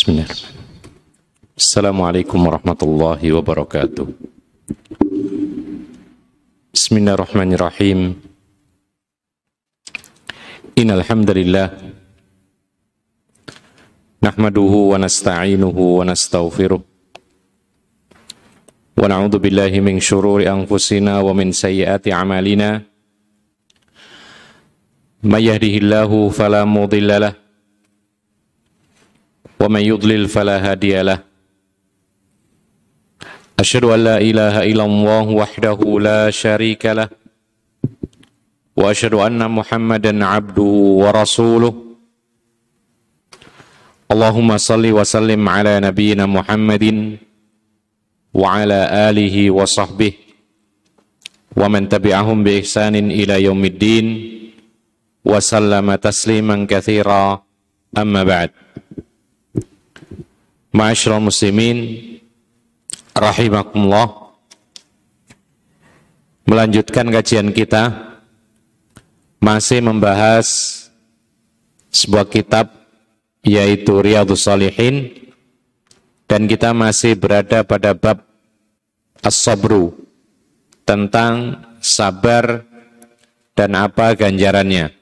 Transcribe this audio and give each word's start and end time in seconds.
Bismillah. 0.00 0.32
Assalamualaikum 1.60 2.40
warahmatullahi 2.40 3.36
wabarakatuh. 3.36 4.08
Bismillahirrahmanirrahim. 6.72 8.16
Innal 10.72 11.04
hamdalillah 11.04 11.76
wa 14.24 14.96
nasta'inuhu 14.96 16.00
wa 16.00 16.08
nastaghfiruh 16.08 16.80
wa 16.80 19.04
na'udzu 19.04 19.36
billahi 19.36 19.84
min 19.84 20.00
shururi 20.00 20.48
anfusina 20.48 21.20
wa 21.20 21.36
min 21.36 21.52
sayyiati 21.52 22.08
a'malina. 22.08 22.88
May 25.28 25.52
yahdihillahu 25.52 26.32
fala 26.32 26.64
mudilla 26.64 27.36
ومن 29.60 29.80
يضلل 29.80 30.28
فلا 30.28 30.56
هادي 30.70 31.02
له. 31.02 31.18
أشهد 33.60 33.84
أن 33.84 34.00
لا 34.04 34.16
إله 34.18 34.54
إلا 34.72 34.84
الله 34.84 35.26
وحده 35.28 35.78
لا 36.00 36.30
شريك 36.30 36.86
له. 36.86 37.08
وأشهد 38.76 39.14
أن 39.14 39.50
محمدا 39.50 40.24
عبده 40.24 40.70
ورسوله. 41.02 41.74
اللهم 44.10 44.50
صل 44.56 44.84
وسلم 44.92 45.48
على 45.48 45.80
نبينا 45.80 46.26
محمد 46.26 46.84
وعلى 48.34 48.80
آله 49.10 49.50
وصحبه 49.50 50.12
ومن 51.56 51.88
تبعهم 51.88 52.44
بإحسان 52.44 52.94
إلى 52.96 53.42
يوم 53.42 53.64
الدين 53.64 54.06
وسلم 55.24 55.94
تسليما 55.94 56.66
كثيرا. 56.70 57.42
أما 57.98 58.24
بعد. 58.24 58.50
Ma'asyiral 60.70 61.18
muslimin 61.18 61.78
rahimakumullah 63.10 64.30
melanjutkan 66.46 67.10
kajian 67.10 67.50
kita 67.50 68.14
masih 69.42 69.82
membahas 69.82 70.46
sebuah 71.90 72.30
kitab 72.30 72.70
yaitu 73.42 73.98
Riyadhus 73.98 74.46
Salihin 74.46 75.10
dan 76.30 76.46
kita 76.46 76.70
masih 76.70 77.18
berada 77.18 77.66
pada 77.66 77.90
bab 77.90 78.22
as-sabru 79.26 79.98
tentang 80.86 81.66
sabar 81.82 82.62
dan 83.58 83.74
apa 83.74 84.14
ganjarannya. 84.14 84.94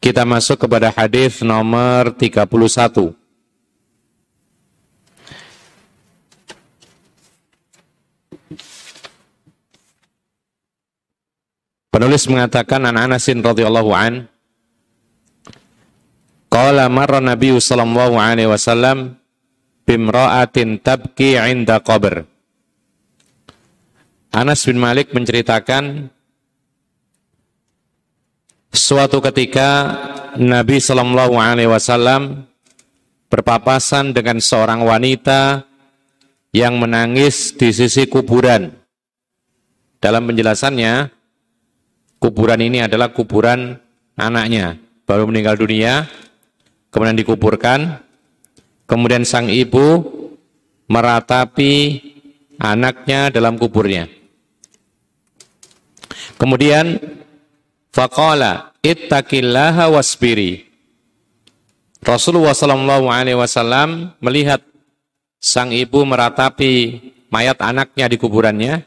Kita 0.00 0.24
masuk 0.24 0.64
kepada 0.64 0.88
hadis 0.88 1.44
nomor 1.44 2.16
31. 2.16 3.25
Penulis 11.96 12.28
mengatakan 12.28 12.84
an 12.84 13.00
Anasin 13.00 13.40
radhiyallahu 13.40 13.88
an 13.96 14.28
Qala 16.52 16.92
marra 16.92 17.24
Nabi 17.24 17.56
sallallahu 17.56 18.20
alaihi 18.20 18.52
wasallam 18.52 19.16
bimra'atin 19.88 20.76
tabki 20.76 21.40
'inda 21.40 21.80
qabr 21.80 22.28
Anas 24.28 24.68
bin 24.68 24.76
Malik 24.76 25.16
menceritakan 25.16 26.12
suatu 28.76 29.24
ketika 29.24 29.96
Nabi 30.36 30.76
sallallahu 30.76 31.40
alaihi 31.40 31.72
wasallam 31.72 32.44
berpapasan 33.32 34.12
dengan 34.12 34.36
seorang 34.36 34.84
wanita 34.84 35.64
yang 36.52 36.76
menangis 36.76 37.56
di 37.56 37.72
sisi 37.72 38.04
kuburan. 38.04 38.68
Dalam 39.96 40.28
penjelasannya, 40.28 41.15
kuburan 42.26 42.58
ini 42.58 42.82
adalah 42.82 43.14
kuburan 43.14 43.78
anaknya. 44.18 44.74
Baru 45.06 45.30
meninggal 45.30 45.54
dunia, 45.54 46.10
kemudian 46.90 47.14
dikuburkan, 47.14 48.02
kemudian 48.90 49.22
sang 49.22 49.46
ibu 49.46 50.02
meratapi 50.90 52.02
anaknya 52.58 53.30
dalam 53.30 53.54
kuburnya. 53.54 54.10
Kemudian 56.34 56.98
faqala 57.94 58.74
ittaqillaha 58.82 59.86
wasbiri. 59.94 60.66
Rasulullah 62.02 62.54
wasallam 63.38 64.18
melihat 64.18 64.66
sang 65.38 65.70
ibu 65.70 66.02
meratapi 66.02 66.98
mayat 67.30 67.62
anaknya 67.62 68.10
di 68.10 68.18
kuburannya, 68.18 68.82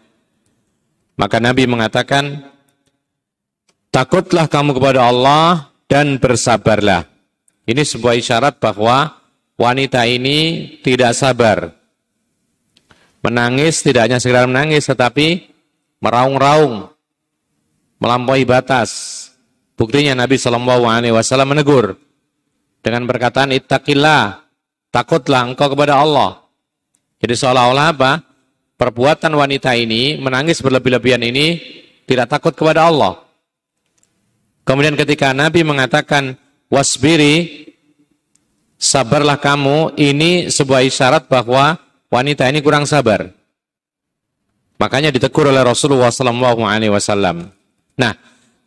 maka 1.15 1.39
Nabi 1.39 1.63
mengatakan, 1.67 2.43
Takutlah 3.89 4.45
kamu 4.45 4.77
kepada 4.77 5.09
Allah 5.09 5.73
dan 5.89 6.21
bersabarlah. 6.21 7.09
Ini 7.65 7.81
sebuah 7.81 8.17
isyarat 8.21 8.61
bahwa 8.61 9.17
wanita 9.57 10.05
ini 10.05 10.77
tidak 10.85 11.17
sabar. 11.17 11.73
Menangis 13.25 13.81
tidak 13.81 14.05
hanya 14.09 14.21
sekedar 14.21 14.45
menangis 14.45 14.85
tetapi 14.85 15.49
meraung-raung, 16.05 16.93
melampaui 17.97 18.45
batas. 18.45 19.25
Buktinya 19.73 20.13
Nabi 20.13 20.37
Wasallam 20.37 21.49
menegur 21.49 21.97
dengan 22.79 23.09
perkataan 23.09 23.51
ittaqillah, 23.57 24.43
takutlah 24.93 25.49
engkau 25.49 25.73
kepada 25.73 25.97
Allah. 25.97 26.45
Jadi 27.19 27.33
seolah-olah 27.35 27.87
apa? 27.91 28.11
Perbuatan 28.79 29.35
wanita 29.35 29.75
ini 29.75 30.15
menangis 30.15 30.63
berlebih-lebihan 30.63 31.19
ini 31.25 31.59
tidak 32.07 32.31
takut 32.31 32.55
kepada 32.55 32.87
Allah. 32.87 33.28
Kemudian 34.69 34.93
ketika 34.93 35.33
Nabi 35.33 35.65
mengatakan 35.65 36.37
wasbiri 36.69 37.65
sabarlah 38.77 39.41
kamu, 39.41 39.97
ini 39.97 40.53
sebuah 40.53 40.85
isyarat 40.85 41.25
bahwa 41.25 41.81
wanita 42.13 42.45
ini 42.45 42.61
kurang 42.61 42.85
sabar. 42.85 43.33
Makanya 44.77 45.09
ditegur 45.09 45.49
oleh 45.49 45.65
Rasulullah 45.65 46.13
Sallallahu 46.13 46.61
Alaihi 46.61 46.93
Wasallam. 46.93 47.49
Nah, 47.97 48.13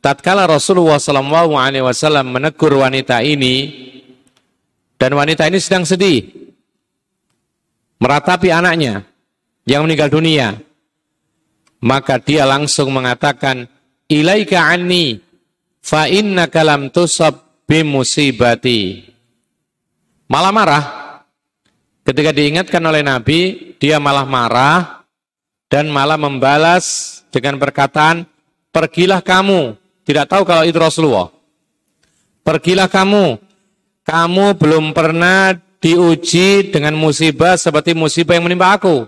tatkala 0.02 0.50
Rasulullah 0.50 0.98
Sallallahu 0.98 1.54
Alaihi 1.54 1.86
Wasallam 1.86 2.34
menegur 2.34 2.82
wanita 2.82 3.22
ini 3.22 3.70
dan 4.98 5.14
wanita 5.14 5.46
ini 5.46 5.62
sedang 5.62 5.86
sedih, 5.86 6.26
meratapi 8.02 8.50
anaknya 8.50 9.06
yang 9.70 9.86
meninggal 9.86 10.10
dunia, 10.10 10.58
maka 11.78 12.18
dia 12.18 12.42
langsung 12.42 12.91
mengatakan, 12.91 13.70
ilaika 14.10 14.66
anni 14.66 15.30
fa 15.82 16.06
innaka 16.06 16.62
lam 16.62 16.88
tusab 16.88 17.66
bimusibati. 17.66 19.10
Malah 20.31 20.53
marah. 20.54 20.84
Ketika 22.03 22.32
diingatkan 22.32 22.82
oleh 22.82 23.04
Nabi, 23.04 23.75
dia 23.76 23.98
malah 23.98 24.25
marah 24.25 25.04
dan 25.69 25.91
malah 25.91 26.16
membalas 26.16 27.21
dengan 27.28 27.59
perkataan, 27.60 28.26
"Pergilah 28.72 29.21
kamu." 29.21 29.76
Tidak 30.03 30.26
tahu 30.26 30.42
kalau 30.42 30.66
itu 30.66 30.78
Rasulullah. 30.81 31.31
"Pergilah 32.42 32.91
kamu. 32.91 33.38
Kamu 34.03 34.47
belum 34.59 34.91
pernah 34.91 35.54
diuji 35.78 36.75
dengan 36.75 36.98
musibah 36.98 37.54
seperti 37.54 37.94
musibah 37.94 38.34
yang 38.34 38.50
menimpa 38.50 38.75
aku." 38.75 39.06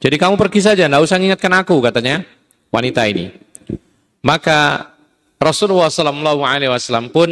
Jadi 0.00 0.16
kamu 0.16 0.40
pergi 0.40 0.60
saja, 0.64 0.84
tidak 0.88 1.04
usah 1.04 1.16
mengingatkan 1.16 1.52
aku, 1.64 1.80
katanya 1.84 2.24
wanita 2.72 3.08
ini. 3.08 3.32
Maka 4.24 4.92
Rasulullah 5.44 5.92
Sallallahu 5.92 6.40
Alaihi 6.40 6.72
Wasallam 6.72 7.12
pun 7.12 7.28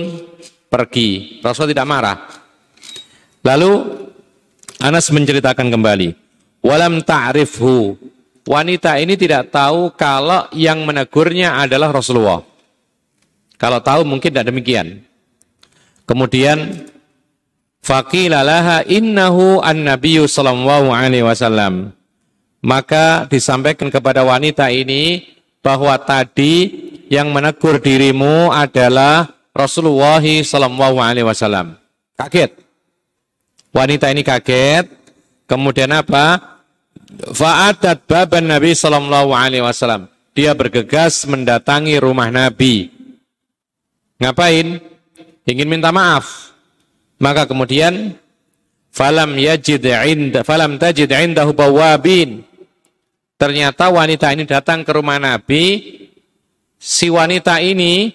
pergi. 0.69 1.41
Rasul 1.41 1.73
tidak 1.73 1.89
marah. 1.89 2.29
Lalu 3.41 3.73
Anas 4.85 5.09
menceritakan 5.09 5.73
kembali, 5.73 6.13
walam 6.61 7.01
ta'rifhu. 7.01 7.97
Wanita 8.43 8.99
ini 8.99 9.15
tidak 9.15 9.55
tahu 9.55 9.95
kalau 9.95 10.51
yang 10.51 10.83
menegurnya 10.83 11.63
adalah 11.63 11.95
Rasulullah. 11.95 12.43
Kalau 13.55 13.79
tahu 13.79 14.03
mungkin 14.03 14.35
tidak 14.35 14.51
demikian. 14.51 15.07
Kemudian 16.03 16.83
faqila 17.79 18.43
laha 18.43 18.83
innahu 18.83 19.63
an-nabiyyu 19.63 20.27
sallallahu 20.27 20.91
alaihi 20.91 21.23
wasallam. 21.23 21.95
Maka 22.59 23.31
disampaikan 23.31 23.87
kepada 23.87 24.27
wanita 24.27 24.67
ini 24.75 25.31
bahwa 25.63 25.95
tadi 26.03 26.91
yang 27.13 27.29
menegur 27.29 27.77
dirimu 27.77 28.49
adalah 28.49 29.29
Rasulullah 29.53 30.25
Sallallahu 30.25 30.97
Alaihi 30.97 31.29
Wasallam. 31.29 31.77
Kaget. 32.17 32.57
Wanita 33.69 34.09
ini 34.09 34.25
kaget. 34.25 34.89
Kemudian 35.45 35.93
apa? 35.93 36.57
Fa'adat 37.37 38.09
baban 38.09 38.49
Nabi 38.49 38.73
Sallallahu 38.73 39.37
Alaihi 39.37 39.61
Wasallam. 39.61 40.09
Dia 40.33 40.57
bergegas 40.57 41.29
mendatangi 41.29 42.01
rumah 42.01 42.33
Nabi. 42.33 42.89
Ngapain? 44.17 44.81
Ingin 45.45 45.69
minta 45.69 45.93
maaf. 45.93 46.57
Maka 47.21 47.45
kemudian 47.45 48.17
falam 48.89 49.37
yajid 49.37 49.85
inda 49.85 50.41
falam 50.45 50.77
tajid 50.77 51.09
indahu 51.09 51.57
bawabin 51.57 52.45
ternyata 53.41 53.89
wanita 53.89 54.29
ini 54.37 54.45
datang 54.45 54.85
ke 54.85 54.93
rumah 54.93 55.17
Nabi 55.17 55.81
si 56.83 57.07
wanita 57.07 57.63
ini 57.63 58.11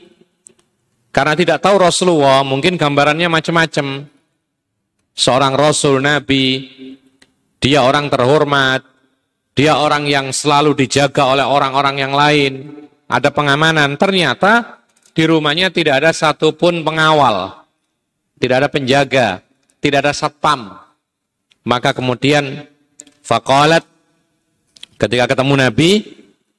karena 1.15 1.39
tidak 1.39 1.63
tahu 1.63 1.79
Rasulullah 1.79 2.43
mungkin 2.43 2.75
gambarannya 2.75 3.31
macam-macam 3.31 4.11
seorang 5.15 5.55
Rasul 5.55 6.03
Nabi 6.03 6.67
dia 7.63 7.87
orang 7.87 8.11
terhormat 8.11 8.83
dia 9.55 9.79
orang 9.79 10.03
yang 10.03 10.35
selalu 10.35 10.75
dijaga 10.75 11.31
oleh 11.31 11.47
orang-orang 11.47 11.95
yang 11.95 12.11
lain 12.11 12.83
ada 13.07 13.31
pengamanan 13.31 13.95
ternyata 13.95 14.83
di 15.15 15.23
rumahnya 15.23 15.71
tidak 15.71 16.03
ada 16.03 16.11
satupun 16.11 16.83
pengawal 16.83 17.63
tidak 18.35 18.67
ada 18.67 18.67
penjaga 18.67 19.47
tidak 19.81 20.03
ada 20.03 20.13
satpam. 20.13 20.75
Maka 21.67 21.91
kemudian 21.91 22.67
faqalat 23.21 23.83
ketika 24.95 25.35
ketemu 25.35 25.53
Nabi, 25.67 25.89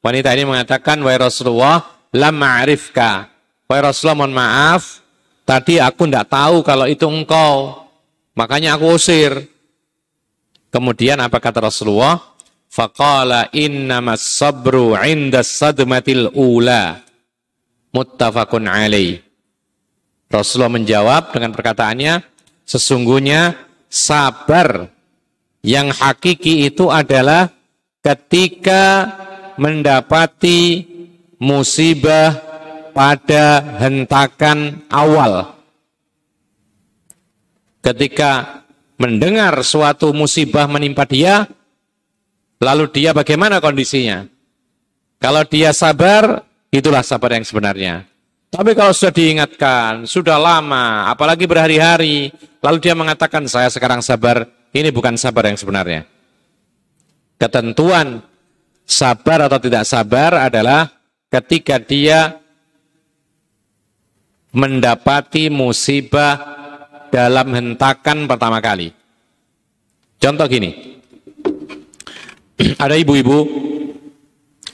wanita 0.04 0.32
ini 0.36 0.44
mengatakan, 0.44 1.00
"Wahai 1.00 1.20
Rasulullah, 1.20 1.97
lam 2.14 2.34
ma'rifka." 2.36 3.28
Wahai 3.68 3.82
Rasulullah, 3.84 4.18
mohon 4.24 4.32
maaf, 4.32 5.04
tadi 5.44 5.76
aku 5.76 6.08
tidak 6.08 6.32
tahu 6.32 6.64
kalau 6.64 6.88
itu 6.88 7.04
engkau. 7.04 7.84
Makanya 8.32 8.78
aku 8.78 8.96
usir. 8.96 9.34
Kemudian 10.72 11.20
apa 11.20 11.36
kata 11.36 11.68
Rasulullah? 11.68 12.16
Faqala 12.68 13.52
innamas 13.52 14.24
sabru 14.24 14.96
inda 14.96 15.44
sadmatil 15.44 16.32
ula. 16.32 17.02
Muttafaqun 17.92 18.68
alaih. 18.68 19.20
Rasulullah 20.28 20.72
menjawab 20.72 21.32
dengan 21.32 21.52
perkataannya, 21.56 22.38
Sesungguhnya 22.68 23.56
sabar 23.88 24.92
yang 25.64 25.88
hakiki 25.88 26.68
itu 26.68 26.92
adalah 26.92 27.48
ketika 28.04 29.08
mendapati 29.56 30.84
musibah 31.38 32.34
pada 32.92 33.62
hentakan 33.78 34.82
awal. 34.90 35.54
Ketika 37.78 38.62
mendengar 38.98 39.54
suatu 39.62 40.10
musibah 40.10 40.66
menimpa 40.66 41.06
dia, 41.06 41.46
lalu 42.58 42.90
dia 42.90 43.14
bagaimana 43.14 43.62
kondisinya? 43.62 44.26
Kalau 45.18 45.42
dia 45.46 45.70
sabar, 45.70 46.42
itulah 46.74 47.02
sabar 47.06 47.38
yang 47.38 47.46
sebenarnya. 47.46 48.06
Tapi 48.48 48.72
kalau 48.74 48.96
sudah 48.96 49.14
diingatkan, 49.14 50.08
sudah 50.08 50.40
lama, 50.40 51.10
apalagi 51.10 51.44
berhari-hari, 51.44 52.32
lalu 52.64 52.78
dia 52.80 52.96
mengatakan, 52.96 53.44
saya 53.46 53.68
sekarang 53.68 54.00
sabar, 54.00 54.48
ini 54.72 54.88
bukan 54.88 55.14
sabar 55.20 55.52
yang 55.52 55.58
sebenarnya. 55.58 56.08
Ketentuan 57.38 58.24
sabar 58.88 59.46
atau 59.46 59.60
tidak 59.62 59.84
sabar 59.86 60.48
adalah 60.48 60.97
ketika 61.28 61.76
dia 61.80 62.40
mendapati 64.52 65.52
musibah 65.52 66.36
dalam 67.12 67.52
hentakan 67.52 68.28
pertama 68.28 68.60
kali. 68.60 68.92
Contoh 70.18 70.48
gini, 70.48 71.00
ada 72.84 72.96
ibu-ibu 72.96 73.38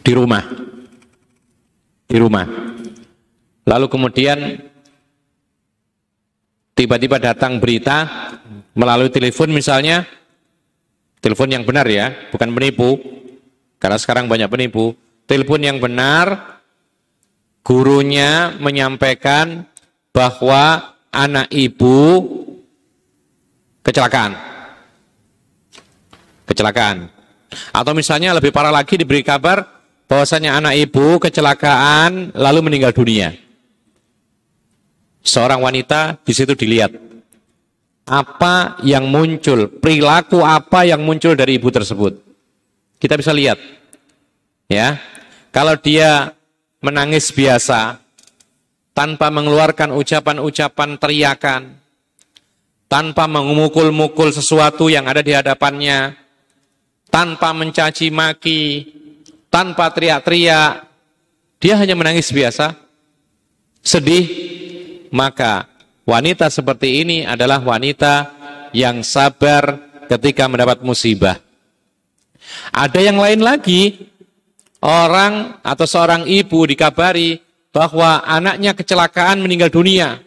di 0.00 0.12
rumah, 0.14 0.42
di 2.08 2.16
rumah, 2.16 2.46
Lalu 3.64 3.86
kemudian 3.88 4.60
tiba-tiba 6.76 7.16
datang 7.16 7.56
berita 7.56 8.04
melalui 8.76 9.08
telepon 9.08 9.48
misalnya, 9.48 10.04
telepon 11.24 11.48
yang 11.48 11.64
benar 11.64 11.88
ya, 11.88 12.12
bukan 12.28 12.52
penipu, 12.52 13.00
karena 13.80 13.96
sekarang 13.96 14.28
banyak 14.28 14.52
penipu. 14.52 14.92
Telepon 15.24 15.60
yang 15.64 15.78
benar, 15.80 16.60
gurunya 17.64 18.52
menyampaikan 18.60 19.64
bahwa 20.12 20.94
anak 21.08 21.48
ibu 21.48 22.22
kecelakaan. 23.80 24.36
Kecelakaan. 26.44 27.08
Atau 27.72 27.96
misalnya 27.96 28.36
lebih 28.36 28.52
parah 28.52 28.74
lagi 28.74 29.00
diberi 29.00 29.24
kabar 29.24 29.64
bahwasanya 30.04 30.60
anak 30.60 30.76
ibu 30.76 31.16
kecelakaan 31.16 32.36
lalu 32.36 32.60
meninggal 32.60 32.92
dunia 32.92 33.44
seorang 35.24 35.64
wanita 35.64 36.20
di 36.20 36.32
situ 36.36 36.52
dilihat 36.52 36.92
apa 38.04 38.76
yang 38.84 39.08
muncul, 39.08 39.72
perilaku 39.80 40.44
apa 40.44 40.84
yang 40.84 41.00
muncul 41.00 41.32
dari 41.32 41.56
ibu 41.56 41.72
tersebut. 41.72 42.20
Kita 43.00 43.16
bisa 43.16 43.32
lihat. 43.32 43.56
Ya. 44.68 45.00
Kalau 45.54 45.78
dia 45.78 46.34
menangis 46.82 47.30
biasa 47.30 48.02
tanpa 48.90 49.30
mengeluarkan 49.30 49.94
ucapan-ucapan 49.94 50.98
teriakan, 50.98 51.62
tanpa 52.90 53.30
memukul-mukul 53.30 54.34
sesuatu 54.34 54.90
yang 54.90 55.06
ada 55.06 55.22
di 55.22 55.30
hadapannya, 55.30 56.18
tanpa 57.06 57.54
mencaci 57.54 58.10
maki, 58.10 58.90
tanpa 59.46 59.94
teriak-teriak, 59.94 60.90
dia 61.62 61.74
hanya 61.78 61.94
menangis 61.94 62.34
biasa, 62.34 62.74
sedih, 63.78 64.26
maka 65.14 65.70
wanita 66.02 66.50
seperti 66.50 67.06
ini 67.06 67.22
adalah 67.22 67.62
wanita 67.62 68.34
yang 68.74 69.06
sabar 69.06 69.78
ketika 70.10 70.50
mendapat 70.50 70.82
musibah. 70.82 71.38
Ada 72.74 73.00
yang 73.00 73.22
lain 73.22 73.40
lagi, 73.40 74.10
orang 74.84 75.64
atau 75.64 75.88
seorang 75.88 76.28
ibu 76.28 76.68
dikabari 76.68 77.40
bahwa 77.72 78.20
anaknya 78.28 78.76
kecelakaan 78.76 79.40
meninggal 79.40 79.72
dunia. 79.72 80.20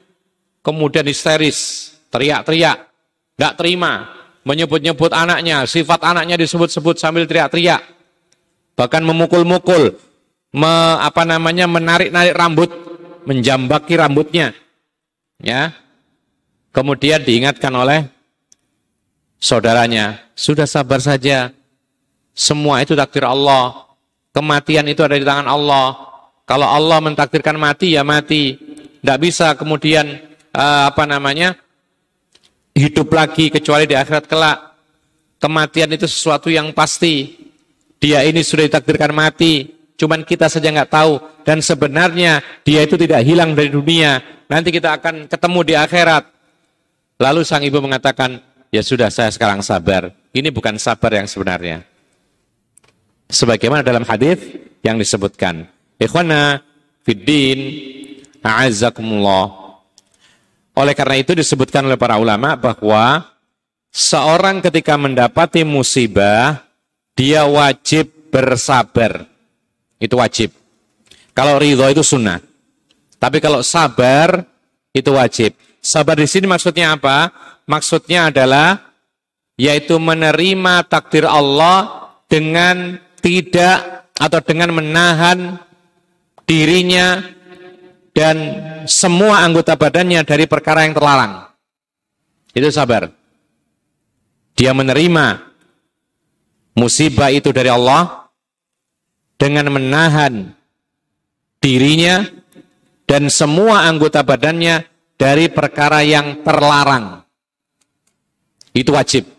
Kemudian 0.65 1.07
histeris, 1.07 1.93
teriak-teriak, 2.11 2.91
tidak 3.39 3.53
terima, 3.55 4.11
menyebut-nyebut 4.43 5.15
anaknya, 5.15 5.63
sifat 5.63 6.03
anaknya 6.03 6.35
disebut-sebut 6.35 6.99
sambil 6.99 7.23
teriak-teriak. 7.23 7.79
Bahkan 8.75 8.99
memukul-mukul, 8.99 9.95
me, 10.51 10.73
apa 10.99 11.23
namanya 11.23 11.71
menarik-narik 11.71 12.35
rambut, 12.35 12.67
menjambaki 13.27 13.99
rambutnya 13.99 14.55
ya 15.43 15.75
kemudian 16.71 17.21
diingatkan 17.21 17.69
oleh 17.75 18.07
saudaranya 19.37 20.31
sudah 20.33 20.63
sabar 20.63 21.03
saja 21.03 21.51
semua 22.31 22.81
itu 22.81 22.95
takdir 22.95 23.27
Allah 23.27 23.86
kematian 24.37 24.85
itu 24.85 25.01
ada 25.01 25.17
di 25.17 25.25
tangan 25.25 25.49
Allah. 25.49 25.97
Kalau 26.45 26.69
Allah 26.69 27.01
mentakdirkan 27.01 27.57
mati 27.57 27.97
ya 27.97 28.05
mati. 28.05 28.53
Tidak 29.01 29.17
bisa 29.17 29.57
kemudian 29.57 30.05
uh, 30.53 30.83
apa 30.93 31.09
namanya 31.09 31.57
hidup 32.77 33.09
lagi 33.09 33.49
kecuali 33.49 33.89
di 33.89 33.97
akhirat 33.97 34.29
kelak. 34.29 34.77
Kematian 35.41 35.89
itu 35.97 36.05
sesuatu 36.05 36.53
yang 36.53 36.69
pasti. 36.69 37.33
Dia 37.97 38.21
ini 38.21 38.45
sudah 38.45 38.69
ditakdirkan 38.69 39.09
mati. 39.09 39.73
Cuman 39.97 40.21
kita 40.21 40.45
saja 40.45 40.69
nggak 40.69 40.91
tahu. 40.93 41.17
Dan 41.41 41.65
sebenarnya 41.65 42.45
dia 42.61 42.85
itu 42.85 42.93
tidak 42.93 43.25
hilang 43.25 43.57
dari 43.57 43.73
dunia. 43.73 44.21
Nanti 44.45 44.69
kita 44.69 45.01
akan 45.01 45.25
ketemu 45.25 45.59
di 45.65 45.73
akhirat. 45.73 46.23
Lalu 47.17 47.41
sang 47.41 47.65
ibu 47.65 47.81
mengatakan 47.81 48.37
ya 48.69 48.85
sudah 48.85 49.09
saya 49.09 49.33
sekarang 49.33 49.65
sabar. 49.65 50.13
Ini 50.29 50.53
bukan 50.53 50.77
sabar 50.77 51.17
yang 51.17 51.25
sebenarnya 51.25 51.96
sebagaimana 53.27 53.83
dalam 53.83 54.07
hadis 54.07 54.39
yang 54.81 54.95
disebutkan 54.95 55.67
ikhwana 55.99 56.63
fiddin 57.03 57.59
a'azzakumullah 58.41 59.67
oleh 60.77 60.93
karena 60.93 61.15
itu 61.17 61.33
disebutkan 61.33 61.89
oleh 61.89 61.97
para 61.97 62.21
ulama 62.21 62.53
bahwa 62.53 63.33
seorang 63.89 64.61
ketika 64.61 64.93
mendapati 64.93 65.65
musibah 65.65 66.61
dia 67.17 67.49
wajib 67.49 68.13
bersabar 68.29 69.25
itu 69.97 70.13
wajib. 70.13 70.53
Kalau 71.33 71.57
ridho 71.57 71.85
itu 71.89 72.05
sunnah. 72.05 72.41
Tapi 73.17 73.41
kalau 73.41 73.65
sabar 73.65 74.45
itu 74.93 75.09
wajib. 75.09 75.57
Sabar 75.81 76.17
di 76.17 76.29
sini 76.29 76.45
maksudnya 76.45 76.93
apa? 76.93 77.33
Maksudnya 77.65 78.29
adalah 78.29 78.93
yaitu 79.57 79.97
menerima 79.97 80.85
takdir 80.85 81.25
Allah 81.25 82.09
dengan 82.29 83.01
tidak 83.21 84.09
atau 84.17 84.39
dengan 84.41 84.73
menahan 84.73 85.59
dirinya 86.47 87.21
dan 88.15 88.37
semua 88.89 89.45
anggota 89.45 89.77
badannya 89.77 90.25
dari 90.25 90.49
perkara 90.49 90.89
yang 90.89 90.97
terlarang. 90.97 91.33
Itu 92.55 92.65
sabar. 92.73 93.13
Dia 94.57 94.73
menerima 94.73 95.25
musibah 96.73 97.29
itu 97.29 97.53
dari 97.53 97.69
Allah 97.69 98.25
dengan 99.37 99.69
menahan 99.69 100.49
dirinya 101.61 102.25
dan 103.05 103.29
semua 103.29 103.85
anggota 103.85 104.25
badannya 104.25 104.81
dari 105.13 105.45
perkara 105.53 106.01
yang 106.01 106.41
terlarang. 106.41 107.21
Itu 108.73 108.93
wajib. 108.93 109.29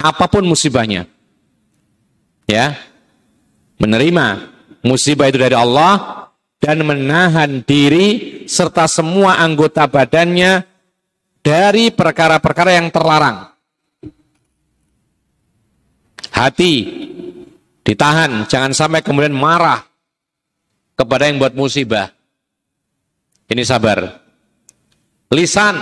Apa 0.00 0.28
pun 0.32 0.44
musibahnya. 0.48 1.08
Ya. 2.52 2.76
Menerima 3.80 4.52
musibah 4.84 5.32
itu 5.32 5.40
dari 5.40 5.56
Allah 5.56 6.28
dan 6.60 6.84
menahan 6.84 7.64
diri 7.64 8.44
serta 8.44 8.84
semua 8.84 9.40
anggota 9.40 9.88
badannya 9.88 10.68
dari 11.40 11.88
perkara-perkara 11.88 12.76
yang 12.76 12.92
terlarang. 12.92 13.50
Hati 16.28 16.74
ditahan, 17.82 18.44
jangan 18.46 18.76
sampai 18.76 19.00
kemudian 19.00 19.32
marah 19.32 19.82
kepada 20.92 21.32
yang 21.32 21.40
buat 21.40 21.56
musibah. 21.56 22.12
Ini 23.48 23.64
sabar. 23.64 24.22
Lisan 25.32 25.74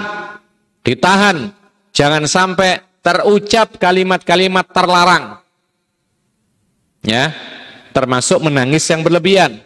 ditahan, 0.87 1.51
jangan 1.91 2.25
sampai 2.31 2.79
terucap 3.03 3.77
kalimat-kalimat 3.77 4.65
terlarang. 4.71 5.40
Ya, 7.01 7.33
termasuk 7.97 8.45
menangis 8.45 8.85
yang 8.89 9.01
berlebihan. 9.01 9.61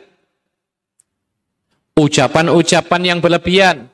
Ucapan-ucapan 1.94 3.02
yang 3.02 3.18
berlebihan. 3.18 3.90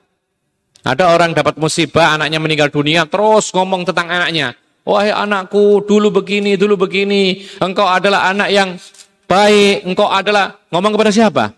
Ada 0.80 1.12
orang 1.12 1.36
dapat 1.36 1.60
musibah, 1.60 2.16
anaknya 2.16 2.40
meninggal 2.40 2.72
dunia, 2.72 3.04
terus 3.04 3.52
ngomong 3.52 3.84
tentang 3.84 4.08
anaknya. 4.08 4.56
Wahai 4.80 5.12
anakku, 5.12 5.84
dulu 5.84 6.08
begini, 6.08 6.56
dulu 6.56 6.88
begini. 6.88 7.44
Engkau 7.60 7.84
adalah 7.84 8.32
anak 8.32 8.48
yang 8.48 8.80
baik. 9.28 9.84
Engkau 9.84 10.08
adalah, 10.08 10.56
ngomong 10.72 10.96
kepada 10.96 11.12
siapa? 11.12 11.52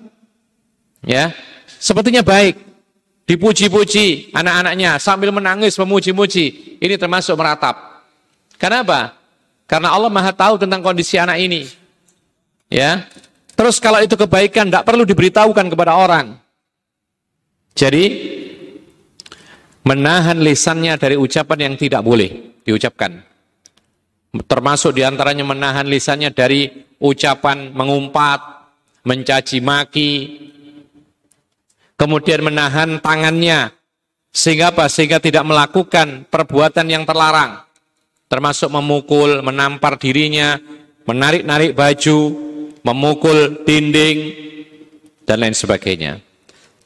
Ya, 1.07 1.31
sepertinya 1.79 2.27
baik. 2.27 2.59
Dipuji-puji 3.23 4.35
anak-anaknya 4.35 4.99
sambil 4.99 5.31
menangis, 5.31 5.79
memuji-muji. 5.79 6.79
Ini 6.83 6.99
termasuk 6.99 7.39
meratap. 7.39 8.03
Kenapa? 8.59 9.22
Karena 9.73 9.89
Allah 9.97 10.13
maha 10.13 10.37
tahu 10.37 10.61
tentang 10.61 10.85
kondisi 10.85 11.17
anak 11.17 11.41
ini. 11.41 11.65
Ya, 12.69 13.09
Terus 13.63 13.79
kalau 13.79 14.01
itu 14.01 14.17
kebaikan 14.17 14.67
tidak 14.67 14.83
perlu 14.89 15.05
diberitahukan 15.05 15.71
kepada 15.71 15.95
orang. 15.95 16.35
Jadi 17.79 18.05
menahan 19.87 20.41
lisannya 20.41 20.99
dari 20.99 21.15
ucapan 21.15 21.71
yang 21.71 21.75
tidak 21.79 22.03
boleh 22.03 22.59
diucapkan. 22.67 23.23
Termasuk 24.33 24.97
di 24.97 25.07
antaranya 25.07 25.45
menahan 25.45 25.85
lisannya 25.85 26.33
dari 26.33 26.67
ucapan 26.99 27.71
mengumpat, 27.71 28.41
mencaci 29.05 29.61
maki, 29.61 30.13
kemudian 32.01 32.43
menahan 32.43 32.99
tangannya 32.99 33.71
sehingga 34.33 34.73
apa? 34.73 34.89
Sehingga 34.89 35.21
tidak 35.21 35.45
melakukan 35.45 36.25
perbuatan 36.33 36.91
yang 36.91 37.05
terlarang, 37.05 37.63
termasuk 38.33 38.73
memukul, 38.73 39.45
menampar 39.45 40.01
dirinya, 40.01 40.57
menarik-narik 41.05 41.77
baju, 41.77 42.19
memukul 42.81 43.61
dinding, 43.69 44.19
dan 45.29 45.37
lain 45.37 45.53
sebagainya. 45.53 46.17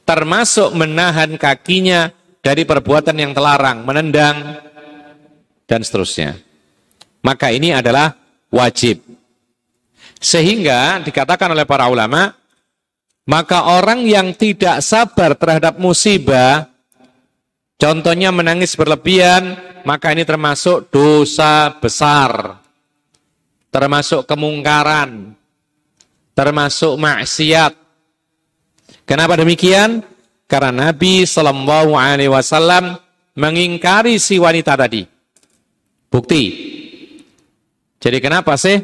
Termasuk 0.03 0.75
menahan 0.75 1.39
kakinya 1.39 2.11
dari 2.43 2.67
perbuatan 2.67 3.15
yang 3.15 3.31
terlarang, 3.31 3.87
menendang, 3.87 4.59
dan 5.63 5.79
seterusnya. 5.83 6.35
Maka 7.23 7.55
ini 7.55 7.71
adalah 7.71 8.11
wajib. 8.51 9.03
Sehingga 10.19 10.99
dikatakan 10.99 11.51
oleh 11.55 11.63
para 11.63 11.87
ulama, 11.87 12.35
maka 13.27 13.71
orang 13.71 14.03
yang 14.03 14.31
tidak 14.35 14.79
sabar 14.83 15.35
terhadap 15.35 15.75
musibah, 15.79 16.71
contohnya 17.77 18.29
menangis 18.33 18.75
berlebihan, 18.75 19.55
maka 19.87 20.11
ini 20.11 20.27
termasuk 20.27 20.91
dosa 20.91 21.71
besar. 21.79 22.59
Termasuk 23.71 24.25
kemungkaran, 24.25 25.37
termasuk 26.33 26.97
maksiat. 26.97 27.75
Kenapa 29.07 29.37
demikian? 29.39 30.03
Karena 30.47 30.91
Nabi 30.91 31.27
Shallallahu 31.27 31.93
Alaihi 31.95 32.31
Wasallam 32.31 32.95
mengingkari 33.35 34.17
si 34.17 34.39
wanita 34.39 34.73
tadi. 34.79 35.03
Bukti. 36.07 36.43
Jadi 37.99 38.17
kenapa 38.23 38.55
sih 38.55 38.79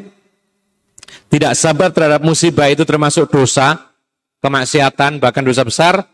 tidak 1.32 1.56
sabar 1.56 1.88
terhadap 1.90 2.20
musibah 2.20 2.68
itu 2.68 2.84
termasuk 2.84 3.32
dosa, 3.32 3.90
kemaksiatan, 4.44 5.18
bahkan 5.18 5.42
dosa 5.42 5.64
besar? 5.64 6.04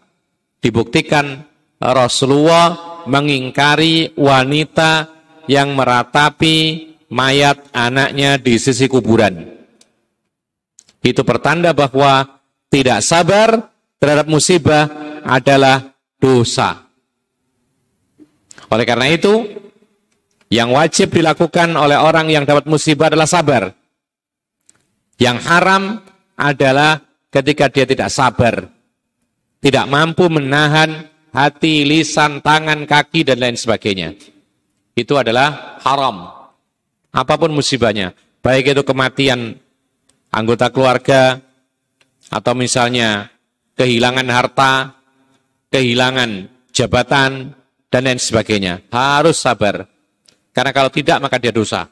Dibuktikan 0.63 1.50
Rasulullah 1.81 3.03
mengingkari 3.09 4.13
wanita 4.13 5.09
yang 5.49 5.73
meratapi 5.73 6.57
mayat 7.09 7.73
anaknya 7.73 8.37
di 8.37 8.61
sisi 8.61 8.85
kuburan. 8.87 9.49
Itu 11.01 11.25
pertanda 11.25 11.73
bahwa 11.73 12.29
tidak 12.69 13.01
sabar 13.01 13.73
terhadap 13.97 14.29
musibah 14.29 14.87
adalah 15.25 15.97
dosa. 16.21 16.85
Oleh 18.71 18.87
karena 18.87 19.11
itu, 19.11 19.49
yang 20.53 20.71
wajib 20.71 21.11
dilakukan 21.11 21.75
oleh 21.75 21.99
orang 21.99 22.31
yang 22.31 22.47
dapat 22.47 22.69
musibah 22.71 23.11
adalah 23.11 23.27
sabar. 23.27 23.75
Yang 25.19 25.39
haram 25.49 25.83
adalah 26.39 27.03
ketika 27.35 27.67
dia 27.67 27.85
tidak 27.89 28.13
sabar, 28.15 28.71
tidak 29.59 29.85
mampu 29.91 30.31
menahan 30.31 31.10
hati, 31.35 31.87
lisan, 31.87 32.43
tangan, 32.43 32.87
kaki, 32.87 33.27
dan 33.27 33.39
lain 33.43 33.57
sebagainya. 33.59 34.15
Itu 34.95 35.17
adalah 35.17 35.81
haram. 35.83 36.31
Apa 37.11 37.35
pun 37.35 37.51
musibahnya, 37.51 38.15
baik 38.43 38.71
itu 38.75 38.83
kematian 38.87 39.59
anggota 40.31 40.71
keluarga, 40.71 41.43
atau 42.31 42.55
misalnya 42.55 43.31
kehilangan 43.75 44.29
harta, 44.31 44.95
kehilangan 45.75 46.47
jabatan, 46.71 47.59
dan 47.91 48.07
lain 48.07 48.23
sebagainya. 48.23 48.87
Harus 48.95 49.43
sabar. 49.43 49.85
Karena 50.55 50.71
kalau 50.71 50.91
tidak 50.95 51.19
maka 51.19 51.43
dia 51.43 51.51
dosa. 51.51 51.91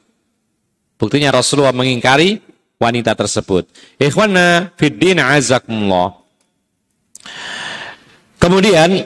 Buktinya 0.95 1.31
Rasulullah 1.35 1.75
mengingkari 1.75 2.39
wanita 2.79 3.15
tersebut. 3.15 3.67
Ikhwana 3.99 4.71
fiddin 4.79 5.19
azakumullah. 5.19 6.15
Kemudian 8.49 9.05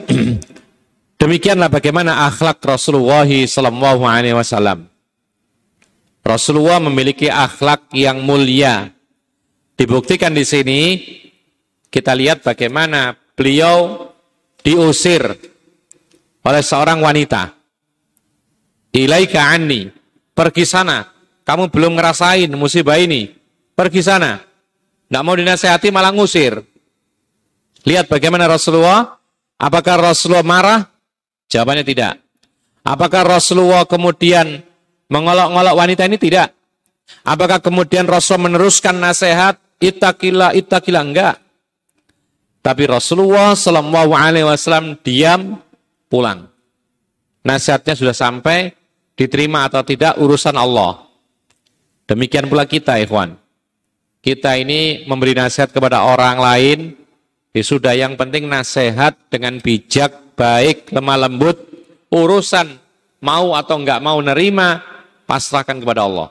demikianlah 1.20 1.68
bagaimana 1.68 2.24
akhlak 2.32 2.64
Rasulullah 2.64 3.28
sallallahu 3.28 4.08
alaihi 4.08 4.32
wasallam. 4.32 4.88
Rasulullah 6.24 6.80
memiliki 6.80 7.28
akhlak 7.28 7.92
yang 7.92 8.24
mulia, 8.24 8.94
Dibuktikan 9.74 10.30
di 10.30 10.46
sini 10.46 10.80
kita 11.90 12.14
lihat 12.14 12.46
bagaimana 12.46 13.18
beliau 13.34 14.06
diusir 14.62 15.22
oleh 16.46 16.62
seorang 16.62 17.02
wanita. 17.02 17.50
Ilaika 18.94 19.50
anni, 19.50 19.90
pergi 20.30 20.62
sana. 20.62 21.10
Kamu 21.42 21.74
belum 21.74 21.98
ngerasain 21.98 22.46
musibah 22.54 23.02
ini. 23.02 23.34
Pergi 23.74 24.00
sana. 24.06 24.38
Tidak 25.10 25.22
mau 25.26 25.34
dinasehati 25.34 25.90
malah 25.90 26.14
ngusir. 26.14 26.62
Lihat 27.82 28.06
bagaimana 28.06 28.46
Rasulullah. 28.46 29.18
Apakah 29.64 30.12
Rasulullah 30.12 30.44
marah? 30.44 30.80
Jawabannya 31.48 31.88
tidak. 31.88 32.20
Apakah 32.84 33.24
Rasulullah 33.24 33.88
kemudian 33.88 34.60
mengolok-ngolok 35.08 35.72
wanita 35.72 36.04
ini? 36.04 36.20
Tidak. 36.20 36.48
Apakah 37.24 37.64
kemudian 37.64 38.04
Rasul 38.04 38.44
meneruskan 38.44 39.00
nasihat? 39.00 39.64
itakila 39.84 40.56
itakila 40.56 41.00
enggak. 41.04 41.36
Tapi 42.64 42.88
Rasulullah 42.88 43.52
Shallallahu 43.52 44.16
Alaihi 44.16 44.48
Wasallam 44.48 44.96
diam 45.04 45.60
pulang. 46.08 46.48
Nasihatnya 47.44 47.92
sudah 47.92 48.16
sampai, 48.16 48.72
diterima 49.12 49.68
atau 49.68 49.84
tidak 49.84 50.16
urusan 50.16 50.56
Allah. 50.56 51.04
Demikian 52.08 52.48
pula 52.48 52.64
kita, 52.64 52.96
ikhwan. 53.04 53.36
Kita 54.24 54.56
ini 54.56 55.04
memberi 55.04 55.36
nasihat 55.36 55.68
kepada 55.68 56.08
orang 56.08 56.40
lain, 56.40 56.96
ya 57.54 57.62
sudah 57.62 57.94
yang 57.94 58.18
penting 58.18 58.50
nasihat 58.50 59.14
dengan 59.30 59.62
bijak, 59.62 60.36
baik, 60.36 60.90
lemah 60.90 61.30
lembut, 61.30 61.56
urusan 62.10 62.76
mau 63.22 63.54
atau 63.56 63.78
enggak 63.80 64.02
mau 64.02 64.18
nerima, 64.20 64.82
pasrahkan 65.24 65.78
kepada 65.78 66.04
Allah. 66.04 66.28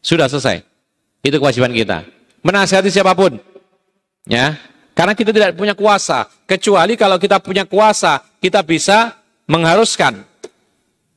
Sudah 0.00 0.30
selesai. 0.30 0.64
Itu 1.22 1.38
kewajiban 1.38 1.74
kita 1.74 2.22
menasihati 2.42 2.90
siapa 2.90 3.14
pun. 3.14 3.38
Ya, 4.26 4.58
karena 4.94 5.14
kita 5.16 5.30
tidak 5.34 5.58
punya 5.58 5.74
kuasa. 5.74 6.30
Kecuali 6.46 6.94
kalau 6.98 7.16
kita 7.18 7.42
punya 7.42 7.66
kuasa, 7.66 8.22
kita 8.38 8.62
bisa 8.62 9.18
mengharuskan. 9.50 10.22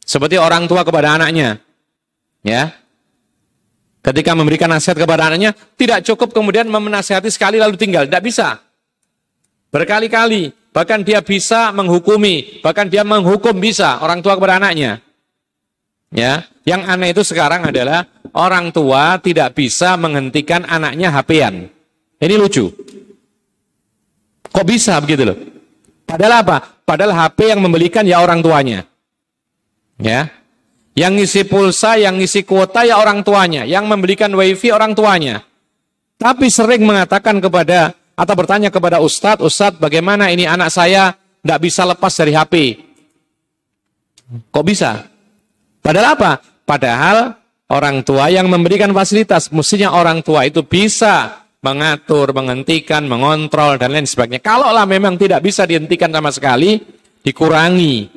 Seperti 0.05 0.37
orang 0.37 0.69
tua 0.69 0.85
kepada 0.85 1.17
anaknya. 1.17 1.61
Ya. 2.45 2.77
Ketika 4.05 4.37
memberikan 4.37 4.69
nasihat 4.69 5.01
kepada 5.01 5.33
anaknya, 5.33 5.57
tidak 5.77 6.05
cukup 6.05 6.29
kemudian 6.29 6.69
memenasihati 6.69 7.29
sekali 7.33 7.57
lalu 7.57 7.73
tinggal. 7.73 8.05
Tidak 8.05 8.21
bisa. 8.21 8.61
Berkali-kali. 9.75 10.55
Bahkan 10.71 11.03
dia 11.03 11.19
bisa 11.19 11.75
menghukumi. 11.75 12.63
Bahkan 12.63 12.87
dia 12.87 13.03
menghukum 13.03 13.59
bisa 13.59 13.99
orang 13.99 14.23
tua 14.23 14.39
kepada 14.39 14.63
anaknya. 14.63 15.03
Ya, 16.15 16.47
yang 16.63 16.87
aneh 16.87 17.11
itu 17.11 17.27
sekarang 17.27 17.67
adalah 17.67 18.07
orang 18.31 18.71
tua 18.71 19.19
tidak 19.19 19.51
bisa 19.51 19.99
menghentikan 19.99 20.63
anaknya 20.63 21.11
HP-an. 21.11 21.67
Ini 22.23 22.35
lucu. 22.39 22.71
Kok 24.47 24.63
bisa 24.63 24.95
begitu 25.03 25.27
loh? 25.27 25.37
Padahal 26.07 26.39
apa? 26.39 26.57
Padahal 26.87 27.11
HP 27.11 27.51
yang 27.51 27.59
membelikan 27.59 28.07
ya 28.07 28.23
orang 28.23 28.39
tuanya. 28.39 28.87
Ya. 29.99 30.31
Yang 30.95 31.11
ngisi 31.19 31.41
pulsa, 31.51 31.99
yang 31.99 32.15
ngisi 32.15 32.47
kuota 32.47 32.87
ya 32.87 32.95
orang 32.95 33.19
tuanya, 33.27 33.67
yang 33.67 33.83
membelikan 33.91 34.31
wifi 34.31 34.71
orang 34.71 34.95
tuanya. 34.95 35.43
Tapi 36.15 36.47
sering 36.47 36.87
mengatakan 36.87 37.43
kepada 37.43 37.91
atau 38.15 38.33
bertanya 38.35 38.71
kepada 38.71 39.03
ustadz, 39.03 39.43
ustadz 39.43 39.79
bagaimana 39.79 40.31
ini 40.31 40.47
anak 40.47 40.71
saya 40.71 41.15
tidak 41.43 41.59
bisa 41.61 41.83
lepas 41.83 42.13
dari 42.15 42.33
HP. 42.33 42.53
Kok 44.49 44.65
bisa? 44.65 45.05
Padahal 45.83 46.17
apa? 46.17 46.31
Padahal 46.65 47.17
orang 47.69 48.01
tua 48.01 48.33
yang 48.33 48.49
memberikan 48.49 48.89
fasilitas, 48.95 49.53
mestinya 49.53 49.93
orang 49.93 50.25
tua 50.25 50.49
itu 50.49 50.65
bisa 50.65 51.45
mengatur, 51.61 52.33
menghentikan, 52.33 53.05
mengontrol, 53.05 53.77
dan 53.77 53.93
lain 53.93 54.09
sebagainya. 54.09 54.41
Kalaulah 54.41 54.85
memang 54.89 55.17
tidak 55.17 55.45
bisa 55.45 55.65
dihentikan 55.65 56.09
sama 56.09 56.33
sekali, 56.33 56.81
dikurangi 57.21 58.09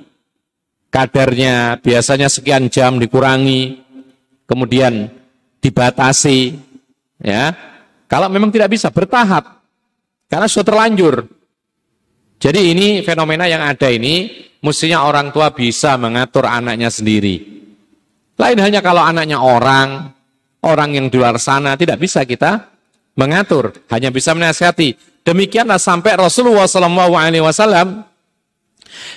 kadarnya, 0.88 1.80
biasanya 1.80 2.28
sekian 2.32 2.72
jam 2.72 2.96
dikurangi, 2.96 3.80
kemudian 4.48 5.08
dibatasi, 5.60 6.56
ya. 7.20 7.52
Kalau 8.08 8.32
memang 8.32 8.48
tidak 8.48 8.72
bisa, 8.72 8.88
bertahap, 8.88 9.57
karena 10.28 10.46
sudah 10.46 10.66
terlanjur. 10.68 11.14
Jadi 12.38 12.60
ini 12.70 13.02
fenomena 13.02 13.50
yang 13.50 13.64
ada 13.66 13.90
ini, 13.90 14.46
mestinya 14.62 15.02
orang 15.02 15.34
tua 15.34 15.50
bisa 15.50 15.98
mengatur 15.98 16.46
anaknya 16.46 16.86
sendiri. 16.86 17.58
Lain 18.38 18.58
hanya 18.62 18.78
kalau 18.78 19.02
anaknya 19.02 19.42
orang, 19.42 20.14
orang 20.62 20.94
yang 20.94 21.10
di 21.10 21.18
luar 21.18 21.34
sana, 21.42 21.74
tidak 21.74 21.98
bisa 21.98 22.22
kita 22.22 22.70
mengatur, 23.18 23.74
hanya 23.90 24.14
bisa 24.14 24.30
menasihati. 24.38 24.94
Demikianlah 25.26 25.82
sampai 25.82 26.14
Rasulullah 26.14 26.70
SAW 26.70 28.06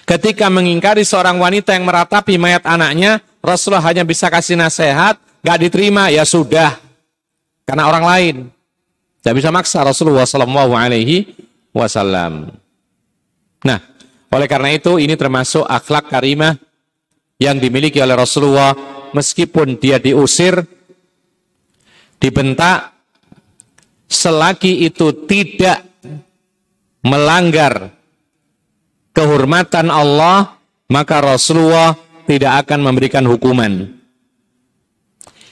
ketika 0.10 0.50
mengingkari 0.50 1.06
seorang 1.06 1.38
wanita 1.38 1.78
yang 1.78 1.86
meratapi 1.86 2.42
mayat 2.42 2.66
anaknya, 2.66 3.22
Rasulullah 3.46 3.86
hanya 3.86 4.02
bisa 4.02 4.26
kasih 4.34 4.58
nasihat, 4.58 5.22
gak 5.46 5.58
diterima, 5.62 6.10
ya 6.10 6.26
sudah, 6.26 6.82
karena 7.70 7.86
orang 7.86 8.06
lain. 8.06 8.36
Tidak 9.22 9.38
bisa 9.38 9.54
maksa 9.54 9.86
Rasulullah 9.86 10.26
SAW. 10.26 10.82
Nah, 13.62 13.80
oleh 14.34 14.48
karena 14.50 14.74
itu 14.74 14.98
ini 14.98 15.14
termasuk 15.14 15.62
akhlak 15.62 16.10
karimah 16.10 16.58
yang 17.38 17.62
dimiliki 17.62 18.02
oleh 18.02 18.18
Rasulullah 18.18 18.74
meskipun 19.14 19.78
dia 19.78 20.02
diusir, 20.02 20.66
dibentak, 22.18 22.98
selagi 24.10 24.90
itu 24.90 25.14
tidak 25.30 25.86
melanggar 27.06 27.94
kehormatan 29.14 29.94
Allah, 29.94 30.58
maka 30.90 31.22
Rasulullah 31.22 31.94
tidak 32.26 32.66
akan 32.66 32.80
memberikan 32.90 33.26
hukuman. 33.30 34.02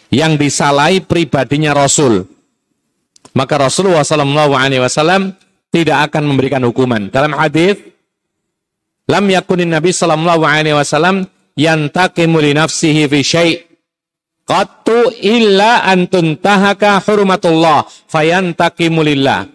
Yang 0.09 0.41
disalahi 0.41 1.05
pribadinya 1.05 1.77
Rasul, 1.77 2.25
maka 3.39 3.55
Rasulullah 3.55 4.03
SAW 4.03 5.31
tidak 5.71 5.97
akan 6.11 6.23
memberikan 6.27 6.59
hukuman. 6.67 7.07
Dalam 7.07 7.31
hadis, 7.39 7.79
lam 9.07 9.23
yakunin 9.31 9.71
Nabi 9.71 9.95
Sallallahu 9.95 10.43
Alaihi 10.43 10.75
Wasallam 10.75 11.23
yantaqimu 11.55 12.43
li 12.43 12.51
nafsihi 12.51 13.07
fi 13.07 13.19
syai' 13.23 13.55
Qattu 14.49 15.13
illa 15.21 15.85
antuntahaka 15.85 16.99
hurmatullah 17.05 17.85
fayantaqimu 18.09 19.05
lillah. 19.05 19.45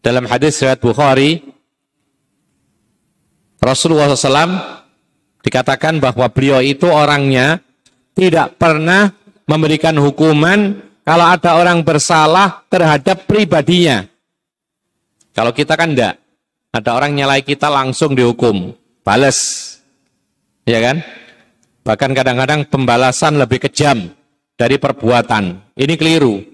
Dalam 0.00 0.24
hadis 0.24 0.64
riwayat 0.64 0.80
Bukhari, 0.80 1.44
Rasulullah 3.60 4.08
SAW 4.08 4.80
dikatakan 5.44 6.00
bahwa 6.00 6.24
beliau 6.32 6.64
itu 6.64 6.88
orangnya 6.88 7.60
tidak 8.16 8.56
pernah 8.56 9.12
memberikan 9.44 9.92
hukuman 10.00 10.80
kalau 11.10 11.26
ada 11.26 11.58
orang 11.58 11.82
bersalah 11.82 12.62
terhadap 12.70 13.26
pribadinya. 13.26 14.06
Kalau 15.34 15.50
kita 15.50 15.74
kan 15.74 15.90
enggak. 15.90 16.22
Ada 16.70 16.94
orang 16.94 17.18
nyalai 17.18 17.42
kita 17.42 17.66
langsung 17.66 18.14
dihukum. 18.14 18.70
Bales. 19.02 19.38
Ya 20.62 20.78
kan? 20.78 21.02
Bahkan 21.82 22.14
kadang-kadang 22.14 22.62
pembalasan 22.70 23.42
lebih 23.42 23.58
kejam 23.58 24.06
dari 24.54 24.78
perbuatan. 24.78 25.74
Ini 25.74 25.98
keliru. 25.98 26.46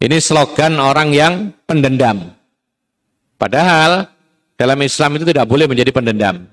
Ini 0.00 0.16
slogan 0.16 0.80
orang 0.80 1.12
yang 1.12 1.52
pendendam. 1.68 2.32
Padahal 3.36 4.08
dalam 4.56 4.80
Islam 4.80 5.20
itu 5.20 5.28
tidak 5.28 5.44
boleh 5.44 5.68
menjadi 5.68 5.92
pendendam. 5.92 6.48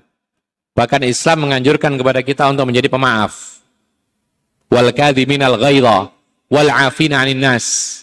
Bahkan 0.76 1.08
Islam 1.08 1.48
menganjurkan 1.48 1.96
kepada 1.96 2.20
kita 2.20 2.52
untuk 2.52 2.68
menjadi 2.68 2.92
pemaaf. 2.92 3.64
Wal 4.68 4.92
kadhiminal 4.92 5.56
ghaidha 5.56 6.19
wal 6.50 6.70
afina 6.70 7.24
nas. 7.32 7.98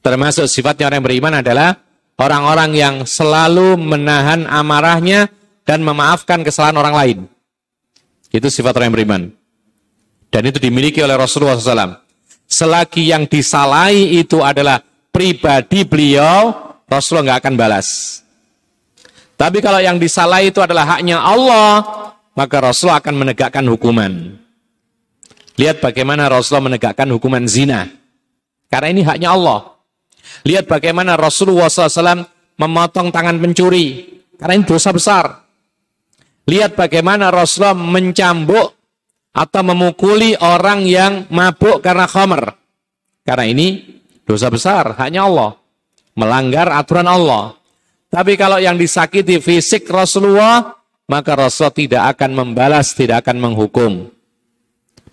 Termasuk 0.00 0.48
sifatnya 0.48 0.88
orang 0.88 1.04
yang 1.04 1.06
beriman 1.06 1.34
adalah 1.44 1.70
orang-orang 2.16 2.70
yang 2.74 2.94
selalu 3.04 3.76
menahan 3.76 4.48
amarahnya 4.48 5.28
dan 5.68 5.84
memaafkan 5.84 6.40
kesalahan 6.40 6.80
orang 6.80 6.94
lain. 6.96 7.18
Itu 8.32 8.48
sifat 8.48 8.76
orang 8.80 8.92
yang 8.92 8.96
beriman. 8.96 9.22
Dan 10.28 10.42
itu 10.48 10.60
dimiliki 10.60 11.00
oleh 11.00 11.16
Rasulullah 11.16 11.56
SAW. 11.56 12.04
Selagi 12.48 13.12
yang 13.12 13.28
disalahi 13.28 14.20
itu 14.20 14.40
adalah 14.40 14.80
pribadi 15.12 15.84
beliau, 15.84 16.52
Rasulullah 16.88 17.32
nggak 17.32 17.40
akan 17.44 17.54
balas. 17.56 17.88
Tapi 19.36 19.60
kalau 19.60 19.78
yang 19.78 20.00
disalahi 20.00 20.50
itu 20.50 20.60
adalah 20.64 20.96
haknya 20.96 21.20
Allah, 21.20 21.84
maka 22.32 22.56
Rasulullah 22.58 23.00
akan 23.00 23.14
menegakkan 23.16 23.64
hukuman. 23.68 24.40
Lihat 25.58 25.82
bagaimana 25.82 26.30
Rasulullah 26.30 26.70
menegakkan 26.70 27.10
hukuman 27.10 27.42
zina. 27.50 27.90
Karena 28.70 28.88
ini 28.94 29.02
haknya 29.02 29.34
Allah. 29.34 29.74
Lihat 30.46 30.70
bagaimana 30.70 31.18
Rasulullah 31.18 31.66
SAW 31.66 32.22
memotong 32.54 33.10
tangan 33.10 33.42
pencuri. 33.42 34.18
Karena 34.38 34.54
ini 34.54 34.64
dosa 34.64 34.94
besar. 34.94 35.24
Lihat 36.46 36.78
bagaimana 36.78 37.34
Rasulullah 37.34 37.74
mencambuk 37.74 38.68
atau 39.34 39.62
memukuli 39.66 40.38
orang 40.38 40.86
yang 40.86 41.26
mabuk 41.28 41.82
karena 41.82 42.06
khamr. 42.06 42.54
Karena 43.26 43.44
ini 43.44 44.00
dosa 44.24 44.48
besar, 44.48 44.94
hanya 45.02 45.26
Allah. 45.26 45.58
Melanggar 46.14 46.70
aturan 46.70 47.10
Allah. 47.10 47.58
Tapi 48.08 48.40
kalau 48.40 48.56
yang 48.56 48.80
disakiti 48.80 49.36
fisik 49.42 49.84
Rasulullah, 49.90 50.80
maka 51.10 51.36
Rasulullah 51.36 51.76
tidak 51.76 52.02
akan 52.16 52.30
membalas, 52.32 52.96
tidak 52.96 53.26
akan 53.26 53.36
menghukum. 53.42 53.92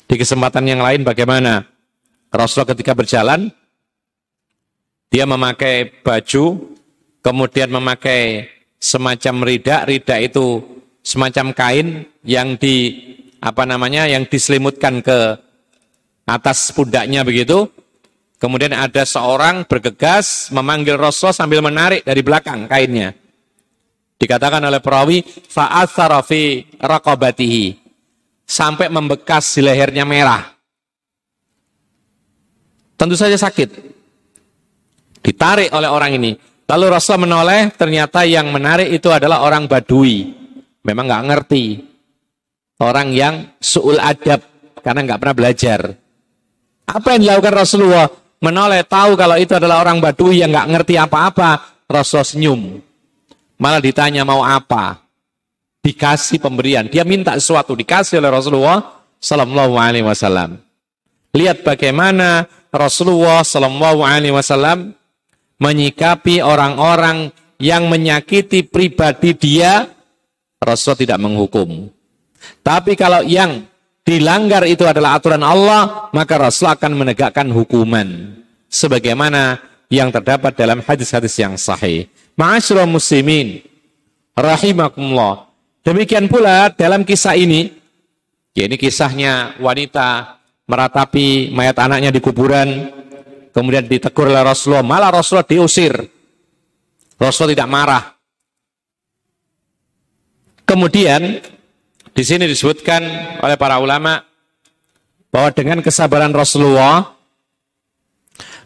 Di 0.06 0.16
kesempatan 0.22 0.66
yang 0.70 0.82
lain 0.86 1.02
bagaimana? 1.02 1.66
Rasulullah 2.30 2.78
ketika 2.78 2.94
berjalan, 2.94 3.50
dia 5.10 5.26
memakai 5.26 5.90
baju, 6.04 6.76
kemudian 7.26 7.74
memakai 7.74 8.52
semacam 8.78 9.36
ridak, 9.48 9.82
ridak 9.90 10.20
itu 10.30 10.62
semacam 11.02 11.56
kain 11.58 11.88
yang 12.22 12.54
di 12.60 13.02
apa 13.42 13.66
namanya 13.66 14.06
yang 14.06 14.30
diselimutkan 14.30 15.02
ke 15.02 15.20
atas 16.28 16.70
pundaknya 16.76 17.26
begitu. 17.26 17.70
Kemudian 18.36 18.76
ada 18.76 19.08
seorang 19.08 19.64
bergegas 19.66 20.52
memanggil 20.52 21.00
Rasul 21.00 21.32
sambil 21.32 21.64
menarik 21.64 22.04
dari 22.04 22.20
belakang 22.20 22.68
kainnya. 22.68 23.16
Dikatakan 24.20 24.60
oleh 24.60 24.84
perawi 24.84 25.24
fa'athara 25.24 26.20
fi 26.22 26.68
raqabatihi 26.78 27.85
sampai 28.46 28.88
membekas 28.88 29.58
di 29.58 29.62
lehernya 29.66 30.06
merah. 30.06 30.46
Tentu 32.96 33.18
saja 33.20 33.36
sakit. 33.36 33.98
Ditarik 35.20 35.74
oleh 35.74 35.90
orang 35.90 36.16
ini. 36.16 36.32
Lalu 36.66 36.86
Rasul 36.90 37.22
menoleh, 37.22 37.70
ternyata 37.76 38.26
yang 38.26 38.50
menarik 38.50 38.90
itu 38.90 39.12
adalah 39.12 39.46
orang 39.46 39.70
Badui 39.70 40.46
memang 40.86 41.10
nggak 41.10 41.26
ngerti. 41.34 41.66
Orang 42.80 43.12
yang 43.12 43.58
suul 43.58 43.98
adab 43.98 44.44
karena 44.86 45.00
nggak 45.02 45.20
pernah 45.20 45.36
belajar. 45.36 45.80
Apa 46.86 47.18
yang 47.18 47.22
dilakukan 47.26 47.56
Rasulullah? 47.66 48.08
Menoleh 48.44 48.86
tahu 48.86 49.18
kalau 49.18 49.42
itu 49.42 49.58
adalah 49.58 49.82
orang 49.82 49.98
Badui 49.98 50.46
yang 50.46 50.54
nggak 50.54 50.70
ngerti 50.70 50.94
apa-apa. 51.02 51.82
Rasul 51.90 52.22
senyum. 52.22 52.62
Malah 53.58 53.82
ditanya 53.82 54.22
mau 54.28 54.44
apa? 54.46 55.05
Dikasih 55.86 56.42
pemberian. 56.42 56.90
Dia 56.90 57.06
minta 57.06 57.38
sesuatu 57.38 57.78
dikasih 57.78 58.18
oleh 58.18 58.34
Rasulullah 58.34 59.06
Sallallahu 59.22 59.78
Alaihi 59.78 60.02
Wasallam. 60.02 60.58
Lihat 61.38 61.62
bagaimana 61.62 62.50
Rasulullah 62.74 63.46
Sallallahu 63.46 64.02
Alaihi 64.02 64.34
Wasallam 64.34 64.98
menyikapi 65.62 66.42
orang-orang 66.42 67.30
yang 67.62 67.86
menyakiti 67.86 68.66
pribadi 68.66 69.38
dia 69.38 69.86
Rasulullah 70.60 71.02
tidak 71.06 71.20
menghukum. 71.22 71.70
Tapi 72.66 72.98
kalau 72.98 73.22
yang 73.22 73.70
dilanggar 74.02 74.66
itu 74.66 74.86
adalah 74.86 75.18
aturan 75.18 75.42
Allah, 75.46 76.10
maka 76.14 76.38
Rasul 76.42 76.74
akan 76.74 76.98
menegakkan 76.98 77.50
hukuman. 77.54 78.38
Sebagaimana 78.70 79.62
yang 79.88 80.10
terdapat 80.10 80.58
dalam 80.58 80.82
hadis-hadis 80.82 81.38
yang 81.38 81.56
sahih. 81.56 82.10
Ma'asyurah 82.36 82.90
muslimin, 82.90 83.64
rahimakumullah. 84.36 85.48
Demikian 85.86 86.26
pula 86.26 86.74
dalam 86.74 87.06
kisah 87.06 87.38
ini, 87.38 87.70
ya 88.58 88.66
ini 88.66 88.74
kisahnya 88.74 89.54
wanita 89.62 90.42
meratapi 90.66 91.54
mayat 91.54 91.78
anaknya 91.78 92.10
di 92.10 92.18
kuburan, 92.18 92.90
kemudian 93.54 93.86
ditegur 93.86 94.34
oleh 94.34 94.42
Rasulullah, 94.42 94.82
malah 94.82 95.14
Rasulullah 95.14 95.46
diusir. 95.46 95.94
Rasulullah 97.22 97.54
tidak 97.54 97.70
marah. 97.70 98.04
Kemudian 100.66 101.38
di 102.12 102.24
sini 102.26 102.50
disebutkan 102.50 103.06
oleh 103.46 103.54
para 103.54 103.78
ulama 103.78 104.26
bahwa 105.30 105.54
dengan 105.54 105.80
kesabaran 105.86 106.34
Rasulullah 106.34 107.14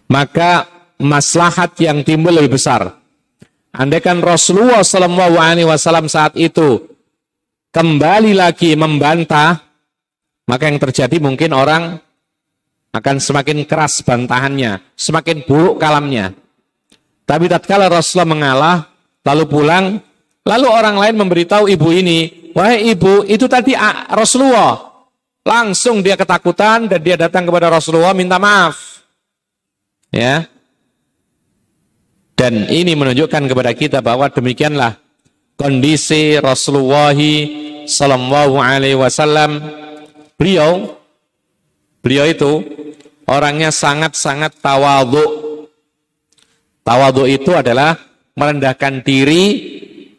maka 0.07 0.65
maslahat 0.97 1.75
yang 1.77 2.01
timbul 2.07 2.31
lebih 2.33 2.55
besar. 2.55 2.95
Andaikan 3.75 4.23
Rasulullah 4.23 4.81
Shallallahu 4.81 5.37
Alaihi 5.37 5.67
Wasallam 5.67 6.09
saat 6.09 6.33
itu 6.39 6.88
kembali 7.69 8.33
lagi 8.33 8.73
membantah, 8.73 9.61
maka 10.49 10.63
yang 10.69 10.81
terjadi 10.81 11.17
mungkin 11.21 11.53
orang 11.53 11.97
akan 12.89 13.15
semakin 13.21 13.65
keras 13.69 14.01
bantahannya, 14.01 14.81
semakin 14.97 15.45
buruk 15.45 15.77
kalamnya. 15.77 16.33
Tapi 17.29 17.45
tatkala 17.45 17.85
Rasulullah 17.85 18.29
mengalah, 18.29 18.77
lalu 19.21 19.43
pulang, 19.45 19.85
lalu 20.41 20.67
orang 20.67 20.97
lain 20.97 21.15
memberitahu 21.21 21.69
ibu 21.69 21.89
ini, 21.93 22.39
Wahai 22.53 22.91
ibu, 22.93 23.21
itu 23.29 23.45
tadi 23.45 23.77
Rasulullah. 24.09 24.89
Langsung 25.45 26.01
dia 26.03 26.17
ketakutan 26.19 26.89
dan 26.89 26.99
dia 27.01 27.15
datang 27.15 27.45
kepada 27.47 27.69
Rasulullah 27.69 28.13
minta 28.13 28.35
maaf. 28.41 29.05
Ya. 30.09 30.49
Dan 32.33 32.67
ini 32.71 32.95
menunjukkan 32.97 33.47
kepada 33.51 33.71
kita 33.75 33.99
bahwa 34.01 34.27
demikianlah 34.31 34.97
kondisi 35.59 36.39
Rasulullah 36.39 37.11
sallallahu 37.83 38.55
alaihi 38.63 38.95
wasallam. 38.95 39.59
Beliau 40.39 40.95
beliau 41.99 42.23
itu 42.23 42.51
orangnya 43.27 43.75
sangat-sangat 43.75 44.55
tawadhu. 44.63 45.67
Tawadhu 46.87 47.27
itu 47.27 47.51
adalah 47.51 47.99
merendahkan 48.39 49.03
diri 49.03 49.43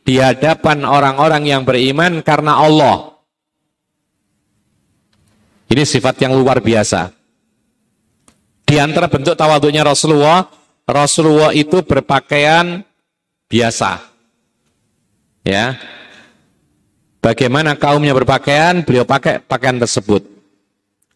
di 0.04 0.20
hadapan 0.20 0.84
orang-orang 0.84 1.48
yang 1.48 1.62
beriman 1.64 2.20
karena 2.20 2.60
Allah. 2.60 3.16
Ini 5.72 5.86
sifat 5.88 6.20
yang 6.20 6.36
luar 6.36 6.60
biasa. 6.60 7.14
Di 8.66 8.76
antara 8.78 9.06
bentuk 9.06 9.34
tawaduknya 9.38 9.86
Rasulullah, 9.86 10.46
Rasulullah 10.84 11.54
itu 11.54 11.82
berpakaian 11.82 12.82
biasa. 13.46 14.09
Ya. 15.46 15.80
Bagaimana 17.20 17.76
kaumnya 17.76 18.16
berpakaian, 18.16 18.80
beliau 18.80 19.04
pakai 19.04 19.44
pakaian 19.44 19.76
tersebut. 19.76 20.24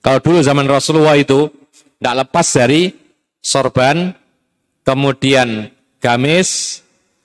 Kalau 0.04 0.20
dulu 0.20 0.44
zaman 0.44 0.68
Rasulullah 0.68 1.16
itu 1.16 1.48
tidak 1.96 2.28
lepas 2.28 2.44
dari 2.52 2.92
sorban, 3.40 4.12
kemudian 4.84 5.72
gamis 6.04 6.80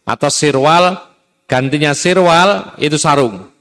atau 0.07 0.31
sirwal, 0.31 0.95
gantinya 1.43 1.91
sirwal 1.91 2.79
itu 2.79 2.95
sarung. 2.95 3.51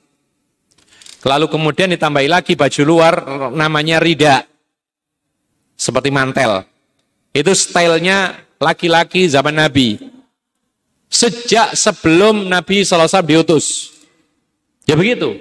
Lalu 1.27 1.51
kemudian 1.51 1.91
ditambahi 1.91 2.31
lagi 2.31 2.55
baju 2.55 2.83
luar 2.87 3.15
namanya 3.51 3.99
rida. 3.99 4.47
Seperti 5.75 6.15
mantel. 6.15 6.63
Itu 7.35 7.55
stylenya 7.55 8.39
laki-laki 8.63 9.27
zaman 9.27 9.59
Nabi. 9.59 9.99
Sejak 11.09 11.73
sebelum 11.73 12.53
Nabi 12.53 12.85
SAW 12.85 13.25
diutus. 13.25 13.97
Ya 14.85 14.97
begitu. 14.97 15.41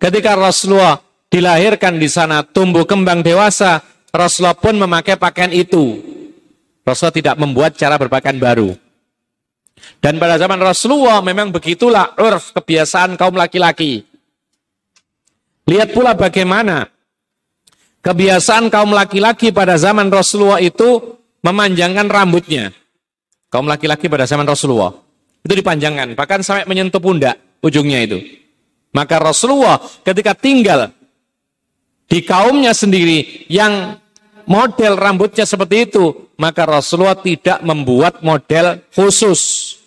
Ketika 0.00 0.36
Rasulullah 0.36 1.00
dilahirkan 1.28 1.96
di 1.96 2.08
sana, 2.08 2.44
tumbuh 2.44 2.88
kembang 2.88 3.20
dewasa, 3.20 3.84
Rasulullah 4.12 4.56
pun 4.56 4.76
memakai 4.76 5.16
pakaian 5.16 5.52
itu. 5.52 6.00
Rasulullah 6.84 7.16
tidak 7.16 7.36
membuat 7.40 7.76
cara 7.76 7.96
berpakaian 7.96 8.36
baru. 8.36 8.76
Dan 10.00 10.20
pada 10.20 10.36
zaman 10.36 10.60
Rasulullah 10.60 11.20
memang 11.24 11.52
begitulah 11.52 12.16
urf 12.20 12.52
kebiasaan 12.56 13.16
kaum 13.16 13.36
laki-laki. 13.36 14.04
Lihat 15.64 15.96
pula 15.96 16.12
bagaimana 16.12 16.92
kebiasaan 18.04 18.68
kaum 18.68 18.92
laki-laki 18.92 19.48
pada 19.48 19.80
zaman 19.80 20.12
Rasulullah 20.12 20.60
itu 20.60 21.16
memanjangkan 21.40 22.08
rambutnya. 22.08 22.72
Kaum 23.54 23.70
laki-laki 23.70 24.10
pada 24.10 24.26
zaman 24.26 24.42
Rasulullah 24.50 24.90
itu 25.46 25.54
dipanjangkan, 25.54 26.18
bahkan 26.18 26.42
sampai 26.42 26.66
menyentuh 26.66 26.98
pundak 26.98 27.38
ujungnya 27.62 28.02
itu. 28.02 28.18
Maka 28.90 29.22
Rasulullah 29.22 29.78
ketika 30.02 30.34
tinggal 30.34 30.90
di 32.10 32.26
kaumnya 32.26 32.74
sendiri 32.74 33.46
yang 33.46 33.94
model 34.50 34.98
rambutnya 34.98 35.46
seperti 35.46 35.86
itu, 35.86 36.34
maka 36.34 36.66
Rasulullah 36.66 37.14
tidak 37.14 37.62
membuat 37.62 38.26
model 38.26 38.82
khusus 38.90 39.78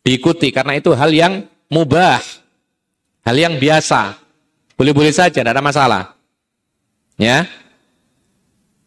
diikuti 0.00 0.48
karena 0.48 0.80
itu 0.80 0.96
hal 0.96 1.12
yang 1.12 1.44
mubah, 1.68 2.24
hal 3.28 3.36
yang 3.36 3.60
biasa. 3.60 4.16
Boleh-boleh 4.72 5.12
saja, 5.12 5.44
tidak 5.44 5.52
ada 5.52 5.60
masalah. 5.60 6.02
Ya. 7.20 7.44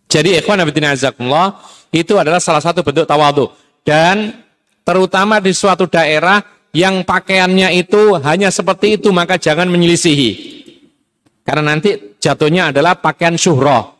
Jadi 0.10 0.34
ikhwan 0.41 0.65
fillah 0.65 0.97
azakumullah 0.97 1.62
itu 1.93 2.17
adalah 2.17 2.41
salah 2.41 2.58
satu 2.58 2.82
bentuk 2.82 3.06
tawadhu 3.06 3.62
dan 3.84 4.43
terutama 4.84 5.39
di 5.43 5.52
suatu 5.56 5.88
daerah 5.88 6.39
yang 6.74 7.06
pakaiannya 7.06 7.69
itu 7.78 8.17
hanya 8.24 8.50
seperti 8.50 8.98
itu 8.98 9.13
maka 9.13 9.38
jangan 9.38 9.69
menyelisihi. 9.69 10.52
Karena 11.43 11.76
nanti 11.76 12.19
jatuhnya 12.24 12.72
adalah 12.72 12.98
pakaian 12.98 13.36
syuhroh 13.36 13.93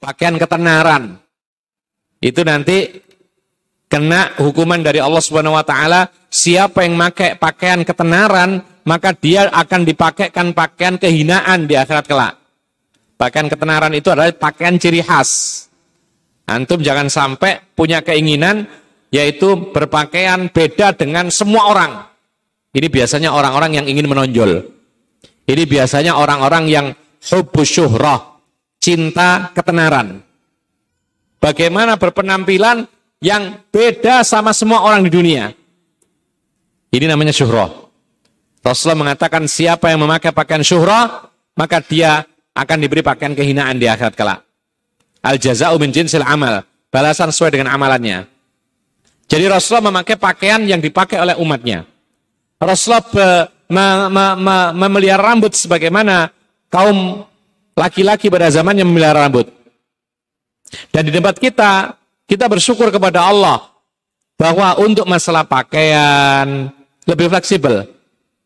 pakaian 0.00 0.36
ketenaran. 0.36 1.18
Itu 2.20 2.46
nanti 2.46 3.02
kena 3.90 4.38
hukuman 4.40 4.80
dari 4.80 5.02
Allah 5.02 5.22
Subhanahu 5.22 5.56
wa 5.56 5.66
taala, 5.66 6.08
siapa 6.30 6.84
yang 6.86 6.96
pakai 6.96 7.36
pakaian 7.36 7.80
ketenaran, 7.82 8.62
maka 8.86 9.12
dia 9.12 9.50
akan 9.50 9.82
dipakaikan 9.82 10.54
pakaian 10.54 10.96
kehinaan 10.96 11.68
di 11.68 11.74
akhirat 11.76 12.06
kelak. 12.08 12.34
Pakaian 13.16 13.48
ketenaran 13.48 13.92
itu 13.96 14.12
adalah 14.12 14.32
pakaian 14.36 14.76
ciri 14.76 15.00
khas. 15.00 15.64
Antum 16.46 16.78
jangan 16.78 17.10
sampai 17.10 17.58
punya 17.74 18.04
keinginan 18.04 18.68
yaitu 19.10 19.72
berpakaian 19.72 20.50
beda 20.50 20.94
dengan 20.96 21.30
semua 21.30 21.70
orang. 21.70 21.92
Ini 22.76 22.86
biasanya 22.92 23.32
orang-orang 23.32 23.80
yang 23.80 23.86
ingin 23.88 24.06
menonjol. 24.06 24.68
Ini 25.46 25.62
biasanya 25.64 26.18
orang-orang 26.18 26.64
yang 26.68 26.86
hubbus 27.30 27.70
syuhrah, 27.70 28.42
cinta 28.82 29.54
ketenaran. 29.54 30.20
Bagaimana 31.40 31.94
berpenampilan 31.96 32.84
yang 33.22 33.62
beda 33.70 34.26
sama 34.26 34.50
semua 34.52 34.84
orang 34.84 35.06
di 35.06 35.10
dunia. 35.14 35.54
Ini 36.90 37.06
namanya 37.06 37.32
syuhrah. 37.32 37.70
Rasulullah 38.60 38.98
mengatakan 39.08 39.46
siapa 39.46 39.94
yang 39.94 40.02
memakai 40.02 40.34
pakaian 40.34 40.66
syuhrah, 40.66 41.30
maka 41.54 41.78
dia 41.80 42.26
akan 42.52 42.76
diberi 42.82 43.00
pakaian 43.00 43.32
kehinaan 43.32 43.78
di 43.78 43.86
akhirat 43.86 44.18
kelak. 44.18 44.42
Al 45.22 45.38
jaza'u 45.38 45.78
min 45.78 45.94
jinsil 45.94 46.26
amal. 46.26 46.66
Balasan 46.90 47.30
sesuai 47.30 47.54
dengan 47.54 47.70
amalannya. 47.70 48.35
Jadi 49.26 49.44
Rasulullah 49.50 49.90
memakai 49.90 50.14
pakaian 50.14 50.62
yang 50.62 50.78
dipakai 50.78 51.18
oleh 51.18 51.34
umatnya. 51.38 51.82
Rasulullah 52.62 53.04
be, 53.04 53.28
me, 53.68 53.86
me, 54.08 54.26
me, 54.38 54.56
memelihara 54.86 55.34
rambut 55.34 55.52
sebagaimana 55.52 56.30
kaum 56.70 57.26
laki-laki 57.74 58.30
pada 58.30 58.48
zamannya 58.48 58.86
memelihara 58.86 59.26
rambut. 59.26 59.50
Dan 60.90 61.06
di 61.06 61.12
tempat 61.14 61.36
kita, 61.38 61.94
kita 62.26 62.46
bersyukur 62.46 62.90
kepada 62.90 63.26
Allah 63.26 63.70
bahwa 64.38 64.78
untuk 64.82 65.06
masalah 65.06 65.42
pakaian 65.42 66.70
lebih 67.06 67.30
fleksibel. 67.30 67.86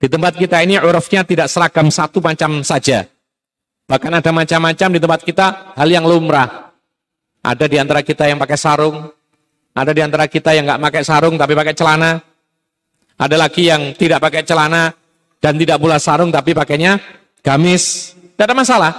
Di 0.00 0.08
tempat 0.08 0.32
kita 0.32 0.64
ini 0.64 0.80
urufnya 0.80 1.28
tidak 1.28 1.52
seragam 1.52 1.92
satu 1.92 2.24
macam 2.24 2.64
saja. 2.64 3.04
Bahkan 3.84 4.22
ada 4.22 4.30
macam-macam 4.32 4.88
di 4.96 5.00
tempat 5.02 5.20
kita 5.28 5.76
hal 5.76 5.88
yang 5.92 6.08
lumrah. 6.08 6.72
Ada 7.44 7.68
di 7.68 7.76
antara 7.76 8.00
kita 8.00 8.24
yang 8.28 8.40
pakai 8.40 8.56
sarung, 8.56 9.12
ada 9.74 9.90
di 9.94 10.00
antara 10.02 10.26
kita 10.26 10.54
yang 10.54 10.66
nggak 10.66 10.82
pakai 10.82 11.02
sarung 11.06 11.38
tapi 11.38 11.52
pakai 11.54 11.74
celana. 11.74 12.18
Ada 13.20 13.36
lagi 13.36 13.68
yang 13.68 13.92
tidak 13.94 14.18
pakai 14.24 14.42
celana 14.42 14.90
dan 15.38 15.54
tidak 15.60 15.76
pula 15.76 16.00
sarung 16.00 16.32
tapi 16.32 16.56
pakainya 16.56 16.96
gamis. 17.44 18.16
Tidak 18.16 18.44
ada 18.48 18.56
masalah. 18.56 18.92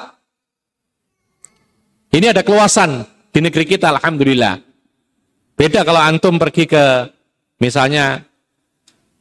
Ini 2.11 2.29
ada 2.35 2.45
keluasan 2.45 3.07
di 3.31 3.39
negeri 3.41 3.65
kita, 3.65 3.89
Alhamdulillah. 3.95 4.59
Beda 5.57 5.81
kalau 5.81 6.01
antum 6.03 6.37
pergi 6.37 6.67
ke 6.69 7.09
misalnya 7.57 8.21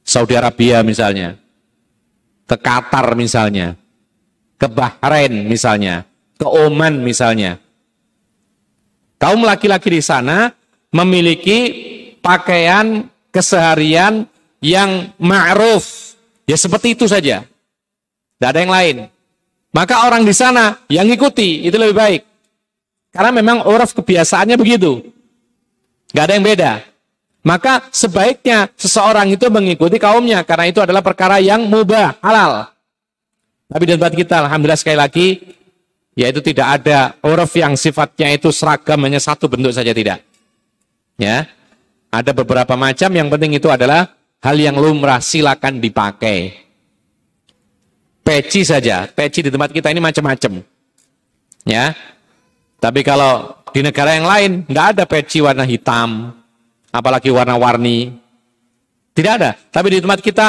Saudi 0.04 0.34
Arabia 0.36 0.82
misalnya, 0.82 1.38
ke 2.44 2.56
Qatar 2.58 3.14
misalnya. 3.16 3.80
ke 4.60 4.68
Bahrain 4.68 5.32
misalnya, 5.48 6.04
ke 6.36 6.44
Oman 6.44 7.00
misalnya. 7.00 7.56
Kaum 9.16 9.40
laki-laki 9.40 9.88
di 9.88 10.02
sana 10.04 10.52
memiliki 10.90 11.58
pakaian 12.20 13.06
keseharian 13.30 14.26
yang 14.60 15.14
ma'ruf. 15.16 16.14
Ya 16.44 16.58
seperti 16.58 16.98
itu 16.98 17.06
saja. 17.06 17.46
Tidak 18.36 18.48
ada 18.50 18.60
yang 18.60 18.74
lain. 18.74 18.96
Maka 19.70 20.06
orang 20.06 20.26
di 20.26 20.34
sana 20.34 20.82
yang 20.90 21.06
ikuti 21.06 21.62
itu 21.62 21.76
lebih 21.78 21.94
baik. 21.94 22.22
Karena 23.10 23.30
memang 23.34 23.66
uruf 23.66 23.94
kebiasaannya 23.94 24.58
begitu. 24.58 25.02
Gak 26.10 26.24
ada 26.26 26.34
yang 26.38 26.46
beda. 26.46 26.72
Maka 27.40 27.88
sebaiknya 27.88 28.68
seseorang 28.76 29.32
itu 29.32 29.48
mengikuti 29.48 29.96
kaumnya 29.96 30.44
karena 30.44 30.68
itu 30.68 30.82
adalah 30.82 31.00
perkara 31.00 31.40
yang 31.40 31.64
mubah, 31.64 32.20
halal. 32.20 32.68
Tapi 33.70 33.82
di 33.86 33.92
tempat 33.96 34.12
kita, 34.12 34.44
alhamdulillah 34.44 34.76
sekali 34.76 34.98
lagi, 34.98 35.28
yaitu 36.18 36.42
tidak 36.44 36.82
ada 36.82 37.16
uruf 37.24 37.54
yang 37.56 37.78
sifatnya 37.78 38.34
itu 38.34 38.52
seragam 38.52 39.00
hanya 39.06 39.22
satu 39.22 39.48
bentuk 39.48 39.72
saja 39.72 39.94
tidak. 39.94 40.20
Ya, 41.20 41.44
ada 42.08 42.32
beberapa 42.32 42.72
macam 42.80 43.12
yang 43.12 43.28
penting 43.28 43.60
itu 43.60 43.68
adalah 43.68 44.16
hal 44.40 44.56
yang 44.56 44.80
lumrah 44.80 45.20
silakan 45.20 45.76
dipakai. 45.76 46.56
Peci 48.24 48.64
saja, 48.64 49.04
peci 49.04 49.44
di 49.44 49.52
tempat 49.52 49.68
kita 49.68 49.92
ini 49.92 50.00
macam-macam. 50.00 50.64
Ya, 51.68 51.92
tapi 52.80 53.04
kalau 53.04 53.52
di 53.76 53.84
negara 53.84 54.16
yang 54.16 54.24
lain 54.24 54.50
nggak 54.64 54.86
ada 54.96 55.04
peci 55.04 55.44
warna 55.44 55.68
hitam, 55.68 56.32
apalagi 56.88 57.28
warna-warni. 57.28 58.16
Tidak 59.12 59.32
ada. 59.36 59.52
Tapi 59.68 59.92
di 59.92 59.98
tempat 60.00 60.24
kita 60.24 60.48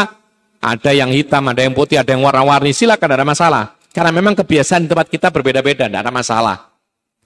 ada 0.62 0.92
yang 0.94 1.12
hitam, 1.12 1.44
ada 1.52 1.60
yang 1.66 1.76
putih, 1.76 2.00
ada 2.00 2.16
yang 2.16 2.24
warna-warni. 2.24 2.72
Silakan, 2.72 3.10
ada 3.20 3.26
masalah. 3.28 3.64
Karena 3.92 4.16
memang 4.16 4.38
kebiasaan 4.40 4.88
di 4.88 4.90
tempat 4.90 5.12
kita 5.12 5.28
berbeda-beda, 5.34 5.92
tidak 5.92 6.00
ada 6.00 6.14
masalah. 6.14 6.58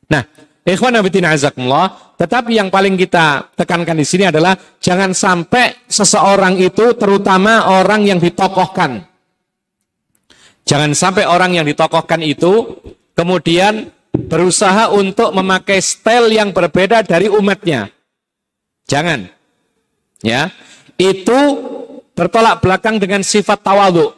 Nah, 0.09 0.25
ikhwan 0.65 0.97
abidin 0.97 1.29
azakumullah, 1.29 2.17
tetapi 2.17 2.57
yang 2.57 2.73
paling 2.73 2.97
kita 2.97 3.53
tekankan 3.53 3.95
di 3.95 4.05
sini 4.05 4.27
adalah 4.27 4.57
jangan 4.81 5.13
sampai 5.13 5.85
seseorang 5.85 6.57
itu 6.57 6.97
terutama 6.97 7.69
orang 7.79 8.03
yang 8.03 8.17
ditokohkan. 8.17 9.05
Jangan 10.65 10.97
sampai 10.97 11.29
orang 11.29 11.53
yang 11.53 11.65
ditokohkan 11.69 12.25
itu 12.25 12.81
kemudian 13.13 13.93
berusaha 14.17 14.89
untuk 14.89 15.29
memakai 15.37 15.77
style 15.77 16.33
yang 16.33 16.49
berbeda 16.49 17.05
dari 17.05 17.29
umatnya. 17.29 17.93
Jangan. 18.89 19.29
Ya. 20.25 20.49
Itu 20.97 21.37
bertolak 22.17 22.65
belakang 22.65 22.97
dengan 22.97 23.21
sifat 23.21 23.61
tawadhu. 23.61 24.15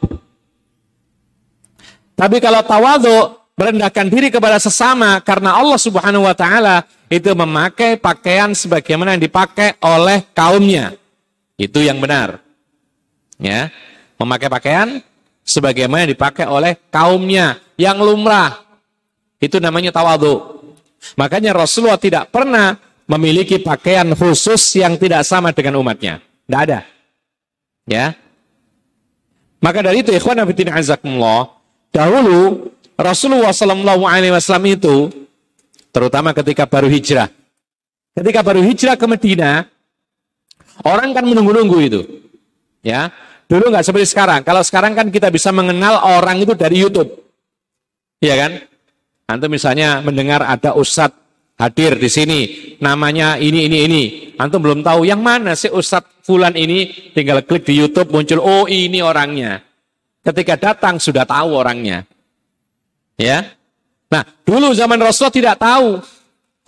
Tapi 2.16 2.42
kalau 2.42 2.62
tawadhu 2.64 3.37
merendahkan 3.58 4.06
diri 4.06 4.30
kepada 4.30 4.62
sesama 4.62 5.18
karena 5.18 5.58
Allah 5.58 5.74
Subhanahu 5.74 6.30
wa 6.30 6.32
taala 6.38 6.86
itu 7.10 7.34
memakai 7.34 7.98
pakaian 7.98 8.54
sebagaimana 8.54 9.18
yang 9.18 9.22
dipakai 9.26 9.74
oleh 9.82 10.22
kaumnya. 10.30 10.94
Itu 11.58 11.82
yang 11.82 11.98
benar. 11.98 12.38
Ya. 13.42 13.74
Memakai 14.14 14.46
pakaian 14.46 15.02
sebagaimana 15.42 16.06
yang 16.06 16.14
dipakai 16.14 16.46
oleh 16.46 16.78
kaumnya 16.94 17.58
yang 17.74 17.98
lumrah. 17.98 18.62
Itu 19.42 19.58
namanya 19.58 19.90
tawadhu. 19.90 20.62
Makanya 21.18 21.50
Rasulullah 21.50 21.98
tidak 21.98 22.30
pernah 22.30 22.78
memiliki 23.10 23.58
pakaian 23.58 24.06
khusus 24.14 24.78
yang 24.78 24.94
tidak 24.94 25.26
sama 25.26 25.50
dengan 25.50 25.82
umatnya. 25.82 26.22
Tidak 26.46 26.60
ada. 26.62 26.86
Ya. 27.90 28.14
Maka 29.58 29.82
dari 29.82 30.06
itu 30.06 30.14
ikhwan 30.14 30.46
fillah 30.46 31.42
dahulu 31.90 32.70
Rasulullah 32.98 33.54
wasallam 33.54 34.66
itu 34.66 35.08
terutama 35.94 36.34
ketika 36.34 36.66
baru 36.66 36.90
hijrah. 36.90 37.30
Ketika 38.18 38.42
baru 38.42 38.60
hijrah 38.66 38.98
ke 38.98 39.06
Medina, 39.06 39.62
orang 40.82 41.14
kan 41.14 41.22
menunggu-nunggu 41.22 41.78
itu. 41.78 42.00
Ya. 42.82 43.14
Dulu 43.48 43.70
nggak 43.72 43.86
seperti 43.86 44.12
sekarang. 44.12 44.44
Kalau 44.44 44.60
sekarang 44.60 44.92
kan 44.92 45.08
kita 45.08 45.30
bisa 45.30 45.54
mengenal 45.54 46.04
orang 46.18 46.42
itu 46.42 46.52
dari 46.52 46.82
YouTube. 46.82 47.08
Iya 48.20 48.34
kan? 48.34 48.52
Antum 49.30 49.48
misalnya 49.54 50.02
mendengar 50.04 50.44
ada 50.44 50.74
ustadz 50.74 51.28
hadir 51.58 51.98
di 51.98 52.08
sini, 52.08 52.40
namanya 52.78 53.36
ini, 53.36 53.66
ini, 53.66 53.78
ini. 53.84 54.02
Antum 54.38 54.62
belum 54.62 54.80
tahu 54.86 55.02
yang 55.04 55.18
mana 55.18 55.58
sih 55.58 55.68
Ustadz 55.68 56.22
Fulan 56.22 56.54
ini, 56.54 57.10
tinggal 57.10 57.42
klik 57.42 57.66
di 57.66 57.74
Youtube 57.74 58.08
muncul, 58.14 58.38
oh 58.38 58.64
ini 58.70 59.02
orangnya. 59.02 59.58
Ketika 60.22 60.54
datang 60.54 61.02
sudah 61.02 61.26
tahu 61.26 61.58
orangnya. 61.58 62.06
Ya. 63.18 63.50
Nah, 64.08 64.24
dulu 64.46 64.72
zaman 64.72 64.96
Rasulullah 65.02 65.34
tidak 65.34 65.56
tahu. 65.60 66.00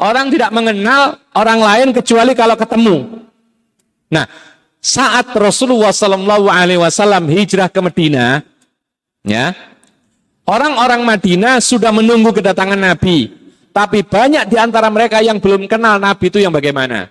Orang 0.00 0.32
tidak 0.32 0.50
mengenal 0.50 1.20
orang 1.36 1.60
lain 1.60 1.88
kecuali 1.94 2.32
kalau 2.34 2.56
ketemu. 2.58 2.96
Nah, 4.10 4.26
saat 4.80 5.28
Rasulullah 5.36 5.92
Wasallam 5.92 7.28
hijrah 7.28 7.68
ke 7.68 7.80
Medina, 7.84 8.40
ya, 9.22 9.52
orang-orang 10.48 11.04
Madinah 11.04 11.60
sudah 11.60 11.92
menunggu 11.94 12.32
kedatangan 12.32 12.80
Nabi. 12.80 13.28
Tapi 13.70 14.02
banyak 14.02 14.50
di 14.50 14.56
antara 14.58 14.90
mereka 14.90 15.22
yang 15.22 15.38
belum 15.38 15.70
kenal 15.70 16.02
Nabi 16.02 16.26
itu 16.26 16.42
yang 16.42 16.50
bagaimana. 16.50 17.06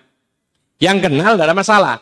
Yang 0.82 1.08
kenal 1.08 1.40
tidak 1.40 1.46
ada 1.48 1.56
masalah. 1.56 1.96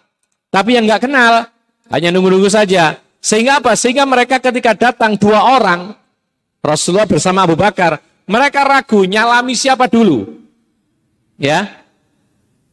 Tapi 0.49 0.79
yang 0.79 0.87
nggak 0.89 1.03
kenal, 1.05 1.45
hanya 1.93 2.09
nunggu-nunggu 2.15 2.49
saja. 2.49 2.97
Sehingga 3.21 3.59
apa? 3.59 3.75
Sehingga 3.75 4.07
mereka 4.07 4.39
ketika 4.39 4.73
datang 4.73 5.19
dua 5.19 5.59
orang, 5.59 5.93
Rasulullah 6.67 7.07
bersama 7.07 7.47
Abu 7.47 7.55
Bakar, 7.55 8.03
mereka 8.27 8.67
ragu 8.67 9.07
nyalami 9.07 9.55
siapa 9.55 9.87
dulu. 9.87 10.27
Ya, 11.39 11.87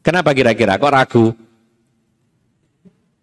Kenapa 0.05 0.37
kira-kira 0.37 0.77
kok 0.77 0.93
ragu? 0.93 1.25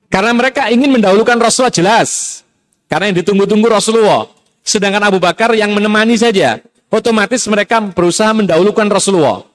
Karena 0.10 0.34
mereka 0.34 0.66
ingin 0.74 0.98
mendahulukan 0.98 1.38
Rasulullah 1.38 1.72
jelas. 1.72 2.42
Karena 2.90 3.14
yang 3.14 3.22
ditunggu-tunggu 3.22 3.70
Rasulullah. 3.70 4.26
Sedangkan 4.66 5.06
Abu 5.06 5.22
Bakar 5.22 5.54
yang 5.54 5.78
menemani 5.78 6.18
saja 6.18 6.58
otomatis 6.90 7.46
mereka 7.48 7.80
berusaha 7.80 8.34
mendahulukan 8.34 8.90
Rasulullah 8.90 9.46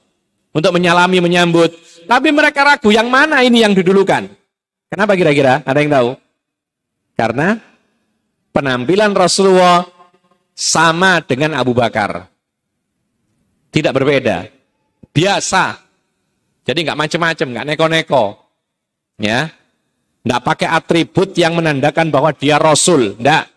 untuk 0.55 0.71
menyalami, 0.71 1.19
menyambut. 1.19 1.75
Tapi 2.07 2.31
mereka 2.31 2.63
ragu 2.63 2.95
yang 2.95 3.11
mana 3.11 3.43
ini 3.43 3.61
yang 3.61 3.75
didulukan. 3.75 4.31
Kenapa 4.87 5.19
kira-kira? 5.19 5.61
Ada 5.67 5.83
yang 5.83 5.91
tahu? 5.91 6.09
Karena 7.19 7.59
penampilan 8.55 9.11
Rasulullah 9.11 9.83
sama 10.57 11.21
dengan 11.21 11.53
Abu 11.53 11.77
Bakar. 11.77 12.25
Tidak 13.69 13.93
berbeda. 13.93 14.49
Biasa. 15.13 15.77
Jadi 16.65 16.79
nggak 16.81 16.97
macam-macam, 16.97 17.47
nggak 17.53 17.67
neko-neko. 17.69 18.25
Ya, 19.21 19.53
nggak 20.25 20.41
pakai 20.41 20.67
atribut 20.69 21.37
yang 21.37 21.53
menandakan 21.53 22.09
bahwa 22.09 22.33
dia 22.33 22.57
Rasul. 22.57 23.13
Nggak 23.21 23.53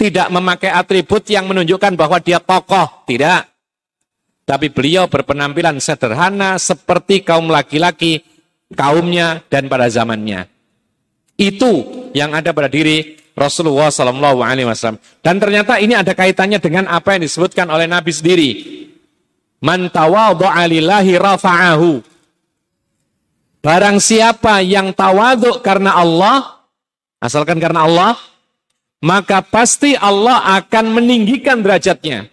tidak 0.00 0.32
memakai 0.32 0.72
atribut 0.72 1.28
yang 1.28 1.44
menunjukkan 1.44 1.92
bahwa 1.92 2.16
dia 2.24 2.40
tokoh, 2.40 3.04
tidak. 3.04 3.52
Tapi 4.48 4.72
beliau 4.72 5.06
berpenampilan 5.06 5.76
sederhana 5.76 6.56
seperti 6.56 7.20
kaum 7.20 7.52
laki-laki, 7.52 8.24
kaumnya 8.72 9.44
dan 9.52 9.68
pada 9.68 9.92
zamannya. 9.92 10.48
Itu 11.36 12.08
yang 12.16 12.32
ada 12.32 12.56
pada 12.56 12.72
diri 12.72 13.19
Rasulullah 13.40 13.88
Sallallahu 13.88 14.44
Alaihi 14.44 14.68
Wasallam. 14.68 15.00
Dan 15.24 15.40
ternyata 15.40 15.80
ini 15.80 15.96
ada 15.96 16.12
kaitannya 16.12 16.60
dengan 16.60 16.84
apa 16.92 17.16
yang 17.16 17.24
disebutkan 17.24 17.64
oleh 17.72 17.88
Nabi 17.88 18.12
sendiri. 18.12 18.50
Man 19.64 19.88
tawadhu'a 19.88 20.68
rafa'ahu. 21.16 22.04
Barang 23.60 23.96
siapa 24.00 24.60
yang 24.64 24.92
tawaduk 24.92 25.60
karena 25.64 25.96
Allah, 25.96 26.64
asalkan 27.20 27.60
karena 27.60 27.84
Allah, 27.84 28.12
maka 29.04 29.40
pasti 29.44 29.96
Allah 29.96 30.60
akan 30.60 30.96
meninggikan 30.96 31.60
derajatnya. 31.60 32.28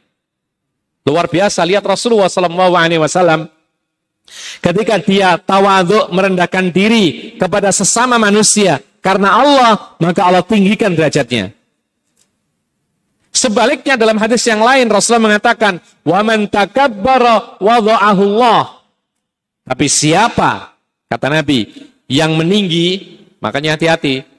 Luar 1.08 1.32
biasa 1.32 1.64
lihat 1.64 1.84
Rasulullah 1.88 2.28
SAW 2.28 3.48
ketika 4.60 5.00
dia 5.00 5.40
tawaduk 5.40 6.12
merendahkan 6.12 6.68
diri 6.68 7.36
kepada 7.40 7.72
sesama 7.72 8.20
manusia 8.20 8.84
karena 9.08 9.40
Allah 9.40 9.96
maka 10.04 10.28
Allah 10.28 10.44
tinggikan 10.44 10.92
derajatnya. 10.92 11.56
Sebaliknya 13.32 13.96
dalam 13.96 14.20
hadis 14.20 14.44
yang 14.44 14.60
lain 14.60 14.92
Rasulullah 14.92 15.32
mengatakan 15.32 15.80
wa 16.04 16.20
man 16.28 16.52
takabbara 16.52 17.56
Allah. 17.64 18.84
Tapi 19.64 19.88
siapa 19.88 20.76
kata 21.08 21.28
Nabi 21.32 21.72
yang 22.12 22.36
meninggi 22.36 23.16
makanya 23.40 23.80
hati-hati 23.80 24.38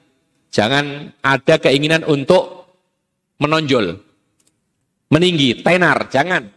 Jangan 0.49 1.13
ada 1.21 1.55
keinginan 1.61 2.01
untuk 2.09 2.73
menonjol, 3.37 4.01
meninggi, 5.13 5.61
tenar, 5.61 6.09
jangan. 6.09 6.49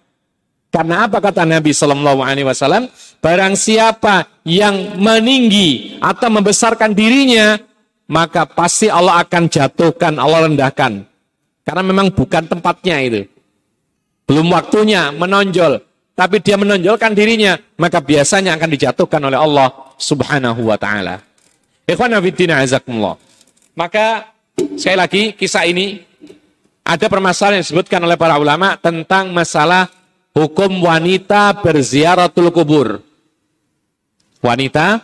Karena 0.72 1.04
apa 1.04 1.20
kata 1.20 1.44
Nabi 1.44 1.76
Shallallahu 1.76 2.24
Alaihi 2.24 2.48
Wasallam? 2.48 2.88
Barang 3.20 3.52
siapa 3.52 4.40
yang 4.48 4.96
meninggi 4.96 6.00
atau 6.00 6.32
membesarkan 6.32 6.96
dirinya, 6.96 7.60
maka 8.10 8.48
pasti 8.48 8.90
Allah 8.90 9.22
akan 9.22 9.46
jatuhkan, 9.46 10.18
Allah 10.18 10.48
rendahkan. 10.50 11.06
Karena 11.62 11.82
memang 11.86 12.10
bukan 12.10 12.44
tempatnya 12.50 12.96
itu. 13.02 13.22
Belum 14.26 14.50
waktunya 14.50 15.14
menonjol. 15.14 15.78
Tapi 16.12 16.42
dia 16.42 16.58
menonjolkan 16.58 17.14
dirinya. 17.14 17.54
Maka 17.78 18.02
biasanya 18.02 18.58
akan 18.58 18.68
dijatuhkan 18.74 19.22
oleh 19.22 19.38
Allah 19.38 19.70
subhanahu 19.98 20.66
wa 20.66 20.76
ta'ala. 20.76 21.22
Ikhwan 21.86 22.18
azakumullah. 22.18 23.18
Maka 23.78 24.34
sekali 24.76 24.98
lagi 24.98 25.22
kisah 25.38 25.64
ini 25.64 26.02
ada 26.82 27.06
permasalahan 27.06 27.62
yang 27.62 27.64
disebutkan 27.64 28.02
oleh 28.02 28.18
para 28.18 28.36
ulama 28.36 28.74
tentang 28.76 29.30
masalah 29.30 29.88
hukum 30.34 30.82
wanita 30.82 31.54
berziaratul 31.62 32.50
kubur. 32.50 33.00
Wanita 34.42 35.00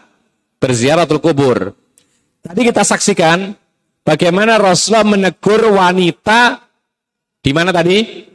berziaratul 0.59 1.23
kubur. 1.23 1.73
Tadi 2.45 2.61
kita 2.65 2.83
saksikan 2.87 3.53
bagaimana 4.07 4.57
Rasulullah 4.57 5.07
menegur 5.07 5.63
wanita 5.75 6.63
di 7.43 7.51
mana 7.53 7.71
tadi? 7.75 8.27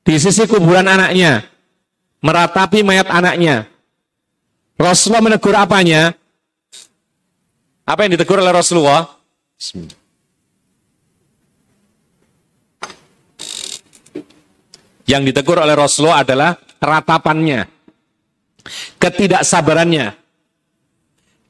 Di 0.00 0.14
sisi 0.16 0.48
kuburan 0.48 0.88
anaknya. 0.88 1.44
Meratapi 2.20 2.84
mayat 2.84 3.08
anaknya. 3.08 3.68
Rasulullah 4.80 5.24
menegur 5.24 5.52
apanya? 5.56 6.16
Apa 7.84 8.06
yang 8.06 8.16
ditegur 8.16 8.40
oleh 8.40 8.54
Rasulullah? 8.54 9.08
Yang 15.10 15.22
ditegur 15.32 15.58
oleh 15.58 15.74
Rasulullah 15.74 16.22
adalah 16.22 16.54
ratapannya, 16.78 17.66
ketidaksabarannya. 19.02 20.14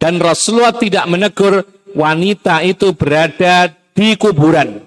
Dan 0.01 0.17
Rasulullah 0.17 0.73
tidak 0.73 1.05
menegur 1.13 1.61
wanita 1.93 2.65
itu 2.65 2.97
berada 2.97 3.69
di 3.93 4.17
kuburan. 4.17 4.81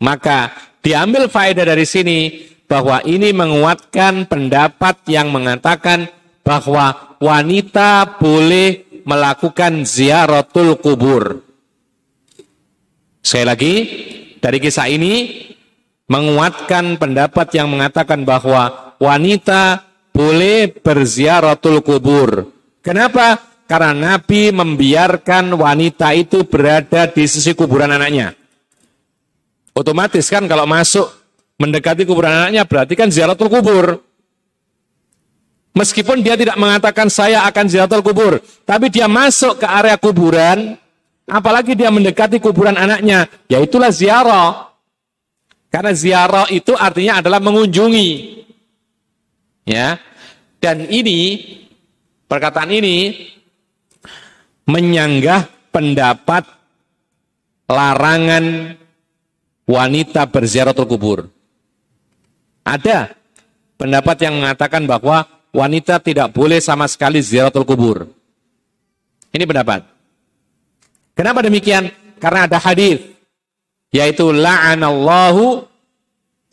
Maka 0.00 0.52
diambil 0.84 1.32
faedah 1.32 1.64
dari 1.64 1.88
sini 1.88 2.18
bahwa 2.68 3.00
ini 3.08 3.32
menguatkan 3.32 4.28
pendapat 4.28 5.00
yang 5.08 5.32
mengatakan 5.32 6.12
bahwa 6.44 7.16
wanita 7.16 8.20
boleh 8.20 9.02
melakukan 9.08 9.88
ziaratul 9.88 10.76
kubur. 10.76 11.40
Sekali 13.24 13.46
lagi, 13.48 13.74
dari 14.40 14.58
kisah 14.60 14.88
ini 14.88 15.48
menguatkan 16.08 16.96
pendapat 16.96 17.56
yang 17.56 17.72
mengatakan 17.72 18.24
bahwa 18.24 18.94
wanita 19.00 19.84
boleh 20.12 20.72
berziaratul 20.72 21.80
kubur. 21.80 22.59
Kenapa? 22.80 23.38
Karena 23.70 23.94
Nabi 23.94 24.50
membiarkan 24.50 25.54
wanita 25.54 26.10
itu 26.16 26.42
berada 26.42 27.06
di 27.06 27.22
sisi 27.28 27.54
kuburan 27.54 27.92
anaknya. 27.94 28.34
Otomatis 29.76 30.26
kan 30.26 30.42
kalau 30.50 30.66
masuk 30.66 31.06
mendekati 31.60 32.02
kuburan 32.02 32.34
anaknya 32.34 32.66
berarti 32.66 32.98
kan 32.98 33.12
ziaratul 33.12 33.46
kubur. 33.46 34.02
Meskipun 35.70 36.18
dia 36.26 36.34
tidak 36.34 36.58
mengatakan 36.58 37.06
saya 37.06 37.46
akan 37.46 37.70
ziaratul 37.70 38.02
kubur, 38.02 38.42
tapi 38.66 38.90
dia 38.90 39.06
masuk 39.06 39.62
ke 39.62 39.66
area 39.70 39.94
kuburan, 39.94 40.74
apalagi 41.30 41.78
dia 41.78 41.94
mendekati 41.94 42.42
kuburan 42.42 42.74
anaknya, 42.74 43.30
ya 43.46 43.62
itulah 43.62 43.94
ziarah. 43.94 44.74
Karena 45.70 45.94
ziarah 45.94 46.50
itu 46.50 46.74
artinya 46.74 47.22
adalah 47.22 47.38
mengunjungi. 47.38 48.10
Ya. 49.70 50.02
Dan 50.58 50.90
ini 50.90 51.46
perkataan 52.30 52.70
ini 52.70 53.26
menyanggah 54.70 55.50
pendapat 55.74 56.46
larangan 57.66 58.78
wanita 59.66 60.30
berziaratul 60.30 60.86
kubur. 60.86 61.26
Ada 62.62 63.18
pendapat 63.74 64.16
yang 64.22 64.38
mengatakan 64.38 64.86
bahwa 64.86 65.26
wanita 65.50 65.98
tidak 65.98 66.30
boleh 66.30 66.62
sama 66.62 66.86
sekali 66.86 67.18
ziaratul 67.18 67.66
kubur. 67.66 68.06
Ini 69.34 69.42
pendapat. 69.42 69.82
Kenapa 71.18 71.42
demikian? 71.42 71.90
Karena 72.22 72.46
ada 72.46 72.62
hadis 72.62 73.02
yaitu 73.90 74.30
la'anallahu 74.30 75.66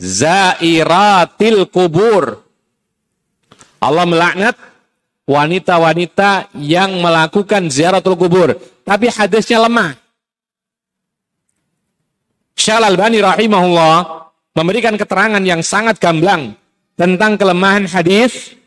zairatil 0.02 1.70
kubur. 1.70 2.42
Allah 3.78 4.06
melaknat 4.10 4.58
wanita-wanita 5.28 6.56
yang 6.56 7.04
melakukan 7.04 7.68
ziaratul 7.68 8.16
kubur. 8.16 8.56
Tapi 8.88 9.12
hadisnya 9.12 9.68
lemah. 9.68 10.00
Syal 12.58 12.82
Albani 12.88 13.22
rahimahullah 13.22 14.26
memberikan 14.58 14.96
keterangan 14.98 15.44
yang 15.44 15.62
sangat 15.62 16.02
gamblang 16.02 16.58
tentang 16.98 17.38
kelemahan 17.38 17.86
hadis 17.86 18.58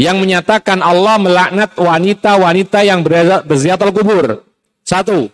yang 0.00 0.18
menyatakan 0.18 0.80
Allah 0.80 1.20
melaknat 1.20 1.76
wanita-wanita 1.76 2.80
yang 2.86 3.04
berziaratul 3.44 3.92
kubur. 3.92 4.40
Satu. 4.86 5.28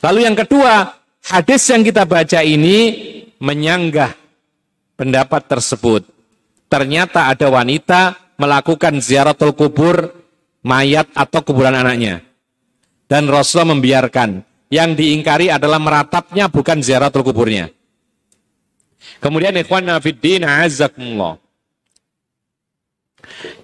Lalu 0.00 0.18
yang 0.26 0.36
kedua, 0.38 0.96
hadis 1.26 1.66
yang 1.68 1.82
kita 1.84 2.06
baca 2.06 2.40
ini 2.40 2.78
menyanggah 3.42 4.14
pendapat 4.96 5.42
tersebut. 5.50 6.06
Ternyata 6.70 7.28
ada 7.28 7.46
wanita 7.52 8.21
melakukan 8.42 8.98
ziaratul 8.98 9.54
kubur 9.54 10.10
mayat 10.66 11.06
atau 11.14 11.46
kuburan 11.46 11.78
anaknya. 11.78 12.26
Dan 13.06 13.30
Rasulullah 13.30 13.78
membiarkan. 13.78 14.42
Yang 14.72 15.04
diingkari 15.04 15.52
adalah 15.52 15.76
meratapnya 15.76 16.48
bukan 16.48 16.80
ziaratul 16.80 17.20
kuburnya. 17.28 17.68
Kemudian 19.20 19.52
ikhwan 19.60 19.84
nafiddin 19.84 20.48
azakumullah. 20.48 21.36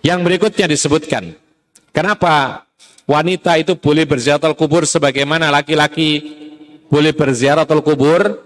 Yang 0.05 0.21
berikutnya 0.21 0.69
disebutkan. 0.69 1.33
Kenapa 1.97 2.69
wanita 3.09 3.57
itu 3.57 3.73
boleh 3.81 4.05
berziaratul 4.05 4.53
kubur 4.53 4.85
sebagaimana 4.85 5.49
laki-laki 5.49 6.21
boleh 6.93 7.17
berziaratul 7.17 7.81
kubur? 7.81 8.45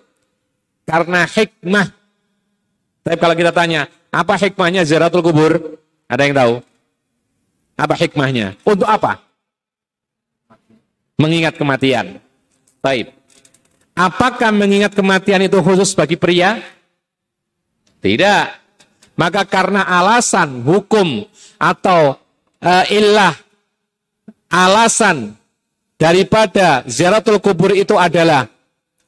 Karena 0.87 1.27
hikmah. 1.27 1.91
Tapi 3.03 3.17
kalau 3.19 3.35
kita 3.35 3.51
tanya, 3.51 3.91
apa 4.15 4.39
hikmahnya 4.39 4.87
ziaratul 4.87 5.27
kubur? 5.27 5.82
Ada 6.13 6.29
yang 6.29 6.37
tahu? 6.37 6.55
Apa 7.81 7.97
hikmahnya? 7.97 8.53
Untuk 8.69 8.85
apa? 8.85 9.25
Mengingat 11.17 11.57
kematian. 11.57 12.21
Baik. 12.85 13.17
Apakah 13.97 14.53
mengingat 14.53 14.93
kematian 14.93 15.41
itu 15.49 15.57
khusus 15.65 15.97
bagi 15.97 16.21
pria? 16.21 16.61
Tidak. 18.05 18.45
Maka 19.17 19.49
karena 19.49 19.89
alasan 19.89 20.61
hukum 20.61 21.25
atau 21.57 22.21
uh, 22.61 22.85
illah 22.93 23.33
alasan 24.53 25.33
daripada 25.97 26.85
ziaratul 26.85 27.41
kubur 27.41 27.73
itu 27.73 27.97
adalah 27.97 28.49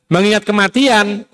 mengingat 0.09 0.49
kematian 0.49 1.29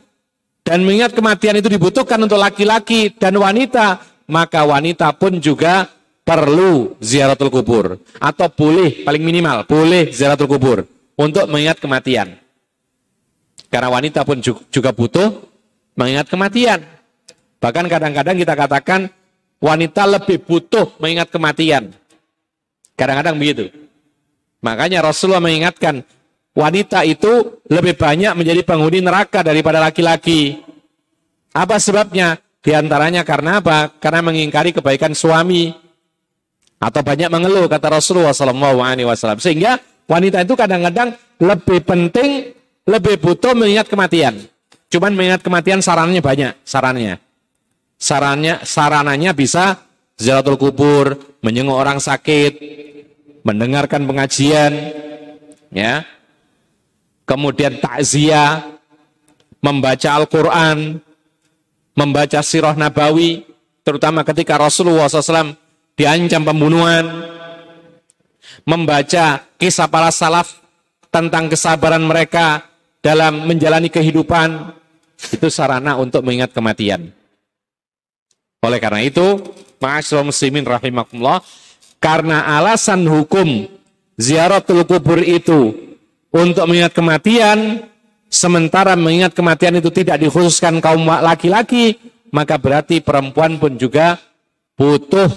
dan 0.66 0.78
mengingat 0.82 1.14
kematian 1.14 1.58
itu 1.58 1.70
dibutuhkan 1.70 2.18
untuk 2.22 2.38
laki-laki 2.38 3.14
dan 3.18 3.34
wanita, 3.38 4.00
maka 4.30 4.62
wanita 4.62 5.10
pun 5.18 5.42
juga 5.42 5.90
perlu 6.22 6.94
ziaratul 7.02 7.50
kubur 7.50 7.98
atau 8.22 8.46
boleh 8.46 9.02
paling 9.02 9.18
minimal 9.18 9.66
boleh 9.66 10.14
ziaratul 10.14 10.46
kubur 10.46 10.86
untuk 11.18 11.44
mengingat 11.50 11.82
kematian. 11.82 12.38
Karena 13.70 13.92
wanita 13.92 14.24
pun 14.24 14.40
juga 14.42 14.90
butuh 14.90 15.42
mengingat 15.94 16.26
kematian. 16.26 16.80
Bahkan 17.60 17.86
kadang-kadang 17.86 18.36
kita 18.40 18.54
katakan 18.56 19.00
wanita 19.60 20.08
lebih 20.08 20.42
butuh 20.42 20.96
mengingat 20.98 21.28
kematian. 21.28 21.92
Kadang-kadang 22.96 23.36
begitu. 23.36 23.68
Makanya 24.64 25.04
Rasulullah 25.04 25.44
mengingatkan 25.44 26.02
wanita 26.56 27.06
itu 27.06 27.62
lebih 27.68 27.94
banyak 27.94 28.32
menjadi 28.34 28.60
penghuni 28.66 29.04
neraka 29.04 29.44
daripada 29.44 29.78
laki-laki. 29.78 30.60
Apa 31.54 31.78
sebabnya? 31.78 32.40
Di 32.60 32.76
antaranya 32.76 33.24
karena 33.24 33.64
apa? 33.64 33.88
Karena 33.96 34.20
mengingkari 34.20 34.76
kebaikan 34.76 35.16
suami 35.16 35.72
atau 36.80 37.00
banyak 37.00 37.28
mengeluh 37.32 37.68
kata 37.68 38.00
Rasulullah 38.00 38.36
SAW. 38.36 39.40
Sehingga 39.40 39.80
Wanita 40.10 40.42
itu 40.42 40.58
kadang-kadang 40.58 41.14
lebih 41.38 41.86
penting, 41.86 42.50
lebih 42.82 43.22
butuh 43.22 43.54
mengingat 43.54 43.86
kematian. 43.86 44.42
Cuman 44.90 45.14
mengingat 45.14 45.46
kematian 45.46 45.78
sarannya 45.78 46.18
banyak, 46.18 46.58
sarannya. 46.66 47.22
Sarannya, 47.94 48.58
sarananya 48.66 49.30
bisa 49.30 49.86
ziaratul 50.18 50.58
kubur, 50.58 51.14
menjenguk 51.46 51.78
orang 51.78 52.02
sakit, 52.02 52.58
mendengarkan 53.46 54.02
pengajian, 54.02 54.72
ya. 55.70 56.02
Kemudian 57.22 57.78
takziah, 57.78 58.66
membaca 59.62 60.10
Al-Qur'an, 60.10 60.98
membaca 61.94 62.40
sirah 62.40 62.74
nabawi, 62.74 63.46
terutama 63.82 64.22
ketika 64.22 64.56
Rasulullah 64.60 65.08
SAW 65.08 65.56
diancam 65.94 66.42
pembunuhan, 66.46 67.04
membaca 68.64 69.44
kisah 69.56 69.88
para 69.88 70.12
salaf 70.12 70.60
tentang 71.10 71.50
kesabaran 71.50 72.02
mereka 72.02 72.64
dalam 73.00 73.48
menjalani 73.48 73.88
kehidupan 73.88 74.76
itu 75.20 75.48
sarana 75.52 75.96
untuk 76.00 76.24
mengingat 76.24 76.54
kematian. 76.54 77.12
Oleh 78.60 78.78
karena 78.80 79.00
itu, 79.04 79.40
ma'asyiral 79.80 80.28
muslimin 80.28 80.64
rahimakumullah, 80.64 81.40
karena 82.00 82.44
alasan 82.60 83.04
hukum 83.08 83.68
ziaratul 84.20 84.84
kubur 84.84 85.20
itu 85.24 85.96
untuk 86.28 86.64
mengingat 86.68 86.92
kematian, 86.92 87.84
sementara 88.30 88.94
mengingat 88.94 89.34
kematian 89.34 89.76
itu 89.82 89.90
tidak 89.90 90.22
dikhususkan 90.22 90.78
kaum 90.78 91.02
laki-laki, 91.04 91.98
maka 92.30 92.56
berarti 92.56 93.02
perempuan 93.02 93.58
pun 93.58 93.74
juga 93.74 94.16
butuh 94.78 95.28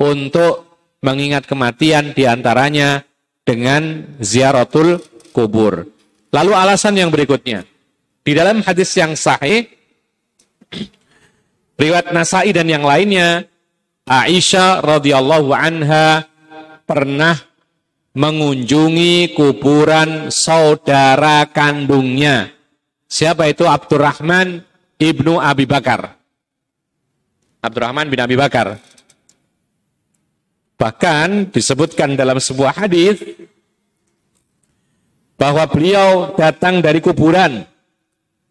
untuk 0.00 0.66
mengingat 1.04 1.44
kematian 1.44 2.16
di 2.16 2.24
antaranya 2.24 3.04
dengan 3.44 4.16
ziaratul 4.18 4.98
kubur. 5.30 5.86
Lalu 6.32 6.52
alasan 6.56 6.96
yang 6.96 7.12
berikutnya. 7.12 7.68
Di 8.22 8.32
dalam 8.32 8.62
hadis 8.64 8.94
yang 8.96 9.12
sahih, 9.18 9.68
riwayat 11.76 12.14
Nasai 12.14 12.54
dan 12.54 12.70
yang 12.70 12.86
lainnya, 12.86 13.44
Aisyah 14.06 14.82
radhiyallahu 14.82 15.50
anha 15.50 16.26
pernah 16.86 17.38
mengunjungi 18.12 19.32
kuburan 19.32 20.28
saudara 20.28 21.48
kandungnya. 21.48 22.52
Siapa 23.08 23.48
itu? 23.48 23.64
Abdurrahman 23.64 24.64
ibnu 25.00 25.40
Abi 25.40 25.64
Bakar. 25.64 26.16
Abdurrahman 27.60 28.08
bin 28.08 28.20
Abi 28.20 28.36
Bakar. 28.36 28.76
Bahkan 30.76 31.54
disebutkan 31.54 32.18
dalam 32.18 32.42
sebuah 32.42 32.74
hadis 32.74 33.22
bahwa 35.38 35.62
beliau 35.70 36.34
datang 36.34 36.82
dari 36.82 36.98
kuburan. 36.98 37.62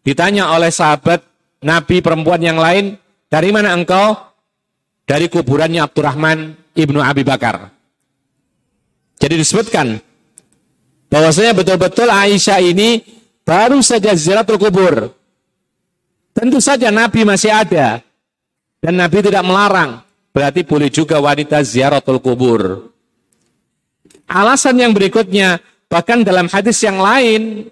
Ditanya 0.02 0.50
oleh 0.50 0.72
sahabat 0.72 1.22
Nabi 1.62 2.02
perempuan 2.02 2.42
yang 2.42 2.58
lain, 2.58 2.98
dari 3.30 3.54
mana 3.54 3.76
engkau? 3.76 4.18
Dari 5.06 5.26
kuburannya 5.30 5.82
Abdurrahman 5.82 6.56
ibnu 6.74 6.98
Abi 7.02 7.22
Bakar. 7.22 7.81
Jadi 9.22 9.38
disebutkan 9.38 10.02
bahwasanya 11.06 11.54
betul-betul 11.54 12.10
Aisyah 12.10 12.58
ini 12.58 13.06
baru 13.46 13.78
saja 13.78 14.10
ziaratul 14.18 14.58
kubur. 14.58 15.14
Tentu 16.34 16.58
saja 16.58 16.90
Nabi 16.90 17.22
masih 17.22 17.54
ada 17.54 18.02
dan 18.82 18.94
Nabi 18.98 19.22
tidak 19.22 19.46
melarang. 19.46 20.02
Berarti 20.34 20.66
boleh 20.66 20.90
juga 20.90 21.22
wanita 21.22 21.62
ziaratul 21.62 22.18
kubur. 22.18 22.90
Alasan 24.26 24.80
yang 24.80 24.90
berikutnya, 24.96 25.62
bahkan 25.86 26.24
dalam 26.26 26.48
hadis 26.50 26.82
yang 26.82 26.98
lain, 26.98 27.70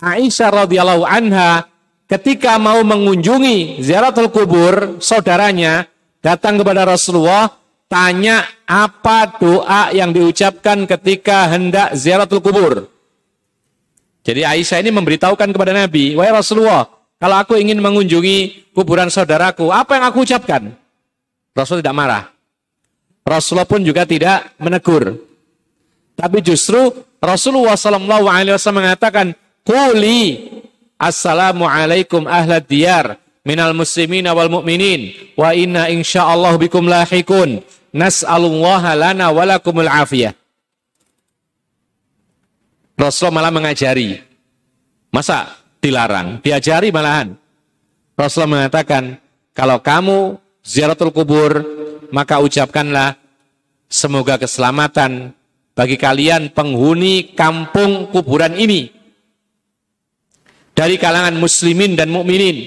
Aisyah 0.00 0.64
radhiyallahu 0.64 1.04
anha 1.04 1.66
ketika 2.08 2.56
mau 2.56 2.80
mengunjungi 2.80 3.84
ziaratul 3.84 4.32
kubur 4.32 4.96
saudaranya 5.02 5.90
datang 6.22 6.56
kepada 6.62 6.86
Rasulullah 6.88 7.52
tanya 7.86 8.46
apa 8.66 9.38
doa 9.38 9.94
yang 9.94 10.10
diucapkan 10.10 10.86
ketika 10.86 11.50
hendak 11.50 11.94
ziaratul 11.94 12.42
kubur. 12.42 12.90
Jadi 14.26 14.42
Aisyah 14.42 14.82
ini 14.82 14.90
memberitahukan 14.90 15.54
kepada 15.54 15.70
Nabi, 15.70 16.18
"Wahai 16.18 16.34
Rasulullah, 16.34 16.90
kalau 17.22 17.36
aku 17.38 17.54
ingin 17.54 17.78
mengunjungi 17.78 18.70
kuburan 18.74 19.06
saudaraku, 19.06 19.70
apa 19.70 19.98
yang 19.98 20.04
aku 20.10 20.26
ucapkan?" 20.26 20.74
Rasul 21.54 21.80
tidak 21.80 21.96
marah. 21.96 22.24
Rasulullah 23.22 23.66
pun 23.66 23.80
juga 23.80 24.04
tidak 24.04 24.54
menegur. 24.58 25.18
Tapi 26.18 26.38
justru 26.42 26.94
Rasulullah 27.22 27.74
Sallallahu 27.74 28.26
Alaihi 28.28 28.54
Wasallam 28.54 28.86
mengatakan, 28.86 29.32
"Kuli 29.64 30.52
assalamualaikum 31.00 32.28
ahlad 32.28 32.66
diyar 32.66 33.16
minal 33.46 33.72
muslimin 33.72 34.26
wal 34.26 34.50
mu'minin 34.50 35.14
wa 35.38 35.54
inna 35.54 35.86
insyaallah 35.86 36.58
bikum 36.58 36.90
lahikun 36.90 37.62
nas'alullaha 37.94 38.98
lana 38.98 39.30
walakumul 39.30 39.86
afiyah." 39.86 40.34
Rasulullah 42.96 43.44
malah 43.44 43.52
mengajari. 43.52 44.18
Masa 45.12 45.52
dilarang? 45.84 46.40
Diajari 46.40 46.90
malahan. 46.90 47.36
Rasulullah 48.16 48.64
mengatakan, 48.64 49.20
kalau 49.52 49.78
kamu 49.84 50.40
ziaratul 50.64 51.12
kubur, 51.12 51.60
maka 52.08 52.40
ucapkanlah 52.40 53.20
semoga 53.86 54.40
keselamatan 54.40 55.36
bagi 55.76 56.00
kalian 56.00 56.50
penghuni 56.56 57.36
kampung 57.36 58.08
kuburan 58.08 58.56
ini 58.56 58.88
dari 60.72 60.96
kalangan 60.96 61.36
muslimin 61.36 61.96
dan 61.96 62.08
mukminin 62.08 62.64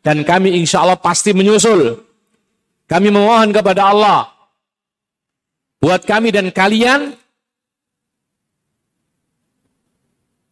dan 0.00 0.24
kami 0.24 0.56
insya 0.56 0.84
Allah 0.84 0.96
pasti 0.96 1.36
menyusul. 1.36 2.00
Kami 2.90 3.08
memohon 3.12 3.54
kepada 3.54 3.94
Allah 3.94 4.26
buat 5.78 6.02
kami 6.04 6.34
dan 6.34 6.50
kalian 6.50 7.14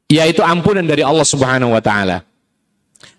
yaitu 0.09 0.41
ampunan 0.41 0.87
dari 0.87 1.05
Allah 1.05 1.27
Subhanahu 1.27 1.77
wa 1.77 1.83
taala. 1.83 2.25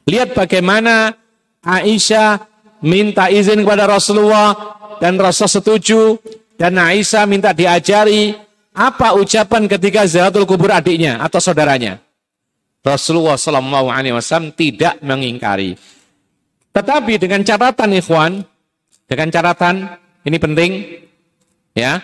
Lihat 0.09 0.33
bagaimana 0.33 1.13
Aisyah 1.61 2.41
minta 2.81 3.29
izin 3.29 3.61
kepada 3.61 3.85
Rasulullah 3.85 4.55
dan 4.97 5.19
Rasul 5.19 5.51
setuju 5.51 6.17
dan 6.57 6.79
Aisyah 6.79 7.29
minta 7.29 7.53
diajari 7.53 8.33
apa 8.73 9.13
ucapan 9.19 9.67
ketika 9.69 10.07
ziaratul 10.07 10.47
kubur 10.49 10.73
adiknya 10.73 11.21
atau 11.21 11.37
saudaranya. 11.37 12.01
Rasulullah 12.79 13.35
Shallallahu 13.35 13.91
Alaihi 13.91 14.15
Wasallam 14.15 14.55
tidak 14.55 14.97
mengingkari. 15.03 15.75
Tetapi 16.73 17.13
dengan 17.17 17.41
catatan 17.41 17.89
ikhwan, 17.97 18.45
dengan 19.09 19.27
catatan 19.33 19.75
ini 20.25 20.37
penting, 20.37 20.71
ya. 21.73 22.01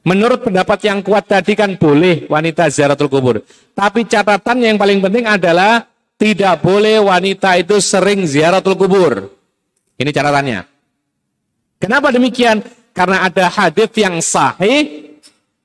Menurut 0.00 0.40
pendapat 0.40 0.80
yang 0.88 1.04
kuat 1.04 1.28
tadi 1.28 1.52
kan 1.52 1.76
boleh 1.76 2.24
wanita 2.24 2.72
ziaratul 2.72 3.12
kubur. 3.12 3.44
Tapi 3.76 4.08
catatan 4.08 4.64
yang 4.64 4.80
paling 4.80 5.04
penting 5.04 5.28
adalah 5.28 5.84
tidak 6.16 6.64
boleh 6.64 7.04
wanita 7.04 7.60
itu 7.60 7.76
sering 7.84 8.24
ziaratul 8.24 8.80
kubur. 8.80 9.28
Ini 10.00 10.08
catatannya. 10.08 10.60
Kenapa 11.76 12.08
demikian? 12.08 12.64
Karena 12.96 13.28
ada 13.28 13.52
hadis 13.52 13.92
yang 13.96 14.20
sahih 14.24 15.16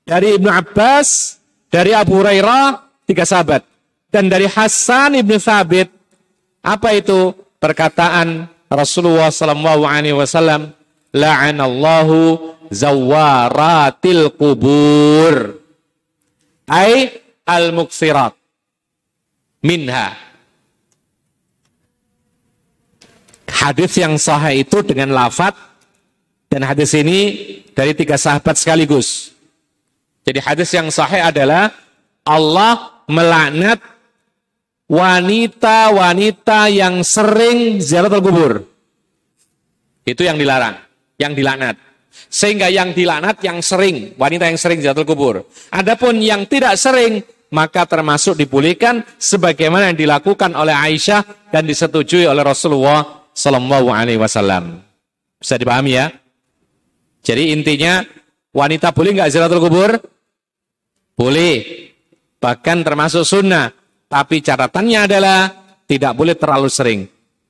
dari 0.03 0.35
Ibnu 0.35 0.51
Abbas, 0.51 1.39
dari 1.71 1.95
Abu 1.95 2.19
Hurairah, 2.19 2.83
tiga 3.07 3.23
sahabat. 3.23 3.63
Dan 4.11 4.27
dari 4.27 4.47
Hasan 4.47 5.19
Ibnu 5.19 5.35
Thabit, 5.39 5.91
apa 6.63 6.91
itu? 6.95 7.35
Perkataan 7.65 8.45
Rasulullah 8.69 9.33
sallallahu 9.33 9.89
alaihi 9.89 10.13
wasallam, 10.13 10.69
la'anallahu 11.17 12.53
zawaratil 12.69 14.29
kubur. 14.37 15.65
Ai 16.69 17.09
al-muksirat 17.41 18.37
minha 19.65 20.13
hadis 23.49 23.97
yang 23.97 24.13
sahih 24.21 24.61
itu 24.61 24.85
dengan 24.85 25.09
lafat 25.09 25.57
dan 26.53 26.61
hadis 26.69 26.93
ini 26.93 27.19
dari 27.73 27.97
tiga 27.97 28.13
sahabat 28.13 28.61
sekaligus. 28.61 29.33
Jadi 30.21 30.37
hadis 30.37 30.69
yang 30.69 30.93
sahih 30.93 31.33
adalah 31.33 31.73
Allah 32.21 33.01
melaknat 33.09 33.81
wanita-wanita 34.85 36.69
yang 36.69 37.01
sering 37.01 37.81
ziaratul 37.81 38.21
kubur. 38.21 38.51
Itu 40.05 40.21
yang 40.21 40.37
dilarang, 40.37 40.77
yang 41.17 41.33
dilaknat. 41.33 41.81
Sehingga 42.29 42.69
yang 42.71 42.93
dilaknat 42.93 43.41
yang 43.41 43.59
sering, 43.59 44.13
wanita 44.15 44.47
yang 44.47 44.59
sering 44.59 44.79
ziaratul 44.79 45.07
kubur. 45.07 45.45
Adapun 45.73 46.21
yang 46.21 46.45
tidak 46.45 46.77
sering, 46.77 47.25
maka 47.51 47.87
termasuk 47.89 48.37
dipulihkan 48.37 49.03
sebagaimana 49.17 49.91
yang 49.91 49.97
dilakukan 49.97 50.53
oleh 50.53 50.73
Aisyah 50.73 51.49
dan 51.49 51.65
disetujui 51.65 52.27
oleh 52.29 52.43
Rasulullah 52.43 53.25
Sallallahu 53.35 53.91
Alaihi 53.91 54.19
Wasallam. 54.19 54.81
Bisa 55.39 55.59
dipahami 55.59 55.91
ya? 55.97 56.07
Jadi 57.25 57.53
intinya 57.53 58.05
wanita 58.53 58.93
boleh 58.93 59.11
nggak 59.17 59.31
ziaratul 59.33 59.61
kubur? 59.63 59.97
Boleh. 61.17 61.89
Bahkan 62.37 62.77
termasuk 62.85 63.25
sunnah. 63.25 63.73
Tapi 64.05 64.41
catatannya 64.41 64.99
adalah 65.09 65.39
tidak 65.89 66.13
boleh 66.13 66.35
terlalu 66.37 66.69
sering. 66.69 67.01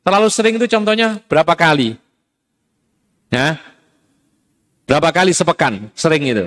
Terlalu 0.06 0.28
sering 0.30 0.53
itu 0.56 0.68
contohnya 0.70 1.20
berapa 1.26 1.53
kali? 1.58 1.97
Ya? 3.34 3.60
Berapa 4.86 5.10
kali 5.10 5.34
sepekan? 5.34 5.89
Sering 5.97 6.24
itu. 6.30 6.45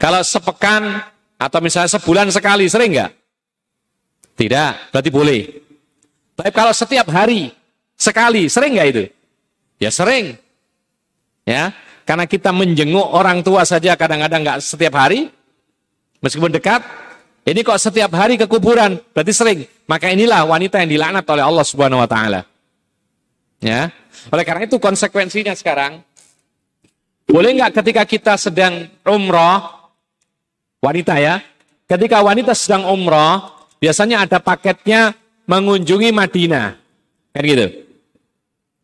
Kalau 0.00 0.20
sepekan 0.24 1.04
atau 1.38 1.58
misalnya 1.60 1.92
sebulan 1.92 2.32
sekali, 2.32 2.66
sering 2.66 2.96
nggak? 2.96 3.12
Tidak, 4.34 4.72
berarti 4.90 5.10
boleh. 5.12 5.42
Tapi 6.34 6.50
kalau 6.50 6.72
setiap 6.74 7.06
hari, 7.14 7.54
sekali, 7.94 8.50
sering 8.50 8.74
nggak 8.74 8.88
itu? 8.90 9.04
Ya 9.78 9.90
sering. 9.94 10.34
Ya, 11.44 11.76
karena 12.08 12.24
kita 12.24 12.50
menjenguk 12.50 13.04
orang 13.04 13.44
tua 13.44 13.68
saja 13.68 13.94
kadang-kadang 14.00 14.40
nggak 14.42 14.60
setiap 14.64 14.96
hari, 14.96 15.28
meskipun 16.24 16.48
dekat, 16.52 16.80
Ini 17.44 17.60
kok 17.60 17.76
setiap 17.76 18.08
hari 18.16 18.40
ke 18.40 18.48
kuburan, 18.48 18.96
berarti 19.12 19.32
sering. 19.36 19.60
Maka 19.84 20.08
inilah 20.08 20.48
wanita 20.48 20.80
yang 20.80 20.96
dilaknat 20.96 21.28
oleh 21.28 21.44
Allah 21.44 21.64
Subhanahu 21.64 22.00
wa 22.00 22.08
taala. 22.08 22.40
Ya. 23.60 23.92
Oleh 24.32 24.44
karena 24.48 24.64
itu 24.64 24.80
konsekuensinya 24.80 25.52
sekarang 25.52 26.00
boleh 27.28 27.50
nggak 27.56 27.80
ketika 27.80 28.02
kita 28.08 28.34
sedang 28.40 28.88
umroh 29.04 29.60
wanita 30.80 31.20
ya, 31.20 31.40
ketika 31.84 32.24
wanita 32.24 32.52
sedang 32.56 32.88
umroh 32.88 33.68
biasanya 33.76 34.24
ada 34.24 34.40
paketnya 34.40 35.12
mengunjungi 35.44 36.12
Madinah, 36.12 36.66
kan 37.32 37.44
gitu. 37.44 37.68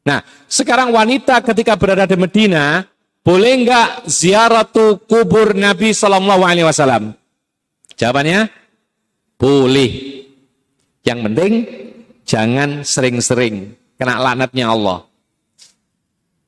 Nah, 0.04 0.20
sekarang 0.48 0.92
wanita 0.92 1.40
ketika 1.44 1.76
berada 1.76 2.04
di 2.08 2.16
Madinah 2.16 2.84
boleh 3.20 3.52
nggak 3.64 4.08
ziaratu 4.08 5.00
kubur 5.04 5.52
Nabi 5.52 5.92
Shallallahu 5.92 6.44
Alaihi 6.44 6.64
Wasallam? 6.68 7.19
Jawabannya, 8.00 8.48
boleh. 9.36 9.90
Yang 11.04 11.18
penting, 11.20 11.52
jangan 12.24 12.80
sering-sering 12.80 13.76
kena 14.00 14.16
laknatnya 14.16 14.72
Allah. 14.72 15.04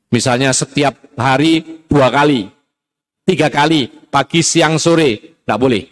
Misalnya 0.08 0.56
setiap 0.56 0.96
hari 1.12 1.84
dua 1.84 2.08
kali, 2.08 2.48
tiga 3.28 3.52
kali, 3.52 3.88
pagi, 4.08 4.40
siang, 4.40 4.80
sore, 4.80 5.40
tidak 5.44 5.58
boleh. 5.60 5.84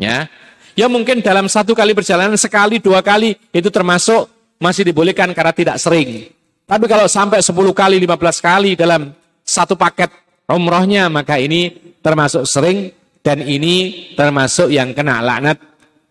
Ya, 0.00 0.32
ya 0.72 0.88
mungkin 0.88 1.20
dalam 1.20 1.44
satu 1.44 1.76
kali 1.76 1.92
perjalanan 1.92 2.40
sekali, 2.40 2.80
dua 2.80 3.04
kali, 3.04 3.36
itu 3.52 3.68
termasuk 3.68 4.32
masih 4.56 4.88
dibolehkan 4.88 5.28
karena 5.36 5.52
tidak 5.52 5.76
sering. 5.76 6.32
Tapi 6.64 6.88
kalau 6.88 7.04
sampai 7.04 7.44
sepuluh 7.44 7.76
kali, 7.76 8.00
lima 8.00 8.16
belas 8.16 8.40
kali 8.40 8.72
dalam 8.80 9.12
satu 9.44 9.76
paket 9.76 10.08
umrohnya, 10.48 11.12
maka 11.12 11.36
ini 11.36 11.96
termasuk 12.00 12.48
sering 12.48 13.03
dan 13.24 13.40
ini 13.40 14.12
termasuk 14.12 14.68
yang 14.68 14.92
kena 14.92 15.24
laknat 15.24 15.56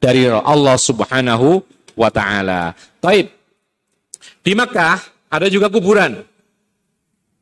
dari 0.01 0.25
Allah 0.25 0.73
Subhanahu 0.73 1.61
wa 1.93 2.09
taala. 2.09 2.73
Taib. 2.97 3.29
Di 4.41 4.57
Mekah 4.57 5.29
ada 5.29 5.47
juga 5.47 5.69
kuburan. 5.69 6.25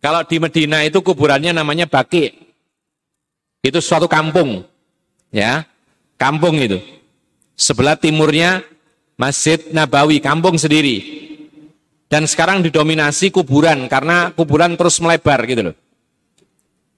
Kalau 0.03 0.28
di 0.28 0.38
Medina 0.43 0.84
itu 0.84 0.99
kuburannya 0.99 1.55
namanya 1.55 1.88
Baki. 1.88 2.36
Itu 3.63 3.80
suatu 3.80 4.11
kampung. 4.11 4.67
Ya. 5.32 5.63
Kampung 6.19 6.59
itu. 6.59 6.78
Sebelah 7.55 7.95
timurnya 7.95 8.65
Masjid 9.15 9.61
Nabawi, 9.72 10.17
kampung 10.17 10.57
sendiri. 10.57 11.22
Dan 12.11 12.28
sekarang 12.28 12.65
didominasi 12.65 13.32
kuburan 13.32 13.88
karena 13.88 14.34
kuburan 14.36 14.76
terus 14.76 14.99
melebar 14.99 15.45
gitu 15.47 15.72
loh. 15.72 15.76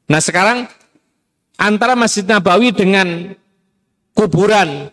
Nah, 0.07 0.24
sekarang 0.24 0.65
antara 1.57 1.93
Masjid 1.93 2.25
Nabawi 2.25 2.73
dengan 2.73 3.33
kuburan 4.13 4.89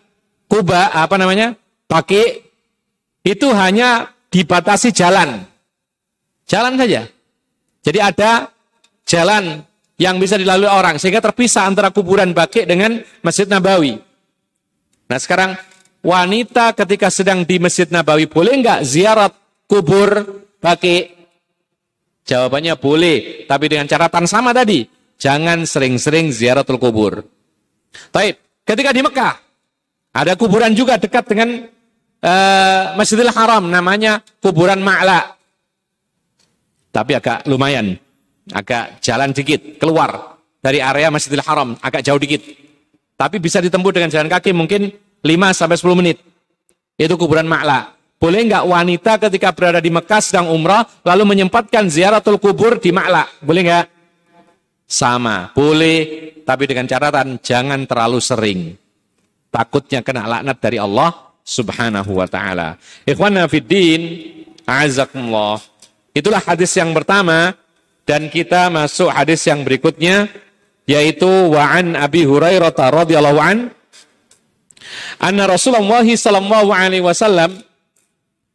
Kuba 0.51 0.91
apa 0.91 1.15
namanya? 1.15 1.55
Pakai 1.87 2.43
itu 3.23 3.47
hanya 3.55 4.11
dibatasi 4.27 4.91
jalan. 4.91 5.47
Jalan 6.43 6.75
saja. 6.75 7.07
Jadi 7.79 7.99
ada 8.03 8.51
jalan 9.07 9.63
yang 9.95 10.19
bisa 10.19 10.35
dilalui 10.35 10.67
orang 10.67 10.99
sehingga 10.99 11.23
terpisah 11.23 11.71
antara 11.71 11.87
kuburan 11.87 12.35
Baki 12.35 12.67
dengan 12.67 12.99
Masjid 13.23 13.47
Nabawi. 13.47 13.95
Nah, 15.07 15.19
sekarang 15.23 15.55
wanita 16.03 16.75
ketika 16.75 17.07
sedang 17.07 17.47
di 17.47 17.55
Masjid 17.55 17.87
Nabawi 17.87 18.27
boleh 18.27 18.59
enggak 18.59 18.83
ziarah 18.83 19.31
kubur 19.71 20.43
Baki? 20.59 21.15
Jawabannya 22.27 22.75
boleh, 22.75 23.47
tapi 23.47 23.71
dengan 23.71 23.87
catatan 23.87 24.27
sama 24.27 24.51
tadi 24.51 24.83
Jangan 25.21 25.69
sering-sering 25.69 26.33
ziaratul 26.33 26.81
kubur. 26.81 27.21
Taib. 28.09 28.41
Ketika 28.65 28.89
di 28.89 29.05
Mekah, 29.05 29.37
ada 30.17 30.33
kuburan 30.33 30.73
juga 30.73 30.97
dekat 30.97 31.29
dengan 31.29 31.49
uh, 32.25 32.83
Masjidil 32.97 33.29
Haram, 33.29 33.69
namanya 33.69 34.21
kuburan 34.41 34.81
Ma'la. 34.81 35.37
Tapi 36.89 37.11
agak 37.17 37.45
lumayan, 37.45 37.97
agak 38.49 39.01
jalan 39.01 39.29
dikit, 39.33 39.77
keluar 39.77 40.37
dari 40.61 40.81
area 40.81 41.13
Masjidil 41.13 41.45
Haram, 41.45 41.77
agak 41.81 42.01
jauh 42.01 42.17
dikit. 42.21 42.41
Tapi 43.17 43.37
bisa 43.37 43.61
ditempuh 43.61 43.93
dengan 43.93 44.09
jalan 44.09 44.29
kaki 44.29 44.53
mungkin 44.57 44.89
5 45.21 45.57
sampai 45.57 45.77
10 45.77 45.99
menit. 46.01 46.17
Itu 46.97 47.13
kuburan 47.17 47.45
Ma'la. 47.45 47.93
Boleh 48.17 48.45
nggak 48.45 48.65
wanita 48.65 49.11
ketika 49.29 49.53
berada 49.53 49.81
di 49.81 49.89
Mekah 49.89 50.21
sedang 50.21 50.49
umrah 50.53 50.85
lalu 51.05 51.29
menyempatkan 51.29 51.89
ziaratul 51.89 52.37
kubur 52.41 52.77
di 52.81 52.89
Ma'la? 52.93 53.25
Boleh 53.41 53.61
nggak? 53.65 54.00
Sama, 54.91 55.55
boleh, 55.55 56.35
tapi 56.43 56.67
dengan 56.67 56.83
catatan 56.83 57.39
jangan 57.39 57.87
terlalu 57.87 58.19
sering. 58.19 58.61
Takutnya 59.47 60.03
kena 60.03 60.27
laknat 60.27 60.59
dari 60.59 60.83
Allah 60.83 61.31
Subhanahu 61.47 62.11
wa 62.19 62.27
taala. 62.27 62.75
Ikhwana 63.07 63.47
fiddin, 63.47 64.27
azakumullah. 64.67 65.63
Itulah 66.11 66.43
hadis 66.43 66.75
yang 66.75 66.91
pertama 66.91 67.55
dan 68.03 68.27
kita 68.27 68.67
masuk 68.67 69.07
hadis 69.07 69.47
yang 69.47 69.63
berikutnya 69.63 70.27
yaitu 70.83 71.27
wa'an 71.27 71.95
Abi 71.95 72.27
Hurairah 72.27 72.75
radhiyallahu 72.75 73.39
an 73.39 73.71
anna 75.23 75.47
Rasulullah 75.47 76.03
sallallahu 76.03 76.67
alaihi 76.75 77.05
wasallam 77.05 77.63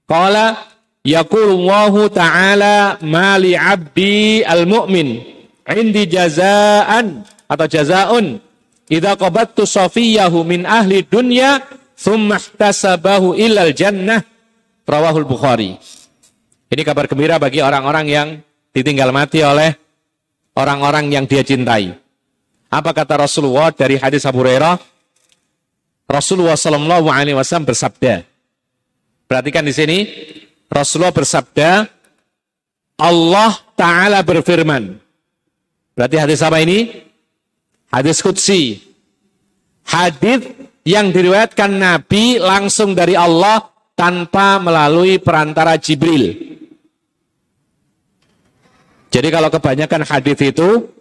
qala 0.05 0.61
yaqulullahu 1.01 2.13
ta'ala 2.13 3.01
mali 3.01 3.57
'abdi 3.57 4.45
al-mu'min 4.45 5.36
indi 5.75 6.07
jazaan 6.07 7.27
atau 7.51 7.67
jazaun. 7.67 8.39
Idza 8.87 9.19
qabattu 9.19 9.67
safiyahu 9.67 10.47
min 10.47 10.63
ahli 10.63 11.03
dunya 11.03 11.59
thumma 11.99 12.39
ihtasabahu 12.39 13.35
ilal 13.35 13.75
jannah. 13.75 14.23
Rawahul 14.87 15.27
bukhari. 15.27 15.75
Ini 16.71 16.83
kabar 16.87 17.11
gembira 17.11 17.43
bagi 17.43 17.59
orang-orang 17.59 18.07
yang 18.07 18.29
ditinggal 18.71 19.11
mati 19.11 19.43
oleh 19.43 19.75
orang-orang 20.55 21.11
yang 21.11 21.27
dia 21.27 21.43
cintai. 21.43 21.91
Apa 22.71 22.95
kata 22.95 23.27
Rasulullah 23.27 23.75
dari 23.75 23.99
hadis 23.99 24.23
Abu 24.27 24.43
Hurairah? 24.43 24.79
Rasulullah 26.07 26.55
Shallallahu 26.55 27.11
Alaihi 27.11 27.35
Wasallam 27.35 27.67
bersabda. 27.67 28.23
Perhatikan 29.27 29.67
di 29.67 29.75
sini. 29.75 29.99
Rasulullah 30.67 31.15
bersabda 31.15 31.87
Allah 32.99 33.53
Taala 33.79 34.23
berfirman 34.27 34.99
Berarti 35.97 36.17
hadis 36.21 36.45
apa 36.45 36.61
ini? 36.61 37.09
Hadis 37.89 38.21
Qudsi. 38.21 38.85
Hadis 39.89 40.45
yang 40.85 41.09
diriwayatkan 41.09 41.73
Nabi 41.73 42.37
langsung 42.37 42.93
dari 42.93 43.17
Allah 43.17 43.65
tanpa 43.97 44.61
melalui 44.61 45.17
perantara 45.17 45.81
Jibril. 45.81 46.37
Jadi 49.09 49.29
kalau 49.33 49.49
kebanyakan 49.49 50.05
hadis 50.05 50.37
itu 50.45 50.93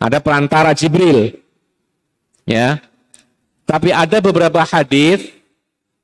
ada 0.00 0.24
perantara 0.24 0.72
Jibril. 0.72 1.36
Ya. 2.48 2.80
Tapi 3.68 3.92
ada 3.92 4.24
beberapa 4.24 4.64
hadis 4.64 5.28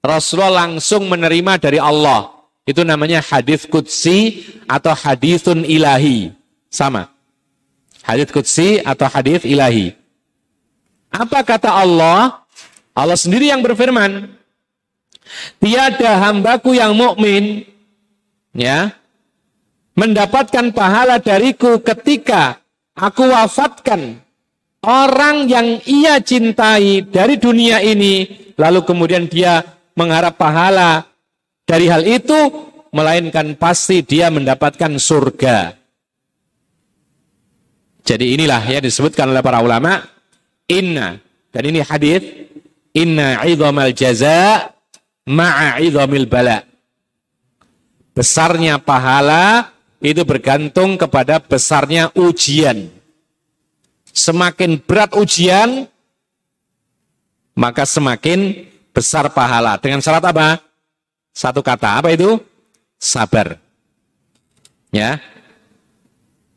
Rasulullah 0.04 0.68
langsung 0.68 1.08
menerima 1.08 1.56
dari 1.56 1.80
Allah. 1.80 2.28
Itu 2.68 2.84
namanya 2.84 3.24
hadis 3.24 3.64
Qudsi 3.64 4.44
atau 4.68 4.92
hadisun 4.92 5.64
ilahi. 5.64 6.36
Sama. 6.68 7.13
Hadis 8.04 8.28
Qudsi 8.28 8.84
atau 8.84 9.08
hadis 9.08 9.48
ilahi. 9.48 9.96
Apa 11.08 11.40
kata 11.40 11.72
Allah? 11.72 12.44
Allah 12.92 13.16
sendiri 13.16 13.48
yang 13.48 13.64
berfirman, 13.64 14.28
tiada 15.58 16.20
hambaku 16.20 16.76
yang 16.76 16.92
mukmin 16.94 17.64
ya 18.54 18.92
mendapatkan 19.96 20.70
pahala 20.74 21.18
dariku 21.18 21.80
ketika 21.80 22.60
aku 22.94 23.30
wafatkan 23.30 24.20
orang 24.84 25.48
yang 25.48 25.80
ia 25.88 26.20
cintai 26.20 27.02
dari 27.08 27.40
dunia 27.40 27.82
ini 27.82 28.30
lalu 28.54 28.84
kemudian 28.86 29.26
dia 29.26 29.64
mengharap 29.98 30.38
pahala 30.38 31.08
dari 31.64 31.88
hal 31.90 32.04
itu 32.04 32.70
melainkan 32.94 33.58
pasti 33.58 34.02
dia 34.06 34.30
mendapatkan 34.30 34.98
surga 34.98 35.74
jadi 38.04 38.36
inilah 38.36 38.60
yang 38.68 38.84
disebutkan 38.84 39.32
oleh 39.32 39.40
para 39.40 39.64
ulama 39.64 40.04
inna 40.68 41.16
dan 41.48 41.62
ini 41.64 41.80
hadis 41.80 42.20
inna 42.92 43.40
idhamal 43.48 43.90
jaza 43.96 44.70
ma'a 45.24 45.80
idhamil 45.80 46.28
bala. 46.28 46.60
Besarnya 48.14 48.78
pahala 48.78 49.74
itu 49.98 50.22
bergantung 50.22 51.00
kepada 51.00 51.40
besarnya 51.40 52.12
ujian. 52.14 52.92
Semakin 54.14 54.78
berat 54.78 55.10
ujian, 55.18 55.90
maka 57.58 57.82
semakin 57.82 58.68
besar 58.94 59.26
pahala. 59.34 59.74
Dengan 59.82 59.98
syarat 59.98 60.22
apa? 60.30 60.62
Satu 61.34 61.58
kata, 61.66 61.98
apa 61.98 62.14
itu? 62.14 62.38
Sabar. 62.94 63.58
Ya, 64.94 65.18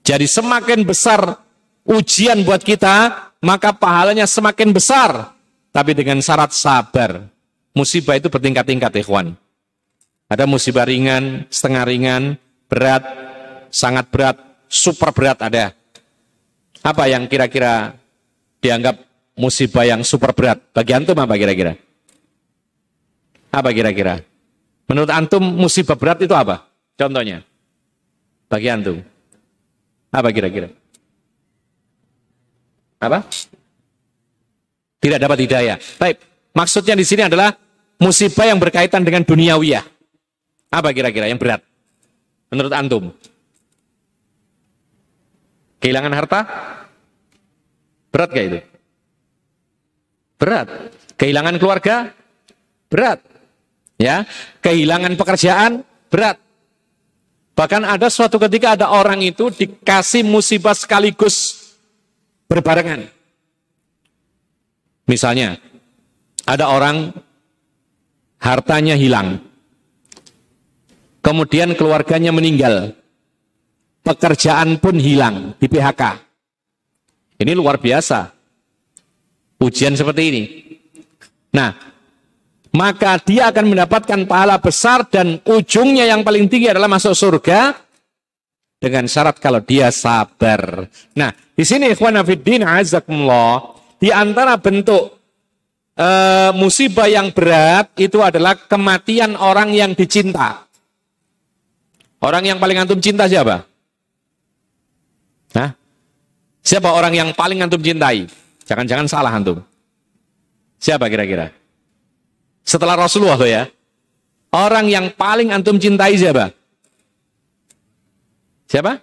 jadi 0.08 0.24
semakin 0.24 0.88
besar 0.88 1.44
ujian 1.84 2.40
buat 2.48 2.64
kita, 2.64 3.28
maka 3.44 3.76
pahalanya 3.76 4.24
semakin 4.24 4.72
besar. 4.72 5.36
tapi 5.68 5.94
dengan 5.94 6.18
syarat 6.18 6.58
sabar. 6.58 7.30
Musibah 7.78 8.18
itu 8.18 8.34
bertingkat-tingkat, 8.34 8.98
ikhwan. 8.98 9.38
Ada 10.26 10.50
musibah 10.50 10.90
ringan, 10.90 11.46
setengah 11.54 11.86
ringan, 11.86 12.24
berat, 12.66 13.06
sangat 13.70 14.10
berat, 14.10 14.42
super 14.66 15.14
berat 15.14 15.38
ada. 15.38 15.78
Apa 16.82 17.06
yang 17.06 17.30
kira-kira 17.30 17.94
dianggap 18.58 18.98
musibah 19.38 19.86
yang 19.86 20.02
super 20.02 20.34
berat? 20.34 20.66
Bagi 20.74 20.98
antum 20.98 21.14
apa 21.14 21.38
kira-kira? 21.38 21.78
Apa 23.54 23.70
kira-kira? 23.70 24.26
Menurut 24.90 25.14
antum 25.14 25.46
musibah 25.46 25.94
berat 25.94 26.26
itu 26.26 26.34
apa? 26.34 26.66
Contohnya. 26.98 27.46
Bagi 28.50 28.68
antum. 28.74 28.98
Apa 30.12 30.30
kira-kira? 30.32 30.72
Apa? 32.98 33.22
Tidak 34.98 35.20
dapat 35.22 35.38
hidayah. 35.46 35.78
Baik, 36.02 36.18
maksudnya 36.58 36.98
di 36.98 37.06
sini 37.06 37.30
adalah 37.30 37.54
musibah 38.02 38.50
yang 38.50 38.58
berkaitan 38.58 39.06
dengan 39.06 39.22
duniawiyah. 39.22 39.86
Apa 40.74 40.92
kira-kira 40.92 41.30
yang 41.30 41.40
berat? 41.40 41.62
Menurut 42.50 42.74
antum? 42.74 43.14
Kehilangan 45.78 46.14
harta? 46.16 46.40
Berat 48.10 48.30
gak 48.34 48.46
itu? 48.50 48.60
Berat. 50.42 50.68
Kehilangan 51.18 51.56
keluarga? 51.62 51.96
Berat. 52.88 53.20
Ya, 53.98 54.26
kehilangan 54.62 55.18
pekerjaan? 55.18 55.82
Berat. 56.10 56.38
Bahkan 57.58 57.82
ada 57.90 58.06
suatu 58.14 58.38
ketika 58.38 58.78
ada 58.78 58.94
orang 58.94 59.26
itu 59.26 59.50
dikasih 59.50 60.22
musibah 60.22 60.78
sekaligus 60.78 61.58
berbarengan. 62.46 63.10
Misalnya, 65.10 65.58
ada 66.46 66.70
orang 66.70 67.18
hartanya 68.38 68.94
hilang. 68.94 69.42
Kemudian 71.26 71.74
keluarganya 71.74 72.30
meninggal. 72.30 72.94
Pekerjaan 74.06 74.78
pun 74.78 74.96
hilang 75.02 75.58
di 75.58 75.66
PHK. 75.66 76.02
Ini 77.42 77.52
luar 77.58 77.82
biasa. 77.82 78.32
Ujian 79.58 79.98
seperti 79.98 80.22
ini. 80.30 80.44
Nah, 81.58 81.74
maka 82.74 83.22
dia 83.22 83.54
akan 83.54 83.72
mendapatkan 83.72 84.20
pahala 84.26 84.58
besar 84.60 85.06
dan 85.08 85.40
ujungnya 85.46 86.10
yang 86.10 86.26
paling 86.26 86.50
tinggi 86.50 86.72
adalah 86.72 86.90
masuk 86.90 87.14
surga 87.14 87.76
dengan 88.78 89.06
syarat 89.10 89.38
kalau 89.42 89.62
dia 89.62 89.90
sabar. 89.90 90.86
Nah, 91.18 91.34
di 91.58 91.64
sini 91.66 91.94
ikhwan 91.94 92.18
fiddin 92.22 92.66
azakumullah, 92.66 93.78
di 93.98 94.14
antara 94.14 94.58
bentuk 94.58 95.18
e, 95.98 96.08
musibah 96.54 97.10
yang 97.10 97.34
berat 97.34 97.94
itu 97.98 98.22
adalah 98.22 98.54
kematian 98.56 99.34
orang 99.38 99.74
yang 99.74 99.98
dicinta. 99.98 100.66
Orang 102.18 102.46
yang 102.46 102.58
paling 102.58 102.82
antum 102.82 102.98
cinta 102.98 103.30
siapa? 103.30 103.66
Hah? 105.54 105.70
Siapa 106.66 106.90
orang 106.90 107.14
yang 107.14 107.30
paling 107.38 107.62
antum 107.62 107.82
cintai? 107.82 108.26
Jangan-jangan 108.66 109.08
salah 109.08 109.32
antum. 109.32 109.62
Siapa 110.78 111.10
kira-kira? 111.10 111.50
Setelah 112.68 113.00
Rasulullah 113.00 113.40
ya. 113.48 113.64
Orang 114.52 114.92
yang 114.92 115.16
paling 115.16 115.56
antum 115.56 115.80
cintai 115.80 116.20
siapa? 116.20 116.52
Siapa? 118.68 119.00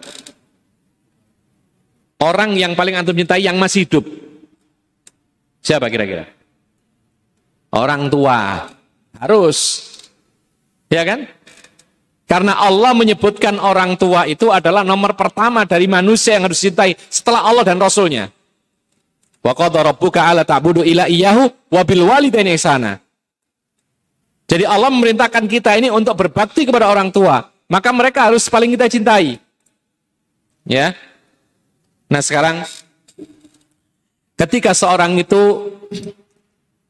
Orang 2.21 2.53
yang 2.53 2.77
paling 2.77 2.93
antum 2.93 3.17
cintai 3.17 3.41
yang 3.41 3.57
masih 3.57 3.89
hidup. 3.89 4.05
Siapa 5.65 5.89
kira-kira? 5.89 6.29
Orang 7.73 8.13
tua. 8.13 8.69
Harus. 9.17 9.57
Ya 10.93 11.01
kan? 11.01 11.25
Karena 12.25 12.57
Allah 12.57 12.93
menyebutkan 12.93 13.57
orang 13.61 13.97
tua 13.97 14.25
itu 14.29 14.49
adalah 14.49 14.81
nomor 14.81 15.13
pertama 15.13 15.65
dari 15.65 15.85
manusia 15.85 16.37
yang 16.37 16.49
harus 16.49 16.61
dicintai 16.61 16.97
setelah 17.09 17.45
Allah 17.45 17.65
dan 17.65 17.77
Rasulnya. 17.77 18.29
Wa 19.45 19.53
qadha 19.53 19.85
rabbuka 19.85 20.33
ta'budu 20.41 20.81
ila 20.81 21.05
iyyahu 21.05 21.69
wa 21.69 21.81
bil 21.85 22.03
walidaini. 22.05 22.57
Jadi 24.45 24.63
Allah 24.63 24.93
memerintahkan 24.93 25.49
kita 25.49 25.73
ini 25.77 25.89
untuk 25.89 26.13
berbakti 26.13 26.69
kepada 26.69 26.85
orang 26.85 27.09
tua, 27.09 27.49
maka 27.65 27.89
mereka 27.89 28.29
harus 28.29 28.45
paling 28.45 28.69
kita 28.77 28.85
cintai. 28.85 29.41
Ya. 30.69 30.93
Nah, 32.05 32.21
sekarang 32.21 32.61
ketika 34.37 34.77
seorang 34.77 35.17
itu 35.17 35.73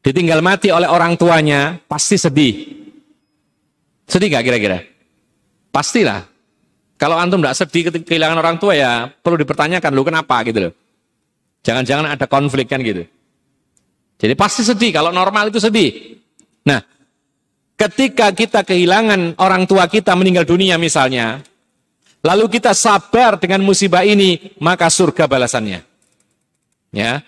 ditinggal 0.03 0.43
mati 0.43 0.67
oleh 0.69 0.87
orang 0.87 1.15
tuanya, 1.15 1.79
pasti 1.87 2.19
sedih. 2.19 2.55
Sedih 4.05 4.27
gak 4.35 4.45
kira-kira? 4.45 4.83
Pastilah. 5.71 6.27
Kalau 6.95 7.19
antum 7.19 7.43
tidak 7.43 7.59
sedih 7.59 7.83
kehilangan 7.91 8.39
orang 8.39 8.55
tua 8.55 8.71
ya 8.71 9.11
perlu 9.11 9.35
dipertanyakan 9.35 9.91
lu 9.91 10.03
kenapa 10.07 10.43
gitu 10.47 10.71
loh. 10.71 10.73
Jangan-jangan 11.65 12.15
ada 12.15 12.25
konflik 12.29 12.71
kan 12.71 12.79
gitu. 12.79 13.03
Jadi 14.15 14.33
pasti 14.37 14.63
sedih, 14.63 14.95
kalau 14.95 15.11
normal 15.11 15.51
itu 15.51 15.59
sedih. 15.59 16.15
Nah, 16.63 16.79
ketika 17.75 18.31
kita 18.31 18.63
kehilangan 18.63 19.35
orang 19.39 19.67
tua 19.67 19.85
kita 19.87 20.15
meninggal 20.15 20.47
dunia 20.47 20.79
misalnya, 20.79 21.43
lalu 22.23 22.57
kita 22.59 22.71
sabar 22.71 23.37
dengan 23.37 23.61
musibah 23.61 24.03
ini, 24.07 24.55
maka 24.59 24.87
surga 24.87 25.27
balasannya. 25.27 25.83
Ya. 26.95 27.21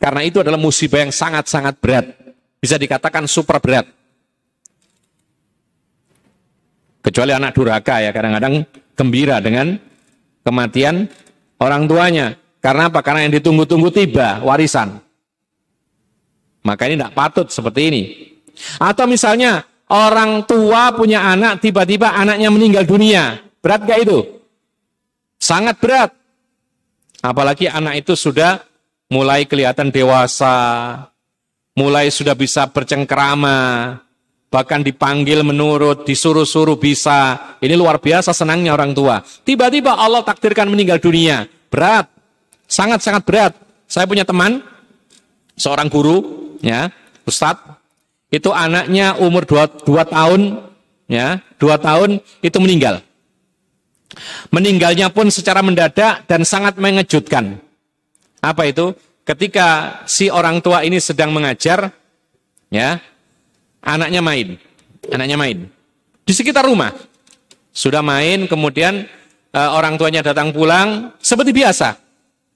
Karena 0.00 0.24
itu 0.24 0.40
adalah 0.40 0.56
musibah 0.56 1.04
yang 1.04 1.12
sangat-sangat 1.12 1.76
berat. 1.76 2.16
Bisa 2.56 2.80
dikatakan 2.80 3.28
super 3.28 3.60
berat. 3.60 3.84
Kecuali 7.00 7.32
anak 7.32 7.52
durhaka 7.56 8.00
ya, 8.00 8.12
kadang-kadang 8.12 8.64
gembira 8.96 9.40
dengan 9.40 9.76
kematian 10.44 11.08
orang 11.60 11.84
tuanya. 11.84 12.36
Karena 12.60 12.92
apa? 12.92 13.00
Karena 13.00 13.24
yang 13.24 13.40
ditunggu-tunggu 13.40 13.88
tiba, 13.88 14.40
warisan. 14.44 15.00
Maka 16.60 16.88
ini 16.88 17.00
tidak 17.00 17.16
patut 17.16 17.48
seperti 17.48 17.80
ini. 17.88 18.02
Atau 18.78 19.10
misalnya 19.10 19.64
orang 19.90 20.46
tua 20.46 20.94
punya 20.94 21.26
anak, 21.26 21.60
tiba-tiba 21.60 22.14
anaknya 22.14 22.48
meninggal 22.48 22.84
dunia. 22.86 23.42
Berat 23.60 23.84
gak 23.84 24.00
itu? 24.06 24.18
Sangat 25.40 25.76
berat. 25.80 26.10
Apalagi 27.20 27.68
anak 27.68 28.00
itu 28.04 28.16
sudah 28.16 28.64
mulai 29.12 29.44
kelihatan 29.44 29.92
dewasa, 29.92 30.56
mulai 31.76 32.08
sudah 32.08 32.32
bisa 32.32 32.64
bercengkrama, 32.70 33.98
bahkan 34.48 34.80
dipanggil 34.80 35.44
menurut, 35.44 36.04
disuruh-suruh 36.04 36.76
bisa. 36.76 37.56
Ini 37.60 37.76
luar 37.76 38.00
biasa 38.00 38.32
senangnya 38.32 38.72
orang 38.72 38.92
tua. 38.92 39.20
Tiba-tiba 39.22 39.96
Allah 39.96 40.24
takdirkan 40.24 40.68
meninggal 40.68 40.98
dunia. 40.98 41.44
Berat, 41.68 42.08
sangat-sangat 42.66 43.22
berat. 43.24 43.52
Saya 43.90 44.06
punya 44.06 44.22
teman, 44.22 44.62
seorang 45.58 45.90
guru, 45.90 46.22
ya, 46.62 46.90
Ustadz, 47.26 47.79
itu 48.30 48.50
anaknya 48.54 49.18
umur 49.18 49.42
2, 49.42 49.82
2 49.82 50.06
tahun, 50.06 50.62
ya, 51.10 51.42
2 51.58 51.66
tahun 51.82 52.22
itu 52.40 52.58
meninggal. 52.62 53.02
Meninggalnya 54.54 55.10
pun 55.10 55.30
secara 55.30 55.62
mendadak 55.62 56.26
dan 56.30 56.46
sangat 56.46 56.78
mengejutkan. 56.78 57.58
Apa 58.42 58.70
itu? 58.70 58.94
Ketika 59.26 60.00
si 60.06 60.26
orang 60.26 60.58
tua 60.58 60.82
ini 60.82 60.98
sedang 60.98 61.30
mengajar, 61.30 61.94
ya, 62.70 62.98
anaknya 63.82 64.22
main. 64.22 64.58
Anaknya 65.10 65.36
main. 65.38 65.58
Di 66.26 66.32
sekitar 66.34 66.66
rumah. 66.66 66.94
Sudah 67.70 68.02
main, 68.02 68.50
kemudian 68.50 69.06
uh, 69.54 69.70
orang 69.78 69.94
tuanya 69.94 70.26
datang 70.26 70.50
pulang, 70.50 71.14
seperti 71.22 71.54
biasa. 71.54 71.94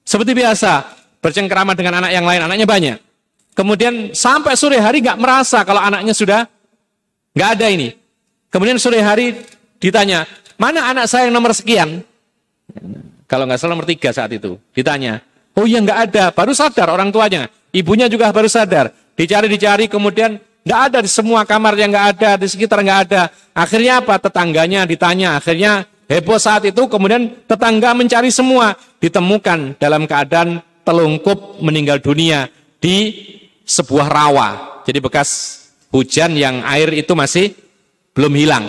Seperti 0.03 0.35
biasa, 0.35 0.83
bercengkrama 1.23 1.71
dengan 1.71 2.03
anak 2.03 2.11
yang 2.11 2.27
lain, 2.27 2.41
anaknya 2.43 2.67
banyak. 2.67 2.97
Kemudian 3.55 4.11
sampai 4.11 4.59
sore 4.59 4.77
hari 4.77 4.99
nggak 4.99 5.15
merasa 5.15 5.63
kalau 5.63 5.79
anaknya 5.79 6.11
sudah 6.11 6.43
nggak 7.31 7.49
ada 7.55 7.67
ini. 7.71 7.95
Kemudian 8.51 8.75
sore 8.75 8.99
hari 8.99 9.39
ditanya, 9.79 10.27
mana 10.59 10.91
anak 10.91 11.07
saya 11.07 11.31
yang 11.31 11.35
nomor 11.39 11.55
sekian? 11.55 12.03
Kalau 13.25 13.47
nggak 13.47 13.57
salah 13.57 13.79
nomor 13.79 13.87
tiga 13.87 14.11
saat 14.11 14.29
itu. 14.35 14.59
Ditanya, 14.75 15.23
oh 15.55 15.63
iya 15.63 15.79
nggak 15.79 15.99
ada. 16.11 16.25
Baru 16.35 16.51
sadar 16.51 16.91
orang 16.91 17.09
tuanya. 17.09 17.47
Ibunya 17.71 18.11
juga 18.11 18.29
baru 18.35 18.51
sadar. 18.51 18.91
Dicari-dicari 19.15 19.87
kemudian 19.87 20.35
Nggak 20.65 20.81
ada 20.81 20.99
di 21.05 21.09
semua 21.13 21.45
kamar 21.45 21.77
yang 21.77 21.93
nggak 21.93 22.07
ada, 22.17 22.31
di 22.41 22.49
sekitar 22.49 22.81
nggak 22.81 22.99
ada. 23.05 23.29
Akhirnya 23.53 24.01
apa? 24.01 24.17
Tetangganya 24.17 24.89
ditanya. 24.89 25.37
Akhirnya 25.37 25.85
heboh 26.09 26.41
saat 26.41 26.65
itu, 26.65 26.89
kemudian 26.89 27.37
tetangga 27.45 27.93
mencari 27.93 28.33
semua. 28.33 28.73
Ditemukan 28.97 29.77
dalam 29.77 30.09
keadaan 30.09 30.65
telungkup 30.81 31.61
meninggal 31.61 32.01
dunia 32.01 32.49
di 32.81 33.13
sebuah 33.65 34.07
rawa. 34.07 34.47
Jadi 34.85 35.01
bekas 35.01 35.29
hujan 35.89 36.37
yang 36.37 36.61
air 36.63 36.93
itu 36.93 37.11
masih 37.17 37.57
belum 38.13 38.33
hilang. 38.37 38.65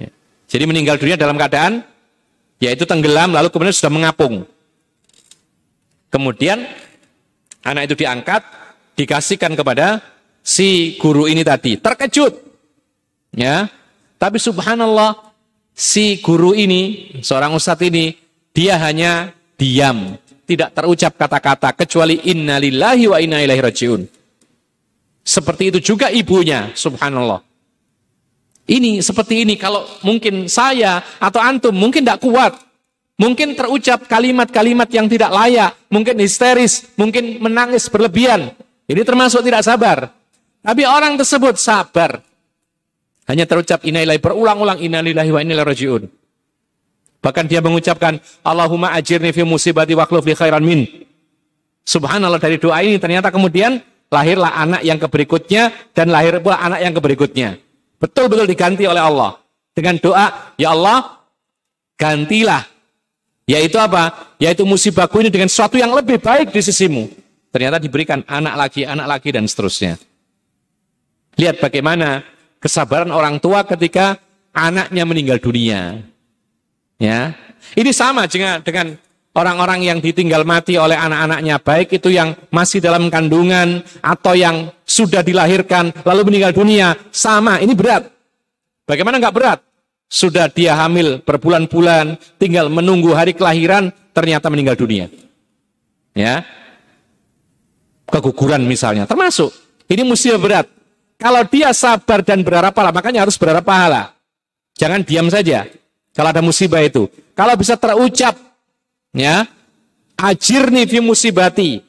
Ya. 0.00 0.10
Jadi 0.48 0.64
meninggal 0.64 0.96
dunia 0.96 1.14
dalam 1.14 1.36
keadaan 1.36 1.84
yaitu 2.56 2.88
tenggelam 2.88 3.36
lalu 3.36 3.52
kemudian 3.52 3.76
sudah 3.76 3.92
mengapung. 3.92 4.48
Kemudian 6.08 6.64
anak 7.60 7.92
itu 7.92 8.02
diangkat 8.02 8.40
dikasihkan 8.96 9.52
kepada 9.52 10.00
si 10.40 10.96
guru 10.96 11.28
ini 11.28 11.44
tadi. 11.44 11.76
Terkejut. 11.76 12.32
Ya. 13.36 13.68
Tapi 14.16 14.40
subhanallah 14.40 15.26
si 15.76 16.24
guru 16.24 16.56
ini, 16.56 17.12
seorang 17.20 17.52
ustadz 17.52 17.84
ini, 17.84 18.16
dia 18.56 18.80
hanya 18.80 19.36
diam, 19.60 20.16
tidak 20.46 20.70
terucap 20.72 21.18
kata-kata 21.18 21.74
kecuali 21.74 22.30
innalillahi 22.30 23.04
wa 23.10 23.18
inna 23.18 23.42
ilaihi 23.42 23.62
rajiun. 23.62 24.02
Seperti 25.26 25.74
itu 25.74 25.78
juga 25.82 26.06
ibunya, 26.14 26.70
subhanallah. 26.70 27.42
Ini 28.66 29.02
seperti 29.02 29.42
ini 29.42 29.58
kalau 29.58 29.82
mungkin 30.06 30.46
saya 30.46 31.02
atau 31.18 31.42
antum 31.42 31.74
mungkin 31.74 32.06
tidak 32.06 32.22
kuat. 32.22 32.54
Mungkin 33.16 33.56
terucap 33.56 34.04
kalimat-kalimat 34.12 34.92
yang 34.92 35.08
tidak 35.08 35.32
layak, 35.32 35.72
mungkin 35.88 36.20
histeris, 36.20 36.84
mungkin 37.00 37.40
menangis 37.40 37.88
berlebihan. 37.88 38.52
Ini 38.86 39.02
termasuk 39.08 39.40
tidak 39.40 39.64
sabar. 39.64 40.12
Tapi 40.60 40.82
orang 40.84 41.16
tersebut 41.16 41.56
sabar. 41.56 42.20
Hanya 43.26 43.48
terucap 43.48 43.82
inailahi 43.82 44.20
berulang-ulang 44.20 44.78
inalillahi 44.78 45.30
wa 45.32 45.40
inna 45.40 45.64
rajiun. 45.64 46.06
Bahkan 47.26 47.50
dia 47.50 47.58
mengucapkan 47.58 48.22
Allahumma 48.46 48.94
ajirni 48.94 49.34
fi 49.34 49.42
musibati 49.42 49.98
wa 49.98 50.06
li 50.06 50.34
khairan 50.38 50.62
min. 50.62 50.86
Subhanallah 51.82 52.38
dari 52.38 52.54
doa 52.54 52.78
ini 52.86 53.02
ternyata 53.02 53.34
kemudian 53.34 53.82
lahirlah 54.14 54.54
anak 54.54 54.86
yang 54.86 54.94
keberikutnya 55.02 55.74
dan 55.90 56.14
lahir 56.14 56.38
pula 56.38 56.62
anak 56.62 56.86
yang 56.86 56.94
keberikutnya. 56.94 57.58
Betul-betul 57.98 58.46
diganti 58.46 58.86
oleh 58.86 59.02
Allah. 59.02 59.42
Dengan 59.74 59.98
doa, 59.98 60.54
ya 60.54 60.70
Allah, 60.70 61.26
gantilah 61.98 62.62
yaitu 63.46 63.78
apa? 63.78 64.34
Yaitu 64.38 64.62
musibahku 64.62 65.18
ini 65.22 65.30
dengan 65.30 65.50
sesuatu 65.50 65.74
yang 65.74 65.90
lebih 65.94 66.22
baik 66.22 66.54
di 66.54 66.62
sisimu. 66.62 67.10
Ternyata 67.50 67.82
diberikan 67.82 68.22
anak 68.26 68.54
lagi, 68.54 68.82
anak 68.86 69.06
lagi, 69.06 69.34
dan 69.34 69.50
seterusnya. 69.50 69.98
Lihat 71.38 71.58
bagaimana 71.58 72.22
kesabaran 72.62 73.10
orang 73.10 73.42
tua 73.42 73.66
ketika 73.66 74.18
anaknya 74.54 75.02
meninggal 75.02 75.38
dunia. 75.42 76.04
Ya, 76.96 77.36
ini 77.76 77.92
sama 77.92 78.24
dengan 78.24 78.64
dengan 78.64 78.96
orang-orang 79.36 79.84
yang 79.84 79.98
ditinggal 80.00 80.48
mati 80.48 80.80
oleh 80.80 80.96
anak-anaknya, 80.96 81.60
baik 81.60 81.92
itu 81.92 82.08
yang 82.08 82.32
masih 82.48 82.80
dalam 82.80 83.12
kandungan 83.12 83.84
atau 84.00 84.32
yang 84.32 84.72
sudah 84.88 85.20
dilahirkan 85.20 85.92
lalu 86.08 86.32
meninggal 86.32 86.56
dunia, 86.56 86.96
sama. 87.12 87.60
Ini 87.60 87.76
berat. 87.76 88.08
Bagaimana 88.88 89.20
nggak 89.20 89.36
berat? 89.36 89.60
Sudah 90.08 90.48
dia 90.48 90.72
hamil 90.78 91.20
berbulan-bulan, 91.20 92.16
tinggal 92.40 92.72
menunggu 92.72 93.12
hari 93.12 93.36
kelahiran, 93.36 93.92
ternyata 94.16 94.48
meninggal 94.48 94.78
dunia. 94.78 95.12
Ya, 96.16 96.48
keguguran 98.08 98.64
misalnya, 98.64 99.04
termasuk. 99.04 99.52
Ini 99.86 100.02
musibah 100.02 100.40
berat. 100.40 100.66
Kalau 101.20 101.44
dia 101.44 101.76
sabar 101.76 102.24
dan 102.24 102.40
berharap 102.40 102.72
pahala, 102.72 102.92
makanya 102.92 103.28
harus 103.28 103.36
berharap 103.36 103.64
pahala. 103.64 104.16
Jangan 104.76 105.04
diam 105.04 105.28
saja. 105.28 105.64
Kalau 106.16 106.32
ada 106.32 106.40
musibah 106.40 106.80
itu, 106.80 107.12
kalau 107.36 107.52
bisa 107.60 107.76
terucap, 107.76 108.32
ya, 109.12 109.44
ajirni 110.16 110.88
fi 110.88 111.04
musibati. 111.04 111.84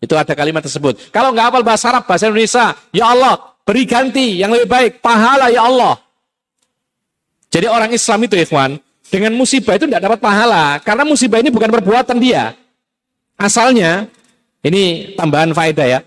Itu 0.00 0.16
ada 0.16 0.36
kalimat 0.36 0.60
tersebut. 0.60 1.08
Kalau 1.08 1.32
nggak 1.32 1.48
hafal 1.48 1.64
bahasa 1.64 1.88
Arab, 1.88 2.04
bahasa 2.04 2.28
Indonesia, 2.28 2.76
ya 2.92 3.08
Allah, 3.08 3.56
beri 3.64 3.88
ganti 3.88 4.36
yang 4.36 4.52
lebih 4.52 4.68
baik, 4.68 4.92
pahala 5.00 5.48
ya 5.48 5.64
Allah. 5.64 5.96
Jadi 7.48 7.66
orang 7.68 7.90
Islam 7.92 8.20
itu 8.28 8.36
ikhwan, 8.36 8.76
dengan 9.10 9.32
musibah 9.34 9.74
itu 9.80 9.88
tidak 9.90 10.04
dapat 10.06 10.20
pahala. 10.20 10.78
Karena 10.84 11.02
musibah 11.08 11.40
ini 11.40 11.50
bukan 11.50 11.68
perbuatan 11.72 12.16
dia. 12.20 12.54
Asalnya, 13.34 14.06
ini 14.60 15.16
tambahan 15.16 15.50
faedah 15.56 15.86
ya. 15.88 16.00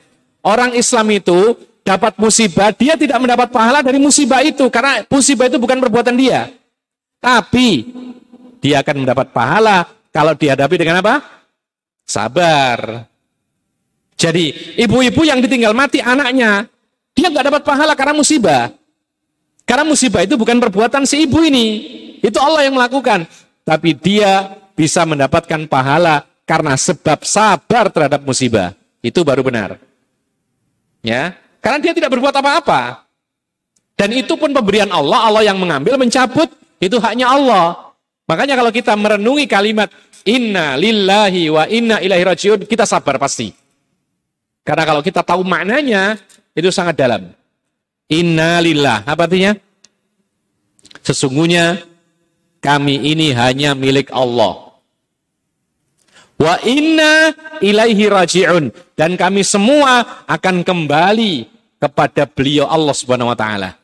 Orang 0.45 0.77
Islam 0.77 1.09
itu 1.09 1.57
dapat 1.83 2.15
musibah, 2.15 2.71
dia 2.71 2.95
tidak 2.95 3.19
mendapat 3.19 3.51
pahala 3.51 3.83
dari 3.83 3.99
musibah 3.99 4.39
itu. 4.39 4.69
Karena 4.71 5.03
musibah 5.09 5.51
itu 5.51 5.59
bukan 5.59 5.83
perbuatan 5.83 6.15
dia. 6.15 6.53
Tapi, 7.23 7.87
dia 8.59 8.83
akan 8.83 9.07
mendapat 9.07 9.31
pahala 9.31 9.87
kalau 10.11 10.35
dihadapi 10.35 10.75
dengan 10.75 10.99
apa? 10.99 11.23
Sabar. 12.03 13.07
Jadi, 14.19 14.75
ibu-ibu 14.75 15.23
yang 15.23 15.39
ditinggal 15.39 15.71
mati 15.71 16.03
anaknya, 16.03 16.67
dia 17.15 17.31
nggak 17.31 17.47
dapat 17.47 17.61
pahala 17.63 17.95
karena 17.95 18.19
musibah. 18.19 18.75
Karena 19.63 19.87
musibah 19.87 20.19
itu 20.27 20.35
bukan 20.35 20.59
perbuatan 20.59 21.07
si 21.07 21.23
ibu 21.23 21.39
ini. 21.47 21.67
Itu 22.19 22.43
Allah 22.43 22.67
yang 22.67 22.75
melakukan. 22.75 23.23
Tapi 23.63 23.95
dia 23.95 24.59
bisa 24.75 25.07
mendapatkan 25.07 25.63
pahala 25.71 26.27
karena 26.43 26.75
sebab 26.75 27.23
sabar 27.23 27.87
terhadap 27.87 28.19
musibah. 28.27 28.75
Itu 28.99 29.23
baru 29.23 29.47
benar. 29.47 29.79
Ya, 31.03 31.35
karena 31.63 31.79
dia 31.79 31.95
tidak 31.95 32.11
berbuat 32.11 32.35
apa-apa. 32.35 33.07
Dan 33.95 34.11
itu 34.11 34.35
pun 34.35 34.51
pemberian 34.51 34.91
Allah, 34.91 35.31
Allah 35.31 35.43
yang 35.47 35.59
mengambil, 35.59 35.95
mencabut, 35.95 36.51
itu 36.87 36.97
haknya 36.99 37.31
Allah. 37.31 37.95
Makanya 38.27 38.55
kalau 38.55 38.71
kita 38.71 38.95
merenungi 38.95 39.45
kalimat 39.47 39.91
inna 40.23 40.79
lillahi 40.79 41.51
wa 41.51 41.63
inna 41.67 41.99
ilahi 41.99 42.23
rajiun, 42.23 42.63
kita 42.67 42.87
sabar 42.87 43.19
pasti. 43.19 43.51
Karena 44.63 44.83
kalau 44.87 45.03
kita 45.03 45.23
tahu 45.27 45.43
maknanya, 45.43 46.15
itu 46.55 46.71
sangat 46.71 46.95
dalam. 46.95 47.33
Innalillah. 48.07 49.03
Apa 49.03 49.27
artinya? 49.27 49.51
Sesungguhnya 51.03 51.83
kami 52.63 52.95
ini 53.11 53.35
hanya 53.35 53.75
milik 53.75 54.07
Allah. 54.15 54.71
Wa 56.39 56.63
inna 56.63 57.35
ilaihi 57.59 58.07
raji'un. 58.07 58.71
Dan 58.95 59.19
kami 59.19 59.43
semua 59.43 60.23
akan 60.29 60.63
kembali 60.63 61.49
kepada 61.81 62.23
beliau 62.23 62.71
Allah 62.71 62.95
subhanahu 62.95 63.35
wa 63.35 63.37
ta'ala. 63.37 63.82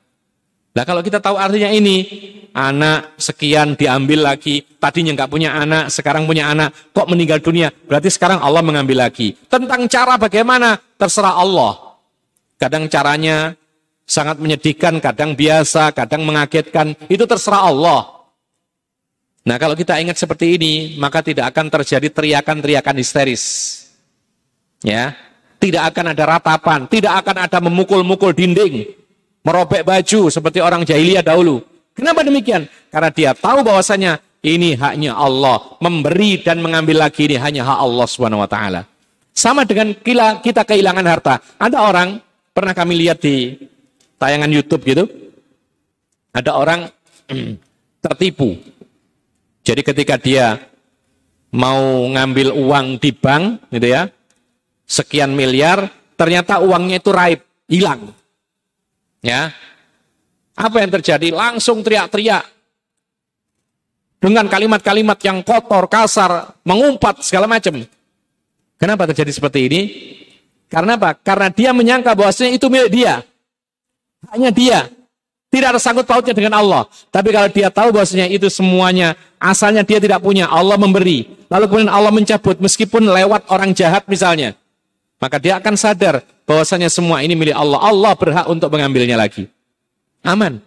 Nah 0.70 0.84
kalau 0.86 1.02
kita 1.02 1.18
tahu 1.18 1.34
artinya 1.34 1.74
ini, 1.74 2.06
anak 2.54 3.18
sekian 3.18 3.74
diambil 3.74 4.30
lagi, 4.30 4.62
tadinya 4.78 5.18
nggak 5.18 5.32
punya 5.32 5.58
anak, 5.58 5.90
sekarang 5.90 6.30
punya 6.30 6.54
anak, 6.54 6.94
kok 6.94 7.10
meninggal 7.10 7.42
dunia? 7.42 7.74
Berarti 7.74 8.14
sekarang 8.14 8.38
Allah 8.38 8.62
mengambil 8.62 9.02
lagi. 9.10 9.34
Tentang 9.50 9.90
cara 9.90 10.22
bagaimana, 10.22 10.78
terserah 10.98 11.42
Allah. 11.42 11.98
Kadang 12.62 12.86
caranya 12.86 13.58
sangat 14.06 14.38
menyedihkan, 14.38 15.02
kadang 15.02 15.34
biasa, 15.34 15.90
kadang 15.94 16.22
mengagetkan, 16.26 16.94
itu 17.10 17.26
terserah 17.26 17.66
Allah. 17.66 18.02
Nah 19.50 19.58
kalau 19.58 19.74
kita 19.74 19.98
ingat 19.98 20.22
seperti 20.22 20.60
ini, 20.60 20.74
maka 21.02 21.26
tidak 21.26 21.50
akan 21.50 21.74
terjadi 21.74 22.14
teriakan-teriakan 22.14 22.96
histeris. 23.02 23.44
Ya, 24.86 25.18
tidak 25.58 25.92
akan 25.92 26.14
ada 26.14 26.24
ratapan, 26.38 26.86
tidak 26.88 27.26
akan 27.26 27.50
ada 27.50 27.58
memukul-mukul 27.60 28.32
dinding, 28.32 28.99
merobek 29.44 29.84
baju 29.88 30.30
seperti 30.32 30.60
orang 30.60 30.84
jahiliyah 30.84 31.24
dahulu. 31.24 31.64
Kenapa 31.96 32.24
demikian? 32.24 32.68
Karena 32.88 33.10
dia 33.12 33.32
tahu 33.36 33.64
bahwasanya 33.64 34.24
ini 34.40 34.76
haknya 34.80 35.20
Allah, 35.20 35.76
memberi 35.84 36.40
dan 36.40 36.64
mengambil 36.64 37.04
lagi 37.04 37.28
ini 37.28 37.36
hanya 37.36 37.68
hak 37.68 37.80
Allah 37.84 38.08
Subhanahu 38.08 38.44
wa 38.44 38.50
taala. 38.50 38.88
Sama 39.36 39.68
dengan 39.68 39.96
kita 40.40 40.64
kehilangan 40.64 41.06
harta. 41.08 41.40
Ada 41.60 41.84
orang 41.84 42.20
pernah 42.56 42.72
kami 42.76 42.96
lihat 43.04 43.20
di 43.24 43.56
tayangan 44.20 44.52
YouTube 44.52 44.84
gitu, 44.84 45.04
ada 46.36 46.52
orang 46.56 46.88
tertipu. 48.04 48.60
Jadi 49.64 49.82
ketika 49.84 50.16
dia 50.16 50.60
mau 51.56 52.08
ngambil 52.10 52.56
uang 52.56 52.88
di 53.00 53.12
bank, 53.12 53.72
gitu 53.76 53.88
ya, 53.92 54.08
sekian 54.88 55.34
miliar, 55.36 55.88
ternyata 56.16 56.64
uangnya 56.64 57.00
itu 57.00 57.12
raib, 57.12 57.40
hilang. 57.70 58.12
Ya, 59.20 59.52
apa 60.56 60.80
yang 60.80 60.92
terjadi? 60.96 61.32
Langsung 61.36 61.84
teriak-teriak 61.84 62.44
dengan 64.20 64.48
kalimat-kalimat 64.52 65.20
yang 65.24 65.40
kotor, 65.44 65.88
kasar, 65.88 66.56
mengumpat 66.68 67.24
segala 67.24 67.48
macam. 67.48 67.84
Kenapa 68.80 69.08
terjadi 69.12 69.32
seperti 69.32 69.60
ini? 69.68 69.82
Karena 70.72 70.96
apa? 70.96 71.16
Karena 71.20 71.52
dia 71.52 71.72
menyangka 71.76 72.16
bahwasanya 72.16 72.56
itu 72.56 72.68
milik 72.72 72.92
dia. 72.92 73.24
Hanya 74.32 74.52
dia. 74.52 74.88
Tidak 75.50 75.66
ada 75.66 75.82
sangkut 75.82 76.06
pautnya 76.06 76.36
dengan 76.36 76.62
Allah. 76.62 76.86
Tapi 77.10 77.34
kalau 77.34 77.50
dia 77.50 77.74
tahu 77.74 77.90
bahwasanya 77.90 78.30
itu 78.30 78.46
semuanya 78.54 79.18
asalnya 79.42 79.82
dia 79.82 79.98
tidak 79.98 80.22
punya, 80.22 80.46
Allah 80.46 80.78
memberi. 80.78 81.26
Lalu 81.50 81.66
kemudian 81.66 81.90
Allah 81.90 82.14
mencabut 82.14 82.62
meskipun 82.62 83.10
lewat 83.10 83.50
orang 83.50 83.74
jahat 83.74 84.06
misalnya. 84.06 84.54
Maka 85.20 85.36
dia 85.36 85.60
akan 85.60 85.76
sadar 85.76 86.24
bahwasanya 86.48 86.88
semua 86.88 87.20
ini 87.20 87.36
milik 87.36 87.54
Allah. 87.54 87.80
Allah 87.84 88.16
berhak 88.16 88.48
untuk 88.48 88.72
mengambilnya 88.72 89.20
lagi. 89.20 89.52
Aman. 90.24 90.64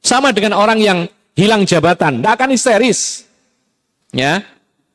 Sama 0.00 0.32
dengan 0.32 0.56
orang 0.56 0.80
yang 0.80 0.98
hilang 1.36 1.68
jabatan, 1.68 2.24
tidak 2.24 2.32
akan 2.40 2.50
histeris. 2.56 3.28
Ya. 4.16 4.40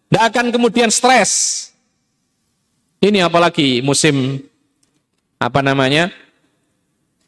Tidak 0.09 0.23
akan 0.33 0.45
kemudian 0.49 0.89
stres. 0.89 1.69
Ini 3.01 3.29
apalagi 3.29 3.85
musim 3.85 4.41
apa 5.37 5.61
namanya? 5.61 6.09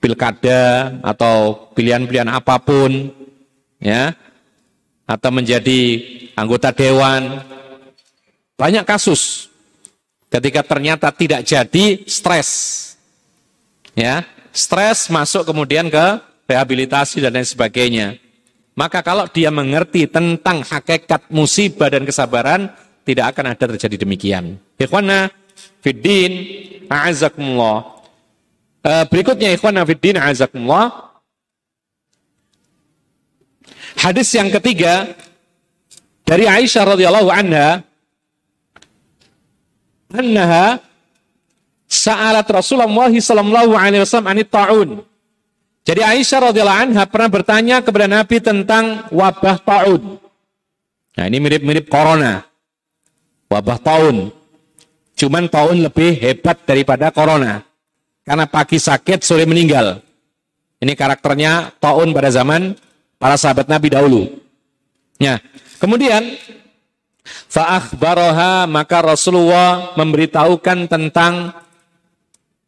pilkada 0.03 0.99
atau 0.99 1.71
pilihan-pilihan 1.71 2.27
apa 2.27 2.59
pun, 2.59 3.07
ya, 3.79 4.11
atau 5.07 5.31
menjadi 5.31 5.79
anggota 6.35 6.75
dewan, 6.75 7.39
banyak 8.59 8.83
kasus 8.83 9.47
ketika 10.33 10.65
ternyata 10.65 11.13
tidak 11.13 11.45
jadi 11.45 12.01
stres, 12.09 12.49
Ya, 13.93 14.25
stres 14.49 15.05
masuk 15.13 15.45
kemudian 15.45 15.85
ke 15.85 16.05
rehabilitasi 16.49 17.21
dan 17.21 17.37
lain 17.37 17.45
sebagainya. 17.45 18.17
Maka 18.73 19.05
kalau 19.05 19.29
dia 19.29 19.53
mengerti 19.53 20.09
tentang 20.09 20.65
hakikat 20.65 21.29
musibah 21.29 21.93
dan 21.93 22.01
kesabaran, 22.01 22.73
tidak 23.05 23.37
akan 23.37 23.53
ada 23.53 23.77
terjadi 23.77 24.01
demikian. 24.01 24.57
Ikhwana 24.81 25.29
fiddin, 25.85 26.31
a'azakumullah. 26.89 28.01
Uh, 28.81 29.05
berikutnya 29.13 29.53
ikhwana 29.53 29.85
fiddin, 29.85 30.17
a'azakumullah. 30.17 31.13
Hadis 33.93 34.33
yang 34.33 34.49
ketiga 34.49 35.13
dari 36.25 36.49
Aisyah 36.49 36.97
radhiyallahu 36.97 37.29
anha 37.29 37.85
annaha 40.13 40.77
sa'alat 41.89 42.45
Rasulullah 42.47 43.09
sallallahu 43.09 43.73
alaihi 43.73 44.01
wasallam 44.05 44.29
anit 44.29 44.47
ta'un. 44.53 45.01
Jadi 45.83 45.99
Aisyah 45.99 46.53
radhiyallahu 46.53 46.81
anha 46.89 47.03
pernah 47.09 47.29
bertanya 47.29 47.77
kepada 47.83 48.07
Nabi 48.07 48.39
tentang 48.39 49.09
wabah 49.11 49.59
ta'un. 49.59 50.15
Nah, 51.13 51.25
ini 51.27 51.37
mirip-mirip 51.43 51.91
corona. 51.91 52.47
Wabah 53.51 53.77
ta'un. 53.83 54.31
Cuman 55.13 55.51
ta'un 55.51 55.83
lebih 55.83 56.17
hebat 56.23 56.63
daripada 56.63 57.11
corona. 57.11 57.61
Karena 58.23 58.47
pagi 58.47 58.79
sakit, 58.79 59.21
sore 59.21 59.43
meninggal. 59.43 59.99
Ini 60.79 60.95
karakternya 60.95 61.75
ta'un 61.77 62.15
pada 62.15 62.31
zaman 62.31 62.79
para 63.19 63.35
sahabat 63.35 63.67
Nabi 63.67 63.91
dahulu. 63.91 64.31
Ya. 65.19 65.43
Kemudian 65.83 66.39
fa'akhbaraha 67.25 68.67
maka 68.67 68.99
Rasulullah 69.03 69.95
memberitahukan 69.95 70.91
tentang 70.91 71.55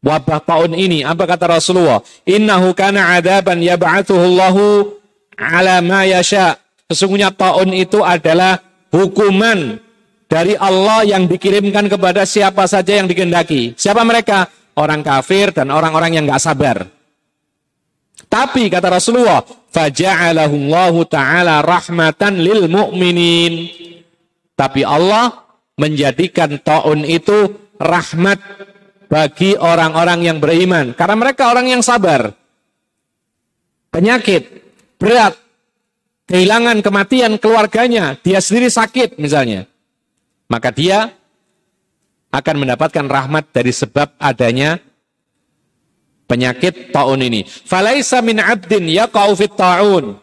wabah 0.05 0.39
tahun 0.45 0.77
ini. 0.77 1.01
Apa 1.01 1.25
kata 1.25 1.49
Rasulullah? 1.49 2.05
Innahu 2.23 2.71
kana 2.77 3.17
adaban 3.17 3.59
yab'athuhu 3.59 4.21
Allahu 4.21 4.93
ala 5.35 5.81
ma 5.81 6.05
yasha. 6.05 6.61
Sesungguhnya 6.85 7.33
tahun 7.33 7.73
itu 7.73 8.05
adalah 8.05 8.61
hukuman 8.93 9.81
dari 10.29 10.53
Allah 10.53 11.01
yang 11.01 11.25
dikirimkan 11.25 11.89
kepada 11.89 12.23
siapa 12.29 12.69
saja 12.69 13.01
yang 13.01 13.09
dikehendaki. 13.09 13.73
Siapa 13.73 14.05
mereka? 14.05 14.45
Orang 14.75 15.01
kafir 15.01 15.55
dan 15.55 15.71
orang-orang 15.71 16.19
yang 16.19 16.23
nggak 16.27 16.43
sabar. 16.43 16.83
Tapi 18.27 18.67
kata 18.67 18.91
Rasulullah, 18.91 19.39
faja'alahullahu 19.71 21.07
taala 21.07 21.63
rahmatan 21.63 22.43
lil 22.43 22.67
mu'minin. 22.67 23.84
Tapi 24.55 24.87
Allah 24.87 25.45
menjadikan 25.75 26.55
taun 26.63 27.03
itu 27.03 27.51
rahmat 27.75 28.39
bagi 29.11 29.53
orang-orang 29.59 30.23
yang 30.23 30.37
beriman 30.39 30.95
karena 30.95 31.15
mereka 31.19 31.51
orang 31.51 31.67
yang 31.67 31.83
sabar. 31.83 32.31
Penyakit 33.91 34.47
berat, 34.99 35.35
kehilangan 36.27 36.83
kematian 36.83 37.39
keluarganya, 37.39 38.15
dia 38.19 38.39
sendiri 38.43 38.67
sakit 38.67 39.19
misalnya. 39.19 39.67
Maka 40.51 40.71
dia 40.71 41.11
akan 42.31 42.55
mendapatkan 42.67 43.07
rahmat 43.07 43.55
dari 43.55 43.71
sebab 43.71 44.19
adanya 44.19 44.79
penyakit 46.27 46.91
taun 46.91 47.23
ini. 47.23 47.47
Falaisa 47.47 48.19
min 48.19 48.43
abdin 48.43 48.87
yaqau 48.91 49.35
taun 49.55 50.19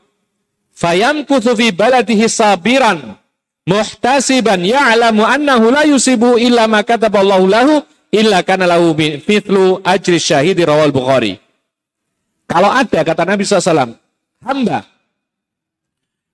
fayamkuthu 0.77 1.57
fi 1.57 1.73
baladihi 1.73 2.29
sabiran 2.29 3.22
muhtasiban 3.69 4.63
ya'lamu 4.63 5.23
annahu 5.23 5.71
la 5.71 5.83
yusibu 5.87 6.39
illa 6.39 6.67
ma 6.67 6.83
kataballahu 6.83 7.47
lahu 7.47 7.75
illa 8.13 8.45
kana 8.45 8.69
lahu 8.69 8.93
mithlu 8.99 9.81
ajri 9.83 10.19
syahidi 10.21 10.63
rawal 10.67 10.93
Bukhari. 10.93 11.41
Kalau 12.45 12.69
ada 12.69 13.01
kata 13.01 13.23
Nabi 13.25 13.49
SAW, 13.49 13.97
hamba 14.45 14.85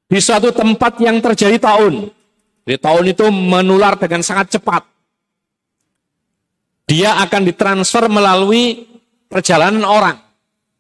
di 0.08 0.18
suatu 0.18 0.50
tempat 0.50 0.98
yang 0.98 1.20
terjadi 1.20 1.60
tahun, 1.60 2.10
di 2.64 2.76
tahun 2.80 3.04
itu 3.12 3.28
menular 3.28 3.94
dengan 4.00 4.24
sangat 4.24 4.58
cepat. 4.58 4.82
Dia 6.88 7.20
akan 7.20 7.44
ditransfer 7.44 8.08
melalui 8.08 8.88
perjalanan 9.28 9.84
orang. 9.84 10.16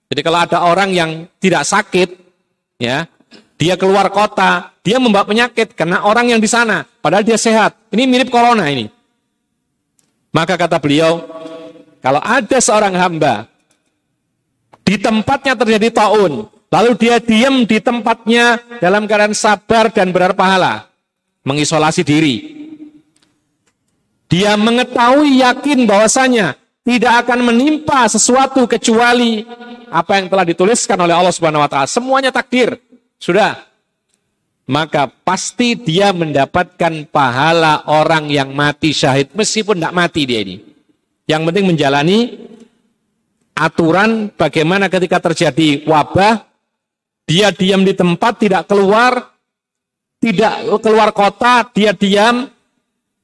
Jadi 0.08 0.20
kalau 0.24 0.40
ada 0.40 0.64
orang 0.64 0.90
yang 0.96 1.10
tidak 1.36 1.68
sakit, 1.68 2.08
ya, 2.80 3.04
dia 3.58 3.74
keluar 3.74 4.06
kota, 4.14 4.70
dia 4.86 5.02
membawa 5.02 5.26
penyakit 5.26 5.74
karena 5.74 6.06
orang 6.06 6.30
yang 6.30 6.38
di 6.38 6.46
sana, 6.46 6.86
padahal 7.02 7.26
dia 7.26 7.34
sehat. 7.34 7.74
Ini 7.90 8.06
mirip 8.06 8.30
corona 8.30 8.70
ini. 8.70 8.86
Maka 10.30 10.54
kata 10.54 10.78
beliau, 10.78 11.26
kalau 11.98 12.22
ada 12.22 12.58
seorang 12.62 12.94
hamba 12.94 13.50
di 14.86 14.94
tempatnya 14.94 15.58
terjadi 15.58 15.90
taun, 15.90 16.46
lalu 16.70 16.90
dia 16.94 17.18
diam 17.18 17.66
di 17.66 17.82
tempatnya 17.82 18.62
dalam 18.78 19.10
keadaan 19.10 19.34
sabar 19.34 19.90
dan 19.90 20.14
berpahala, 20.14 20.86
mengisolasi 21.42 22.06
diri. 22.06 22.36
Dia 24.30 24.54
mengetahui 24.54 25.42
yakin 25.42 25.88
bahwasanya 25.88 26.54
tidak 26.86 27.26
akan 27.26 27.52
menimpa 27.52 28.06
sesuatu 28.06 28.64
kecuali 28.64 29.42
apa 29.92 30.20
yang 30.20 30.30
telah 30.30 30.44
dituliskan 30.46 30.96
oleh 31.00 31.16
Allah 31.16 31.34
Subhanahu 31.34 31.64
wa 31.64 31.68
taala. 31.68 31.88
Semuanya 31.90 32.30
takdir. 32.30 32.87
Sudah. 33.18 33.66
Maka 34.68 35.08
pasti 35.08 35.74
dia 35.74 36.12
mendapatkan 36.12 37.08
pahala 37.08 37.88
orang 37.88 38.28
yang 38.28 38.52
mati 38.52 38.92
syahid 38.92 39.32
meskipun 39.32 39.80
tidak 39.80 39.96
mati 39.96 40.22
dia 40.28 40.44
ini. 40.44 40.60
Yang 41.24 41.42
penting 41.48 41.66
menjalani 41.72 42.18
aturan 43.56 44.28
bagaimana 44.36 44.92
ketika 44.92 45.24
terjadi 45.24 45.88
wabah 45.88 46.44
dia 47.24 47.48
diam 47.48 47.80
di 47.80 47.96
tempat 47.96 48.44
tidak 48.44 48.68
keluar 48.68 49.32
tidak 50.20 50.68
keluar 50.84 51.16
kota 51.16 51.64
dia 51.72 51.96
diam 51.96 52.52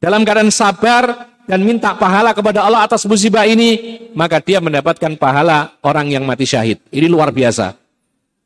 dalam 0.00 0.24
keadaan 0.24 0.48
sabar 0.48 1.32
dan 1.44 1.60
minta 1.60 1.92
pahala 1.92 2.32
kepada 2.32 2.64
Allah 2.64 2.88
atas 2.88 3.04
musibah 3.04 3.44
ini, 3.44 4.00
maka 4.16 4.40
dia 4.40 4.64
mendapatkan 4.64 5.12
pahala 5.20 5.76
orang 5.84 6.08
yang 6.08 6.24
mati 6.24 6.48
syahid. 6.48 6.80
Ini 6.88 7.04
luar 7.04 7.32
biasa. 7.32 7.83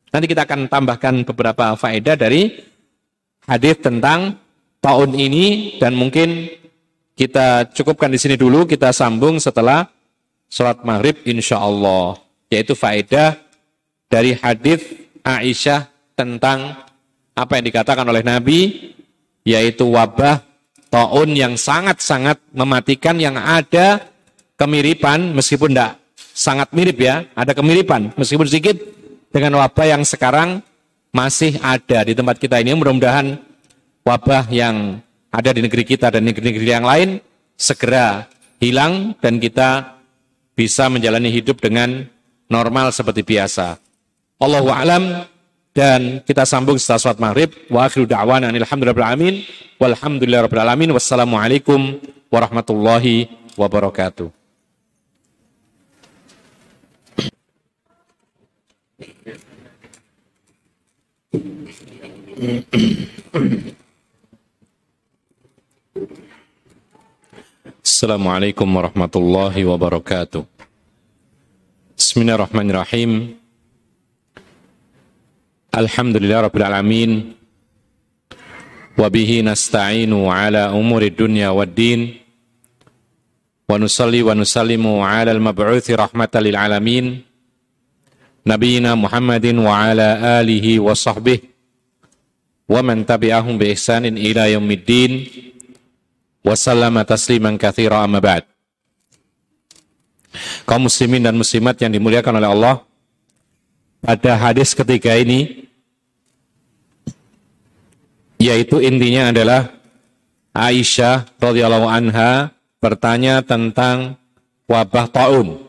Nanti 0.08 0.26
kita 0.26 0.48
akan 0.48 0.72
tambahkan 0.72 1.24
beberapa 1.28 1.76
faedah 1.76 2.16
dari 2.16 2.64
hadis 3.44 3.76
tentang 3.80 4.40
tahun 4.80 5.12
ini 5.12 5.76
dan 5.76 5.92
mungkin 5.92 6.48
kita 7.18 7.74
cukupkan 7.74 8.08
di 8.14 8.18
sini 8.20 8.38
dulu, 8.38 8.64
kita 8.64 8.94
sambung 8.94 9.42
setelah 9.42 9.90
sholat 10.46 10.80
maghrib 10.86 11.18
insya 11.26 11.60
Allah. 11.60 12.16
Yaitu 12.48 12.72
faedah 12.72 13.36
dari 14.08 14.38
hadis 14.38 14.80
Aisyah 15.20 15.90
tentang 16.16 16.88
apa 17.36 17.52
yang 17.60 17.66
dikatakan 17.68 18.06
oleh 18.08 18.24
Nabi, 18.24 18.94
yaitu 19.44 19.84
wabah 19.92 20.40
taun 20.88 21.36
yang 21.36 21.60
sangat-sangat 21.60 22.40
mematikan 22.56 23.20
yang 23.20 23.36
ada 23.36 24.08
kemiripan 24.56 25.36
meskipun 25.36 25.76
tidak 25.76 26.00
sangat 26.16 26.72
mirip 26.72 26.96
ya, 26.96 27.28
ada 27.36 27.52
kemiripan 27.52 28.16
meskipun 28.16 28.48
sedikit 28.48 28.78
dengan 29.28 29.60
wabah 29.60 29.86
yang 29.98 30.02
sekarang 30.04 30.60
masih 31.12 31.56
ada 31.60 32.04
di 32.04 32.12
tempat 32.12 32.36
kita 32.36 32.60
ini. 32.60 32.76
Mudah-mudahan 32.76 33.40
wabah 34.04 34.48
yang 34.52 35.00
ada 35.28 35.50
di 35.52 35.60
negeri 35.60 35.84
kita 35.84 36.08
dan 36.08 36.24
negeri-negeri 36.24 36.68
yang 36.68 36.86
lain 36.86 37.20
segera 37.58 38.28
hilang 38.60 39.12
dan 39.20 39.36
kita 39.36 40.00
bisa 40.56 40.90
menjalani 40.90 41.30
hidup 41.30 41.60
dengan 41.62 42.06
normal 42.50 42.90
seperti 42.90 43.22
biasa. 43.22 43.78
Allahu 44.40 44.68
a'lam. 44.72 45.04
Dan 45.78 46.26
kita 46.26 46.42
sambung 46.42 46.74
setelah 46.74 46.98
sholat 46.98 47.20
maghrib. 47.22 47.54
Wa 47.70 47.86
akhiru 47.86 48.02
da'wana 48.02 48.50
alhamdulillah 48.50 49.22
walhamdulillah 49.78 50.50
rabbil 50.50 50.62
alamin. 50.66 50.90
Wassalamualaikum 50.90 52.02
warahmatullahi 52.34 53.30
wabarakatuh 53.54 54.37
Assalamualaikum 67.82 68.62
warahmatullahi 68.62 69.66
wabarakatuh 69.66 70.46
Bismillahirrahmanirrahim 71.98 73.34
Alhamdulillah 75.74 76.46
Rabbil 76.46 76.62
Alamin 76.62 77.10
Wabihi 78.94 79.42
nasta'inu 79.42 80.30
ala 80.30 80.70
umuri 80.78 81.10
dunya 81.10 81.50
wad 81.50 81.74
din 81.74 82.22
Wa 83.66 83.82
nusalli 83.82 84.22
wa 84.22 84.38
nusallimu 84.38 85.02
ala 85.02 85.34
al-mab'uthi 85.34 85.90
rahmatan 85.98 86.46
lil 86.46 86.54
alamin 86.54 87.18
Nabiina 88.46 88.94
Muhammadin 88.94 89.58
wa 89.58 89.74
ala 89.90 90.38
alihi 90.38 90.78
wa 90.78 90.94
sahbihi 90.94 91.57
Wa 92.68 92.84
man 92.84 93.02
tabi'ahum 93.08 93.56
bi 93.56 93.72
ihsanin 93.72 94.20
ila 94.20 94.44
yaumiddin 94.52 95.24
Wa 96.44 96.52
sallama 96.52 97.02
tasliman 97.02 97.56
kathira 97.56 98.04
amma 98.04 98.20
ba'd 98.20 98.44
Kaum 100.68 100.86
muslimin 100.86 101.24
dan 101.24 101.34
muslimat 101.34 101.80
yang 101.80 101.88
dimuliakan 101.88 102.36
oleh 102.38 102.50
Allah, 102.52 102.76
pada 104.04 104.36
hadis 104.36 104.76
ketiga 104.76 105.16
ini, 105.16 105.66
yaitu 108.38 108.78
intinya 108.78 109.32
adalah 109.34 109.72
Aisyah 110.54 111.26
radhiyallahu 111.40 111.86
anha 111.88 112.54
bertanya 112.78 113.42
tentang 113.42 114.20
wabah 114.70 115.10
taun 115.10 115.66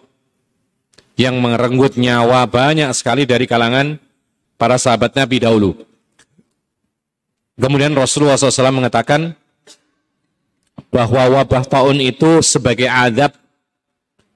yang 1.17 1.35
merenggut 1.41 1.97
nyawa 1.97 2.45
banyak 2.45 2.89
sekali 2.93 3.25
dari 3.25 3.49
kalangan 3.49 3.97
para 4.55 4.77
sahabat 4.77 5.13
Nabi 5.17 5.41
dahulu. 5.41 5.88
Kemudian 7.59 7.91
Rasulullah 7.91 8.39
SAW 8.39 8.71
mengatakan 8.71 9.35
bahwa 10.87 11.43
wabah 11.43 11.67
taun 11.67 11.99
itu 11.99 12.39
sebagai 12.39 12.87
adab 12.87 13.35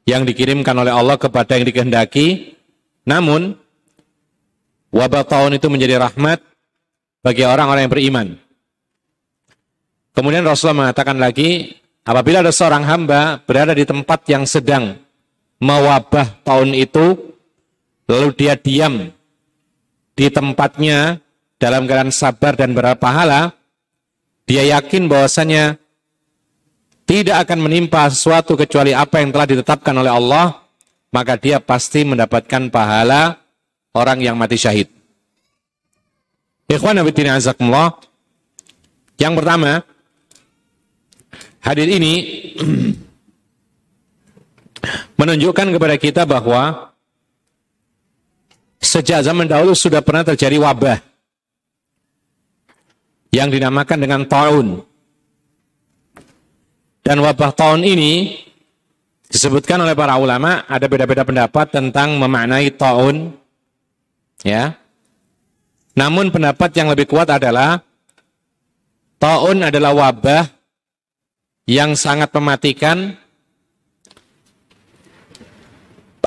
yang 0.04 0.28
dikirimkan 0.28 0.76
oleh 0.76 0.92
Allah 0.92 1.16
kepada 1.16 1.56
yang 1.56 1.64
dikehendaki. 1.64 2.60
Namun, 3.08 3.56
wabah 4.92 5.24
taun 5.24 5.56
itu 5.56 5.72
menjadi 5.72 6.04
rahmat 6.04 6.44
bagi 7.24 7.48
orang-orang 7.48 7.88
yang 7.88 7.94
beriman. 7.96 8.28
Kemudian 10.12 10.44
Rasulullah 10.44 10.92
mengatakan 10.92 11.16
lagi, 11.16 11.80
apabila 12.04 12.44
ada 12.44 12.52
seorang 12.52 12.84
hamba 12.84 13.40
berada 13.48 13.72
di 13.72 13.88
tempat 13.88 14.28
yang 14.28 14.44
sedang 14.44 15.00
mewabah 15.64 16.44
tahun 16.44 16.76
itu, 16.76 17.34
lalu 18.12 18.30
dia 18.36 18.60
diam 18.60 19.16
di 20.14 20.28
tempatnya 20.28 21.23
dalam 21.64 21.88
keadaan 21.88 22.12
sabar 22.12 22.60
dan 22.60 22.76
berpahala, 22.76 23.56
dia 24.44 24.68
yakin 24.76 25.08
bahwasanya 25.08 25.80
tidak 27.08 27.48
akan 27.48 27.64
menimpa 27.64 28.04
sesuatu 28.12 28.60
kecuali 28.60 28.92
apa 28.92 29.24
yang 29.24 29.32
telah 29.32 29.48
ditetapkan 29.48 29.96
oleh 29.96 30.12
Allah, 30.12 30.60
maka 31.16 31.40
dia 31.40 31.64
pasti 31.64 32.04
mendapatkan 32.04 32.68
pahala 32.68 33.40
orang 33.96 34.20
yang 34.20 34.36
mati 34.36 34.60
syahid. 34.60 34.92
Ikhwan 36.68 37.00
Nabi 37.00 37.16
Azakumullah, 37.32 37.96
yang 39.16 39.40
pertama, 39.40 39.88
hadir 41.64 41.88
ini 41.88 42.14
menunjukkan 45.20 45.68
kepada 45.80 45.96
kita 45.96 46.28
bahwa 46.28 46.92
sejak 48.84 49.24
zaman 49.24 49.48
dahulu 49.48 49.72
sudah 49.72 50.04
pernah 50.04 50.28
terjadi 50.28 50.60
wabah 50.60 51.13
yang 53.34 53.50
dinamakan 53.50 53.98
dengan 53.98 54.22
taun. 54.30 54.86
Dan 57.02 57.20
wabah 57.20 57.52
taun 57.52 57.82
ini 57.82 58.38
disebutkan 59.28 59.82
oleh 59.82 59.98
para 59.98 60.16
ulama 60.22 60.64
ada 60.70 60.86
beda-beda 60.86 61.26
pendapat 61.26 61.74
tentang 61.74 62.22
memaknai 62.22 62.70
taun 62.78 63.34
ya. 64.46 64.78
Namun 65.98 66.30
pendapat 66.30 66.70
yang 66.78 66.94
lebih 66.94 67.10
kuat 67.10 67.28
adalah 67.34 67.82
taun 69.18 69.66
adalah 69.66 69.92
wabah 69.98 70.44
yang 71.66 71.98
sangat 71.98 72.30
mematikan 72.38 73.18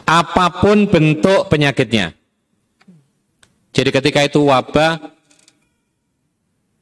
apa 0.06 0.46
pun 0.60 0.86
bentuk 0.90 1.50
penyakitnya. 1.50 2.14
Jadi 3.74 3.90
ketika 3.92 4.24
itu 4.24 4.40
wabah, 4.40 5.15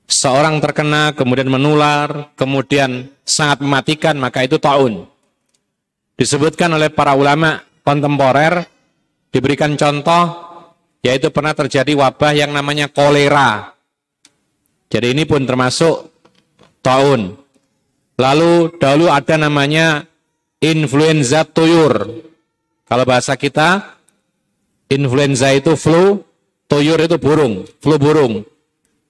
seorang 0.08 0.60
terkena, 0.60 1.12
kemudian 1.16 1.48
menular, 1.48 2.32
kemudian 2.38 3.10
sangat 3.24 3.60
mematikan, 3.64 4.16
maka 4.16 4.44
itu 4.44 4.56
taun. 4.60 5.08
Disebutkan 6.14 6.70
oleh 6.72 6.92
para 6.92 7.16
ulama 7.18 7.60
kontemporer, 7.82 8.64
diberikan 9.34 9.74
contoh, 9.74 10.24
yaitu 11.02 11.28
pernah 11.34 11.52
terjadi 11.52 11.92
wabah 11.98 12.32
yang 12.32 12.54
namanya 12.54 12.88
kolera. 12.88 13.74
Jadi 14.88 15.10
ini 15.10 15.26
pun 15.26 15.42
termasuk 15.42 16.12
taun. 16.80 17.34
Lalu 18.14 18.78
dahulu 18.78 19.10
ada 19.10 19.34
namanya 19.34 20.06
influenza 20.62 21.42
tuyur. 21.42 22.22
Kalau 22.86 23.02
bahasa 23.02 23.34
kita, 23.34 23.98
influenza 24.86 25.50
itu 25.50 25.74
flu, 25.74 26.22
Tuyur 26.64 26.96
itu 26.96 27.20
burung, 27.20 27.68
flu 27.78 28.00
burung, 28.00 28.40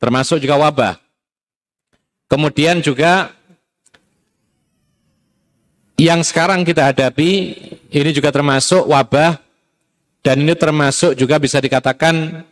termasuk 0.05 0.37
juga 0.37 0.61
wabah. 0.61 1.01
Kemudian 2.29 2.85
juga 2.85 3.33
yang 5.97 6.21
sekarang 6.21 6.61
kita 6.61 6.93
hadapi 6.93 7.57
ini 7.89 8.11
juga 8.13 8.29
termasuk 8.29 8.85
wabah 8.85 9.41
dan 10.21 10.45
ini 10.45 10.53
termasuk 10.53 11.17
juga 11.17 11.41
bisa 11.41 11.57
dikatakan 11.57 12.45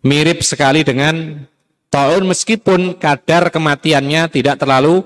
mirip 0.00 0.40
sekali 0.40 0.80
dengan 0.80 1.44
taun 1.92 2.24
meskipun 2.24 2.96
kadar 2.96 3.52
kematiannya 3.52 4.32
tidak 4.32 4.56
terlalu 4.56 5.04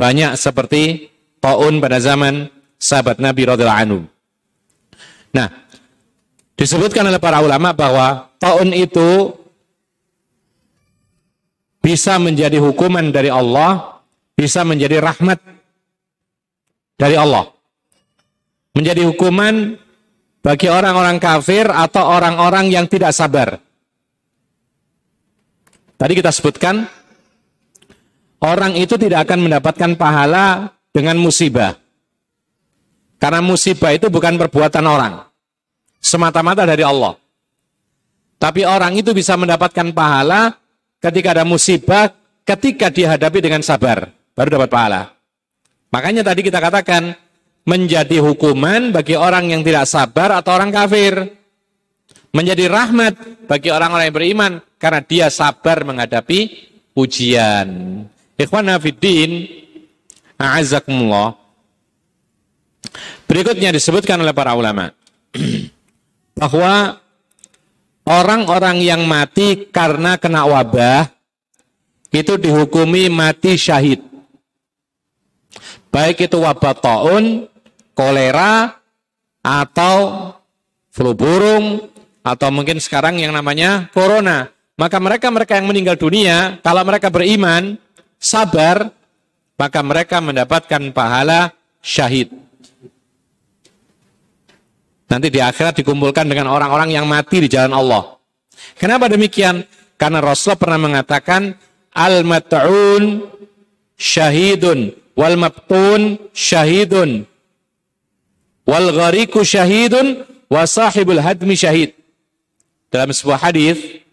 banyak 0.00 0.32
seperti 0.40 1.12
taun 1.44 1.76
pada 1.76 2.00
zaman 2.00 2.48
sahabat 2.80 3.20
Nabi 3.20 3.42
radhiyallahu 3.44 3.82
anhu. 3.84 4.00
Nah, 5.36 5.60
Disebutkan 6.60 7.08
oleh 7.08 7.16
para 7.16 7.40
ulama 7.40 7.72
bahwa 7.72 8.28
tahun 8.36 8.76
itu 8.76 9.32
bisa 11.80 12.20
menjadi 12.20 12.60
hukuman 12.60 13.08
dari 13.08 13.32
Allah, 13.32 14.00
bisa 14.36 14.64
menjadi 14.64 15.00
rahmat 15.00 15.40
dari 17.00 17.16
Allah. 17.16 17.48
Menjadi 18.76 19.02
hukuman 19.08 19.74
bagi 20.40 20.70
orang-orang 20.70 21.18
kafir 21.18 21.66
atau 21.66 22.06
orang-orang 22.06 22.70
yang 22.70 22.86
tidak 22.86 23.10
sabar. 23.16 23.58
Tadi 26.00 26.12
kita 26.16 26.32
sebutkan, 26.32 26.88
orang 28.40 28.72
itu 28.76 28.96
tidak 28.96 29.28
akan 29.28 29.48
mendapatkan 29.48 29.90
pahala 30.00 30.72
dengan 30.94 31.20
musibah. 31.20 31.76
Karena 33.20 33.44
musibah 33.44 33.92
itu 33.92 34.08
bukan 34.08 34.40
perbuatan 34.40 34.84
orang 34.88 35.20
semata-mata 36.00 36.64
dari 36.64 36.80
Allah. 36.80 37.12
Tapi 38.40 38.64
orang 38.64 38.96
itu 38.96 39.12
bisa 39.12 39.36
mendapatkan 39.36 39.92
pahala 39.92 40.56
ketika 41.00 41.34
ada 41.34 41.44
musibah, 41.48 42.12
ketika 42.44 42.92
dihadapi 42.92 43.40
dengan 43.40 43.64
sabar, 43.64 44.12
baru 44.36 44.60
dapat 44.60 44.70
pahala. 44.70 45.02
Makanya 45.90 46.22
tadi 46.22 46.46
kita 46.46 46.62
katakan, 46.62 47.16
menjadi 47.66 48.22
hukuman 48.22 48.94
bagi 48.94 49.18
orang 49.18 49.50
yang 49.50 49.66
tidak 49.66 49.88
sabar 49.88 50.38
atau 50.38 50.54
orang 50.54 50.70
kafir. 50.70 51.40
Menjadi 52.30 52.70
rahmat 52.70 53.18
bagi 53.50 53.74
orang-orang 53.74 54.06
yang 54.06 54.16
beriman, 54.16 54.52
karena 54.78 55.02
dia 55.02 55.26
sabar 55.34 55.82
menghadapi 55.82 56.70
ujian. 56.94 57.66
Ikhwan 58.38 58.70
Hafidin, 58.70 59.50
a'azakumullah. 60.38 61.34
Berikutnya 63.26 63.74
disebutkan 63.74 64.22
oleh 64.22 64.30
para 64.30 64.54
ulama. 64.54 64.94
bahwa 66.40 66.96
orang-orang 68.10 68.82
yang 68.82 69.06
mati 69.06 69.70
karena 69.70 70.18
kena 70.18 70.42
wabah 70.42 71.06
itu 72.10 72.34
dihukumi 72.34 73.06
mati 73.06 73.54
syahid. 73.54 74.02
Baik 75.94 76.26
itu 76.26 76.42
wabah 76.42 76.74
taun, 76.74 77.46
kolera, 77.94 78.82
atau 79.42 80.30
flu 80.90 81.14
burung, 81.14 81.86
atau 82.26 82.48
mungkin 82.50 82.82
sekarang 82.82 83.18
yang 83.22 83.30
namanya 83.30 83.90
corona. 83.94 84.50
Maka 84.74 84.98
mereka-mereka 84.98 85.58
yang 85.58 85.66
meninggal 85.70 85.98
dunia, 85.98 86.58
kalau 86.62 86.82
mereka 86.86 87.10
beriman, 87.10 87.78
sabar, 88.18 88.90
maka 89.58 89.80
mereka 89.82 90.22
mendapatkan 90.22 90.82
pahala 90.94 91.52
syahid. 91.82 92.32
Nanti 95.10 95.26
di 95.26 95.42
akhirat 95.42 95.74
dikumpulkan 95.82 96.22
dengan 96.30 96.54
orang-orang 96.54 96.94
yang 96.94 97.02
mati 97.02 97.42
di 97.42 97.50
jalan 97.50 97.74
Allah. 97.74 98.14
Kenapa 98.78 99.10
demikian? 99.10 99.66
Karena 99.98 100.22
Rasulullah 100.22 100.62
pernah 100.62 100.78
mengatakan, 100.78 101.58
Al-mat'un 101.90 103.26
syahidun, 103.98 104.94
wal 105.18 105.34
mabtun 105.34 106.30
syahidun, 106.30 107.26
wal 108.62 108.88
ghariku 108.94 109.42
syahidun, 109.42 110.22
wa 110.46 110.62
sahibul 110.62 111.18
hadmi 111.18 111.58
syahid. 111.58 111.90
Dalam 112.94 113.10
sebuah 113.10 113.50
hadis 113.50 114.06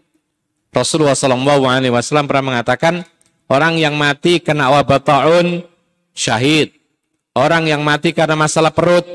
Rasulullah 0.73 1.13
SAW 1.13 2.25
pernah 2.25 2.45
mengatakan, 2.45 3.05
orang 3.45 3.77
yang 3.77 3.93
mati 3.93 4.41
kena 4.41 4.73
wabah 4.73 5.01
ta'un 5.01 5.61
syahid. 6.17 6.73
Orang 7.37 7.69
yang 7.69 7.85
mati 7.85 8.17
karena 8.17 8.33
masalah 8.33 8.73
perut 8.73 9.05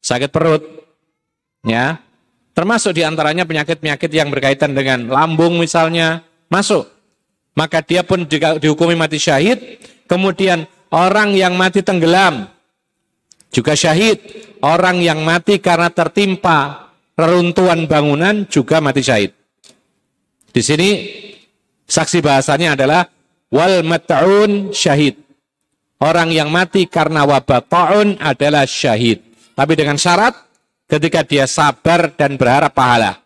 sakit 0.00 0.30
perut, 0.30 0.62
ya, 1.66 1.98
termasuk 2.54 2.96
di 2.96 3.02
antaranya 3.06 3.46
penyakit-penyakit 3.46 4.10
yang 4.10 4.28
berkaitan 4.32 4.74
dengan 4.74 5.06
lambung 5.10 5.58
misalnya, 5.58 6.26
masuk. 6.50 6.88
Maka 7.58 7.82
dia 7.82 8.06
pun 8.06 8.22
dihukumi 8.30 8.94
mati 8.94 9.18
syahid. 9.18 9.82
Kemudian 10.06 10.70
orang 10.94 11.34
yang 11.34 11.58
mati 11.58 11.82
tenggelam 11.82 12.46
juga 13.50 13.74
syahid. 13.74 14.22
Orang 14.62 15.02
yang 15.02 15.22
mati 15.26 15.58
karena 15.58 15.90
tertimpa 15.90 16.90
reruntuhan 17.18 17.90
bangunan 17.90 18.46
juga 18.46 18.78
mati 18.78 19.02
syahid. 19.02 19.34
Di 20.54 20.62
sini 20.62 20.88
saksi 21.86 22.22
bahasanya 22.22 22.78
adalah 22.78 23.10
wal 23.50 23.82
mat'un 23.82 24.70
syahid. 24.70 25.18
Orang 25.98 26.30
yang 26.30 26.54
mati 26.54 26.86
karena 26.86 27.26
wabah 27.26 27.58
ta'un 27.66 28.22
adalah 28.22 28.70
syahid. 28.70 29.18
Tapi 29.58 29.74
dengan 29.74 29.98
syarat 29.98 30.38
ketika 30.86 31.26
dia 31.26 31.50
sabar 31.50 32.14
dan 32.14 32.38
berharap 32.38 32.70
pahala. 32.70 33.18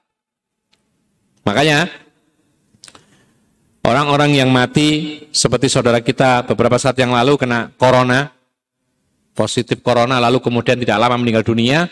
Makanya 1.45 1.93
orang-orang 3.85 4.41
yang 4.41 4.49
mati 4.49 5.21
seperti 5.29 5.69
saudara 5.69 6.01
kita 6.01 6.49
beberapa 6.49 6.81
saat 6.81 6.97
yang 6.97 7.13
lalu 7.13 7.37
kena 7.37 7.69
corona, 7.77 8.33
positif 9.37 9.85
corona 9.85 10.17
lalu 10.25 10.41
kemudian 10.41 10.81
tidak 10.81 10.97
lama 11.05 11.21
meninggal 11.21 11.45
dunia, 11.45 11.85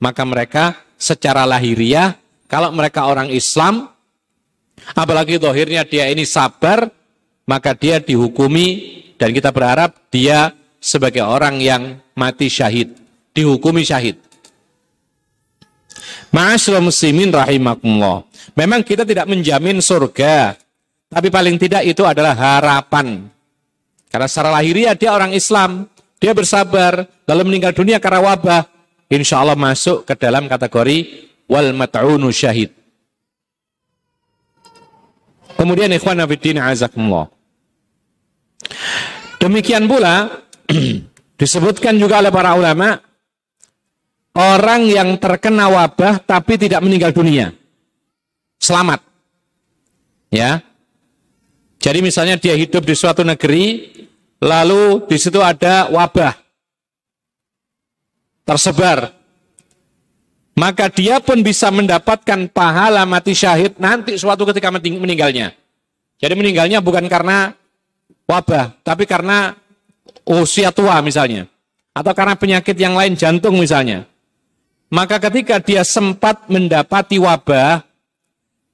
maka 0.00 0.24
mereka 0.24 0.80
secara 0.96 1.44
lahiriah 1.44 2.16
kalau 2.48 2.72
mereka 2.72 3.04
orang 3.04 3.28
Islam 3.28 3.92
apalagi 4.96 5.36
dohirnya 5.36 5.84
dia 5.84 6.08
ini 6.08 6.24
sabar 6.24 6.88
maka 7.44 7.76
dia 7.76 8.00
dihukumi 8.00 8.68
dan 9.20 9.28
kita 9.36 9.52
berharap 9.52 10.08
dia 10.08 10.56
sebagai 10.80 11.20
orang 11.20 11.60
yang 11.60 12.00
mati 12.16 12.48
syahid 12.48 13.03
dihukumi 13.34 13.82
syahid 13.82 14.16
Ma'asyil 16.34 16.82
muslimin 16.82 17.30
rahimakumullah. 17.30 18.26
Memang 18.58 18.82
kita 18.82 19.06
tidak 19.06 19.30
menjamin 19.30 19.78
surga, 19.78 20.58
tapi 21.06 21.30
paling 21.30 21.54
tidak 21.62 21.86
itu 21.86 22.02
adalah 22.02 22.34
harapan. 22.34 23.30
Karena 24.10 24.26
secara 24.26 24.50
lahiriah 24.58 24.98
dia 24.98 25.14
orang 25.14 25.30
Islam, 25.30 25.86
dia 26.18 26.34
bersabar, 26.34 27.06
lalu 27.30 27.42
meninggal 27.46 27.70
dunia 27.70 28.02
karena 28.02 28.18
wabah, 28.18 28.66
insya 29.10 29.42
Allah 29.42 29.54
masuk 29.54 30.02
ke 30.06 30.18
dalam 30.18 30.50
kategori 30.50 31.30
wal 31.46 31.70
mat'unu 31.70 32.34
syahid. 32.34 32.74
Kemudian 35.54 35.94
ikhwan 35.94 36.18
nafiddin 36.18 36.58
azakumullah. 36.58 37.30
Demikian 39.38 39.86
pula 39.86 40.42
disebutkan 41.40 41.94
juga 41.94 42.18
oleh 42.18 42.34
para 42.34 42.58
ulama 42.58 42.98
orang 44.34 44.90
yang 44.90 45.14
terkena 45.16 45.70
wabah 45.70 46.20
tapi 46.22 46.58
tidak 46.58 46.82
meninggal 46.82 47.14
dunia. 47.14 47.54
Selamat. 48.58 49.00
Ya. 50.28 50.60
Jadi 51.78 51.98
misalnya 52.02 52.36
dia 52.40 52.58
hidup 52.58 52.82
di 52.82 52.94
suatu 52.96 53.22
negeri, 53.22 53.92
lalu 54.42 55.06
di 55.06 55.16
situ 55.20 55.38
ada 55.38 55.86
wabah 55.88 56.34
tersebar. 58.44 59.12
Maka 60.54 60.86
dia 60.86 61.18
pun 61.18 61.42
bisa 61.42 61.66
mendapatkan 61.74 62.46
pahala 62.46 63.02
mati 63.02 63.34
syahid 63.34 63.74
nanti 63.76 64.14
suatu 64.14 64.46
ketika 64.46 64.70
meninggalnya. 64.70 65.50
Jadi 66.22 66.34
meninggalnya 66.38 66.78
bukan 66.78 67.10
karena 67.10 67.50
wabah, 68.30 68.78
tapi 68.86 69.02
karena 69.02 69.58
usia 70.22 70.70
tua 70.70 71.02
misalnya. 71.02 71.50
Atau 71.90 72.14
karena 72.14 72.38
penyakit 72.38 72.78
yang 72.78 72.94
lain 72.94 73.18
jantung 73.18 73.58
misalnya. 73.58 74.06
Maka 74.92 75.16
ketika 75.18 75.58
dia 75.58 75.82
sempat 75.82 76.46
mendapati 76.46 77.16
wabah, 77.18 77.82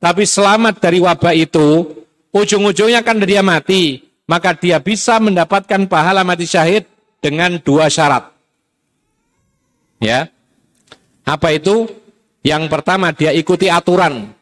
tapi 0.01 0.25
selamat 0.25 0.81
dari 0.81 0.99
wabah 0.99 1.35
itu, 1.37 1.87
ujung-ujungnya 2.33 3.05
kan 3.05 3.21
dia 3.21 3.45
mati. 3.45 4.09
Maka 4.25 4.55
dia 4.55 4.79
bisa 4.79 5.19
mendapatkan 5.19 5.91
pahala 5.91 6.23
mati 6.23 6.47
syahid 6.47 6.87
dengan 7.19 7.59
dua 7.59 7.91
syarat. 7.91 8.31
Ya. 9.99 10.31
Apa 11.27 11.53
itu? 11.53 11.91
Yang 12.41 12.73
pertama 12.73 13.13
dia 13.13 13.35
ikuti 13.35 13.69
aturan. 13.69 14.33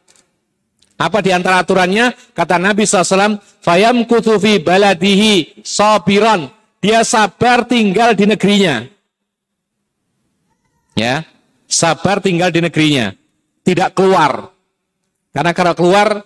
Apa 0.99 1.19
di 1.23 1.31
antara 1.31 1.63
aturannya? 1.63 2.15
Kata 2.35 2.59
Nabi 2.59 2.83
SAW, 2.83 3.39
Fayam 3.63 4.03
kutufi 4.07 4.59
baladihi 4.63 5.63
sabiran. 5.63 6.51
Dia 6.79 7.03
sabar 7.03 7.67
tinggal 7.67 8.15
di 8.15 8.27
negerinya. 8.27 8.87
Ya, 10.99 11.23
sabar 11.69 12.25
tinggal 12.25 12.49
di 12.49 12.65
negerinya, 12.65 13.13
tidak 13.63 13.93
keluar. 13.93 14.49
Karena 15.31 15.53
kalau 15.53 15.77
keluar 15.77 16.25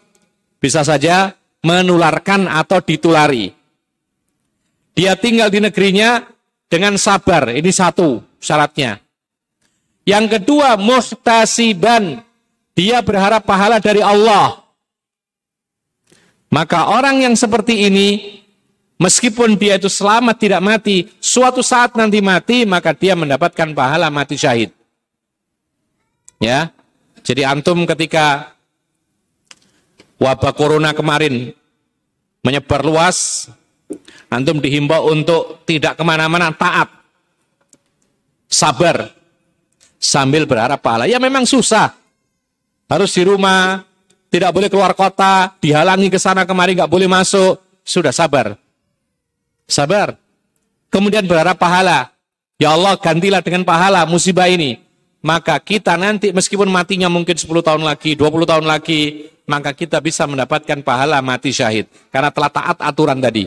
bisa 0.62 0.86
saja 0.86 1.34
menularkan 1.66 2.46
atau 2.46 2.78
ditulari. 2.78 3.50
Dia 4.94 5.18
tinggal 5.18 5.50
di 5.50 5.58
negerinya 5.58 6.22
dengan 6.70 6.94
sabar, 6.94 7.50
ini 7.50 7.68
satu 7.74 8.22
syaratnya. 8.38 9.02
Yang 10.02 10.38
kedua, 10.38 10.78
muhtasiban, 10.78 12.22
dia 12.74 12.98
berharap 13.00 13.46
pahala 13.46 13.78
dari 13.78 14.02
Allah. 14.02 14.62
Maka 16.52 16.92
orang 16.92 17.24
yang 17.24 17.34
seperti 17.38 17.88
ini, 17.88 18.42
meskipun 19.00 19.56
dia 19.56 19.80
itu 19.80 19.88
selamat 19.88 20.36
tidak 20.36 20.60
mati, 20.60 20.96
suatu 21.16 21.64
saat 21.64 21.96
nanti 21.96 22.20
mati, 22.20 22.68
maka 22.68 22.92
dia 22.92 23.16
mendapatkan 23.16 23.72
pahala 23.72 24.12
mati 24.12 24.36
syahid. 24.36 24.74
Ya. 26.42 26.74
Jadi 27.22 27.46
antum 27.46 27.86
ketika 27.86 28.50
wabah 30.18 30.50
corona 30.58 30.90
kemarin 30.90 31.54
menyebar 32.42 32.82
luas, 32.82 33.46
antum 34.26 34.58
dihimbau 34.58 35.06
untuk 35.14 35.62
tidak 35.62 35.94
ke 35.94 36.02
mana-mana, 36.02 36.50
taat, 36.50 36.90
sabar, 38.50 39.14
sambil 40.02 40.42
berharap 40.42 40.82
pahala. 40.82 41.06
Ya 41.06 41.22
memang 41.22 41.46
susah, 41.46 41.94
harus 42.90 43.14
di 43.14 43.22
rumah, 43.22 43.86
tidak 44.26 44.50
boleh 44.50 44.66
keluar 44.66 44.98
kota, 44.98 45.54
dihalangi 45.62 46.10
ke 46.10 46.18
sana 46.18 46.42
kemari, 46.42 46.74
nggak 46.74 46.90
boleh 46.90 47.06
masuk, 47.06 47.62
sudah 47.86 48.10
sabar, 48.10 48.58
sabar. 49.70 50.18
Kemudian 50.90 51.22
berharap 51.24 51.54
pahala. 51.54 52.10
Ya 52.58 52.74
Allah 52.74 52.98
gantilah 52.98 53.40
dengan 53.40 53.62
pahala 53.62 54.04
musibah 54.06 54.46
ini 54.50 54.81
maka 55.22 55.58
kita 55.62 55.94
nanti 55.94 56.34
meskipun 56.34 56.66
matinya 56.66 57.06
mungkin 57.06 57.38
10 57.38 57.46
tahun 57.62 57.82
lagi, 57.86 58.18
20 58.18 58.42
tahun 58.42 58.66
lagi, 58.66 59.30
maka 59.46 59.70
kita 59.70 60.02
bisa 60.02 60.26
mendapatkan 60.26 60.82
pahala 60.82 61.22
mati 61.22 61.54
syahid. 61.54 61.86
Karena 62.10 62.34
telah 62.34 62.50
taat 62.50 62.78
aturan 62.82 63.22
tadi. 63.22 63.46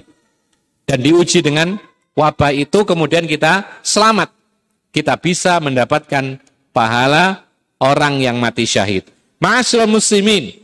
Dan 0.87 1.03
diuji 1.03 1.43
dengan 1.43 1.75
wabah 2.15 2.55
itu 2.55 2.87
kemudian 2.87 3.27
kita 3.27 3.83
selamat. 3.83 4.31
Kita 4.95 5.19
bisa 5.19 5.59
mendapatkan 5.59 6.39
pahala 6.71 7.43
orang 7.83 8.23
yang 8.23 8.39
mati 8.39 8.63
syahid. 8.63 9.03
Ma'asyil 9.43 9.91
muslimin. 9.91 10.55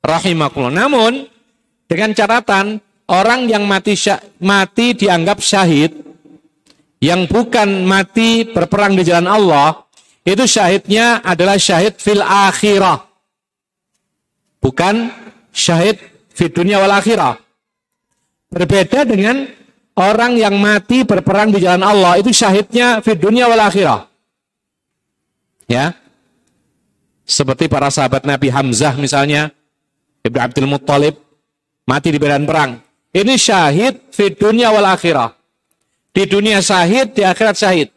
Rahimakullah. 0.00 0.70
Namun, 0.70 1.26
dengan 1.90 2.14
catatan, 2.14 2.78
orang 3.10 3.50
yang 3.50 3.66
mati, 3.66 3.98
syah, 3.98 4.22
mati 4.38 4.94
dianggap 4.94 5.42
syahid, 5.42 5.92
yang 7.02 7.26
bukan 7.26 7.84
mati 7.84 8.46
berperang 8.46 8.94
di 8.94 9.02
jalan 9.02 9.26
Allah, 9.26 9.89
itu 10.30 10.44
syahidnya 10.46 11.20
adalah 11.26 11.58
syahid 11.58 11.98
fil 11.98 12.22
akhirah. 12.22 13.10
Bukan 14.62 15.10
syahid 15.50 15.98
fil 16.30 16.52
dunia 16.52 16.78
wal 16.78 16.94
akhirah. 16.94 17.40
Berbeda 18.50 19.06
dengan 19.06 19.48
orang 19.98 20.38
yang 20.38 20.54
mati 20.58 21.02
berperang 21.02 21.50
di 21.50 21.62
jalan 21.62 21.82
Allah. 21.82 22.20
Itu 22.22 22.30
syahidnya 22.30 23.02
fil 23.02 23.18
dunia 23.18 23.50
wal 23.50 23.60
akhirah. 23.60 24.06
Ya. 25.66 25.94
Seperti 27.26 27.70
para 27.70 27.90
sahabat 27.90 28.26
Nabi 28.26 28.50
Hamzah 28.50 28.94
misalnya. 28.98 29.50
Ibn 30.26 30.38
Abdul 30.50 30.68
Muttalib. 30.68 31.16
Mati 31.88 32.14
di 32.14 32.18
medan 32.22 32.46
perang. 32.46 32.78
Ini 33.10 33.34
syahid 33.34 34.14
fil 34.14 34.38
dunia 34.38 34.70
wal 34.70 34.86
akhirah. 34.86 35.34
Di 36.10 36.26
dunia 36.26 36.58
syahid, 36.58 37.14
di 37.14 37.22
akhirat 37.22 37.54
syahid. 37.54 37.88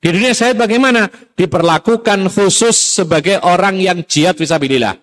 Di 0.00 0.08
dunia 0.08 0.32
syahid 0.32 0.56
bagaimana? 0.56 1.12
Diperlakukan 1.36 2.32
khusus 2.32 2.96
sebagai 2.96 3.36
orang 3.44 3.76
yang 3.76 4.00
jihad 4.08 4.32
visabilillah. 4.32 4.96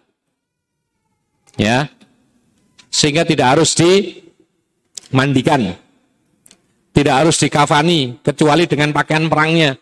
Ya. 1.53 1.93
Sehingga 2.89 3.21
tidak 3.21 3.57
harus 3.57 3.77
dimandikan. 3.77 5.77
Tidak 6.97 7.13
harus 7.13 7.37
dikafani 7.37 8.25
kecuali 8.25 8.65
dengan 8.65 8.89
pakaian 8.89 9.29
perangnya. 9.29 9.77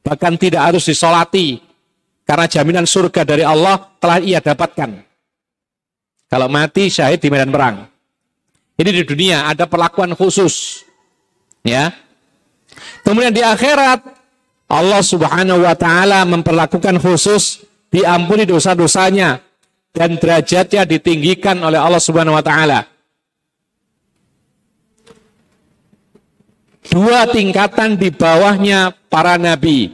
Bahkan 0.00 0.40
tidak 0.40 0.72
harus 0.72 0.88
disolati 0.88 1.60
karena 2.24 2.48
jaminan 2.48 2.88
surga 2.88 3.20
dari 3.28 3.44
Allah 3.44 3.76
telah 4.00 4.24
ia 4.24 4.40
dapatkan. 4.40 4.96
Kalau 6.26 6.48
mati 6.48 6.88
syahid 6.88 7.20
di 7.20 7.28
medan 7.28 7.52
perang. 7.52 7.84
Ini 8.80 8.90
di 8.92 9.04
dunia 9.04 9.44
ada 9.44 9.68
perlakuan 9.68 10.16
khusus. 10.16 10.84
Ya, 11.60 11.92
Kemudian 13.04 13.32
di 13.32 13.42
akhirat 13.42 14.02
Allah 14.66 15.02
Subhanahu 15.02 15.62
wa 15.62 15.74
taala 15.78 16.26
memperlakukan 16.26 16.98
khusus 16.98 17.62
diampuni 17.88 18.44
dosa-dosanya 18.44 19.40
dan 19.94 20.18
derajatnya 20.18 20.84
ditinggikan 20.84 21.62
oleh 21.62 21.78
Allah 21.78 22.02
Subhanahu 22.02 22.36
wa 22.36 22.44
taala. 22.44 22.96
dua 26.86 27.26
tingkatan 27.28 27.98
di 27.98 28.08
bawahnya 28.14 28.94
para 29.10 29.36
nabi. 29.36 29.92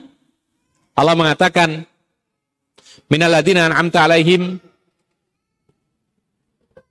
Allah 0.93 1.17
mengatakan, 1.17 1.89
Minal 3.09 3.33
ladina 3.33 3.69
an'amta 3.69 4.09
alaihim 4.09 4.57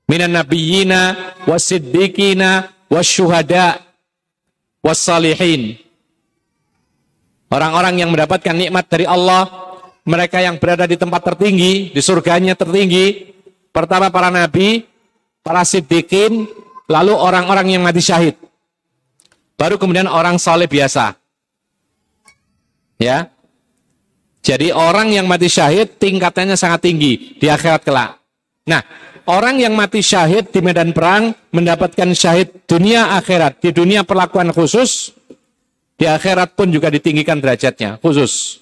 minan 0.05 0.38
nabiyyina 0.38 1.34
wasiddiqina 1.49 2.69
wasyuhada 2.93 3.81
wassalihin. 4.81 5.77
Orang-orang 7.51 8.01
yang 8.01 8.09
mendapatkan 8.11 8.55
nikmat 8.55 8.85
dari 8.89 9.05
Allah, 9.05 9.47
mereka 10.07 10.41
yang 10.41 10.57
berada 10.57 10.89
di 10.89 10.97
tempat 10.97 11.21
tertinggi, 11.33 11.93
di 11.93 12.01
surganya 12.01 12.57
tertinggi, 12.57 13.33
pertama 13.69 14.09
para 14.09 14.33
nabi, 14.33 14.87
para 15.45 15.61
siddiqin, 15.61 16.47
lalu 16.89 17.13
orang-orang 17.13 17.77
yang 17.77 17.83
mati 17.83 18.01
syahid. 18.01 18.35
Baru 19.59 19.77
kemudian 19.77 20.09
orang 20.09 20.41
soleh 20.41 20.65
biasa. 20.65 21.13
Ya. 22.97 23.29
Jadi 24.41 24.73
orang 24.73 25.13
yang 25.13 25.29
mati 25.29 25.45
syahid 25.45 26.01
tingkatannya 26.01 26.57
sangat 26.57 26.81
tinggi 26.81 27.37
di 27.37 27.45
akhirat 27.45 27.85
kelak. 27.85 28.17
Nah, 28.65 28.81
orang 29.27 29.61
yang 29.61 29.73
mati 29.73 29.99
syahid 29.99 30.49
di 30.49 30.60
medan 30.64 30.93
perang 30.95 31.34
mendapatkan 31.52 32.10
syahid 32.15 32.49
dunia 32.65 33.18
akhirat. 33.18 33.61
Di 33.61 33.76
dunia 33.76 34.06
perlakuan 34.06 34.49
khusus, 34.56 35.14
di 35.98 36.10
akhirat 36.10 36.57
pun 36.57 36.73
juga 36.73 36.89
ditinggikan 36.89 37.38
derajatnya 37.38 38.02
khusus. 38.02 38.61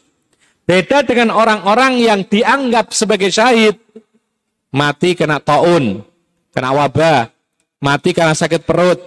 Beda 0.67 1.01
dengan 1.01 1.33
orang-orang 1.33 1.97
yang 1.97 2.21
dianggap 2.27 2.93
sebagai 2.93 3.33
syahid, 3.33 3.79
mati 4.69 5.17
kena 5.17 5.41
taun, 5.41 6.05
kena 6.53 6.69
wabah, 6.75 7.31
mati 7.81 8.13
karena 8.13 8.37
sakit 8.37 8.67
perut, 8.67 9.01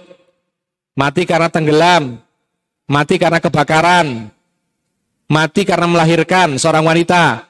mati 0.97 1.23
karena 1.23 1.47
tenggelam, 1.47 2.19
mati 2.89 3.15
karena 3.15 3.39
kebakaran, 3.39 4.27
mati 5.31 5.63
karena 5.63 5.87
melahirkan 5.87 6.59
seorang 6.59 6.83
wanita, 6.83 7.47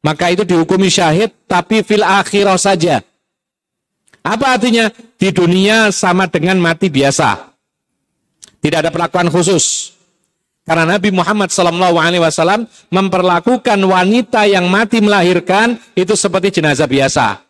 maka 0.00 0.32
itu 0.32 0.42
dihukumi 0.48 0.88
syahid 0.88 1.30
tapi 1.44 1.84
fil 1.84 2.02
akhirah 2.02 2.56
saja. 2.56 3.04
Apa 4.22 4.58
artinya? 4.58 4.90
Di 5.18 5.34
dunia 5.34 5.90
sama 5.90 6.30
dengan 6.30 6.58
mati 6.58 6.86
biasa. 6.86 7.52
Tidak 8.62 8.78
ada 8.78 8.90
perlakuan 8.94 9.26
khusus. 9.26 9.94
Karena 10.62 10.86
Nabi 10.86 11.10
Muhammad 11.10 11.50
SAW 11.50 12.70
memperlakukan 12.86 13.78
wanita 13.82 14.46
yang 14.46 14.70
mati 14.70 15.02
melahirkan 15.02 15.74
itu 15.98 16.14
seperti 16.14 16.62
jenazah 16.62 16.86
biasa. 16.86 17.42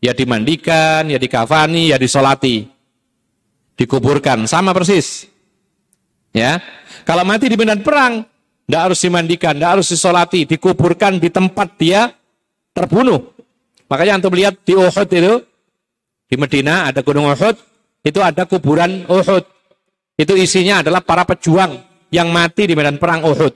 Ya 0.00 0.16
dimandikan, 0.16 1.04
ya 1.12 1.20
dikafani, 1.20 1.92
ya 1.92 2.00
disolati. 2.00 2.64
Dikuburkan, 3.76 4.48
sama 4.48 4.72
persis. 4.72 5.28
Ya, 6.32 6.62
Kalau 7.04 7.26
mati 7.26 7.50
di 7.50 7.58
medan 7.58 7.84
perang, 7.84 8.24
tidak 8.70 8.80
harus 8.86 9.02
dimandikan, 9.02 9.52
tidak 9.58 9.70
harus 9.76 9.88
disolati, 9.90 10.46
dikuburkan 10.46 11.18
di 11.20 11.28
tempat 11.28 11.74
dia 11.74 12.08
terbunuh. 12.70 13.34
Makanya 13.90 14.22
antum 14.22 14.32
lihat 14.32 14.62
di 14.62 14.78
Uhud 14.78 15.08
itu, 15.10 15.42
di 16.30 16.38
Medina 16.38 16.86
ada 16.86 17.02
gunung 17.02 17.26
Uhud, 17.26 17.58
itu 18.06 18.22
ada 18.22 18.46
kuburan 18.46 19.02
Uhud. 19.10 19.42
Itu 20.14 20.38
isinya 20.38 20.78
adalah 20.78 21.02
para 21.02 21.26
pejuang 21.26 21.82
yang 22.14 22.30
mati 22.30 22.70
di 22.70 22.78
medan 22.78 23.02
perang 23.02 23.26
Uhud. 23.26 23.50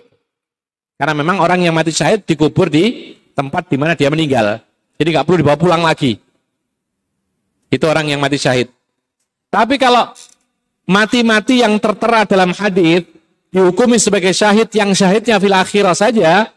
Karena 0.99 1.15
memang 1.15 1.39
orang 1.39 1.63
yang 1.63 1.71
mati 1.71 1.95
syahid 1.95 2.27
dikubur 2.27 2.67
di 2.67 3.15
tempat 3.31 3.71
di 3.71 3.77
mana 3.79 3.95
dia 3.95 4.11
meninggal. 4.11 4.59
Jadi 4.99 5.09
nggak 5.15 5.27
perlu 5.27 5.39
dibawa 5.47 5.59
pulang 5.59 5.83
lagi. 5.87 6.19
Itu 7.71 7.87
orang 7.87 8.11
yang 8.11 8.19
mati 8.19 8.39
syahid. 8.39 8.71
Tapi 9.51 9.79
kalau 9.79 10.11
mati-mati 10.91 11.63
yang 11.63 11.79
tertera 11.79 12.27
dalam 12.27 12.51
hadis 12.55 13.07
dihukumi 13.55 14.03
sebagai 14.03 14.35
syahid 14.35 14.67
yang 14.75 14.91
syahidnya 14.95 15.39
fil 15.39 15.55
akhirah 15.55 15.95
saja, 15.95 16.51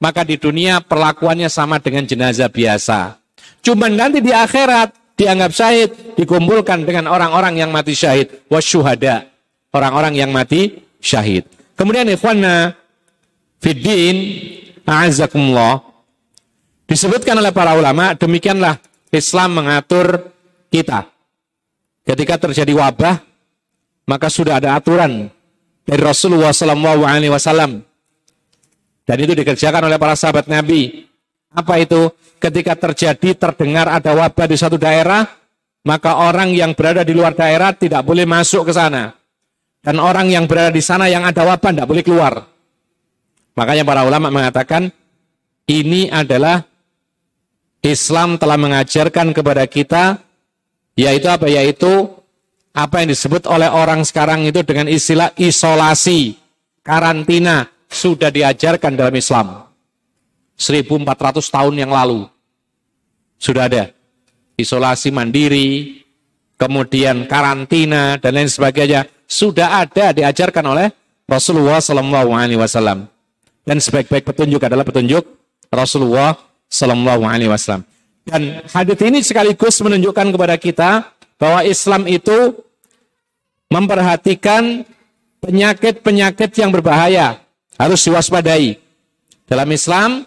maka 0.00 0.24
di 0.28 0.36
dunia 0.36 0.84
perlakuannya 0.84 1.48
sama 1.48 1.80
dengan 1.80 2.04
jenazah 2.04 2.52
biasa. 2.52 3.16
Cuman 3.64 3.96
nanti 3.96 4.20
di 4.20 4.28
akhirat 4.28 5.03
dianggap 5.14 5.50
syahid, 5.54 5.90
dikumpulkan 6.18 6.82
dengan 6.82 7.10
orang-orang 7.10 7.58
yang 7.58 7.70
mati 7.70 7.94
syahid, 7.94 8.30
wasyuhada, 8.50 9.30
orang-orang 9.70 10.14
yang 10.18 10.30
mati 10.34 10.82
syahid. 10.98 11.46
Kemudian 11.74 12.06
ikhwanna 12.10 12.74
fiddin, 13.62 14.16
a'azakumullah, 14.86 15.82
disebutkan 16.86 17.38
oleh 17.38 17.50
para 17.54 17.74
ulama, 17.78 18.14
demikianlah 18.14 18.78
Islam 19.14 19.62
mengatur 19.62 20.34
kita. 20.70 21.06
Ketika 22.04 22.36
terjadi 22.50 22.74
wabah, 22.76 23.16
maka 24.04 24.28
sudah 24.28 24.60
ada 24.60 24.76
aturan 24.76 25.32
dari 25.86 26.02
Rasulullah 26.02 26.52
SAW. 26.52 27.80
Dan 29.04 29.16
itu 29.20 29.32
dikerjakan 29.36 29.88
oleh 29.88 29.96
para 30.00 30.16
sahabat 30.16 30.48
Nabi. 30.48 31.08
Apa 31.54 31.78
itu? 31.78 32.10
Ketika 32.42 32.76
terjadi 32.76 33.30
terdengar 33.38 33.88
ada 33.88 34.12
wabah 34.12 34.46
di 34.50 34.58
satu 34.58 34.76
daerah, 34.76 35.24
maka 35.86 36.20
orang 36.20 36.52
yang 36.52 36.76
berada 36.76 37.00
di 37.06 37.16
luar 37.16 37.32
daerah 37.32 37.72
tidak 37.72 38.04
boleh 38.04 38.28
masuk 38.28 38.68
ke 38.68 38.72
sana. 38.74 39.14
Dan 39.80 40.02
orang 40.02 40.28
yang 40.28 40.44
berada 40.44 40.74
di 40.74 40.82
sana 40.84 41.08
yang 41.08 41.24
ada 41.24 41.46
wabah 41.46 41.70
tidak 41.72 41.88
boleh 41.88 42.04
keluar. 42.04 42.44
Makanya 43.54 43.86
para 43.86 44.02
ulama 44.02 44.28
mengatakan, 44.28 44.90
ini 45.70 46.10
adalah 46.10 46.66
Islam 47.80 48.36
telah 48.36 48.58
mengajarkan 48.58 49.32
kepada 49.32 49.64
kita, 49.68 50.18
yaitu 50.98 51.28
apa? 51.30 51.46
Yaitu 51.48 52.10
apa 52.74 53.04
yang 53.04 53.08
disebut 53.14 53.46
oleh 53.46 53.70
orang 53.70 54.02
sekarang 54.02 54.42
itu 54.44 54.66
dengan 54.66 54.90
istilah 54.90 55.30
isolasi, 55.38 56.34
karantina, 56.82 57.70
sudah 57.86 58.32
diajarkan 58.34 58.98
dalam 58.98 59.14
Islam. 59.14 59.63
1400 60.56 61.40
tahun 61.42 61.74
yang 61.74 61.90
lalu. 61.90 62.26
Sudah 63.38 63.66
ada. 63.66 63.90
Isolasi 64.54 65.10
mandiri, 65.10 66.02
kemudian 66.54 67.26
karantina, 67.26 68.16
dan 68.22 68.38
lain 68.38 68.50
sebagainya. 68.50 69.10
Sudah 69.26 69.82
ada 69.82 70.14
diajarkan 70.14 70.64
oleh 70.64 70.88
Rasulullah 71.26 71.80
Wasallam. 71.80 73.10
Dan 73.64 73.76
sebaik-baik 73.80 74.28
petunjuk 74.28 74.60
adalah 74.62 74.84
petunjuk 74.86 75.24
Rasulullah 75.72 76.38
Wasallam. 76.70 77.82
Dan 78.24 78.64
hadis 78.72 78.98
ini 79.04 79.20
sekaligus 79.20 79.76
menunjukkan 79.84 80.32
kepada 80.32 80.56
kita 80.56 80.90
bahwa 81.36 81.60
Islam 81.66 82.08
itu 82.08 82.56
memperhatikan 83.68 84.86
penyakit-penyakit 85.44 86.50
yang 86.56 86.72
berbahaya 86.72 87.42
harus 87.76 88.00
diwaspadai. 88.06 88.80
Dalam 89.44 89.68
Islam 89.68 90.24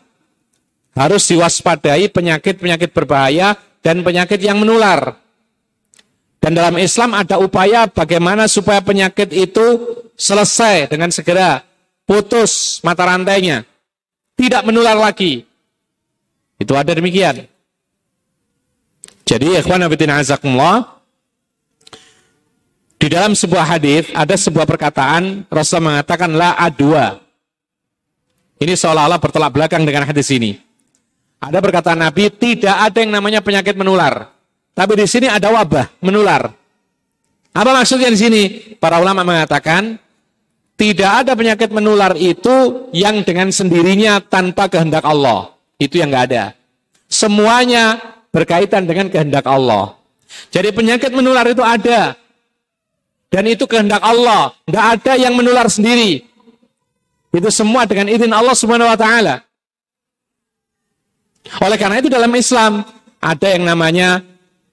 harus 0.97 1.29
diwaspadai 1.29 2.09
penyakit-penyakit 2.09 2.89
berbahaya 2.89 3.53
dan 3.85 4.01
penyakit 4.01 4.41
yang 4.41 4.57
menular. 4.57 5.21
Dan 6.41 6.57
dalam 6.57 6.81
Islam 6.81 7.13
ada 7.13 7.37
upaya 7.37 7.85
bagaimana 7.85 8.49
supaya 8.49 8.81
penyakit 8.81 9.29
itu 9.29 9.65
selesai 10.17 10.89
dengan 10.89 11.13
segera, 11.13 11.61
putus 12.09 12.81
mata 12.81 13.05
rantainya, 13.05 13.61
tidak 14.33 14.65
menular 14.65 14.97
lagi. 14.97 15.45
Itu 16.57 16.73
ada 16.73 16.89
demikian. 16.97 17.45
Jadi 19.27 19.59
ikhwan 19.59 19.85
fillah 19.85 20.17
azakumullah 20.17 20.77
di 22.97 23.07
dalam 23.13 23.37
sebuah 23.37 23.77
hadis 23.77 24.09
ada 24.15 24.33
sebuah 24.33 24.65
perkataan 24.65 25.45
Rasul 25.53 25.85
mengatakan 25.85 26.33
la 26.33 26.57
adwa. 26.57 27.21
Ini 28.57 28.73
seolah-olah 28.73 29.21
bertolak 29.21 29.53
belakang 29.53 29.85
dengan 29.85 30.09
hadis 30.09 30.33
ini. 30.33 30.66
Ada 31.37 31.61
perkataan 31.61 32.01
Nabi 32.01 32.33
tidak 32.33 32.75
ada 32.75 32.97
yang 32.97 33.13
namanya 33.13 33.39
penyakit 33.45 33.77
menular. 33.77 34.33
Tapi 34.73 34.93
di 34.97 35.05
sini 35.05 35.29
ada 35.29 35.49
wabah 35.53 36.01
menular. 36.01 36.49
Apa 37.53 37.69
maksudnya 37.73 38.09
di 38.13 38.19
sini? 38.19 38.41
Para 38.77 39.01
ulama 39.01 39.25
mengatakan 39.25 39.97
tidak 40.77 41.25
ada 41.25 41.33
penyakit 41.33 41.73
menular 41.73 42.13
itu 42.17 42.89
yang 42.93 43.25
dengan 43.25 43.49
sendirinya 43.49 44.21
tanpa 44.21 44.69
kehendak 44.69 45.05
Allah. 45.05 45.53
Itu 45.81 45.97
yang 46.01 46.13
nggak 46.13 46.25
ada. 46.33 46.53
Semuanya 47.09 47.97
berkaitan 48.29 48.85
dengan 48.85 49.09
kehendak 49.09 49.45
Allah. 49.49 49.97
Jadi 50.53 50.69
penyakit 50.73 51.09
menular 51.09 51.49
itu 51.49 51.65
ada, 51.65 52.13
dan 53.27 53.43
itu 53.47 53.67
kehendak 53.67 53.99
Allah. 54.03 54.55
Tidak 54.67 54.85
ada 54.99 55.13
yang 55.19 55.35
menular 55.35 55.67
sendiri. 55.67 56.23
Itu 57.31 57.49
semua 57.51 57.83
dengan 57.83 58.07
izin 58.07 58.31
Allah 58.31 58.55
Subhanahu 58.55 58.87
wa. 58.87 59.46
Oleh 61.63 61.77
karena 61.79 61.99
itu 62.01 62.09
dalam 62.11 62.31
Islam 62.35 62.83
ada 63.17 63.47
yang 63.47 63.63
namanya 63.65 64.21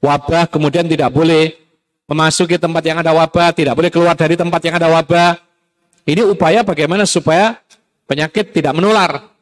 wabah 0.03 0.51
kemudian 0.51 0.85
tidak 0.85 1.11
boleh 1.15 1.55
memasuki 2.05 2.61
tempat 2.61 2.85
yang 2.85 3.01
ada 3.01 3.17
wabah, 3.17 3.57
tidak 3.57 3.75
boleh 3.75 3.91
keluar 3.91 4.15
dari 4.15 4.37
tempat 4.37 4.61
yang 4.65 4.77
ada 4.77 4.89
wabah. 4.93 5.41
Ini 6.05 6.23
upaya 6.29 6.61
bagaimana 6.61 7.09
supaya 7.09 7.57
penyakit 8.05 8.53
tidak 8.53 8.77
menular. 8.77 9.33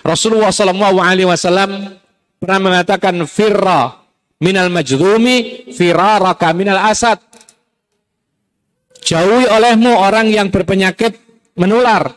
Rasulullah 0.00 0.48
Shallallahu 0.54 0.98
Alaihi 1.02 1.28
Wasallam 1.28 2.00
pernah 2.40 2.60
mengatakan 2.62 3.18
firra 3.28 4.00
minal 4.40 4.72
majrumi 4.72 5.68
firaraka 5.74 6.54
minal 6.56 6.80
asad 6.88 7.18
Jauhi 9.02 9.50
olehmu 9.50 9.90
orang 9.98 10.30
yang 10.30 10.48
berpenyakit 10.48 11.18
menular. 11.58 12.14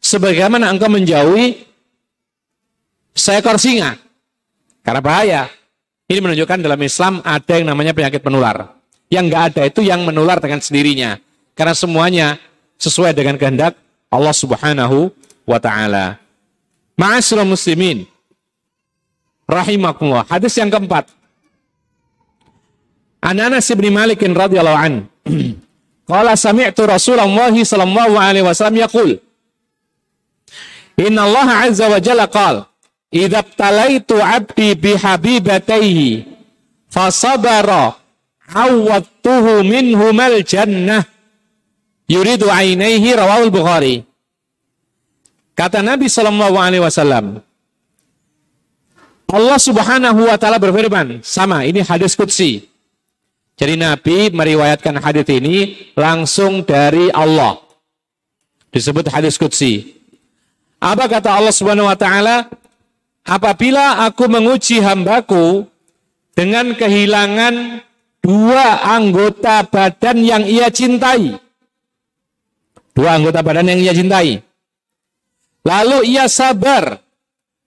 Sebagaimana 0.00 0.72
engkau 0.72 0.88
menjauhi 0.88 1.64
seekor 3.14 3.56
singa. 3.56 3.96
Karena 4.84 5.00
bahaya. 5.00 5.42
Ini 6.04 6.20
menunjukkan 6.20 6.60
dalam 6.60 6.76
Islam 6.84 7.24
ada 7.24 7.52
yang 7.56 7.72
namanya 7.72 7.96
penyakit 7.96 8.20
menular. 8.20 8.76
Yang 9.08 9.24
enggak 9.30 9.44
ada 9.54 9.62
itu 9.64 9.80
yang 9.80 10.04
menular 10.04 10.36
dengan 10.36 10.60
sendirinya. 10.60 11.16
Karena 11.56 11.72
semuanya 11.72 12.36
sesuai 12.76 13.16
dengan 13.16 13.40
kehendak 13.40 13.78
Allah 14.12 14.34
Subhanahu 14.36 15.08
wa 15.48 15.58
taala. 15.62 16.20
Ma'asyiral 17.00 17.48
muslimin 17.48 18.04
rahimakumullah. 19.48 20.28
Hadis 20.28 20.52
yang 20.60 20.68
keempat. 20.68 21.08
An 23.24 23.40
Anas 23.40 23.72
bin 23.72 23.88
Malik 23.88 24.20
radhiyallahu 24.20 24.76
an. 24.76 24.94
Qala 26.04 26.36
sami'tu 26.36 26.84
Rasulullah 26.84 27.48
sallallahu 27.48 28.20
alaihi 28.20 28.44
wasallam 28.44 28.76
yaqul 28.84 29.16
Inna 31.00 31.24
Allah 31.24 31.64
azza 31.64 31.88
wa 31.88 31.96
jalla 31.96 32.28
qala 32.28 32.68
Idza 33.14 33.46
talaitu 33.46 34.18
'abdi 34.18 34.74
bi 34.74 34.98
habibatayhi 34.98 36.26
fasabara 36.90 37.94
awwatuhu 38.50 39.62
minhumal 39.62 40.42
jannah 40.42 41.06
yuridu 42.10 42.50
ainaihi 42.50 43.14
rawahul 43.14 43.54
Bukhari 43.54 44.02
Kata 45.54 45.86
Nabi 45.86 46.10
sallallahu 46.10 46.58
alaihi 46.58 46.82
wasallam 46.82 47.38
Allah 49.34 49.58
Subhanahu 49.58 50.30
wa 50.30 50.36
taala 50.38 50.62
berfirman, 50.62 51.18
sama 51.26 51.66
ini 51.66 51.82
hadis 51.82 52.14
qudsi. 52.14 52.70
Jadi 53.58 53.74
Nabi 53.74 54.30
meriwayatkan 54.30 54.94
hadis 55.02 55.26
ini 55.26 55.90
langsung 55.98 56.62
dari 56.62 57.10
Allah. 57.10 57.58
Disebut 58.70 59.10
hadis 59.10 59.34
qudsi. 59.34 59.98
Apa 60.78 61.10
kata 61.10 61.34
Allah 61.34 61.50
Subhanahu 61.50 61.90
wa 61.90 61.98
taala? 61.98 62.46
Apabila 63.24 64.04
aku 64.04 64.28
menguji 64.28 64.84
hambaku 64.84 65.64
dengan 66.36 66.76
kehilangan 66.76 67.80
dua 68.20 68.84
anggota 68.84 69.64
badan 69.64 70.20
yang 70.20 70.44
ia 70.44 70.68
cintai. 70.68 71.32
Dua 72.92 73.16
anggota 73.16 73.40
badan 73.40 73.72
yang 73.72 73.80
ia 73.80 73.96
cintai. 73.96 74.44
Lalu 75.64 76.12
ia 76.12 76.28
sabar 76.28 77.00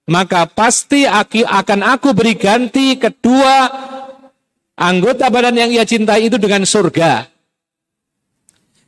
maka 0.07 0.47
pasti 0.47 1.03
akan 1.09 1.81
aku 1.83 2.15
beri 2.15 2.37
ganti 2.39 2.95
kedua 2.95 3.67
anggota 4.77 5.27
badan 5.27 5.57
yang 5.57 5.69
ia 5.73 5.83
cintai 5.83 6.29
itu 6.29 6.39
dengan 6.39 6.63
surga. 6.63 7.27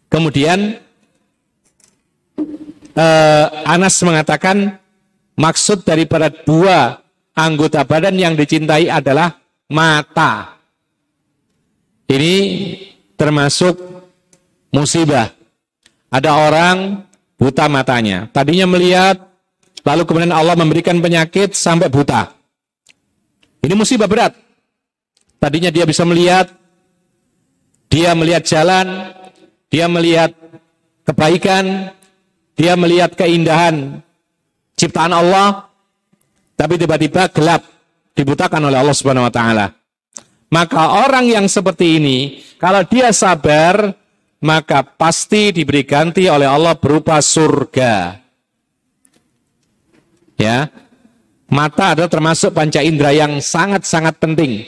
Kemudian 0.10 0.80
eh, 2.96 3.46
Anas 3.66 4.00
mengatakan 4.06 4.80
maksud 5.40 5.88
daripada 5.88 6.28
dua 6.28 7.00
anggota 7.32 7.88
badan 7.88 8.20
yang 8.20 8.36
dicintai 8.36 8.92
adalah 8.92 9.40
mata. 9.72 10.60
Ini 12.10 12.36
termasuk 13.16 13.80
musibah. 14.76 15.32
Ada 16.12 16.32
orang 16.36 17.06
buta 17.38 17.70
matanya. 17.70 18.28
Tadinya 18.34 18.66
melihat 18.66 19.30
Lalu 19.88 20.04
kemudian 20.04 20.36
Allah 20.36 20.56
memberikan 20.60 21.00
penyakit 21.00 21.56
sampai 21.56 21.88
buta. 21.88 22.36
Ini 23.64 23.74
musibah 23.76 24.08
berat. 24.08 24.36
Tadinya 25.40 25.72
dia 25.72 25.88
bisa 25.88 26.04
melihat, 26.04 26.52
dia 27.88 28.12
melihat 28.12 28.44
jalan, 28.44 29.16
dia 29.72 29.88
melihat 29.88 30.36
kebaikan, 31.08 31.96
dia 32.60 32.76
melihat 32.76 33.16
keindahan 33.16 34.04
ciptaan 34.80 35.12
Allah, 35.12 35.68
tapi 36.56 36.80
tiba-tiba 36.80 37.28
gelap, 37.36 37.68
dibutakan 38.16 38.72
oleh 38.72 38.80
Allah 38.80 38.96
Subhanahu 38.96 39.28
wa 39.28 39.34
taala. 39.34 39.76
Maka 40.50 41.04
orang 41.06 41.28
yang 41.28 41.46
seperti 41.46 42.00
ini, 42.00 42.18
kalau 42.58 42.82
dia 42.88 43.12
sabar, 43.12 43.92
maka 44.40 44.82
pasti 44.82 45.52
diberi 45.52 45.84
ganti 45.84 46.26
oleh 46.32 46.48
Allah 46.48 46.74
berupa 46.80 47.20
surga. 47.20 48.18
Ya. 50.40 50.72
Mata 51.50 51.98
adalah 51.98 52.08
termasuk 52.08 52.54
panca 52.54 52.80
indera 52.80 53.10
yang 53.10 53.42
sangat-sangat 53.42 54.22
penting. 54.22 54.64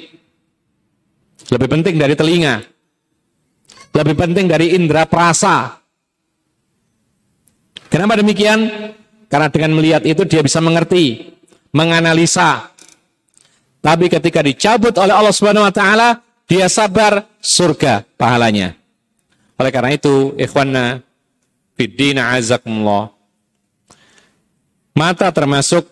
Lebih 1.54 1.70
penting 1.70 1.96
dari 2.02 2.18
telinga. 2.18 2.66
Lebih 3.94 4.16
penting 4.18 4.46
dari 4.50 4.74
indera 4.74 5.06
perasa. 5.06 5.78
Kenapa 7.92 8.18
demikian? 8.18 8.92
Karena 9.32 9.48
dengan 9.48 9.80
melihat 9.80 10.03
itu 10.03 10.28
dia 10.28 10.44
bisa 10.44 10.60
mengerti, 10.60 11.32
menganalisa. 11.72 12.68
Tapi 13.80 14.12
ketika 14.12 14.44
dicabut 14.44 14.91
oleh 14.99 15.16
Allah 15.16 15.32
Subhanahu 15.32 15.64
wa 15.64 15.72
taala, 15.72 16.20
dia 16.44 16.68
sabar 16.68 17.24
surga 17.40 18.03
pahalanya. 18.20 18.76
Oleh 19.56 19.72
karena 19.72 19.95
itu, 19.95 20.36
ikhwanna 20.36 20.99
fiddina 21.80 22.36
azakumullah. 22.36 23.16
Mata 24.99 25.32
termasuk 25.32 25.88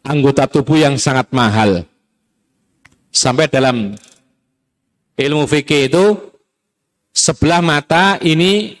anggota 0.00 0.48
tubuh 0.48 0.80
yang 0.80 0.96
sangat 0.96 1.28
mahal. 1.36 1.84
Sampai 3.12 3.52
dalam 3.52 3.92
ilmu 5.20 5.44
fikih 5.44 5.92
itu 5.92 6.32
sebelah 7.12 7.60
mata 7.60 8.16
ini 8.24 8.78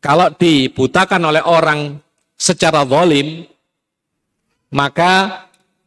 kalau 0.00 0.32
dibutakan 0.32 1.20
oleh 1.28 1.42
orang 1.44 2.00
secara 2.36 2.84
zalim 2.84 3.48
maka 4.70 5.44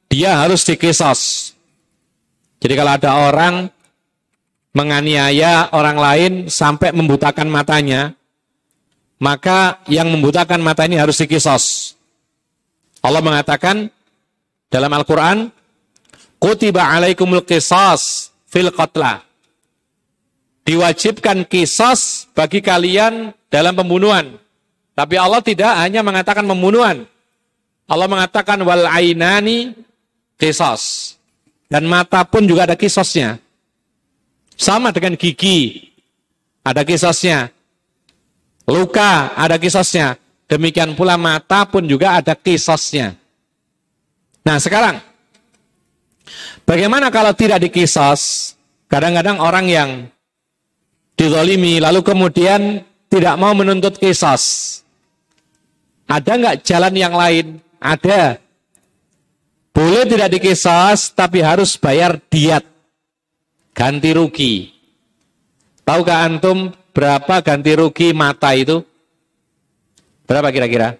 dia 0.10 0.34
harus 0.34 0.66
dikisos. 0.66 1.54
Jadi 2.60 2.74
kalau 2.76 2.92
ada 2.98 3.12
orang 3.30 3.56
menganiaya 4.74 5.72
orang 5.72 5.98
lain 5.98 6.34
sampai 6.50 6.92
membutakan 6.92 7.48
matanya, 7.48 8.18
maka 9.22 9.80
yang 9.88 10.10
membutakan 10.10 10.60
mata 10.60 10.84
ini 10.90 11.00
harus 11.00 11.22
dikisos. 11.22 11.96
Allah 13.00 13.24
mengatakan 13.24 13.88
dalam 14.68 14.92
Al-Quran, 14.92 15.54
Kutiba 16.40 16.88
alaikumul 16.88 17.44
qisas 17.44 18.32
fil 18.48 18.72
qatla. 18.72 19.28
Diwajibkan 20.64 21.44
kisos 21.44 22.32
bagi 22.32 22.64
kalian 22.64 23.36
dalam 23.52 23.76
pembunuhan. 23.76 24.40
Tapi 25.00 25.16
Allah 25.16 25.40
tidak 25.40 25.72
hanya 25.80 26.04
mengatakan 26.04 26.44
pembunuhan. 26.44 27.08
Allah 27.88 28.08
mengatakan 28.12 28.60
wal 28.68 28.84
ainani 28.84 29.72
kisos. 30.36 31.16
Dan 31.72 31.88
mata 31.88 32.28
pun 32.28 32.44
juga 32.44 32.68
ada 32.68 32.76
kisosnya. 32.76 33.40
Sama 34.60 34.92
dengan 34.92 35.16
gigi. 35.16 35.88
Ada 36.68 36.84
kisosnya. 36.84 37.48
Luka 38.68 39.32
ada 39.40 39.56
kisosnya. 39.56 40.20
Demikian 40.52 40.92
pula 41.00 41.16
mata 41.16 41.64
pun 41.64 41.88
juga 41.88 42.20
ada 42.20 42.36
kisosnya. 42.36 43.16
Nah 44.44 44.60
sekarang, 44.60 45.00
bagaimana 46.68 47.08
kalau 47.08 47.32
tidak 47.32 47.64
dikisos? 47.64 48.52
Kadang-kadang 48.92 49.40
orang 49.40 49.66
yang 49.72 49.90
dizolimi 51.16 51.80
lalu 51.80 52.04
kemudian 52.04 52.84
tidak 53.08 53.40
mau 53.40 53.56
menuntut 53.56 53.96
kisos. 53.96 54.76
Ada 56.10 56.31
nggak 56.41 56.57
jalan 56.65 56.94
yang 56.98 57.14
lain? 57.14 57.45
Ada. 57.77 58.41
Boleh 59.69 60.10
tidak 60.10 60.34
dikisos, 60.34 61.14
tapi 61.14 61.45
harus 61.45 61.77
bayar 61.77 62.18
diat. 62.18 62.65
Ganti 63.77 64.10
rugi. 64.11 64.73
Tahukah 65.86 66.26
antum 66.26 66.73
berapa 66.91 67.45
ganti 67.45 67.77
rugi 67.77 68.10
mata 68.11 68.57
itu? 68.57 68.81
Berapa 70.26 70.49
kira-kira? 70.49 70.98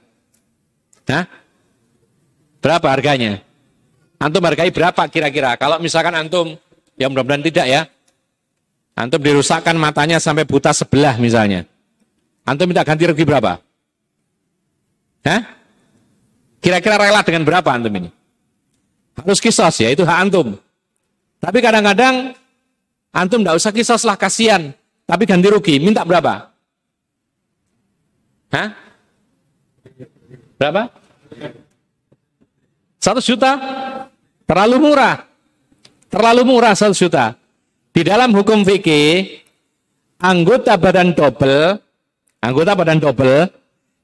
Hah? 1.10 1.26
Berapa 2.61 2.88
harganya? 2.94 3.41
Antum 4.22 4.45
hargai 4.45 4.69
berapa 4.69 4.99
kira-kira? 5.10 5.57
Kalau 5.57 5.81
misalkan 5.81 6.14
antum, 6.14 6.53
ya 6.99 7.10
mudah-mudahan 7.10 7.41
tidak 7.41 7.65
ya. 7.65 7.81
Antum 8.94 9.23
dirusakkan 9.23 9.73
matanya 9.80 10.19
sampai 10.22 10.44
buta 10.44 10.69
sebelah 10.76 11.18
misalnya. 11.18 11.65
Antum 12.44 12.69
minta 12.69 12.86
ganti 12.86 13.07
rugi 13.07 13.23
berapa? 13.26 13.64
Hah? 15.26 15.41
Kira-kira 16.60 17.00
rela 17.00 17.24
dengan 17.24 17.44
berapa 17.48 17.70
antum 17.72 17.91
ini? 17.96 18.12
Harus 19.16 19.40
kisos 19.40 19.76
ya, 19.80 19.91
itu 19.91 20.04
hak 20.04 20.20
antum. 20.28 20.56
Tapi 21.40 21.60
kadang-kadang 21.60 22.36
antum 23.12 23.44
tidak 23.44 23.56
usah 23.60 23.72
kisos 23.72 24.04
lah, 24.04 24.16
kasihan. 24.20 24.72
Tapi 25.08 25.24
ganti 25.28 25.48
rugi, 25.48 25.76
minta 25.80 26.04
berapa? 26.04 26.52
Hah? 28.52 28.70
Berapa? 30.60 30.91
Satu 33.00 33.24
juta? 33.24 33.56
Terlalu 34.44 34.76
murah. 34.91 35.24
Terlalu 36.12 36.41
murah 36.44 36.74
satu 36.76 36.91
juta. 36.91 37.38
Di 37.96 38.02
dalam 38.04 38.36
hukum 38.36 38.68
fikih, 38.68 39.40
anggota 40.20 40.76
badan 40.76 41.16
double, 41.16 41.80
anggota 42.44 42.72
badan 42.76 43.00
double, 43.00 43.59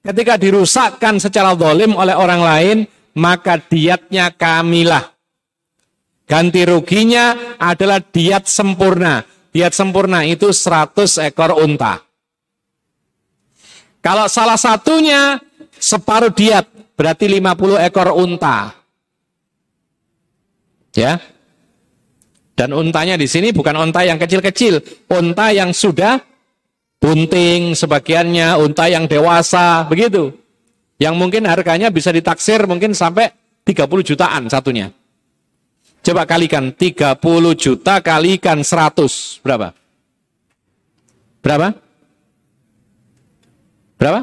ketika 0.06 0.38
dirusakkan 0.38 1.18
secara 1.18 1.58
dolim 1.58 1.98
oleh 1.98 2.14
orang 2.14 2.42
lain, 2.46 2.78
maka 3.18 3.58
diatnya 3.58 4.30
kamilah. 4.30 5.12
Ganti 6.26 6.62
ruginya 6.66 7.58
adalah 7.58 8.02
diat 8.02 8.46
sempurna. 8.46 9.26
Diat 9.50 9.74
sempurna 9.74 10.26
itu 10.26 10.52
100 10.52 11.22
ekor 11.26 11.58
unta. 11.58 12.02
Kalau 14.02 14.30
salah 14.30 14.58
satunya 14.60 15.42
separuh 15.78 16.30
diat, 16.30 16.66
berarti 16.94 17.26
50 17.26 17.82
ekor 17.82 18.14
unta. 18.14 18.74
Ya. 20.94 21.18
Dan 22.56 22.72
untanya 22.72 23.20
di 23.20 23.28
sini 23.28 23.52
bukan 23.52 23.76
unta 23.76 24.06
yang 24.08 24.16
kecil-kecil, 24.16 24.80
unta 25.12 25.52
yang 25.52 25.76
sudah 25.76 26.24
bunting 27.06 27.78
sebagiannya, 27.78 28.58
unta 28.58 28.90
yang 28.90 29.06
dewasa, 29.06 29.86
begitu. 29.86 30.34
Yang 30.98 31.16
mungkin 31.22 31.46
harganya 31.46 31.94
bisa 31.94 32.10
ditaksir 32.10 32.66
mungkin 32.66 32.98
sampai 32.98 33.30
30 33.62 34.02
jutaan 34.02 34.50
satunya. 34.50 34.90
Coba 36.02 36.26
kalikan 36.26 36.74
30 36.74 37.22
juta 37.54 38.02
kalikan 38.02 38.66
100, 38.66 39.42
berapa? 39.46 39.74
Berapa? 41.46 41.68
Berapa? 44.02 44.22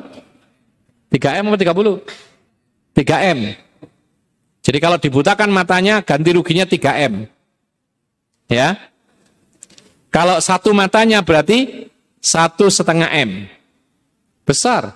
3M 1.14 1.44
atau 1.54 1.98
30? 2.02 2.98
3M. 2.98 3.38
Jadi 4.62 4.78
kalau 4.78 4.98
dibutakan 4.98 5.50
matanya 5.50 6.02
ganti 6.02 6.30
ruginya 6.34 6.66
3M. 6.66 7.26
Ya. 8.50 8.78
Kalau 10.12 10.38
satu 10.38 10.70
matanya 10.70 11.24
berarti 11.24 11.90
satu 12.22 12.70
setengah 12.70 13.10
M. 13.26 13.50
Besar. 14.46 14.94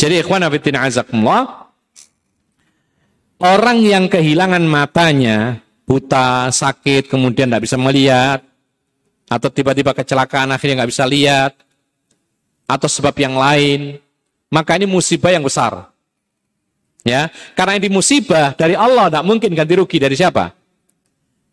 Jadi 0.00 0.24
ikhwan 0.24 0.40
abidin 0.40 0.80
azakumullah. 0.80 1.68
Orang 3.38 3.84
yang 3.86 4.10
kehilangan 4.10 4.64
matanya, 4.66 5.62
buta, 5.86 6.50
sakit, 6.50 7.06
kemudian 7.06 7.46
tidak 7.46 7.70
bisa 7.70 7.78
melihat, 7.78 8.42
atau 9.30 9.46
tiba-tiba 9.46 9.94
kecelakaan 9.94 10.50
akhirnya 10.50 10.82
nggak 10.82 10.90
bisa 10.90 11.06
lihat, 11.06 11.54
atau 12.66 12.90
sebab 12.90 13.14
yang 13.14 13.38
lain, 13.38 14.02
maka 14.50 14.74
ini 14.74 14.90
musibah 14.90 15.30
yang 15.30 15.46
besar. 15.46 15.86
Ya, 17.06 17.30
karena 17.54 17.78
ini 17.78 17.86
musibah 17.86 18.58
dari 18.58 18.74
Allah, 18.74 19.06
tidak 19.06 19.22
mungkin 19.22 19.54
ganti 19.54 19.78
rugi 19.78 20.02
dari 20.02 20.18
siapa? 20.18 20.58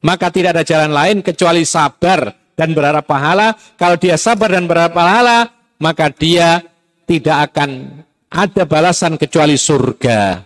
maka 0.06 0.30
tidak 0.30 0.53
ada 0.53 0.64
jalan 0.64 0.93
lain 0.93 1.18
kecuali 1.26 1.65
sabar 1.65 2.30
dan 2.56 2.72
berharap 2.72 3.06
pahala. 3.06 3.53
Kalau 3.76 3.99
dia 3.99 4.15
sabar 4.15 4.56
dan 4.56 4.65
berharap 4.65 4.95
pahala, 4.95 5.52
maka 5.80 6.10
dia 6.10 6.64
tidak 7.06 7.52
akan 7.52 8.02
ada 8.32 8.64
balasan 8.65 9.15
kecuali 9.15 9.56
surga. 9.56 10.44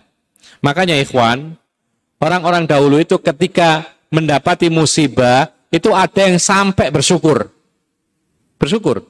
Makanya 0.60 1.00
ikhwan, 1.00 1.56
orang-orang 2.20 2.68
dahulu 2.68 3.00
itu 3.00 3.16
ketika 3.18 3.96
mendapati 4.12 4.68
musibah, 4.68 5.48
itu 5.72 5.94
ada 5.94 6.28
yang 6.28 6.36
sampai 6.36 6.92
bersyukur. 6.92 7.48
Bersyukur. 8.60 9.06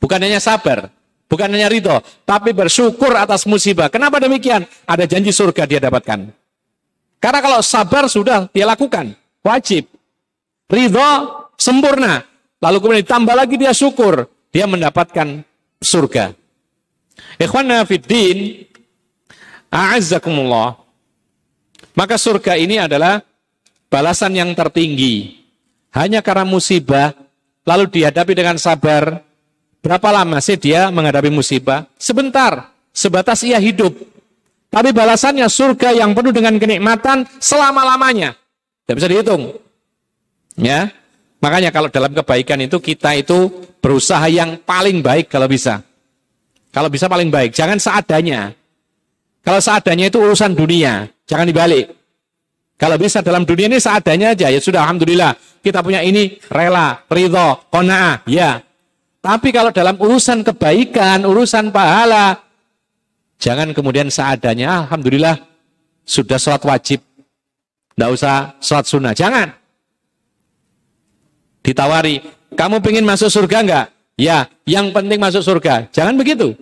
Bukan 0.00 0.20
hanya 0.20 0.40
sabar, 0.40 0.88
bukan 1.28 1.48
hanya 1.52 1.68
ridho, 1.68 2.00
tapi 2.24 2.56
bersyukur 2.56 3.12
atas 3.16 3.44
musibah. 3.44 3.92
Kenapa 3.92 4.20
demikian? 4.20 4.64
Ada 4.88 5.04
janji 5.04 5.32
surga 5.32 5.64
dia 5.68 5.80
dapatkan. 5.80 6.32
Karena 7.20 7.40
kalau 7.40 7.60
sabar 7.64 8.04
sudah 8.08 8.48
dia 8.52 8.68
lakukan, 8.68 9.16
wajib. 9.40 9.88
Ridho 10.68 11.10
sempurna. 11.56 12.33
Lalu 12.64 12.76
kemudian 12.80 13.04
ditambah 13.04 13.34
lagi 13.36 13.60
dia 13.60 13.76
syukur. 13.76 14.24
Dia 14.48 14.64
mendapatkan 14.64 15.44
surga. 15.84 16.32
Ikhwana 17.36 17.84
fiddin. 17.84 18.64
A'azzakumullah. 19.68 20.80
Maka 21.92 22.16
surga 22.16 22.56
ini 22.56 22.80
adalah 22.80 23.20
balasan 23.92 24.32
yang 24.32 24.56
tertinggi. 24.56 25.44
Hanya 25.92 26.24
karena 26.24 26.48
musibah, 26.48 27.12
lalu 27.68 27.86
dihadapi 27.92 28.32
dengan 28.32 28.56
sabar. 28.56 29.20
Berapa 29.84 30.08
lama 30.08 30.40
sih 30.40 30.56
dia 30.56 30.88
menghadapi 30.88 31.28
musibah? 31.28 31.84
Sebentar, 32.00 32.72
sebatas 32.88 33.44
ia 33.44 33.60
hidup. 33.60 33.92
Tapi 34.72 34.90
balasannya 34.90 35.44
surga 35.46 35.92
yang 35.92 36.16
penuh 36.16 36.32
dengan 36.32 36.56
kenikmatan 36.56 37.28
selama-lamanya. 37.36 38.34
Tidak 38.88 38.96
bisa 38.96 39.08
dihitung. 39.12 39.42
Ya. 40.56 41.03
Makanya 41.44 41.68
kalau 41.68 41.92
dalam 41.92 42.08
kebaikan 42.16 42.56
itu 42.64 42.80
kita 42.80 43.20
itu 43.20 43.52
berusaha 43.84 44.24
yang 44.32 44.56
paling 44.64 45.04
baik 45.04 45.28
kalau 45.28 45.44
bisa. 45.44 45.84
Kalau 46.72 46.88
bisa 46.88 47.04
paling 47.04 47.28
baik, 47.28 47.52
jangan 47.52 47.76
seadanya. 47.76 48.56
Kalau 49.44 49.60
seadanya 49.60 50.08
itu 50.08 50.16
urusan 50.24 50.56
dunia, 50.56 51.04
jangan 51.28 51.44
dibalik. 51.44 51.92
Kalau 52.80 52.96
bisa 52.96 53.20
dalam 53.20 53.44
dunia 53.44 53.68
ini 53.68 53.76
seadanya 53.76 54.32
aja, 54.32 54.48
ya 54.48 54.56
sudah 54.56 54.88
Alhamdulillah. 54.88 55.36
Kita 55.60 55.84
punya 55.84 56.00
ini, 56.00 56.40
rela, 56.48 57.04
ridho, 57.12 57.60
kona'ah, 57.68 58.24
ya. 58.24 58.64
Tapi 59.20 59.52
kalau 59.52 59.68
dalam 59.68 60.00
urusan 60.00 60.48
kebaikan, 60.48 61.28
urusan 61.28 61.68
pahala, 61.68 62.40
jangan 63.36 63.68
kemudian 63.76 64.08
seadanya, 64.08 64.88
Alhamdulillah, 64.88 65.36
sudah 66.08 66.40
sholat 66.40 66.64
wajib. 66.64 67.04
Tidak 67.94 68.08
usah 68.10 68.56
sholat 68.64 68.84
sunnah, 68.88 69.12
jangan. 69.12 69.63
Ditawari, 71.64 72.20
kamu 72.52 72.84
pengen 72.84 73.08
masuk 73.08 73.32
surga 73.32 73.64
enggak? 73.64 73.86
Ya, 74.20 74.46
yang 74.68 74.92
penting 74.92 75.16
masuk 75.18 75.40
surga. 75.40 75.88
Jangan 75.90 76.14
begitu. 76.14 76.54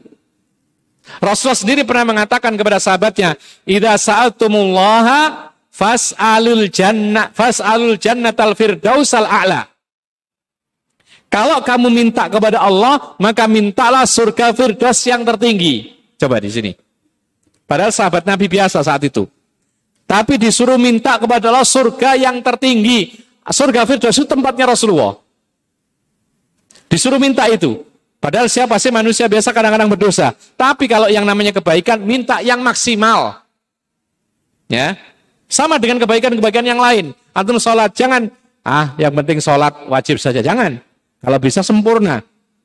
Rasulullah 1.19 1.59
sendiri 1.59 1.83
pernah 1.83 2.15
mengatakan 2.15 2.55
kepada 2.55 2.79
sahabatnya, 2.79 3.35
"Idza 3.67 3.99
sa'altumullaha 3.99 5.51
fas'alul 5.69 6.71
jannah 6.71 7.35
fas'alul 7.35 7.99
jannatal 7.99 8.55
firdausal 8.55 9.27
a'la." 9.27 9.67
Kalau 11.33 11.65
kamu 11.65 11.89
minta 11.89 12.29
kepada 12.29 12.63
Allah, 12.63 13.17
maka 13.17 13.49
mintalah 13.49 14.05
surga 14.05 14.53
firdaus 14.53 15.01
yang 15.09 15.25
tertinggi. 15.25 15.97
Coba 16.21 16.39
di 16.39 16.53
sini. 16.53 16.73
Padahal 17.65 17.89
sahabat 17.89 18.29
Nabi 18.29 18.53
biasa 18.53 18.85
saat 18.85 19.01
itu. 19.03 19.25
Tapi 20.05 20.37
disuruh 20.37 20.77
minta 20.77 21.17
kepada 21.17 21.49
Allah 21.49 21.65
surga 21.65 22.21
yang 22.21 22.45
tertinggi. 22.45 23.17
Surga 23.51 23.83
Firdaus 23.83 24.15
itu 24.15 24.29
tempatnya 24.29 24.71
Rasulullah. 24.71 25.19
Disuruh 26.87 27.19
minta 27.19 27.49
itu. 27.51 27.83
Padahal 28.23 28.47
siapa 28.47 28.79
sih 28.79 28.95
manusia 28.95 29.27
biasa 29.27 29.51
kadang-kadang 29.51 29.91
berdosa. 29.91 30.31
Tapi 30.55 30.87
kalau 30.87 31.11
yang 31.11 31.27
namanya 31.27 31.51
kebaikan, 31.51 31.99
minta 31.99 32.39
yang 32.39 32.63
maksimal. 32.63 33.43
Ya, 34.71 34.95
sama 35.51 35.83
dengan 35.83 35.99
kebaikan-kebaikan 35.99 36.63
yang 36.63 36.79
lain. 36.79 37.11
Antum 37.35 37.59
sholat, 37.59 37.91
jangan, 37.99 38.31
ah 38.63 38.95
yang 38.95 39.11
penting 39.11 39.43
sholat 39.43 39.75
wajib 39.91 40.23
saja. 40.23 40.39
Jangan. 40.39 40.79
Kalau 41.19 41.39
bisa 41.43 41.67
sempurna. 41.67 42.23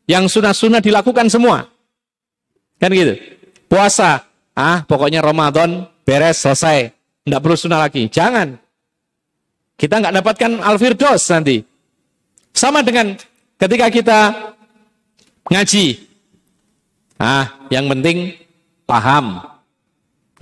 Yang 0.07 0.39
sunnah-sunnah 0.39 0.79
dilakukan 0.79 1.27
semua. 1.27 1.67
Kan 2.77 2.93
gitu. 2.93 3.17
Puasa, 3.67 4.23
ah 4.55 4.85
pokoknya 4.85 5.19
Ramadan 5.19 5.89
beres, 6.05 6.39
selesai. 6.39 6.93
Tidak 7.27 7.39
perlu 7.41 7.57
sunnah 7.59 7.81
lagi. 7.81 8.07
Jangan. 8.07 8.66
Kita 9.77 10.01
nggak 10.01 10.15
dapatkan 10.19 10.51
al-firdos 10.65 11.21
nanti. 11.29 11.61
Sama 12.49 12.81
dengan 12.81 13.13
ketika 13.61 13.87
kita 13.93 14.19
ngaji. 15.53 16.01
Ah, 17.21 17.45
yang 17.69 17.85
penting 17.85 18.33
paham. 18.89 19.37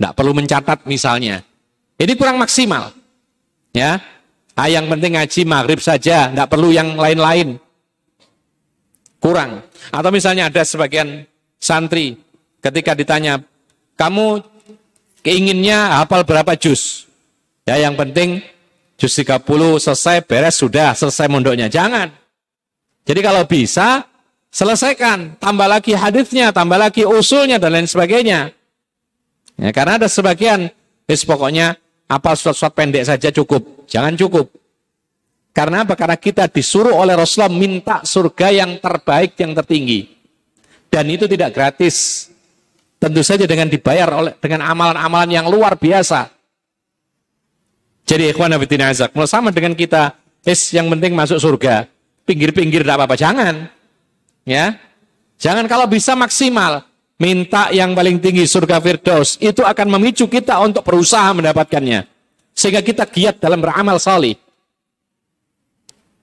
Nggak 0.00 0.14
perlu 0.16 0.32
mencatat 0.32 0.78
misalnya. 0.88 1.44
Ini 2.00 2.12
kurang 2.16 2.40
maksimal. 2.40 2.96
Ya. 3.76 4.00
Ah, 4.56 4.72
yang 4.72 4.88
penting 4.88 5.20
ngaji 5.20 5.44
maghrib 5.44 5.84
saja, 5.84 6.32
nggak 6.32 6.48
perlu 6.48 6.72
yang 6.72 6.96
lain-lain. 6.96 7.60
Kurang. 9.20 9.60
Atau 9.92 10.08
misalnya 10.08 10.48
ada 10.48 10.64
sebagian 10.64 11.28
santri 11.60 12.16
ketika 12.64 12.96
ditanya, 12.96 13.44
kamu 14.00 14.40
keinginnya 15.20 16.00
hafal 16.00 16.24
berapa 16.24 16.56
juz? 16.56 17.04
Ya, 17.68 17.76
yang 17.84 18.00
penting 18.00 18.40
Juz 18.96 19.12
30 19.12 19.44
selesai, 19.76 20.24
beres, 20.24 20.56
sudah, 20.56 20.96
selesai 20.96 21.28
mondoknya. 21.28 21.68
Jangan. 21.68 22.08
Jadi 23.04 23.20
kalau 23.20 23.44
bisa, 23.44 24.08
selesaikan. 24.48 25.36
Tambah 25.36 25.68
lagi 25.68 25.92
hadisnya, 25.92 26.48
tambah 26.50 26.80
lagi 26.80 27.04
usulnya, 27.04 27.60
dan 27.60 27.76
lain 27.76 27.84
sebagainya. 27.84 28.56
Ya, 29.60 29.70
karena 29.72 30.00
ada 30.00 30.08
sebagian, 30.08 30.72
is 31.04 31.22
pokoknya 31.28 31.76
apa 32.08 32.32
surat-surat 32.32 32.72
pendek 32.72 33.04
saja 33.04 33.28
cukup. 33.28 33.84
Jangan 33.84 34.16
cukup. 34.16 34.48
Karena 35.56 35.88
apa? 35.88 35.96
Karena 35.96 36.20
kita 36.20 36.52
disuruh 36.52 36.92
oleh 36.92 37.16
Rasulullah 37.16 37.52
minta 37.52 38.04
surga 38.04 38.52
yang 38.52 38.76
terbaik, 38.76 39.40
yang 39.40 39.56
tertinggi. 39.56 40.04
Dan 40.92 41.08
itu 41.08 41.24
tidak 41.24 41.56
gratis. 41.56 42.28
Tentu 43.00 43.20
saja 43.24 43.48
dengan 43.48 43.68
dibayar 43.68 44.08
oleh 44.12 44.32
dengan 44.36 44.68
amalan-amalan 44.68 45.30
yang 45.32 45.46
luar 45.48 45.80
biasa. 45.80 46.35
Jadi 48.16 48.32
ikhwan 48.32 48.48
abidin 48.48 48.80
azak, 48.80 49.12
sama 49.28 49.52
dengan 49.52 49.76
kita, 49.76 50.16
is 50.40 50.72
yang 50.72 50.88
penting 50.88 51.12
masuk 51.12 51.36
surga. 51.36 51.84
pinggir-pinggir 52.24 52.80
tidak 52.80 52.96
apa-apa, 52.96 53.12
jangan. 53.12 53.68
Ya. 54.48 54.80
Jangan 55.36 55.68
kalau 55.68 55.84
bisa 55.84 56.16
maksimal. 56.16 56.80
Minta 57.20 57.68
yang 57.76 57.92
paling 57.92 58.16
tinggi 58.24 58.48
surga 58.48 58.80
Firdaus. 58.80 59.36
Itu 59.36 59.68
akan 59.68 60.00
memicu 60.00 60.32
kita 60.32 60.56
untuk 60.64 60.80
berusaha 60.80 61.28
mendapatkannya. 61.36 62.08
Sehingga 62.56 62.80
kita 62.80 63.04
giat 63.04 63.36
dalam 63.36 63.60
beramal 63.60 64.00
salih. 64.00 64.32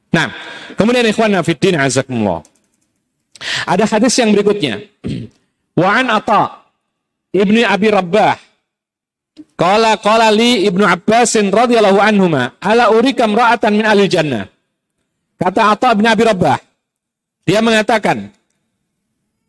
Nah, 0.10 0.34
kemudian 0.74 1.06
ikhwan 1.06 1.30
nafiddin 1.30 1.78
azakumullah. 1.78 2.42
Ada 3.70 3.86
hadis 3.86 4.18
yang 4.18 4.34
berikutnya. 4.34 4.82
Wa'an 5.80 6.10
Atta 6.10 6.66
Ibni 7.30 7.62
Abi 7.62 7.94
Rabbah 7.94 8.34
Qala 9.58 9.98
qala 9.98 10.30
li 10.30 10.70
Ibnu 10.70 10.86
Abbasin 10.86 11.50
radhiyallahu 11.50 11.98
anhuma 11.98 12.54
ala 12.62 12.94
urikam 12.94 13.34
ra'atan 13.34 13.74
min 13.74 13.86
ahli 13.86 14.06
jannah. 14.06 14.46
Kata 15.42 15.74
Atta 15.74 15.98
bin 15.98 16.06
Abi 16.06 16.24
Rabbah. 16.24 16.62
Dia 17.44 17.60
mengatakan, 17.60 18.30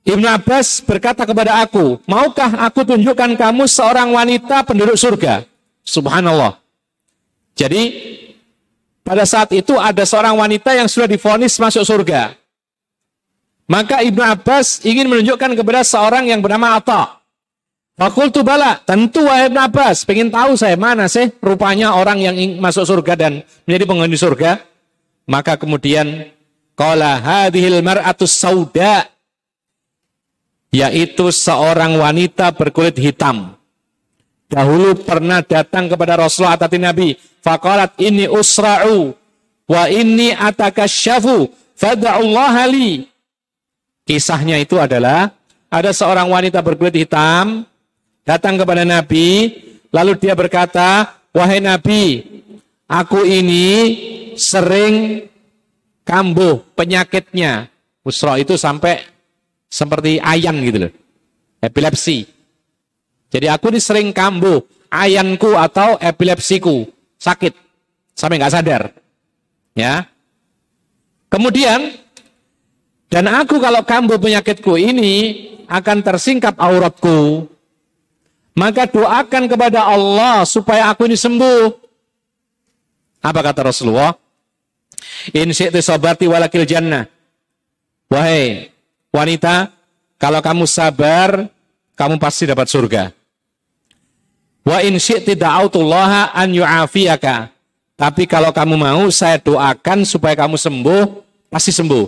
Ibnu 0.05 0.27
Abbas 0.27 0.83
berkata 0.83 1.25
kepada 1.25 1.63
aku, 1.63 2.01
maukah 2.09 2.65
aku 2.65 2.85
tunjukkan 2.85 3.37
kamu 3.39 3.65
seorang 3.69 4.13
wanita 4.13 4.67
penduduk 4.67 4.99
surga? 4.99 5.47
Subhanallah. 5.85 6.59
Jadi, 7.55 7.83
pada 9.05 9.29
saat 9.29 9.53
itu 9.53 9.77
ada 9.77 10.03
seorang 10.03 10.35
wanita 10.37 10.75
yang 10.75 10.89
sudah 10.89 11.07
difonis 11.07 11.61
masuk 11.61 11.85
surga. 11.85 12.35
Maka 13.65 14.05
Ibnu 14.05 14.21
Abbas 14.21 14.85
ingin 14.85 15.09
menunjukkan 15.09 15.57
kepada 15.57 15.81
seorang 15.85 16.29
yang 16.29 16.45
bernama 16.45 16.77
Atta. 16.77 17.24
Fakultu 17.95 18.43
bala, 18.43 18.83
tentu 18.83 19.23
wahai 19.23 19.47
Ibn 19.47 19.71
Abbas, 19.71 20.03
pengen 20.03 20.27
tahu 20.27 20.59
saya 20.59 20.75
mana 20.75 21.07
sih 21.07 21.31
rupanya 21.39 21.95
orang 21.95 22.19
yang 22.19 22.35
masuk 22.59 22.83
surga 22.83 23.15
dan 23.15 23.33
menjadi 23.63 23.85
penghuni 23.87 24.19
surga. 24.19 24.67
Maka 25.31 25.55
kemudian 25.55 26.27
qala 26.75 27.23
hadhil 27.23 27.81
mar'atus 27.87 28.35
sauda 28.35 29.07
yaitu 30.75 31.31
seorang 31.31 31.95
wanita 31.95 32.51
berkulit 32.51 32.99
hitam. 32.99 33.55
Dahulu 34.51 34.99
pernah 34.99 35.39
datang 35.41 35.87
kepada 35.87 36.19
Rasulullah 36.19 36.59
atau 36.59 36.75
Nabi, 36.75 37.15
faqalat 37.47 37.95
ini 38.03 38.27
usra'u 38.27 39.15
wa 39.71 39.83
ini 39.87 40.35
atakasyafu 40.35 41.47
fada'ullaha 41.79 42.67
li. 42.67 43.07
Kisahnya 44.03 44.59
itu 44.59 44.83
adalah 44.83 45.31
ada 45.71 45.95
seorang 45.95 46.27
wanita 46.27 46.59
berkulit 46.59 46.93
hitam 46.99 47.65
datang 48.25 48.57
kepada 48.59 48.83
Nabi, 48.83 49.53
lalu 49.93 50.17
dia 50.19 50.35
berkata, 50.35 51.21
"Wahai 51.31 51.61
Nabi, 51.61 52.25
aku 52.89 53.23
ini 53.25 53.69
sering 54.37 55.29
kambuh 56.05 56.61
penyakitnya. 56.77 57.73
Usra 58.05 58.37
itu 58.37 58.61
sampai 58.61 59.01
seperti 59.73 60.21
ayan 60.21 60.61
gitu 60.61 60.87
loh. 60.87 60.93
Epilepsi. 61.65 62.29
Jadi 63.33 63.47
aku 63.49 63.73
ini 63.73 63.81
sering 63.81 64.13
kambuh 64.13 64.61
ayanku 64.93 65.57
atau 65.57 65.97
epilepsiku 65.99 66.85
sakit 67.17 67.57
sampai 68.13 68.37
nggak 68.39 68.55
sadar. 68.55 68.83
Ya. 69.73 70.07
Kemudian 71.33 71.97
dan 73.09 73.27
aku 73.33 73.59
kalau 73.59 73.83
kambuh 73.83 74.21
penyakitku 74.21 74.77
ini 74.77 75.17
akan 75.67 76.05
tersingkap 76.05 76.55
auratku. 76.61 77.49
Maka 78.55 78.87
doakan 78.87 79.51
kepada 79.51 79.83
Allah 79.83 80.47
supaya 80.47 80.87
aku 80.87 81.11
ini 81.11 81.19
sembuh. 81.19 81.75
Apa 83.19 83.41
kata 83.43 83.67
Rasulullah? 83.67 84.15
In 85.35 85.51
syi'ti 85.51 85.83
sabati 85.83 86.31
walakil 86.31 86.63
jannah. 86.63 87.11
Wahai 88.07 88.71
wanita, 89.11 89.75
kalau 90.23 90.39
kamu 90.39 90.65
sabar, 90.71 91.51
kamu 91.99 92.15
pasti 92.23 92.47
dapat 92.47 92.71
surga. 92.71 93.03
Wa 94.63 94.79
in 94.87 95.03
syi'ti 95.03 95.35
da'autullaha 95.35 96.31
an 96.31 96.55
yu'afiyaka. 96.55 97.51
Tapi 97.99 98.27
kalau 98.31 98.55
kamu 98.55 98.75
mau, 98.79 99.03
saya 99.11 99.39
doakan 99.43 100.07
supaya 100.07 100.39
kamu 100.39 100.55
sembuh, 100.55 101.03
pasti 101.51 101.75
sembuh. 101.75 102.07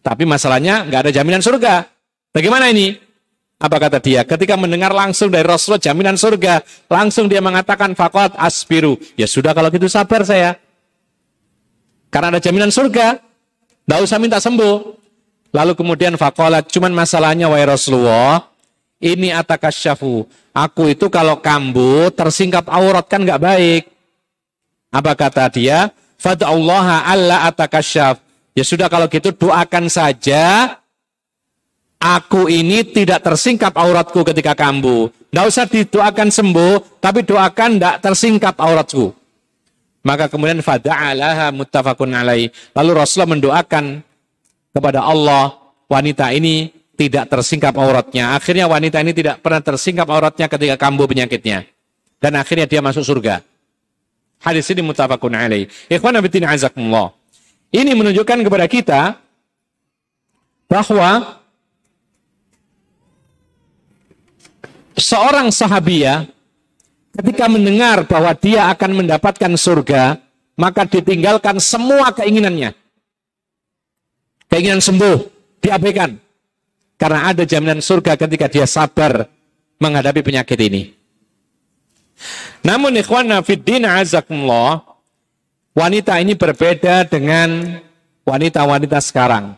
Tapi 0.00 0.22
masalahnya 0.24 0.86
nggak 0.86 1.00
ada 1.06 1.10
jaminan 1.10 1.42
surga. 1.42 1.90
Bagaimana 2.30 2.70
ini? 2.70 3.09
Apa 3.60 3.76
kata 3.76 4.00
dia? 4.00 4.24
Ketika 4.24 4.56
mendengar 4.56 4.88
langsung 4.88 5.28
dari 5.28 5.44
Rasulullah 5.44 5.84
jaminan 5.84 6.16
surga, 6.16 6.64
langsung 6.88 7.28
dia 7.28 7.44
mengatakan 7.44 7.92
fakot 7.92 8.32
aspiru. 8.40 8.96
Ya 9.20 9.28
sudah 9.28 9.52
kalau 9.52 9.68
gitu 9.68 9.84
sabar 9.84 10.24
saya. 10.24 10.56
Karena 12.08 12.32
ada 12.32 12.40
jaminan 12.40 12.72
surga, 12.72 13.20
tidak 13.20 14.00
usah 14.00 14.16
minta 14.16 14.40
sembuh. 14.40 14.96
Lalu 15.52 15.76
kemudian 15.76 16.16
fakolat, 16.16 16.72
cuman 16.72 16.96
masalahnya 16.96 17.52
wahai 17.52 17.68
Rasulullah, 17.68 18.48
ini 18.96 19.28
atakasyafu. 19.28 20.24
Aku 20.56 20.88
itu 20.88 21.12
kalau 21.12 21.44
kambuh, 21.44 22.08
tersingkap 22.16 22.64
aurat 22.64 23.04
kan 23.12 23.28
nggak 23.28 23.44
baik. 23.44 23.82
Apa 24.88 25.12
kata 25.12 25.52
dia? 25.52 25.92
Fada'ullaha 26.16 27.04
alla 27.04 27.44
atakasyaf. 27.44 28.24
Ya 28.56 28.64
sudah 28.64 28.88
kalau 28.88 29.04
gitu 29.06 29.36
doakan 29.36 29.92
saja 29.92 30.79
Aku 32.00 32.48
ini 32.48 32.80
tidak 32.80 33.20
tersingkap 33.20 33.76
auratku 33.76 34.24
ketika 34.24 34.56
kambuh. 34.56 35.12
Tidak 35.12 35.44
usah 35.44 35.68
didoakan 35.68 36.32
sembuh, 36.32 36.96
tapi 36.96 37.28
doakan 37.28 37.76
tidak 37.76 37.96
tersingkap 38.00 38.56
auratku. 38.56 39.12
Maka 40.00 40.32
kemudian 40.32 40.64
fada'alaha 40.64 41.52
muttafaqun 41.52 42.08
alaih. 42.16 42.48
Lalu 42.72 42.90
Rasulullah 42.96 43.36
mendoakan 43.36 44.00
kepada 44.72 45.04
Allah, 45.04 45.60
wanita 45.92 46.32
ini 46.32 46.72
tidak 46.96 47.28
tersingkap 47.28 47.76
auratnya. 47.76 48.32
Akhirnya 48.32 48.64
wanita 48.64 48.96
ini 49.04 49.12
tidak 49.12 49.44
pernah 49.44 49.60
tersingkap 49.60 50.08
auratnya 50.08 50.48
ketika 50.48 50.80
kambuh 50.80 51.04
penyakitnya. 51.04 51.68
Dan 52.16 52.32
akhirnya 52.40 52.64
dia 52.64 52.80
masuk 52.80 53.04
surga. 53.04 53.44
Hadis 54.40 54.64
ini 54.72 54.80
muttafaqun 54.80 55.36
alaih. 55.36 55.68
Ikhwan 55.92 56.16
abitin 56.16 56.48
azakumullah. 56.48 57.12
Ini 57.68 57.92
menunjukkan 57.92 58.40
kepada 58.40 58.64
kita 58.64 59.00
bahwa 60.64 61.39
seorang 65.00 65.48
sahabiah 65.48 66.28
ketika 67.16 67.50
mendengar 67.50 68.06
bahwa 68.06 68.30
dia 68.36 68.70
akan 68.70 69.02
mendapatkan 69.02 69.52
surga, 69.58 70.20
maka 70.54 70.86
ditinggalkan 70.86 71.58
semua 71.58 72.12
keinginannya. 72.14 72.76
Keinginan 74.50 74.82
sembuh 74.82 75.16
diabaikan. 75.62 76.20
Karena 77.00 77.32
ada 77.32 77.48
jaminan 77.48 77.80
surga 77.80 78.12
ketika 78.20 78.46
dia 78.46 78.68
sabar 78.68 79.24
menghadapi 79.80 80.20
penyakit 80.20 80.60
ini. 80.60 80.92
Namun 82.60 82.92
ikhwana 83.00 83.40
fiddin 83.40 83.88
azakumullah, 83.88 84.84
wanita 85.72 86.20
ini 86.20 86.36
berbeda 86.36 87.08
dengan 87.08 87.80
wanita-wanita 88.28 89.00
sekarang. 89.00 89.56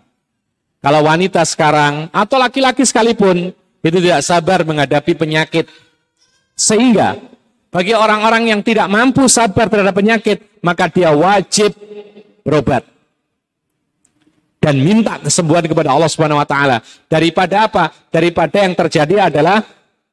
Kalau 0.78 1.02
wanita 1.06 1.42
sekarang 1.42 2.10
atau 2.14 2.38
laki-laki 2.38 2.86
sekalipun 2.86 3.54
itu 3.82 3.98
tidak 3.98 4.22
sabar 4.22 4.62
menghadapi 4.62 5.12
penyakit. 5.18 5.66
Sehingga 6.54 7.18
bagi 7.74 7.92
orang-orang 7.92 8.54
yang 8.54 8.60
tidak 8.62 8.86
mampu 8.86 9.26
sabar 9.26 9.66
terhadap 9.66 9.92
penyakit, 9.92 10.62
maka 10.62 10.86
dia 10.86 11.10
wajib 11.10 11.74
berobat 12.46 12.86
dan 14.62 14.78
minta 14.78 15.18
kesembuhan 15.18 15.66
kepada 15.66 15.90
Allah 15.90 16.06
Subhanahu 16.06 16.38
wa 16.38 16.46
taala. 16.46 16.78
Daripada 17.10 17.66
apa? 17.66 17.90
Daripada 18.14 18.62
yang 18.62 18.78
terjadi 18.78 19.26
adalah 19.26 19.58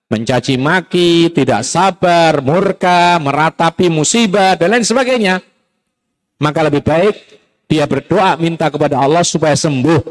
mencaci 0.09 0.57
maki, 0.57 1.29
tidak 1.29 1.61
sabar, 1.61 2.41
murka, 2.41 3.21
meratapi 3.21 3.93
musibah 3.93 4.57
dan 4.57 4.73
lain 4.73 4.81
sebagainya. 4.81 5.37
Maka 6.41 6.65
lebih 6.65 6.81
baik 6.81 7.15
dia 7.69 7.85
berdoa 7.85 8.33
minta 8.41 8.73
kepada 8.73 8.97
Allah 8.97 9.21
supaya 9.21 9.53
sembuh 9.53 10.01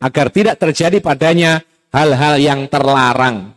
agar 0.00 0.32
tidak 0.32 0.56
terjadi 0.56 0.96
padanya 1.04 1.60
hal-hal 1.96 2.34
yang 2.36 2.60
terlarang. 2.68 3.56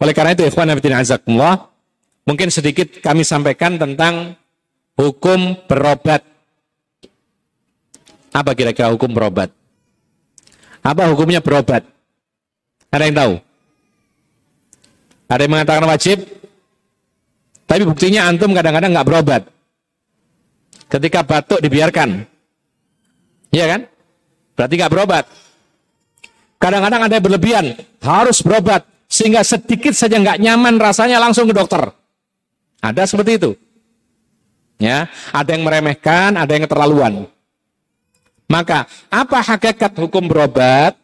Oleh 0.00 0.16
karena 0.16 0.32
itu, 0.32 0.48
ikhwan 0.48 0.72
Nabi 0.72 0.80
azakumullah, 0.88 1.68
mungkin 2.24 2.48
sedikit 2.48 3.04
kami 3.04 3.20
sampaikan 3.20 3.76
tentang 3.76 4.32
hukum 4.96 5.60
berobat. 5.68 6.24
Apa 8.32 8.56
kira-kira 8.56 8.88
hukum 8.88 9.12
berobat? 9.12 9.52
Apa 10.80 11.12
hukumnya 11.12 11.44
berobat? 11.44 11.84
Ada 12.88 13.04
yang 13.04 13.16
tahu? 13.20 13.32
Ada 15.28 15.40
yang 15.44 15.52
mengatakan 15.52 15.84
wajib? 15.84 16.18
Tapi 17.68 17.82
buktinya 17.84 18.26
antum 18.26 18.56
kadang-kadang 18.56 18.96
nggak 18.96 19.06
berobat. 19.06 19.42
Ketika 20.90 21.22
batuk 21.22 21.60
dibiarkan. 21.62 22.24
Iya 23.52 23.66
kan? 23.76 23.80
Berarti 24.56 24.74
nggak 24.74 24.90
berobat. 24.90 25.24
Kadang-kadang 26.60 27.08
ada 27.08 27.14
yang 27.16 27.24
berlebihan, 27.24 27.66
harus 28.04 28.44
berobat. 28.44 28.84
Sehingga 29.10 29.42
sedikit 29.42 29.96
saja 29.96 30.20
nggak 30.20 30.38
nyaman 30.38 30.76
rasanya 30.78 31.18
langsung 31.18 31.48
ke 31.48 31.56
dokter. 31.56 31.88
Ada 32.84 33.08
seperti 33.08 33.40
itu. 33.40 33.50
Ya, 34.80 35.08
ada 35.32 35.50
yang 35.50 35.64
meremehkan, 35.64 36.36
ada 36.36 36.52
yang 36.52 36.64
keterlaluan. 36.68 37.26
Maka 38.46 38.86
apa 39.08 39.40
hakikat 39.40 39.92
hukum 39.98 40.28
berobat? 40.28 40.96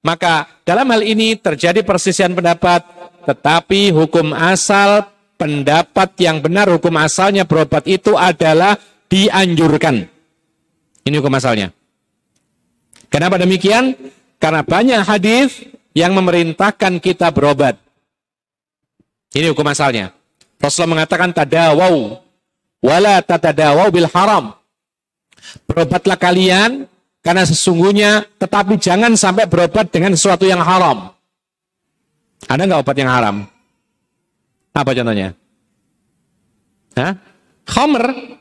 Maka 0.00 0.48
dalam 0.64 0.88
hal 0.88 1.04
ini 1.04 1.36
terjadi 1.36 1.84
persisian 1.84 2.32
pendapat, 2.32 2.86
tetapi 3.28 3.92
hukum 3.92 4.32
asal 4.32 5.04
pendapat 5.36 6.16
yang 6.20 6.40
benar 6.40 6.68
hukum 6.72 6.96
asalnya 6.96 7.44
berobat 7.44 7.84
itu 7.84 8.16
adalah 8.16 8.76
dianjurkan. 9.08 10.08
Ini 11.04 11.14
hukum 11.20 11.32
asalnya. 11.36 11.72
Kenapa 13.10 13.36
demikian? 13.36 13.96
Karena 14.40 14.64
banyak 14.64 15.04
hadis 15.04 15.68
yang 15.92 16.16
memerintahkan 16.16 16.96
kita 16.98 17.28
berobat. 17.28 17.76
Ini 19.36 19.52
hukum 19.52 19.68
asalnya. 19.68 20.16
Rasulullah 20.56 21.04
mengatakan 21.04 21.30
tadawau 21.30 22.18
wala 22.80 23.20
tatadawau 23.20 23.92
bil 23.92 24.08
haram. 24.08 24.56
Berobatlah 25.68 26.16
kalian 26.16 26.88
karena 27.20 27.44
sesungguhnya 27.44 28.24
tetapi 28.40 28.80
jangan 28.80 29.12
sampai 29.14 29.44
berobat 29.44 29.92
dengan 29.92 30.16
sesuatu 30.16 30.48
yang 30.48 30.64
haram. 30.64 31.12
Ada 32.48 32.64
nggak 32.64 32.80
obat 32.80 32.96
yang 32.96 33.12
haram? 33.12 33.36
Apa 34.72 34.90
contohnya? 34.96 35.36
Hah? 36.96 37.12
Homer, 37.70 38.34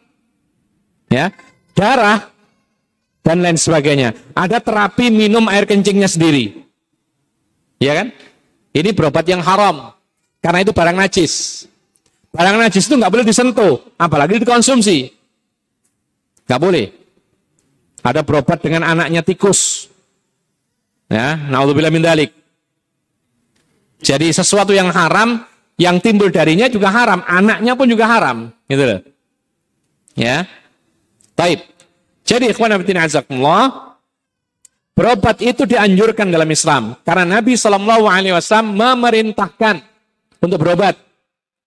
ya, 1.12 1.30
darah, 1.78 2.34
dan 3.24 3.44
lain 3.44 3.60
sebagainya. 3.60 4.16
Ada 4.34 4.64
terapi 4.64 5.12
minum 5.12 5.46
air 5.52 5.68
kencingnya 5.68 6.08
sendiri. 6.08 6.66
Ya 7.80 8.04
kan? 8.04 8.08
Ini 8.76 8.90
berobat 8.94 9.26
yang 9.28 9.41
haram. 9.41 9.96
Karena 10.40 10.64
itu 10.64 10.72
barang 10.72 10.96
najis. 10.96 11.66
Barang 12.30 12.62
najis 12.62 12.86
itu 12.86 12.96
nggak 12.96 13.12
boleh 13.12 13.26
disentuh, 13.26 13.82
apalagi 13.98 14.40
dikonsumsi. 14.40 15.10
Nggak 16.46 16.62
boleh. 16.62 16.86
Ada 18.06 18.24
berobat 18.24 18.64
dengan 18.64 18.86
anaknya 18.88 19.26
tikus. 19.26 19.91
Ya, 21.10 21.36
naudzubillah 21.36 21.90
min 21.90 22.06
dalik. 22.06 22.32
Jadi 24.00 24.32
sesuatu 24.32 24.72
yang 24.72 24.94
haram 24.94 25.44
yang 25.76 26.00
timbul 26.00 26.32
darinya 26.32 26.70
juga 26.72 26.91
haram, 26.94 27.26
anaknya 27.26 27.74
pun 27.76 27.88
juga 27.90 28.06
haram, 28.08 28.38
gitu 28.70 28.84
loh. 28.84 29.02
Ya. 30.16 30.44
Taib. 31.36 31.64
Jadi 32.30 32.53
ikhwan 32.53 32.77
fillah 32.77 33.10
azakumullah, 33.10 33.97
berobat 34.93 35.41
itu 35.41 35.65
dianjurkan 35.65 36.30
dalam 36.30 36.45
Islam 36.53 36.93
karena 37.01 37.26
Nabi 37.26 37.57
wasallam 37.57 38.77
memerintahkan 38.77 39.81
untuk 40.38 40.61
berobat. 40.61 40.93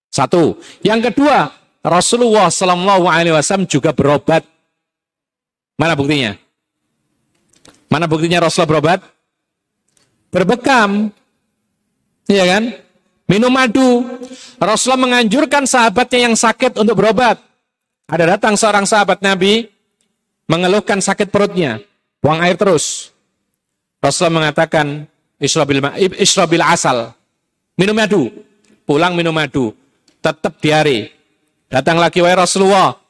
Satu. 0.06 0.62
Yang 0.86 1.10
kedua, 1.10 1.50
Rasulullah 1.82 2.46
wasallam 2.46 3.66
juga 3.66 3.90
berobat. 3.90 4.46
Mana 5.74 5.98
buktinya? 5.98 6.38
Mana 7.90 8.06
buktinya 8.06 8.46
Rasulullah 8.46 8.70
berobat? 8.78 9.00
Berbekam. 10.30 11.10
Iya 12.30 12.44
kan? 12.46 12.62
Minum 13.26 13.50
madu. 13.50 14.06
Rasulullah 14.62 15.10
menganjurkan 15.10 15.66
sahabatnya 15.66 16.30
yang 16.30 16.38
sakit 16.38 16.78
untuk 16.78 17.02
berobat. 17.02 17.42
Ada 18.06 18.38
datang 18.38 18.54
seorang 18.54 18.86
sahabat 18.86 19.18
Nabi 19.26 19.72
mengeluhkan 20.52 21.00
sakit 21.00 21.32
perutnya, 21.32 21.80
buang 22.20 22.44
air 22.44 22.60
terus. 22.60 23.08
Rasulullah 24.04 24.44
mengatakan, 24.44 25.08
Israbil, 25.40 25.80
Israbil 26.20 26.60
asal, 26.60 27.16
minum 27.80 27.96
madu, 27.96 28.28
pulang 28.84 29.16
minum 29.16 29.32
madu, 29.32 29.72
tetap 30.20 30.60
diare. 30.60 31.16
Datang 31.72 31.96
lagi, 31.96 32.20
wahai 32.20 32.36
Rasulullah, 32.36 33.00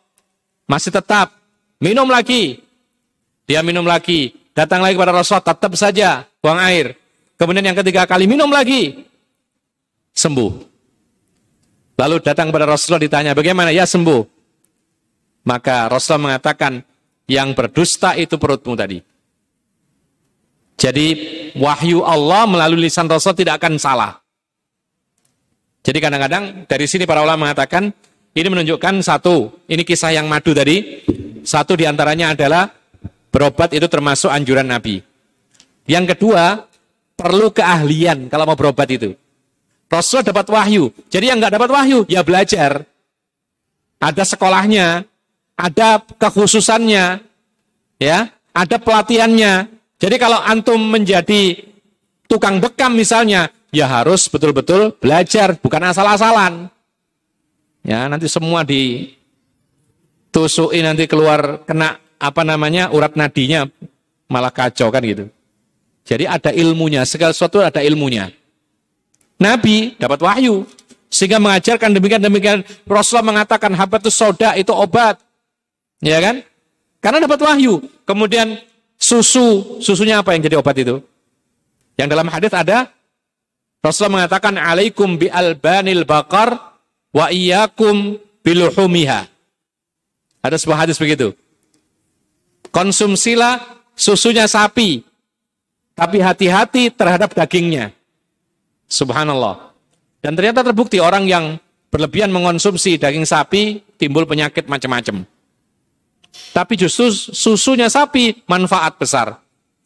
masih 0.71 0.95
tetap, 0.95 1.35
minum 1.83 2.07
lagi. 2.07 2.63
Dia 3.43 3.59
minum 3.67 3.83
lagi, 3.83 4.39
datang 4.55 4.87
lagi 4.87 4.95
kepada 4.95 5.11
Rasulullah, 5.11 5.51
tetap 5.51 5.75
saja, 5.75 6.23
buang 6.39 6.63
air. 6.63 6.95
Kemudian 7.35 7.67
yang 7.67 7.75
ketiga 7.75 8.07
kali, 8.07 8.31
minum 8.31 8.47
lagi, 8.55 9.03
sembuh. 10.15 10.71
Lalu 11.99 12.23
datang 12.23 12.55
kepada 12.55 12.71
Rasulullah 12.71 13.03
ditanya, 13.03 13.35
bagaimana? 13.35 13.75
Ya 13.75 13.83
sembuh. 13.83 14.23
Maka 15.43 15.91
Rasulullah 15.91 16.39
mengatakan, 16.39 16.87
yang 17.31 17.55
berdusta 17.55 18.15
itu 18.19 18.37
perutmu 18.39 18.75
tadi. 18.75 18.99
Jadi 20.79 21.07
wahyu 21.55 22.03
Allah 22.03 22.49
melalui 22.49 22.91
lisan 22.91 23.07
Rasul 23.07 23.39
tidak 23.39 23.63
akan 23.63 23.79
salah. 23.79 24.19
Jadi 25.83 25.99
kadang-kadang 25.99 26.67
dari 26.67 26.87
sini 26.87 27.07
para 27.07 27.23
ulama 27.23 27.51
mengatakan, 27.51 27.91
ini 28.33 28.49
menunjukkan 28.49 29.03
satu, 29.03 29.67
ini 29.67 29.83
kisah 29.83 30.15
yang 30.15 30.31
madu 30.31 30.55
tadi, 30.55 31.03
satu 31.43 31.75
di 31.75 31.85
antaranya 31.87 32.35
adalah 32.35 32.71
berobat 33.31 33.75
itu 33.75 33.87
termasuk 33.91 34.31
anjuran 34.31 34.67
Nabi. 34.67 35.03
Yang 35.91 36.15
kedua, 36.15 36.67
perlu 37.19 37.51
keahlian 37.51 38.31
kalau 38.31 38.47
mau 38.47 38.59
berobat 38.59 38.87
itu. 38.95 39.15
Rasul 39.91 40.25
dapat 40.25 40.49
wahyu. 40.49 40.89
Jadi 41.13 41.29
yang 41.29 41.37
nggak 41.43 41.59
dapat 41.59 41.69
wahyu, 41.69 41.99
ya 42.09 42.25
belajar. 42.25 42.87
Ada 44.01 44.25
sekolahnya, 44.35 45.05
ada 45.57 46.03
kekhususannya, 46.19 47.21
ya, 48.01 48.19
ada 48.53 48.77
pelatihannya. 48.79 49.69
Jadi 50.03 50.17
kalau 50.19 50.41
antum 50.43 50.79
menjadi 50.79 51.63
tukang 52.27 52.59
bekam 52.59 52.97
misalnya, 52.99 53.49
ya 53.71 53.87
harus 53.87 54.27
betul-betul 54.29 54.97
belajar, 54.99 55.55
bukan 55.61 55.83
asal-asalan. 55.93 56.69
Ya, 57.83 58.07
nanti 58.07 58.31
semua 58.31 58.63
ditusui 58.63 59.27
nanti 60.83 61.07
keluar 61.11 61.67
kena 61.67 61.99
apa 62.23 62.47
namanya 62.47 62.95
urat 62.95 63.19
nadinya 63.19 63.67
malah 64.31 64.55
kacau 64.55 64.91
kan 64.95 65.03
gitu. 65.03 65.27
Jadi 66.03 66.27
ada 66.27 66.51
ilmunya, 66.51 67.07
segala 67.07 67.35
sesuatu 67.35 67.63
ada 67.63 67.83
ilmunya. 67.83 68.31
Nabi 69.43 69.99
dapat 69.99 70.23
wahyu 70.23 70.63
sehingga 71.11 71.43
mengajarkan 71.43 71.91
demikian 71.93 72.23
demikian 72.23 72.59
Rasulullah 72.87 73.27
mengatakan 73.43 73.75
habatus 73.75 74.15
soda 74.15 74.55
itu 74.55 74.71
obat 74.71 75.19
ya 76.03 76.19
kan? 76.19 76.43
Karena 76.99 77.25
dapat 77.25 77.39
wahyu. 77.41 77.83
Kemudian 78.05 78.59
susu. 78.99 79.79
Susunya 79.79 80.19
apa 80.19 80.35
yang 80.35 80.43
jadi 80.43 80.59
obat 80.59 80.77
itu? 80.79 80.99
Yang 81.97 82.09
dalam 82.19 82.29
hadis 82.29 82.53
ada 82.53 82.91
Rasulullah 83.83 84.23
mengatakan 84.23 84.55
alaikum 84.59 85.19
bi 85.19 85.27
albanil 85.27 86.07
bakar 86.07 86.79
wa 87.11 87.27
iyyakum 87.31 88.15
biluhumiha. 88.47 89.27
Ada 90.43 90.59
sebuah 90.59 90.87
hadis 90.87 90.99
begitu. 90.99 91.35
Konsumsilah 92.71 93.59
susunya 93.99 94.47
sapi 94.47 95.03
tapi 95.99 96.19
hati-hati 96.23 96.95
terhadap 96.95 97.35
dagingnya. 97.35 97.91
Subhanallah. 98.87 99.75
Dan 100.23 100.39
ternyata 100.39 100.63
terbukti 100.63 101.03
orang 101.03 101.27
yang 101.27 101.59
berlebihan 101.91 102.31
mengonsumsi 102.31 102.97
daging 102.97 103.27
sapi 103.27 103.83
timbul 103.99 104.25
penyakit 104.25 104.71
macam-macam. 104.71 105.27
Tapi 106.33 106.77
justru 106.81 107.13
susunya 107.13 107.89
sapi 107.93 108.45
manfaat 108.49 108.97
besar. 108.97 109.37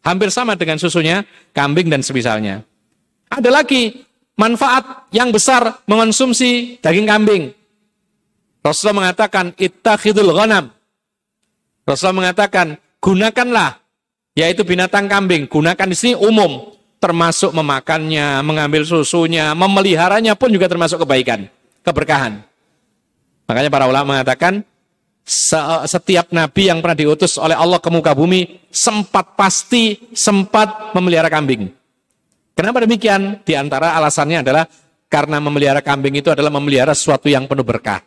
Hampir 0.03 0.31
sama 0.31 0.55
dengan 0.55 0.79
susunya 0.79 1.27
kambing 1.51 1.91
dan 1.91 1.99
semisalnya. 1.99 2.63
Ada 3.27 3.51
lagi 3.51 4.07
manfaat 4.39 5.11
yang 5.11 5.33
besar 5.35 5.83
mengonsumsi 5.83 6.79
daging 6.79 7.07
kambing. 7.07 7.43
Rasulullah 8.63 9.07
mengatakan 9.07 9.51
ittakhidul 9.59 10.31
ghanam. 10.31 10.71
Rasulullah 11.83 12.31
mengatakan 12.31 12.79
gunakanlah 13.03 13.79
yaitu 14.37 14.61
binatang 14.61 15.09
kambing, 15.09 15.49
gunakan 15.49 15.87
di 15.89 15.97
sini 15.97 16.13
umum 16.13 16.77
termasuk 16.97 17.53
memakannya, 17.53 18.41
mengambil 18.45 18.85
susunya, 18.85 19.53
memeliharanya 19.57 20.33
pun 20.37 20.53
juga 20.53 20.69
termasuk 20.69 21.01
kebaikan, 21.05 21.49
keberkahan. 21.81 22.41
Makanya 23.49 23.69
para 23.71 23.85
ulama 23.89 24.17
mengatakan 24.17 24.61
setiap 25.27 26.31
nabi 26.31 26.71
yang 26.71 26.79
pernah 26.79 26.95
diutus 26.95 27.35
oleh 27.35 27.51
Allah 27.51 27.83
ke 27.83 27.91
muka 27.91 28.15
bumi 28.15 28.63
sempat 28.71 29.35
pasti 29.35 29.99
sempat 30.15 30.95
memelihara 30.95 31.27
kambing. 31.27 31.67
Kenapa 32.55 32.87
demikian? 32.87 33.43
Di 33.43 33.53
antara 33.53 33.93
alasannya 33.99 34.39
adalah 34.39 34.63
karena 35.11 35.43
memelihara 35.43 35.83
kambing 35.83 36.23
itu 36.23 36.31
adalah 36.31 36.49
memelihara 36.49 36.95
sesuatu 36.95 37.27
yang 37.27 37.45
penuh 37.45 37.67
berkah. 37.67 37.99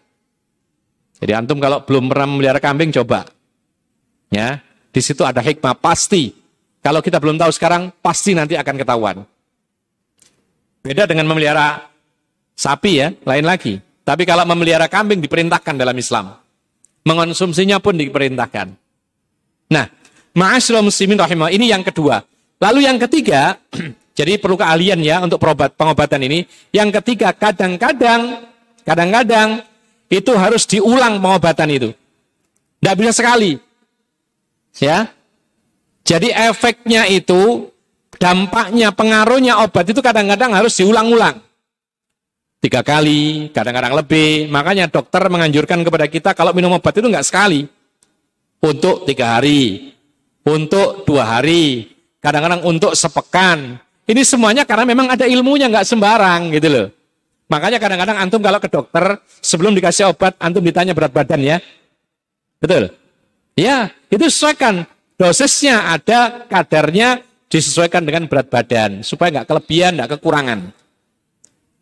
Jadi 1.21 1.37
antum 1.37 1.61
kalau 1.61 1.85
belum 1.85 2.09
pernah 2.09 2.27
memelihara 2.27 2.59
kambing 2.59 2.89
coba. 2.97 3.29
Ya, 4.33 4.65
di 4.89 5.01
situ 5.05 5.21
ada 5.21 5.45
hikmah 5.45 5.77
pasti 5.77 6.41
kalau 6.81 7.05
kita 7.05 7.21
belum 7.21 7.37
tahu 7.37 7.53
sekarang, 7.53 7.93
pasti 8.01 8.33
nanti 8.33 8.57
akan 8.57 8.75
ketahuan. 8.81 9.17
Beda 10.81 11.05
dengan 11.05 11.29
memelihara 11.29 11.93
sapi 12.57 13.05
ya, 13.05 13.13
lain 13.29 13.45
lagi. 13.45 13.77
Tapi 14.01 14.25
kalau 14.25 14.49
memelihara 14.49 14.89
kambing 14.89 15.21
diperintahkan 15.21 15.77
dalam 15.77 15.93
Islam. 15.93 16.40
Mengonsumsinya 17.01 17.81
pun 17.81 17.97
diperintahkan. 17.97 18.77
Nah, 19.73 19.87
ma'asyiral 20.37 20.85
muslimin 20.85 21.17
rahimah, 21.17 21.49
ini 21.49 21.73
yang 21.73 21.81
kedua. 21.81 22.21
Lalu 22.61 22.85
yang 22.85 23.01
ketiga, 23.01 23.57
jadi 24.19 24.37
perlu 24.37 24.61
keahlian 24.61 25.01
ya 25.01 25.25
untuk 25.25 25.41
perobat, 25.41 25.73
pengobatan 25.75 26.21
ini. 26.29 26.45
Yang 26.71 27.01
ketiga, 27.01 27.33
kadang-kadang, 27.33 28.45
kadang-kadang 28.85 29.65
itu 30.13 30.33
harus 30.37 30.69
diulang 30.69 31.23
pengobatan 31.23 31.69
itu. 31.73 31.91
Tidak 32.81 32.95
bisa 32.97 33.13
sekali. 33.17 33.57
Ya, 34.77 35.13
Jadi 36.01 36.33
efeknya 36.33 37.05
itu, 37.11 37.69
dampaknya, 38.17 38.91
pengaruhnya 38.91 39.61
obat 39.63 39.85
itu 39.89 40.01
kadang-kadang 40.01 40.57
harus 40.57 40.73
diulang-ulang. 40.81 41.39
Tiga 42.61 42.85
kali, 42.85 43.49
kadang-kadang 43.57 43.97
lebih. 43.97 44.53
Makanya 44.53 44.93
dokter 44.93 45.25
menganjurkan 45.33 45.81
kepada 45.81 46.05
kita 46.05 46.31
kalau 46.37 46.53
minum 46.53 46.77
obat 46.77 46.93
itu 46.93 47.09
nggak 47.09 47.25
sekali. 47.25 47.65
Untuk 48.61 49.09
tiga 49.09 49.41
hari, 49.41 49.97
untuk 50.45 51.09
dua 51.09 51.41
hari, 51.41 51.89
kadang-kadang 52.21 52.61
untuk 52.69 52.93
sepekan. 52.93 53.81
Ini 54.05 54.21
semuanya 54.29 54.69
karena 54.69 54.85
memang 54.85 55.09
ada 55.09 55.25
ilmunya, 55.25 55.73
nggak 55.73 55.89
sembarang 55.89 56.53
gitu 56.53 56.69
loh. 56.69 56.87
Makanya 57.49 57.81
kadang-kadang 57.81 58.21
antum 58.21 58.45
kalau 58.45 58.61
ke 58.61 58.69
dokter, 58.69 59.25
sebelum 59.41 59.73
dikasih 59.73 60.13
obat, 60.13 60.37
antum 60.37 60.61
ditanya 60.61 60.93
berat 60.93 61.17
badan 61.17 61.41
ya. 61.41 61.57
Betul? 62.61 62.93
Ya, 63.57 63.89
itu 64.13 64.29
sesuaikan 64.29 64.85
dosisnya 65.17 65.97
ada 65.97 66.45
kadarnya 66.45 67.25
disesuaikan 67.49 68.05
dengan 68.05 68.29
berat 68.29 68.53
badan 68.53 69.01
supaya 69.01 69.41
nggak 69.41 69.49
kelebihan, 69.49 69.97
nggak 69.97 70.21
kekurangan. 70.21 70.77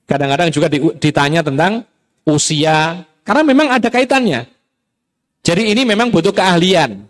Kadang-kadang 0.08 0.48
juga 0.48 0.72
ditanya 0.96 1.44
tentang 1.44 1.84
usia 2.24 3.04
karena 3.28 3.42
memang 3.44 3.68
ada 3.68 3.92
kaitannya. 3.92 4.48
Jadi 5.44 5.76
ini 5.76 5.84
memang 5.84 6.08
butuh 6.08 6.32
keahlian. 6.32 7.04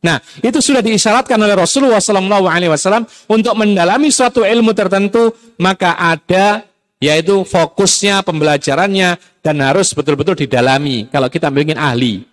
Nah, 0.00 0.16
itu 0.40 0.58
sudah 0.58 0.82
diisyaratkan 0.82 1.36
oleh 1.36 1.54
Rasulullah 1.54 2.00
SAW 2.00 3.06
untuk 3.30 3.54
mendalami 3.54 4.08
suatu 4.08 4.42
ilmu 4.42 4.72
tertentu, 4.72 5.30
maka 5.60 5.94
ada 5.94 6.64
yaitu 7.00 7.44
fokusnya, 7.48 8.20
pembelajarannya, 8.24 9.16
dan 9.40 9.56
harus 9.64 9.96
betul-betul 9.96 10.36
didalami 10.36 11.08
kalau 11.08 11.32
kita 11.32 11.48
ingin 11.48 11.80
ahli. 11.80 12.24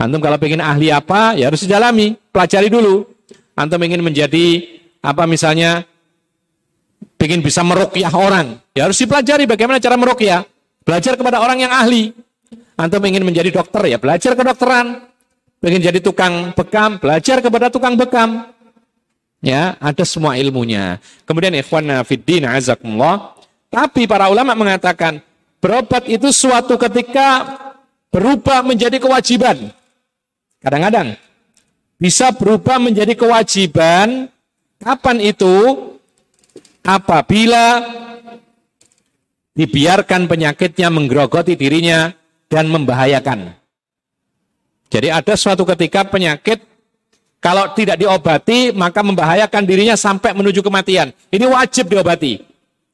Antum 0.00 0.22
kalau 0.22 0.38
ingin 0.40 0.62
ahli 0.62 0.88
apa, 0.88 1.34
ya 1.36 1.50
harus 1.50 1.66
didalami, 1.66 2.14
pelajari 2.30 2.70
dulu. 2.70 3.04
Antum 3.58 3.82
ingin 3.82 4.00
menjadi 4.00 4.64
apa 5.02 5.26
misalnya, 5.26 5.84
ingin 7.20 7.44
bisa 7.44 7.60
merukyah 7.60 8.12
orang, 8.16 8.56
ya 8.72 8.88
harus 8.88 8.96
dipelajari 8.96 9.44
bagaimana 9.44 9.76
cara 9.76 9.96
merukyah. 10.00 10.40
Belajar 10.80 11.14
kepada 11.20 11.44
orang 11.44 11.60
yang 11.60 11.72
ahli. 11.72 12.16
Antum 12.80 13.04
ingin 13.04 13.20
menjadi 13.20 13.52
dokter, 13.52 13.92
ya 13.92 14.00
belajar 14.00 14.32
kedokteran. 14.32 15.04
Ingin 15.60 15.92
jadi 15.92 16.00
tukang 16.00 16.56
bekam, 16.56 16.96
belajar 16.96 17.44
kepada 17.44 17.68
tukang 17.68 17.92
bekam. 17.92 18.48
Ya, 19.44 19.76
ada 19.76 20.04
semua 20.08 20.40
ilmunya. 20.40 20.96
Kemudian 21.28 21.52
ikhwan 21.60 22.00
fiddin 22.08 22.48
azakumullah. 22.48 23.36
Tapi 23.68 24.08
para 24.08 24.32
ulama 24.32 24.56
mengatakan, 24.56 25.20
berobat 25.60 26.08
itu 26.08 26.32
suatu 26.32 26.80
ketika 26.80 27.60
berubah 28.08 28.64
menjadi 28.64 28.96
kewajiban. 28.96 29.68
Kadang-kadang 30.64 31.16
bisa 32.00 32.32
berubah 32.32 32.80
menjadi 32.80 33.12
kewajiban. 33.12 34.32
Kapan 34.80 35.16
itu? 35.20 35.56
Apabila 36.80 37.84
dibiarkan 39.54 40.24
penyakitnya 40.24 40.88
menggerogoti 40.88 41.58
dirinya 41.58 42.08
dan 42.48 42.70
membahayakan. 42.72 43.52
Jadi 44.90 45.08
ada 45.12 45.34
suatu 45.38 45.62
ketika 45.68 46.08
penyakit 46.08 46.64
kalau 47.38 47.72
tidak 47.76 48.00
diobati 48.00 48.74
maka 48.74 49.00
membahayakan 49.04 49.62
dirinya 49.64 49.94
sampai 49.94 50.34
menuju 50.34 50.64
kematian. 50.64 51.12
Ini 51.30 51.44
wajib 51.46 51.92
diobati. 51.92 52.42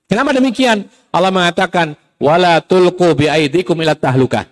Kenapa 0.06 0.34
demikian? 0.34 0.86
Allah 1.10 1.32
mengatakan 1.34 1.98
wala 2.20 2.60
tulqu 2.62 3.16
biaidikum 3.16 3.74
ila 3.82 3.96
tahlukah. 3.96 4.46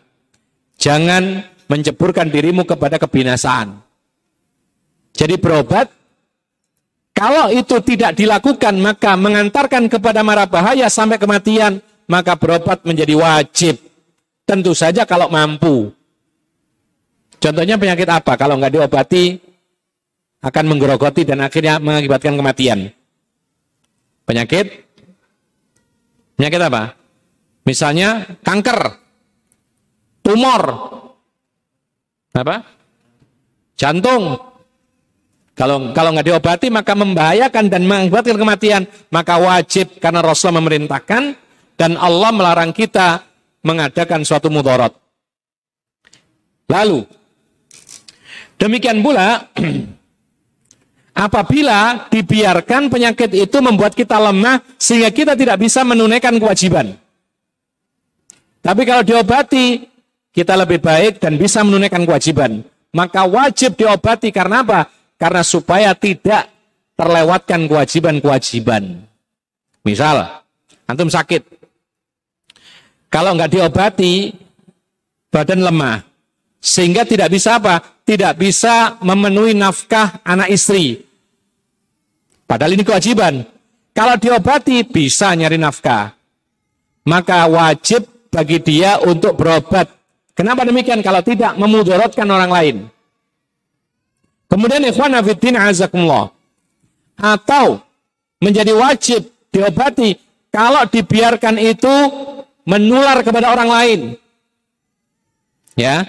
Jangan 0.80 1.46
menceburkan 1.70 2.28
dirimu 2.28 2.66
kepada 2.66 2.98
kebinasaan. 2.98 3.78
Jadi 5.14 5.38
berobat, 5.38 5.86
kalau 7.14 7.46
itu 7.54 7.78
tidak 7.86 8.18
dilakukan 8.18 8.74
maka 8.82 9.14
mengantarkan 9.14 9.86
kepada 9.86 10.26
mara 10.26 10.50
bahaya 10.50 10.90
sampai 10.90 11.14
kematian, 11.14 11.78
maka 12.10 12.34
berobat 12.34 12.82
menjadi 12.82 13.14
wajib. 13.14 13.78
Tentu 14.42 14.74
saja 14.74 15.06
kalau 15.06 15.30
mampu. 15.30 15.94
Contohnya 17.38 17.78
penyakit 17.78 18.10
apa? 18.10 18.34
Kalau 18.34 18.58
nggak 18.58 18.74
diobati 18.74 19.38
akan 20.42 20.64
menggerogoti 20.68 21.22
dan 21.22 21.40
akhirnya 21.40 21.78
mengakibatkan 21.78 22.34
kematian. 22.34 22.90
Penyakit? 24.26 24.66
Penyakit 26.34 26.60
apa? 26.60 26.98
Misalnya 27.64 28.36
kanker, 28.42 29.00
tumor, 30.20 30.62
apa? 32.34 32.56
Jantung. 33.78 34.53
Kalau 35.54 35.94
kalau 35.94 36.10
nggak 36.10 36.26
diobati 36.26 36.66
maka 36.66 36.98
membahayakan 36.98 37.70
dan 37.70 37.86
mengakibatkan 37.86 38.34
kematian. 38.34 38.82
Maka 39.14 39.38
wajib 39.38 40.02
karena 40.02 40.18
Rasul 40.18 40.50
memerintahkan 40.58 41.38
dan 41.78 41.94
Allah 41.94 42.30
melarang 42.34 42.74
kita 42.74 43.22
mengadakan 43.62 44.26
suatu 44.26 44.50
mudarat. 44.50 44.90
Lalu 46.66 47.06
demikian 48.58 48.98
pula 48.98 49.46
apabila 51.24 52.10
dibiarkan 52.10 52.90
penyakit 52.90 53.30
itu 53.30 53.58
membuat 53.62 53.94
kita 53.94 54.18
lemah 54.18 54.58
sehingga 54.74 55.14
kita 55.14 55.38
tidak 55.38 55.62
bisa 55.62 55.86
menunaikan 55.86 56.34
kewajiban. 56.34 56.98
Tapi 58.58 58.82
kalau 58.82 59.06
diobati 59.06 59.86
kita 60.34 60.58
lebih 60.58 60.82
baik 60.82 61.22
dan 61.22 61.38
bisa 61.38 61.62
menunaikan 61.62 62.02
kewajiban. 62.02 62.66
Maka 62.90 63.22
wajib 63.22 63.78
diobati 63.78 64.34
karena 64.34 64.66
apa? 64.66 64.90
Karena 65.24 65.40
supaya 65.40 65.96
tidak 65.96 66.52
terlewatkan 67.00 67.64
kewajiban-kewajiban. 67.64 69.08
Misal, 69.80 70.44
antum 70.84 71.08
sakit. 71.08 71.40
Kalau 73.08 73.32
nggak 73.32 73.56
diobati, 73.56 74.36
badan 75.32 75.64
lemah. 75.64 76.04
Sehingga 76.60 77.08
tidak 77.08 77.32
bisa 77.32 77.56
apa? 77.56 77.80
Tidak 78.04 78.36
bisa 78.36 79.00
memenuhi 79.00 79.56
nafkah 79.56 80.20
anak 80.28 80.52
istri. 80.52 81.00
Padahal 82.44 82.76
ini 82.76 82.84
kewajiban. 82.84 83.48
Kalau 83.96 84.20
diobati, 84.20 84.84
bisa 84.84 85.32
nyari 85.32 85.56
nafkah. 85.56 86.12
Maka 87.08 87.48
wajib 87.48 88.28
bagi 88.28 88.60
dia 88.60 89.00
untuk 89.00 89.40
berobat 89.40 89.88
Kenapa 90.34 90.66
demikian? 90.66 90.98
Kalau 90.98 91.22
tidak 91.22 91.54
memudorotkan 91.54 92.26
orang 92.26 92.50
lain. 92.50 92.76
Kemudian 94.54 94.86
ikhwan 94.86 95.18
fiddin 95.26 95.58
azakumullah. 95.58 96.30
Atau 97.18 97.82
menjadi 98.38 98.70
wajib 98.70 99.26
diobati 99.50 100.14
kalau 100.54 100.86
dibiarkan 100.86 101.58
itu 101.58 101.94
menular 102.62 103.18
kepada 103.26 103.50
orang 103.50 103.66
lain. 103.66 104.00
Ya. 105.74 106.06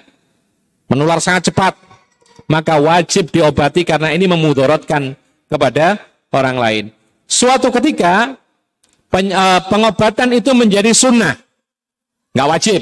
Menular 0.86 1.18
sangat 1.18 1.50
cepat. 1.50 1.74
Maka 2.46 2.78
wajib 2.78 3.34
diobati 3.34 3.82
karena 3.82 4.14
ini 4.14 4.30
memudorotkan 4.30 5.18
kepada 5.50 5.98
orang 6.30 6.62
lain. 6.62 6.86
Suatu 7.26 7.74
ketika 7.74 8.38
eh, 9.18 9.62
pengobatan 9.66 10.30
itu 10.38 10.54
menjadi 10.54 10.94
sunnah. 10.94 11.34
Nggak 12.38 12.50
wajib 12.54 12.82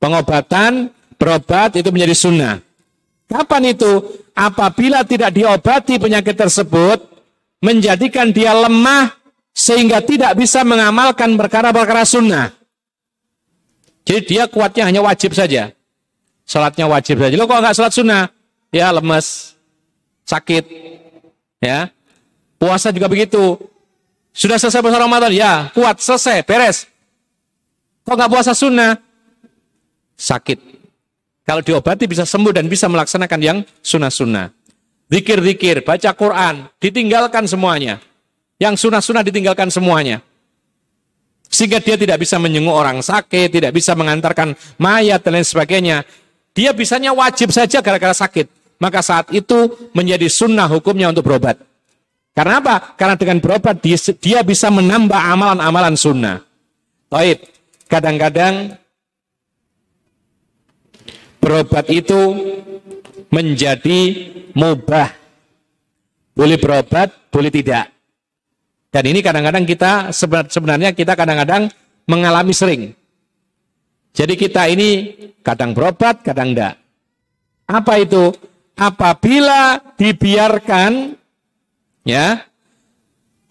Pengobatan, 0.00 0.88
berobat 1.20 1.76
itu 1.76 1.92
menjadi 1.92 2.16
sunnah. 2.16 2.69
Kapan 3.30 3.70
itu? 3.70 3.92
Apabila 4.34 5.06
tidak 5.06 5.30
diobati 5.30 6.02
penyakit 6.02 6.34
tersebut, 6.34 6.98
menjadikan 7.62 8.34
dia 8.34 8.50
lemah 8.50 9.14
sehingga 9.54 10.02
tidak 10.02 10.34
bisa 10.34 10.66
mengamalkan 10.66 11.38
perkara-perkara 11.38 12.02
sunnah. 12.02 12.50
Jadi 14.02 14.34
dia 14.34 14.50
kuatnya 14.50 14.90
hanya 14.90 15.00
wajib 15.06 15.30
saja. 15.30 15.70
Salatnya 16.42 16.90
wajib 16.90 17.22
saja. 17.22 17.34
Lo 17.38 17.46
kok 17.46 17.62
nggak 17.62 17.76
salat 17.78 17.94
sunnah? 17.94 18.26
Ya 18.74 18.90
lemes, 18.90 19.54
sakit, 20.26 20.66
ya. 21.62 21.90
Puasa 22.58 22.90
juga 22.90 23.06
begitu. 23.06 23.58
Sudah 24.34 24.58
selesai 24.58 24.82
puasa 24.82 24.98
Ramadan, 24.98 25.30
ya 25.30 25.70
kuat, 25.74 26.02
selesai, 26.02 26.42
beres. 26.42 26.90
Kok 28.02 28.14
nggak 28.18 28.30
puasa 28.30 28.54
sunnah? 28.54 28.98
sakit. 30.20 30.79
Kalau 31.44 31.64
diobati 31.64 32.06
bisa 32.06 32.28
sembuh 32.28 32.52
dan 32.54 32.70
bisa 32.70 32.86
melaksanakan 32.86 33.40
yang 33.40 33.58
sunnah-sunnah. 33.80 34.52
Zikir-zikir, 35.10 35.82
baca 35.82 36.10
Quran, 36.14 36.70
ditinggalkan 36.78 37.48
semuanya. 37.50 37.98
Yang 38.60 38.86
sunnah-sunnah 38.86 39.26
ditinggalkan 39.26 39.66
semuanya. 39.72 40.22
Sehingga 41.50 41.82
dia 41.82 41.98
tidak 41.98 42.22
bisa 42.22 42.38
menyenguk 42.38 42.70
orang 42.70 43.02
sakit, 43.02 43.50
tidak 43.50 43.74
bisa 43.74 43.98
mengantarkan 43.98 44.54
mayat 44.78 45.18
dan 45.26 45.34
lain 45.34 45.42
sebagainya. 45.42 46.06
Dia 46.54 46.70
bisanya 46.70 47.10
wajib 47.10 47.50
saja 47.50 47.82
gara-gara 47.82 48.14
sakit. 48.14 48.46
Maka 48.78 49.02
saat 49.02 49.34
itu 49.34 49.90
menjadi 49.90 50.30
sunnah 50.30 50.70
hukumnya 50.70 51.10
untuk 51.10 51.26
berobat. 51.26 51.58
Karena 52.30 52.62
apa? 52.62 52.94
Karena 52.94 53.18
dengan 53.18 53.42
berobat 53.42 53.82
dia, 53.82 54.40
bisa 54.46 54.70
menambah 54.70 55.18
amalan-amalan 55.18 55.98
sunnah. 55.98 56.38
Taib. 57.10 57.42
Kadang-kadang 57.90 58.78
berobat 61.40 61.88
itu 61.88 62.20
menjadi 63.32 64.00
mubah. 64.54 65.18
boleh 66.30 66.56
berobat, 66.56 67.12
boleh 67.28 67.52
tidak. 67.52 67.92
Dan 68.88 69.04
ini 69.12 69.20
kadang-kadang 69.20 69.68
kita 69.68 70.08
sebenarnya 70.48 70.96
kita 70.96 71.12
kadang-kadang 71.12 71.68
mengalami 72.08 72.56
sering. 72.56 72.96
Jadi 74.16 74.34
kita 74.34 74.66
ini 74.66 75.14
kadang 75.44 75.76
berobat, 75.76 76.24
kadang 76.24 76.56
enggak. 76.56 76.74
Apa 77.70 78.02
itu? 78.02 78.32
Apabila 78.80 79.76
dibiarkan 80.00 81.12
ya 82.08 82.40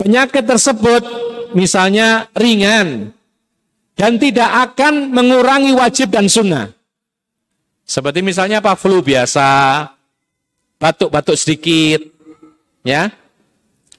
penyakit 0.02 0.42
tersebut 0.42 1.06
misalnya 1.54 2.26
ringan 2.34 3.14
dan 3.94 4.18
tidak 4.18 4.74
akan 4.74 5.14
mengurangi 5.14 5.78
wajib 5.78 6.10
dan 6.10 6.26
sunnah. 6.26 6.79
Seperti 7.90 8.22
misalnya 8.22 8.62
apa 8.62 8.78
flu 8.78 9.02
biasa, 9.02 9.50
batuk-batuk 10.78 11.34
sedikit, 11.34 12.06
ya, 12.86 13.10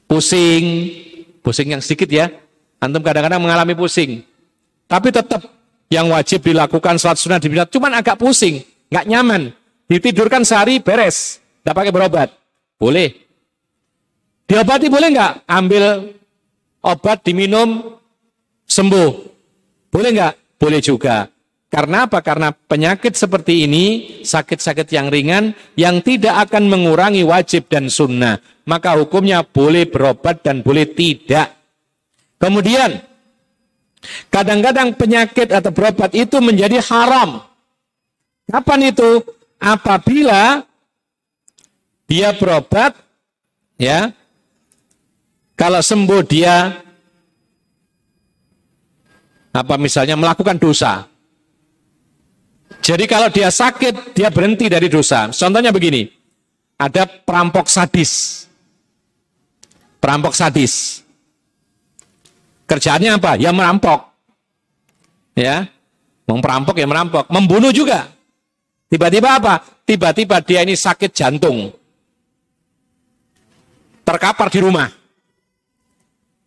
pusing, 0.07 0.95
pusing 1.43 1.75
yang 1.75 1.83
sedikit 1.83 2.07
ya. 2.07 2.31
Antum 2.79 3.03
kadang-kadang 3.03 3.43
mengalami 3.43 3.75
pusing, 3.75 4.23
tapi 4.87 5.11
tetap 5.11 5.43
yang 5.91 6.07
wajib 6.07 6.39
dilakukan 6.39 7.03
sholat 7.03 7.19
sunnah 7.19 7.43
dibilang 7.43 7.67
cuman 7.67 7.99
agak 7.99 8.15
pusing, 8.15 8.63
nggak 8.95 9.11
nyaman. 9.11 9.51
Ditidurkan 9.91 10.47
sehari 10.47 10.79
beres, 10.79 11.43
tidak 11.61 11.75
pakai 11.75 11.91
berobat, 11.91 12.31
boleh. 12.79 13.11
Diobati 14.47 14.87
boleh 14.87 15.09
nggak? 15.19 15.33
Ambil 15.51 16.15
obat 16.79 17.27
diminum 17.27 17.99
sembuh, 18.71 19.11
boleh 19.91 20.11
nggak? 20.15 20.35
Boleh 20.63 20.79
juga. 20.79 21.27
Karena 21.71 22.11
apa? 22.11 22.19
Karena 22.19 22.51
penyakit 22.51 23.15
seperti 23.15 23.63
ini, 23.63 23.85
sakit-sakit 24.27 24.91
yang 24.91 25.07
ringan, 25.07 25.55
yang 25.79 26.03
tidak 26.03 26.51
akan 26.51 26.67
mengurangi 26.67 27.23
wajib 27.23 27.71
dan 27.71 27.87
sunnah. 27.87 28.43
Maka 28.67 28.99
hukumnya 28.99 29.47
boleh 29.47 29.87
berobat 29.87 30.43
dan 30.43 30.67
boleh 30.67 30.91
tidak. 30.91 31.55
Kemudian, 32.43 32.99
kadang-kadang 34.35 34.99
penyakit 34.99 35.47
atau 35.55 35.71
berobat 35.71 36.11
itu 36.11 36.43
menjadi 36.43 36.83
haram. 36.91 37.47
Kapan 38.51 38.91
itu? 38.91 39.23
Apabila 39.63 40.67
dia 42.11 42.35
berobat, 42.35 42.99
ya, 43.79 44.11
kalau 45.55 45.79
sembuh 45.79 46.23
dia 46.27 46.83
apa 49.55 49.75
misalnya 49.79 50.19
melakukan 50.19 50.59
dosa 50.59 51.11
jadi 52.81 53.05
kalau 53.05 53.29
dia 53.29 53.53
sakit, 53.53 54.17
dia 54.17 54.33
berhenti 54.33 54.73
dari 54.73 54.89
dosa. 54.89 55.29
Contohnya 55.29 55.69
begini, 55.69 56.09
ada 56.81 57.05
perampok 57.05 57.69
sadis. 57.69 58.45
Perampok 60.01 60.33
sadis. 60.33 61.05
Kerjaannya 62.65 63.21
apa? 63.21 63.37
Ya 63.37 63.53
merampok. 63.53 64.09
Ya, 65.37 65.69
memperampok 66.25 66.77
ya 66.81 66.89
merampok. 66.89 67.29
Membunuh 67.29 67.69
juga. 67.69 68.09
Tiba-tiba 68.89 69.37
apa? 69.37 69.61
Tiba-tiba 69.85 70.41
dia 70.41 70.65
ini 70.65 70.73
sakit 70.73 71.13
jantung. 71.13 71.69
Terkapar 74.03 74.49
di 74.49 74.59
rumah. 74.65 74.89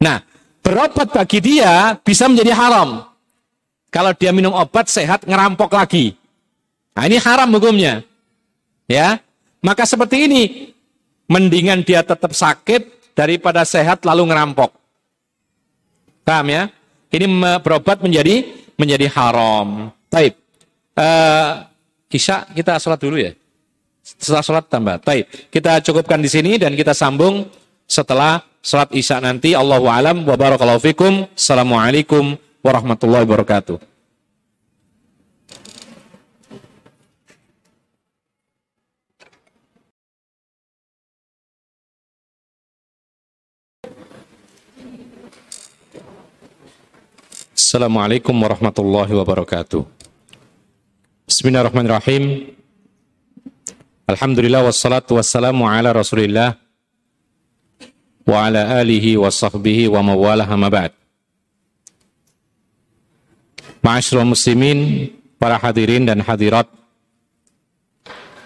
Nah, 0.02 0.20
berobat 0.66 1.14
bagi 1.14 1.40
dia 1.40 1.96
bisa 2.02 2.26
menjadi 2.28 2.52
haram. 2.58 3.06
Kalau 3.94 4.12
dia 4.18 4.34
minum 4.34 4.52
obat 4.58 4.90
sehat, 4.90 5.30
ngerampok 5.30 5.70
lagi. 5.72 6.23
Nah, 6.94 7.04
ini 7.10 7.18
haram 7.18 7.50
hukumnya. 7.50 8.06
Ya. 8.86 9.18
Maka 9.64 9.88
seperti 9.88 10.30
ini, 10.30 10.44
mendingan 11.26 11.82
dia 11.82 12.06
tetap 12.06 12.36
sakit 12.36 13.14
daripada 13.18 13.66
sehat 13.66 14.06
lalu 14.06 14.30
ngerampok. 14.30 14.70
Paham 16.24 16.48
ya? 16.52 16.64
Ini 17.14 17.26
berobat 17.62 18.02
menjadi 18.02 18.48
menjadi 18.78 19.06
haram. 19.14 19.94
Taib. 20.10 20.34
Uh, 20.94 21.66
Isya 22.14 22.46
kita 22.54 22.78
sholat 22.78 23.02
dulu 23.02 23.18
ya. 23.18 23.34
Setelah 24.02 24.44
sholat 24.46 24.66
tambah. 24.70 24.98
Taib. 25.02 25.26
Kita 25.50 25.82
cukupkan 25.82 26.22
di 26.22 26.30
sini 26.30 26.58
dan 26.58 26.74
kita 26.78 26.94
sambung 26.94 27.50
setelah 27.86 28.42
sholat 28.62 28.90
Isya 28.94 29.22
nanti. 29.22 29.54
Allahu 29.54 29.86
alam 29.90 30.26
wa 30.26 30.36
barakallahu 30.38 30.82
fikum. 30.82 31.30
Assalamualaikum 31.34 32.38
warahmatullahi 32.66 33.26
wabarakatuh. 33.26 33.93
Assalamualaikum 47.74 48.38
warahmatullahi 48.38 49.18
wabarakatuh. 49.18 49.82
Bismillahirrahmanirrahim. 51.26 52.54
Alhamdulillah 54.06 54.62
wassalatu 54.62 55.18
wassalamu 55.18 55.66
ala 55.66 55.90
rasulillah 55.90 56.54
wa 58.30 58.46
ala 58.46 58.78
alihi 58.78 59.18
wa 59.18 59.26
sahbihi 59.26 59.90
wa 59.90 60.06
mawalah 60.06 60.46
amma 60.46 60.70
ba'd. 60.70 60.94
Muslimin, 64.22 65.10
para 65.42 65.58
hadirin 65.58 66.06
dan 66.06 66.22
hadirat 66.22 66.70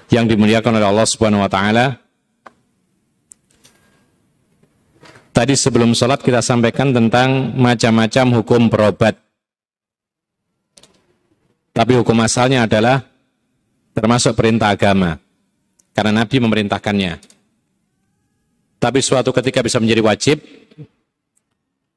yang 0.08 0.24
dimuliakan 0.24 0.80
oleh 0.80 0.88
Allah 0.88 1.04
Subhanahu 1.04 1.44
wa 1.44 1.52
taala. 1.52 2.00
Tadi 5.38 5.54
sebelum 5.54 5.94
sholat 5.94 6.26
kita 6.26 6.42
sampaikan 6.42 6.90
tentang 6.90 7.54
macam-macam 7.54 8.42
hukum 8.42 8.74
berobat. 8.74 9.22
Tapi 11.78 11.94
hukum 11.94 12.18
asalnya 12.26 12.66
adalah 12.66 13.06
termasuk 13.94 14.34
perintah 14.34 14.74
agama. 14.74 15.22
Karena 15.94 16.26
Nabi 16.26 16.42
memerintahkannya. 16.42 17.22
Tapi 18.82 18.98
suatu 18.98 19.30
ketika 19.30 19.62
bisa 19.62 19.78
menjadi 19.78 20.02
wajib, 20.02 20.42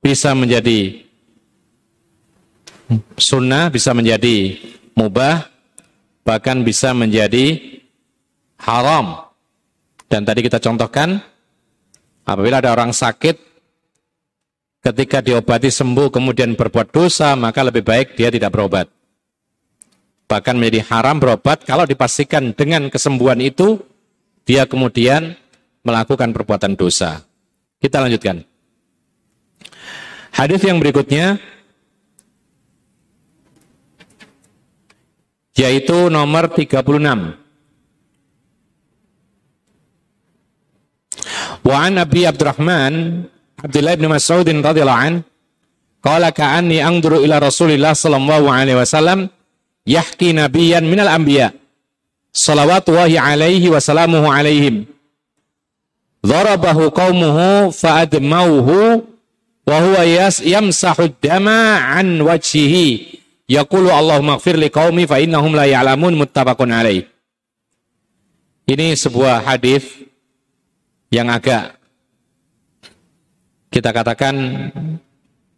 bisa 0.05 0.37
menjadi 0.37 1.01
sunnah, 3.17 3.73
bisa 3.73 3.97
menjadi 3.97 4.61
mubah, 4.93 5.49
bahkan 6.29 6.61
bisa 6.61 6.93
menjadi 6.93 7.57
haram. 8.61 9.33
Dan 10.12 10.29
tadi 10.29 10.45
kita 10.45 10.61
contohkan, 10.61 11.25
Apabila 12.31 12.62
ada 12.62 12.70
orang 12.70 12.94
sakit, 12.94 13.43
ketika 14.86 15.19
diobati 15.19 15.66
sembuh 15.66 16.15
kemudian 16.15 16.55
berbuat 16.55 16.94
dosa, 16.94 17.35
maka 17.35 17.66
lebih 17.66 17.82
baik 17.82 18.15
dia 18.15 18.31
tidak 18.31 18.55
berobat. 18.55 18.86
Bahkan 20.31 20.55
menjadi 20.55 20.86
haram 20.94 21.19
berobat 21.19 21.66
kalau 21.66 21.82
dipastikan 21.90 22.55
dengan 22.55 22.86
kesembuhan 22.86 23.43
itu, 23.43 23.82
dia 24.47 24.62
kemudian 24.62 25.35
melakukan 25.82 26.31
perbuatan 26.31 26.78
dosa. 26.78 27.27
Kita 27.82 27.98
lanjutkan. 27.98 28.47
Hadis 30.31 30.62
yang 30.62 30.78
berikutnya 30.78 31.43
yaitu 35.59 36.07
nomor 36.15 36.47
36. 36.47 37.40
Wa 41.71 41.87
an 41.87 42.03
Abi 42.03 42.27
Abdurrahman 42.27 43.23
Abdullah 43.63 43.95
bin 43.95 44.11
Mas'ud 44.11 44.43
radhiyallahu 44.43 45.03
an 45.07 45.15
qala 46.03 46.35
ka'anni 46.35 46.83
anzuru 46.83 47.23
ila 47.23 47.39
Rasulillah 47.39 47.95
sallallahu 47.95 48.51
alaihi 48.51 48.75
wasallam 48.75 49.31
yahki 49.87 50.35
nabiyyan 50.35 50.83
minal 50.83 51.07
anbiya 51.07 51.55
salawatullahi 52.35 53.15
alaihi 53.15 53.71
wa 53.71 53.79
salamuhu 53.79 54.27
alaihim 54.27 54.91
Dharabahu 56.27 56.91
qaumuhu 56.91 57.71
fa'admauhu 57.71 59.07
wa 59.65 59.77
huwa 59.79 60.03
yamsahu 60.43 61.15
dama 61.23 61.87
an 61.97 62.19
wajhihi 62.19 63.15
yaqulu 63.47 63.95
Allahumma 63.95 64.43
ighfir 64.43 64.59
li 64.59 64.75
qaumi 64.75 65.07
fa 65.07 65.23
innahum 65.23 65.55
la 65.55 65.71
ya'lamun 65.71 66.19
muttafaqun 66.19 66.75
alaih 66.75 67.07
Ini 68.67 68.99
sebuah 68.99 69.47
hadis 69.47 70.10
yang 71.11 71.27
agak 71.28 71.74
kita 73.70 73.91
katakan 73.91 74.35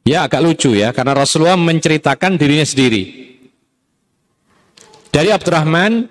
ya 0.05 0.29
agak 0.29 0.41
lucu 0.45 0.77
ya 0.77 0.93
karena 0.93 1.17
Rasulullah 1.17 1.61
menceritakan 1.61 2.41
dirinya 2.41 2.65
sendiri. 2.65 3.33
Dari 5.13 5.29
Abdurrahman 5.29 6.09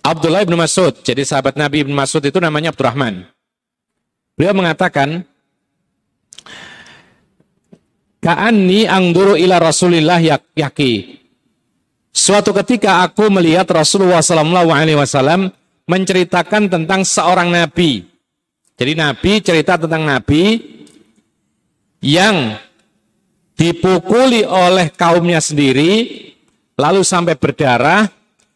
Abdullah 0.00 0.44
bin 0.44 0.56
Mas'ud. 0.56 0.96
Jadi 1.04 1.24
sahabat 1.24 1.56
Nabi 1.56 1.84
bin 1.84 1.96
Mas'ud 1.96 2.24
itu 2.24 2.36
namanya 2.40 2.72
Abdurrahman. 2.72 3.24
Beliau 4.36 4.56
mengatakan 4.56 5.24
Ka'anni 8.20 8.84
angduru 8.84 9.32
ila 9.36 9.56
Rasulillah 9.56 10.20
yaki. 10.52 11.20
Suatu 12.12 12.52
ketika 12.52 13.00
aku 13.00 13.32
melihat 13.32 13.64
Rasulullah 13.72 14.20
sallallahu 14.20 14.68
menceritakan 15.90 16.70
tentang 16.70 17.02
seorang 17.02 17.50
nabi. 17.50 18.06
Jadi 18.80 18.96
Nabi 18.96 19.32
cerita 19.44 19.76
tentang 19.76 20.08
Nabi 20.08 20.56
yang 22.00 22.56
dipukuli 23.52 24.40
oleh 24.40 24.88
kaumnya 24.96 25.36
sendiri, 25.36 26.08
lalu 26.80 27.04
sampai 27.04 27.36
berdarah, 27.36 28.08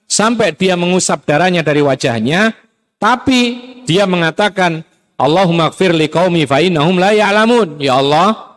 sampai 0.09 0.56
dia 0.56 0.81
mengusap 0.81 1.28
darahnya 1.28 1.61
dari 1.61 1.85
wajahnya, 1.85 2.56
tapi 2.97 3.40
dia 3.85 4.09
mengatakan, 4.09 4.81
Allahumma 5.20 5.69
gfir 5.69 5.93
li 5.93 6.09
qaumi 6.09 6.48
fa 6.48 6.65
innahum 6.65 6.97
la 6.97 7.12
ya'lamun. 7.12 7.77
Ya 7.85 8.01
Allah, 8.01 8.56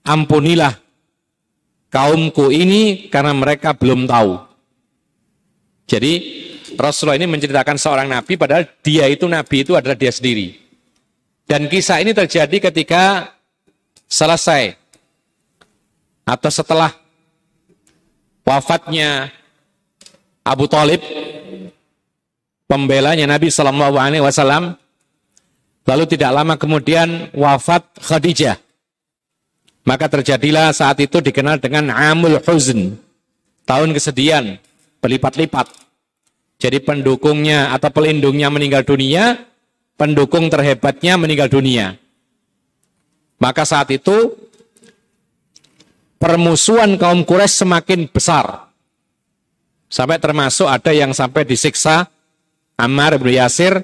ampunilah 0.00 0.80
kaumku 1.92 2.48
ini 2.48 3.12
karena 3.12 3.36
mereka 3.36 3.76
belum 3.76 4.08
tahu. 4.08 4.40
Jadi 5.84 6.40
Rasulullah 6.80 7.20
ini 7.20 7.28
menceritakan 7.28 7.76
seorang 7.76 8.08
nabi 8.08 8.40
padahal 8.40 8.64
dia 8.80 9.04
itu 9.06 9.28
nabi 9.28 9.62
itu 9.62 9.76
adalah 9.76 9.94
dia 9.94 10.08
sendiri. 10.08 10.56
Dan 11.44 11.68
kisah 11.68 12.00
ini 12.00 12.14
terjadi 12.16 12.70
ketika 12.70 13.34
selesai 14.06 14.78
atau 16.24 16.50
setelah 16.50 16.94
wafatnya 18.46 19.34
Abu 20.46 20.70
Talib, 20.70 21.02
pembelanya 22.70 23.26
Nabi 23.26 23.50
Shallallahu 23.50 23.98
Alaihi 23.98 24.22
Wasallam, 24.24 24.78
lalu 25.84 26.04
tidak 26.06 26.30
lama 26.30 26.54
kemudian 26.54 27.34
wafat 27.34 27.82
Khadijah. 27.98 28.56
Maka 29.82 30.06
terjadilah 30.06 30.70
saat 30.70 31.02
itu 31.02 31.18
dikenal 31.18 31.58
dengan 31.58 31.90
Amul 31.90 32.38
Huzn, 32.46 32.94
tahun 33.66 33.90
kesedihan, 33.90 34.54
berlipat-lipat. 35.02 35.66
Jadi 36.60 36.78
pendukungnya 36.84 37.72
atau 37.72 37.88
pelindungnya 37.88 38.52
meninggal 38.52 38.84
dunia, 38.84 39.48
pendukung 39.96 40.52
terhebatnya 40.52 41.16
meninggal 41.16 41.48
dunia. 41.48 41.96
Maka 43.40 43.64
saat 43.64 43.88
itu 43.88 44.36
permusuhan 46.20 47.00
kaum 47.00 47.24
Quraisy 47.24 47.64
semakin 47.64 48.04
besar. 48.12 48.68
Sampai 49.88 50.20
termasuk 50.20 50.68
ada 50.68 50.92
yang 50.92 51.16
sampai 51.16 51.48
disiksa 51.48 52.06
Ammar 52.76 53.16
bin 53.16 53.40
Yasir 53.40 53.80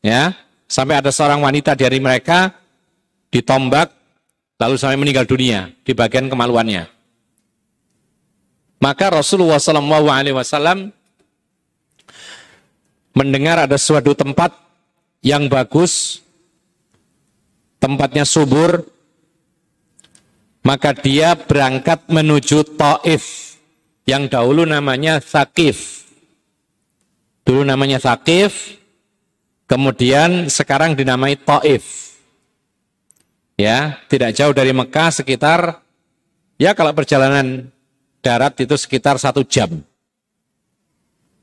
ya, 0.00 0.32
sampai 0.64 1.04
ada 1.04 1.12
seorang 1.12 1.44
wanita 1.44 1.76
dari 1.76 2.00
mereka 2.00 2.50
ditombak 3.28 3.92
lalu 4.56 4.74
sampai 4.80 4.96
meninggal 4.96 5.28
dunia 5.28 5.68
di 5.84 5.92
bagian 5.92 6.32
kemaluannya. 6.32 6.88
Maka 8.80 9.20
Rasulullah 9.20 9.60
SAW 9.60 10.96
mendengar 13.16 13.64
ada 13.64 13.80
suatu 13.80 14.12
tempat 14.12 14.52
yang 15.24 15.48
bagus, 15.48 16.20
tempatnya 17.80 18.28
subur, 18.28 18.84
maka 20.60 20.92
dia 20.92 21.32
berangkat 21.32 22.04
menuju 22.12 22.76
Taif 22.76 23.56
yang 24.04 24.28
dahulu 24.28 24.68
namanya 24.68 25.16
Thaqif. 25.16 26.04
Dulu 27.48 27.64
namanya 27.64 27.96
Thaqif, 27.96 28.76
kemudian 29.64 30.52
sekarang 30.52 30.92
dinamai 30.92 31.40
Taif. 31.40 32.12
Ya, 33.56 33.96
tidak 34.12 34.36
jauh 34.36 34.52
dari 34.52 34.76
Mekah 34.76 35.08
sekitar 35.08 35.80
ya 36.60 36.76
kalau 36.76 36.92
perjalanan 36.92 37.72
darat 38.20 38.52
itu 38.60 38.76
sekitar 38.76 39.16
satu 39.16 39.40
jam 39.48 39.80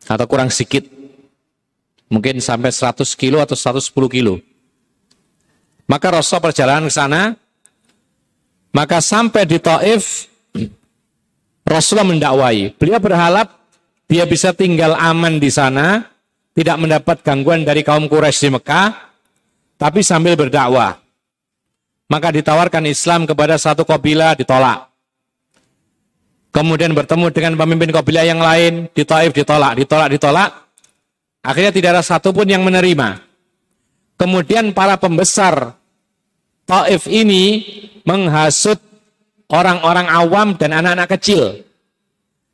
atau 0.06 0.26
kurang 0.30 0.54
sedikit 0.54 1.03
mungkin 2.14 2.38
sampai 2.38 2.70
100 2.70 3.10
kilo 3.18 3.42
atau 3.42 3.58
110 3.58 3.90
kilo. 4.14 4.38
Maka 5.90 6.14
Rasul 6.14 6.38
perjalanan 6.38 6.86
ke 6.86 6.94
sana, 6.94 7.34
maka 8.70 9.02
sampai 9.02 9.50
di 9.50 9.58
Taif, 9.58 10.30
Rasulullah 11.66 12.08
mendakwai. 12.08 12.78
Beliau 12.78 13.02
berharap 13.02 13.50
dia 14.06 14.30
bisa 14.30 14.54
tinggal 14.54 14.94
aman 14.94 15.42
di 15.42 15.50
sana, 15.50 16.06
tidak 16.54 16.78
mendapat 16.78 17.26
gangguan 17.26 17.66
dari 17.66 17.82
kaum 17.82 18.06
Quraisy 18.06 18.48
di 18.48 18.50
Mekah, 18.54 18.88
tapi 19.82 20.06
sambil 20.06 20.38
berdakwah. 20.38 21.02
Maka 22.08 22.30
ditawarkan 22.30 22.86
Islam 22.86 23.26
kepada 23.26 23.58
satu 23.58 23.82
kabilah 23.84 24.38
ditolak. 24.38 24.86
Kemudian 26.54 26.94
bertemu 26.94 27.34
dengan 27.34 27.58
pemimpin 27.58 27.90
kabilah 27.90 28.24
yang 28.30 28.38
lain 28.38 28.86
di 28.94 29.02
Taif 29.02 29.34
ditolak, 29.34 29.74
ditolak, 29.74 30.14
ditolak. 30.14 30.63
Akhirnya 31.44 31.76
tidak 31.76 31.90
ada 32.00 32.04
satupun 32.04 32.48
yang 32.48 32.64
menerima. 32.64 33.20
Kemudian 34.16 34.72
para 34.72 34.96
pembesar 34.96 35.76
Taif 36.64 37.12
ini 37.12 37.60
menghasut 38.08 38.80
orang-orang 39.52 40.08
awam 40.08 40.48
dan 40.56 40.72
anak-anak 40.72 41.20
kecil. 41.20 41.68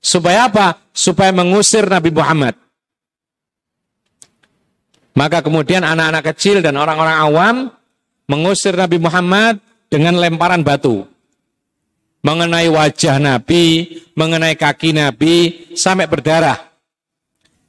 Supaya 0.02 0.50
apa? 0.50 0.82
Supaya 0.90 1.30
mengusir 1.30 1.86
Nabi 1.86 2.10
Muhammad. 2.10 2.58
Maka 5.14 5.44
kemudian 5.46 5.86
anak-anak 5.86 6.34
kecil 6.34 6.64
dan 6.64 6.80
orang-orang 6.80 7.18
awam 7.20 7.56
mengusir 8.26 8.74
Nabi 8.74 8.98
Muhammad 8.98 9.62
dengan 9.92 10.18
lemparan 10.18 10.66
batu. 10.66 11.06
Mengenai 12.26 12.68
wajah 12.68 13.22
Nabi, 13.22 14.00
mengenai 14.18 14.56
kaki 14.58 14.96
Nabi, 14.96 15.36
sampai 15.78 16.08
berdarah. 16.10 16.58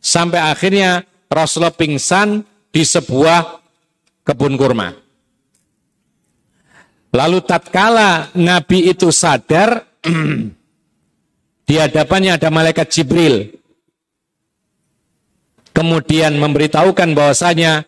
Sampai 0.01 0.41
akhirnya 0.41 1.05
Rasulullah 1.31 1.71
pingsan 1.71 2.43
di 2.75 2.83
sebuah 2.83 3.63
kebun 4.27 4.59
kurma. 4.59 4.91
Lalu 7.15 7.39
tatkala 7.47 8.35
Nabi 8.35 8.91
itu 8.91 9.15
sadar, 9.15 9.83
di 11.71 11.75
hadapannya 11.79 12.35
ada 12.35 12.51
malaikat 12.51 12.91
Jibril. 12.91 13.55
Kemudian 15.71 16.35
memberitahukan 16.35 17.15
bahwasanya 17.15 17.87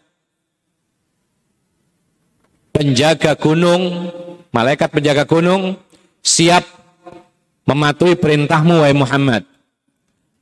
penjaga 2.71 3.35
gunung, 3.35 4.11
malaikat 4.55 4.87
penjaga 4.91 5.27
gunung 5.27 5.77
siap 6.23 6.63
mematuhi 7.67 8.15
perintahmu 8.15 8.87
wahai 8.87 8.95
Muhammad. 8.95 9.52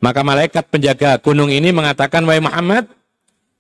Maka 0.01 0.25
malaikat 0.25 0.65
penjaga 0.73 1.21
gunung 1.21 1.53
ini 1.53 1.69
mengatakan, 1.77 2.25
Wahai 2.25 2.41
Muhammad, 2.41 2.89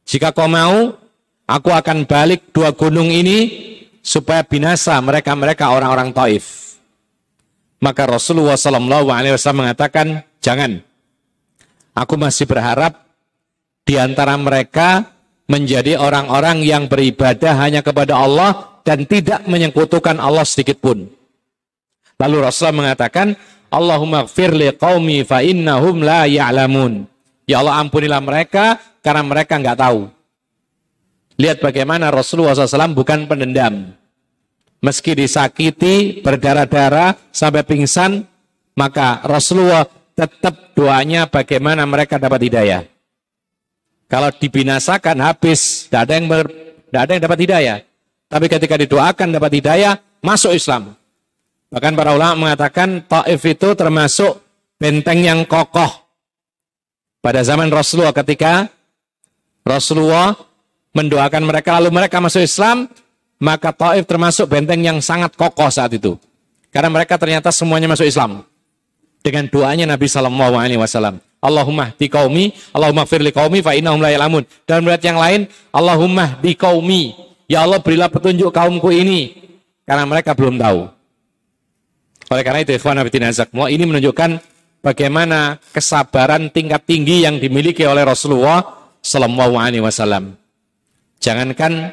jika 0.09 0.33
kau 0.33 0.49
mau, 0.49 0.97
aku 1.45 1.69
akan 1.69 2.09
balik 2.09 2.49
dua 2.57 2.73
gunung 2.73 3.13
ini 3.13 3.69
supaya 4.01 4.41
binasa 4.41 4.97
mereka-mereka 5.05 5.69
orang-orang 5.69 6.17
Taif. 6.17 6.77
Maka 7.81 8.09
Rasulullah 8.09 8.57
SAW 8.57 9.57
mengatakan, 9.57 10.25
jangan. 10.41 10.81
Aku 11.97 12.17
masih 12.17 12.49
berharap 12.49 12.97
di 13.85 14.01
antara 14.01 14.37
mereka 14.41 15.05
menjadi 15.49 16.01
orang-orang 16.01 16.65
yang 16.65 16.89
beribadah 16.89 17.57
hanya 17.61 17.85
kepada 17.85 18.17
Allah 18.17 18.81
dan 18.85 19.05
tidak 19.05 19.45
menyekutukan 19.45 20.17
Allah 20.17 20.45
sedikit 20.45 20.81
pun. 20.81 21.09
Lalu 22.21 22.37
Rasulullah 22.45 22.89
mengatakan, 22.89 23.33
Allahumma 23.71 24.27
gfir 24.27 24.51
li 24.51 24.69
qaumi 24.75 25.23
fa 25.23 25.47
innahum 25.47 26.03
la 26.03 26.27
ya'lamun. 26.27 27.07
Ya 27.47 27.63
Allah 27.63 27.79
ampunilah 27.83 28.19
mereka 28.19 28.83
karena 29.03 29.23
mereka 29.23 29.59
nggak 29.59 29.79
tahu. 29.79 30.11
Lihat 31.41 31.63
bagaimana 31.65 32.13
Rasulullah 32.13 32.53
SAW 32.53 32.93
bukan 32.93 33.25
pendendam. 33.25 33.97
Meski 34.85 35.17
disakiti, 35.17 36.21
berdarah-darah, 36.21 37.17
sampai 37.33 37.65
pingsan, 37.65 38.25
maka 38.77 39.25
Rasulullah 39.25 39.89
tetap 40.13 40.77
doanya 40.77 41.29
bagaimana 41.29 41.85
mereka 41.89 42.21
dapat 42.21 42.49
hidayah. 42.49 42.83
Kalau 44.11 44.29
dibinasakan 44.35 45.17
habis, 45.23 45.89
tidak 45.89 46.01
ada 46.05 46.13
yang 46.19 46.27
ber, 46.29 46.45
tidak 46.91 47.01
ada 47.07 47.13
yang 47.17 47.25
dapat 47.25 47.39
hidayah. 47.41 47.77
Tapi 48.29 48.47
ketika 48.51 48.75
didoakan 48.77 49.29
dapat 49.33 49.53
hidayah, 49.63 49.95
masuk 50.21 50.53
Islam. 50.53 50.97
Bahkan 51.71 51.95
para 51.95 52.11
ulama 52.19 52.51
mengatakan 52.51 53.07
Taif 53.07 53.47
itu 53.47 53.69
termasuk 53.79 54.43
benteng 54.75 55.23
yang 55.23 55.47
kokoh. 55.47 56.03
Pada 57.23 57.47
zaman 57.47 57.71
Rasulullah 57.71 58.11
ketika 58.11 58.67
Rasulullah 59.63 60.35
mendoakan 60.91 61.47
mereka 61.47 61.79
lalu 61.79 61.95
mereka 61.95 62.19
masuk 62.19 62.43
Islam 62.43 62.91
maka 63.39 63.71
Taif 63.71 64.03
termasuk 64.03 64.51
benteng 64.51 64.83
yang 64.83 64.99
sangat 64.99 65.39
kokoh 65.39 65.71
saat 65.71 65.95
itu. 65.95 66.19
Karena 66.75 66.91
mereka 66.91 67.15
ternyata 67.15 67.55
semuanya 67.55 67.87
masuk 67.87 68.07
Islam. 68.07 68.43
Dengan 69.23 69.47
doanya 69.47 69.87
Nabi 69.87 70.11
Wasallam. 70.11 71.23
Allahumma 71.41 71.95
di 71.97 72.11
kaumi 72.11 72.53
Allahumma 72.75 73.09
firli 73.09 73.33
kaumi 73.33 73.65
fa 73.65 73.73
innahum 73.73 73.97
la 74.05 74.13
dan 74.69 74.85
berat 74.85 75.01
yang 75.01 75.17
lain 75.17 75.49
Allahumma 75.73 76.37
di 76.37 76.53
kaumi 76.53 77.17
ya 77.49 77.65
Allah 77.65 77.79
berilah 77.79 78.11
petunjuk 78.11 78.51
kaumku 78.51 78.91
ini. 78.91 79.39
Karena 79.87 80.03
mereka 80.03 80.35
belum 80.35 80.59
tahu 80.59 81.00
oleh 82.31 82.43
karena 82.47 82.63
itu, 82.63 82.79
ikhwan 82.79 82.95
Abidin 83.03 83.27
ini 83.27 83.85
menunjukkan 83.91 84.31
bagaimana 84.87 85.59
kesabaran 85.75 86.47
tingkat 86.55 86.87
tinggi 86.87 87.27
yang 87.27 87.43
dimiliki 87.43 87.83
oleh 87.83 88.07
Rasulullah 88.07 88.63
Sallallahu 89.03 89.59
Alaihi 89.59 89.83
Wasallam. 89.83 90.39
Jangankan 91.19 91.91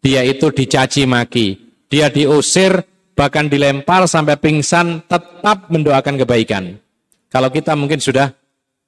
dia 0.00 0.24
itu 0.24 0.48
dicaci 0.48 1.04
maki, 1.04 1.60
dia 1.92 2.08
diusir, 2.08 2.82
bahkan 3.12 3.52
dilempar 3.52 4.08
sampai 4.08 4.40
pingsan, 4.40 5.04
tetap 5.04 5.68
mendoakan 5.68 6.16
kebaikan. 6.24 6.80
Kalau 7.28 7.52
kita 7.52 7.76
mungkin 7.76 8.00
sudah 8.00 8.32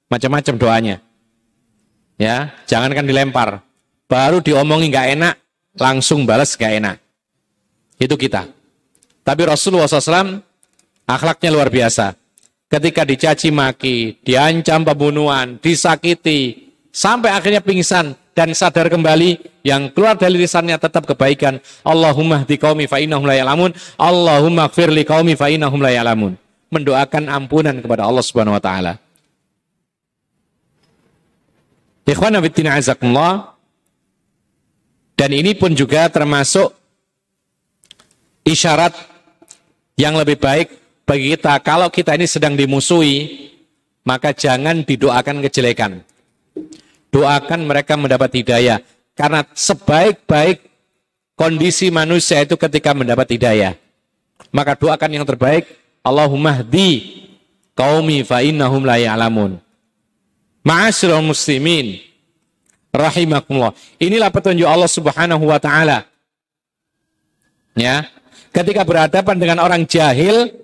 macam-macam 0.09 0.55
doanya. 0.57 0.97
Ya, 2.17 2.49
jangankan 2.65 3.05
dilempar, 3.05 3.61
baru 4.09 4.41
diomongi 4.41 4.89
nggak 4.89 5.07
enak, 5.21 5.33
langsung 5.77 6.25
balas 6.25 6.57
nggak 6.57 6.73
enak. 6.81 6.97
Itu 8.01 8.17
kita. 8.17 8.49
Tapi 9.23 9.41
Rasulullah 9.47 9.87
SAW 9.87 10.52
akhlaknya 11.07 11.49
luar 11.53 11.69
biasa. 11.69 12.15
Ketika 12.71 13.05
dicaci 13.05 13.53
maki, 13.53 14.17
diancam 14.25 14.81
pembunuhan, 14.81 15.61
disakiti, 15.61 16.73
sampai 16.89 17.29
akhirnya 17.29 17.61
pingsan 17.61 18.17
dan 18.33 18.49
sadar 18.57 18.89
kembali, 18.89 19.61
yang 19.61 19.93
keluar 19.93 20.17
dari 20.19 20.41
lisannya 20.41 20.75
tetap 20.75 21.07
kebaikan. 21.07 21.61
Allahumma 21.85 22.43
hdi 22.43 22.57
qaumi 22.57 22.89
fa 22.89 22.99
innahum 22.99 23.23
la 23.29 23.37
ya'lamun. 23.37 23.71
Allahumma 23.95 24.67
ighfir 24.67 24.89
li 24.89 25.05
qaumi 25.07 25.37
fa 25.37 25.53
innahum 25.53 25.79
la 25.79 25.93
ya'lamun. 25.93 26.35
Mendoakan 26.73 27.29
ampunan 27.29 27.77
kepada 27.79 28.03
Allah 28.09 28.25
Subhanahu 28.25 28.57
wa 28.57 28.63
taala. 28.63 28.97
Ikhwan 32.03 32.35
fillah 32.43 32.75
azakumullah. 32.75 33.33
Dan 35.13 35.29
ini 35.31 35.55
pun 35.55 35.71
juga 35.77 36.09
termasuk 36.09 36.73
isyarat 38.43 38.91
yang 39.95 40.17
lebih 40.17 40.41
baik 40.41 40.82
bagi 41.03 41.35
kita, 41.35 41.59
kalau 41.59 41.91
kita 41.91 42.15
ini 42.15 42.23
sedang 42.23 42.55
dimusuhi, 42.55 43.51
maka 44.07 44.31
jangan 44.31 44.83
didoakan 44.83 45.43
kejelekan. 45.43 45.99
Doakan 47.11 47.67
mereka 47.67 47.99
mendapat 47.99 48.31
hidayah. 48.39 48.79
Karena 49.13 49.45
sebaik-baik 49.45 50.63
kondisi 51.37 51.93
manusia 51.93 52.41
itu 52.41 52.55
ketika 52.57 52.95
mendapat 52.95 53.35
hidayah. 53.35 53.75
Maka 54.49 54.79
doakan 54.79 55.11
yang 55.21 55.25
terbaik, 55.27 55.69
Allahumma 56.01 56.63
hdi 56.63 57.21
qaumi 57.75 58.25
fa 58.25 58.41
innahum 58.41 58.81
la 58.87 58.97
ya'lamun. 58.97 59.59
Muslimin 60.63 61.99
rahimakumullah. 62.95 63.75
Inilah 63.99 64.31
petunjuk 64.31 64.65
Allah 64.65 64.87
Subhanahu 64.87 65.51
wa 65.51 65.59
taala. 65.59 66.07
Ya. 67.75 68.07
Ketika 68.53 68.85
berhadapan 68.85 69.35
dengan 69.41 69.57
orang 69.65 69.83
jahil, 69.89 70.62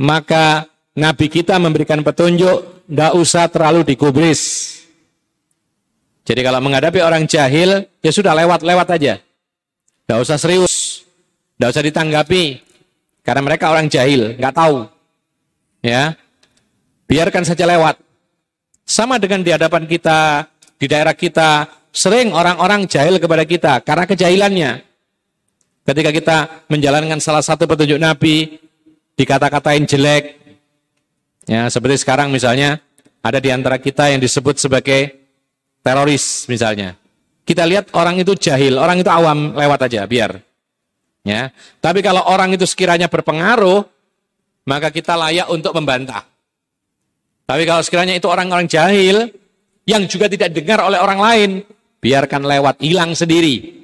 maka 0.00 0.64
Nabi 0.96 1.28
kita 1.28 1.60
memberikan 1.60 2.00
petunjuk, 2.00 2.88
tidak 2.88 3.12
usah 3.14 3.44
terlalu 3.52 3.84
digubris. 3.84 4.72
Jadi 6.24 6.40
kalau 6.40 6.60
menghadapi 6.64 7.04
orang 7.04 7.28
jahil, 7.28 7.84
ya 8.00 8.10
sudah 8.10 8.32
lewat-lewat 8.32 8.88
aja. 8.96 9.20
Tidak 9.20 10.18
usah 10.18 10.40
serius, 10.40 11.04
tidak 11.54 11.76
usah 11.76 11.84
ditanggapi. 11.84 12.64
Karena 13.20 13.44
mereka 13.44 13.68
orang 13.68 13.92
jahil, 13.92 14.40
nggak 14.40 14.56
tahu. 14.56 14.88
Ya, 15.84 16.16
biarkan 17.04 17.44
saja 17.44 17.68
lewat. 17.68 18.00
Sama 18.88 19.20
dengan 19.20 19.44
di 19.44 19.52
hadapan 19.54 19.86
kita, 19.86 20.50
di 20.80 20.86
daerah 20.90 21.14
kita, 21.14 21.68
sering 21.92 22.32
orang-orang 22.32 22.88
jahil 22.88 23.20
kepada 23.20 23.44
kita 23.44 23.72
karena 23.84 24.04
kejahilannya. 24.08 24.70
Ketika 25.86 26.10
kita 26.10 26.36
menjalankan 26.68 27.18
salah 27.18 27.42
satu 27.42 27.66
petunjuk 27.66 27.98
Nabi, 27.98 28.60
dikata-katain 29.16 29.86
jelek. 29.86 30.38
Ya, 31.48 31.66
seperti 31.66 32.02
sekarang 32.02 32.30
misalnya 32.30 32.78
ada 33.20 33.38
di 33.42 33.50
antara 33.50 33.76
kita 33.80 34.08
yang 34.12 34.20
disebut 34.22 34.60
sebagai 34.60 35.16
teroris 35.82 36.46
misalnya. 36.46 36.96
Kita 37.44 37.66
lihat 37.66 37.90
orang 37.96 38.20
itu 38.20 38.36
jahil, 38.38 38.78
orang 38.78 39.02
itu 39.02 39.10
awam 39.10 39.56
lewat 39.56 39.90
aja 39.90 40.06
biar. 40.06 40.38
Ya. 41.26 41.50
Tapi 41.82 42.00
kalau 42.00 42.24
orang 42.30 42.54
itu 42.54 42.64
sekiranya 42.64 43.10
berpengaruh, 43.10 43.84
maka 44.68 44.88
kita 44.94 45.18
layak 45.18 45.50
untuk 45.50 45.74
membantah. 45.74 46.24
Tapi 47.44 47.66
kalau 47.66 47.82
sekiranya 47.82 48.14
itu 48.14 48.30
orang-orang 48.30 48.70
jahil 48.70 49.26
yang 49.82 50.06
juga 50.06 50.30
tidak 50.30 50.54
dengar 50.54 50.86
oleh 50.86 51.02
orang 51.02 51.18
lain, 51.18 51.50
biarkan 51.98 52.46
lewat, 52.46 52.78
hilang 52.78 53.10
sendiri. 53.18 53.82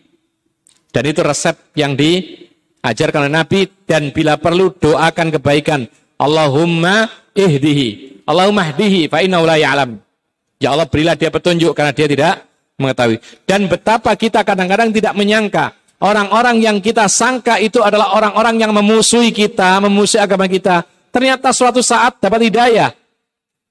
Dan 0.95 1.03
itu 1.11 1.21
resep 1.21 1.75
yang 1.75 1.99
di 1.99 2.46
ajarkan 2.87 3.27
oleh 3.27 3.35
Nabi 3.35 3.61
dan 3.85 4.15
bila 4.15 4.39
perlu 4.39 4.71
doakan 4.71 5.35
kebaikan. 5.35 5.91
Allahumma 6.17 7.11
ihdihi. 7.35 8.23
Allahumma 8.25 8.71
ihdihi 8.71 9.11
fa 9.11 9.21
innahu 9.21 9.45
la 9.45 9.59
ya'lam. 9.59 9.99
Ya 10.63 10.73
Allah 10.73 10.89
berilah 10.89 11.19
dia 11.19 11.29
petunjuk 11.29 11.75
karena 11.77 11.93
dia 11.93 12.07
tidak 12.09 12.35
mengetahui. 12.79 13.21
Dan 13.45 13.69
betapa 13.69 14.15
kita 14.17 14.41
kadang-kadang 14.47 14.95
tidak 14.95 15.13
menyangka 15.13 15.77
orang-orang 16.01 16.61
yang 16.61 16.77
kita 16.81 17.09
sangka 17.09 17.61
itu 17.61 17.81
adalah 17.81 18.17
orang-orang 18.17 18.61
yang 18.61 18.73
memusuhi 18.73 19.33
kita, 19.33 19.81
memusuhi 19.81 20.21
agama 20.21 20.49
kita. 20.49 20.85
Ternyata 21.13 21.53
suatu 21.53 21.81
saat 21.81 22.21
dapat 22.21 22.49
hidayah. 22.53 22.93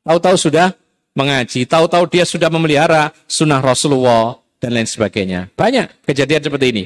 Tahu-tahu 0.06 0.38
sudah 0.38 0.74
mengaji, 1.18 1.66
tahu-tahu 1.66 2.06
dia 2.10 2.26
sudah 2.26 2.50
memelihara 2.50 3.10
sunnah 3.26 3.62
Rasulullah 3.62 4.38
dan 4.62 4.74
lain 4.74 4.86
sebagainya. 4.86 5.50
Banyak 5.54 6.06
kejadian 6.06 6.42
seperti 6.46 6.66
ini. 6.74 6.84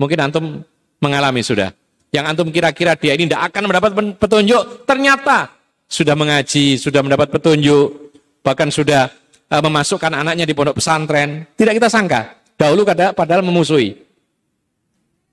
Mungkin 0.00 0.18
antum 0.20 0.44
mengalami 0.98 1.40
sudah. 1.40 1.72
Yang 2.14 2.24
antum 2.30 2.48
kira-kira 2.54 2.94
dia 2.94 3.18
ini 3.18 3.26
tidak 3.26 3.50
akan 3.50 3.62
mendapat 3.66 3.90
petunjuk, 4.18 4.86
ternyata 4.86 5.50
sudah 5.90 6.14
mengaji, 6.14 6.78
sudah 6.78 7.02
mendapat 7.02 7.26
petunjuk, 7.30 8.14
bahkan 8.46 8.70
sudah 8.70 9.10
uh, 9.50 9.62
memasukkan 9.62 10.10
anaknya 10.14 10.46
di 10.46 10.54
pondok 10.54 10.78
pesantren. 10.78 11.46
Tidak 11.58 11.74
kita 11.74 11.90
sangka. 11.90 12.38
Dahulu 12.54 12.86
kada, 12.86 13.10
padahal 13.10 13.42
memusuhi. 13.42 13.98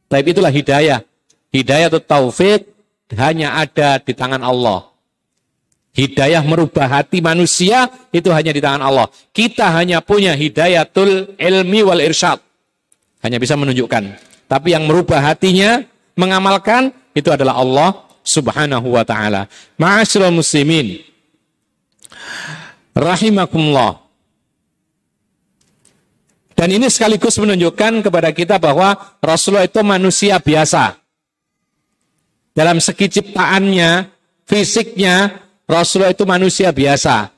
Tapi 0.09 0.27
itulah 0.33 0.49
hidayah. 0.49 1.05
Hidayah 1.53 1.87
atau 1.91 2.01
taufik 2.01 2.65
hanya 3.13 3.61
ada 3.61 4.01
di 4.01 4.15
tangan 4.15 4.41
Allah. 4.41 4.89
Hidayah 5.91 6.39
merubah 6.47 6.87
hati 6.87 7.19
manusia 7.19 7.91
itu 8.15 8.31
hanya 8.31 8.55
di 8.55 8.63
tangan 8.63 8.79
Allah. 8.79 9.11
Kita 9.35 9.75
hanya 9.75 9.99
punya 9.99 10.31
hidayatul 10.31 11.35
ilmi 11.35 11.83
wal 11.83 11.99
irsyad. 11.99 12.39
Hanya 13.21 13.37
bisa 13.37 13.59
menunjukkan. 13.59 14.30
Tapi 14.51 14.75
yang 14.75 14.83
merubah 14.83 15.23
hatinya 15.23 15.79
mengamalkan 16.19 16.91
itu 17.15 17.31
adalah 17.31 17.55
Allah 17.55 18.03
Subhanahu 18.19 18.99
wa 18.99 19.07
taala. 19.07 19.47
Ma'asyiral 19.79 20.35
muslimin 20.35 20.99
rahimakumullah. 22.91 24.03
Dan 26.51 26.67
ini 26.77 26.91
sekaligus 26.91 27.39
menunjukkan 27.39 28.03
kepada 28.03 28.29
kita 28.35 28.59
bahwa 28.59 28.93
Rasulullah 29.23 29.65
itu 29.65 29.79
manusia 29.87 30.35
biasa. 30.37 30.99
Dalam 32.51 32.83
segi 32.83 33.07
ciptaannya, 33.07 34.11
fisiknya, 34.43 35.47
Rasulullah 35.63 36.11
itu 36.11 36.27
manusia 36.27 36.75
biasa. 36.75 37.31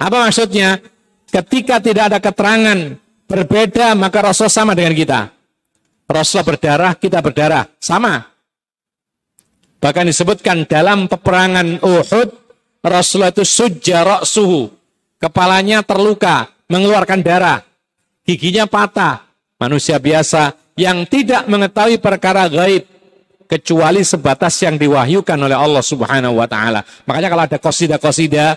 Apa 0.00 0.16
maksudnya? 0.26 0.80
Ketika 1.28 1.78
tidak 1.78 2.08
ada 2.08 2.18
keterangan 2.18 2.96
berbeda, 3.28 3.94
maka 3.94 4.32
Rasul 4.32 4.48
sama 4.48 4.72
dengan 4.72 4.96
kita. 4.96 5.41
Rasulullah 6.06 6.48
berdarah, 6.48 6.92
kita 6.98 7.18
berdarah. 7.24 7.64
Sama. 7.80 8.20
Bahkan 9.82 10.06
disebutkan 10.06 10.62
dalam 10.70 11.10
peperangan 11.10 11.82
Uhud, 11.82 12.28
Rasulullah 12.82 13.34
itu 13.34 13.42
sujarok 13.42 14.22
suhu. 14.22 14.70
Kepalanya 15.18 15.82
terluka, 15.86 16.50
mengeluarkan 16.70 17.20
darah. 17.22 17.58
Giginya 18.22 18.66
patah. 18.70 19.26
Manusia 19.58 19.98
biasa 20.02 20.74
yang 20.74 21.06
tidak 21.06 21.46
mengetahui 21.46 21.98
perkara 22.02 22.50
gaib. 22.50 22.86
Kecuali 23.46 24.00
sebatas 24.00 24.56
yang 24.64 24.80
diwahyukan 24.80 25.36
oleh 25.36 25.52
Allah 25.52 25.84
subhanahu 25.84 26.40
wa 26.40 26.48
ta'ala. 26.48 26.80
Makanya 27.04 27.28
kalau 27.28 27.44
ada 27.44 27.58
kosida-kosida, 27.60 28.56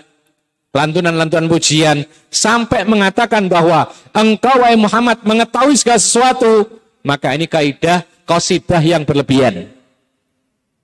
lantunan-lantunan 0.72 1.52
pujian, 1.52 2.00
sampai 2.32 2.88
mengatakan 2.88 3.44
bahwa 3.44 3.92
engkau 4.16 4.56
wahai 4.56 4.72
Muhammad 4.80 5.20
mengetahui 5.20 5.76
segala 5.76 6.00
sesuatu, 6.00 6.80
maka 7.06 7.30
ini 7.38 7.46
kaidah 7.46 8.02
kosidah 8.26 8.82
yang 8.82 9.06
berlebihan. 9.06 9.70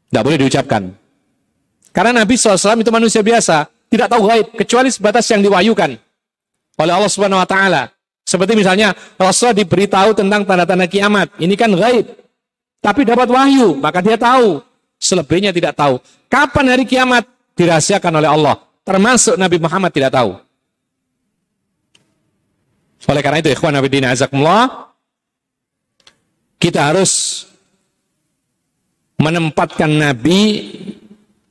Tidak 0.06 0.22
boleh 0.22 0.38
diucapkan. 0.46 0.94
Karena 1.90 2.22
Nabi 2.22 2.38
SAW 2.38 2.78
itu 2.78 2.94
manusia 2.94 3.20
biasa, 3.20 3.66
tidak 3.90 4.06
tahu 4.08 4.30
gaib, 4.30 4.46
kecuali 4.54 4.88
sebatas 4.88 5.26
yang 5.28 5.42
diwayukan 5.42 5.98
oleh 6.78 6.92
Allah 6.94 7.10
Subhanahu 7.10 7.42
Wa 7.42 7.48
Taala. 7.50 7.82
Seperti 8.22 8.54
misalnya 8.54 8.94
Rasul 9.18 9.50
diberitahu 9.52 10.14
tentang 10.14 10.46
tanda-tanda 10.46 10.86
kiamat, 10.86 11.34
ini 11.42 11.58
kan 11.58 11.74
gaib, 11.74 12.06
tapi 12.78 13.02
dapat 13.02 13.26
wahyu, 13.26 13.74
maka 13.82 13.98
dia 13.98 14.14
tahu. 14.14 14.62
Selebihnya 15.02 15.50
tidak 15.50 15.74
tahu. 15.74 15.98
Kapan 16.30 16.78
hari 16.78 16.86
kiamat 16.86 17.26
dirahasiakan 17.58 18.22
oleh 18.22 18.30
Allah, 18.30 18.54
termasuk 18.86 19.34
Nabi 19.34 19.58
Muhammad 19.58 19.90
tidak 19.90 20.14
tahu. 20.14 20.38
Oleh 23.10 23.18
karena 23.18 23.42
itu, 23.42 23.50
ikhwan 23.50 23.74
Nabi 23.74 23.90
Dina 23.90 24.14
Azakumullah, 24.14 24.91
kita 26.62 26.94
harus 26.94 27.42
menempatkan 29.18 29.90
Nabi 29.90 30.70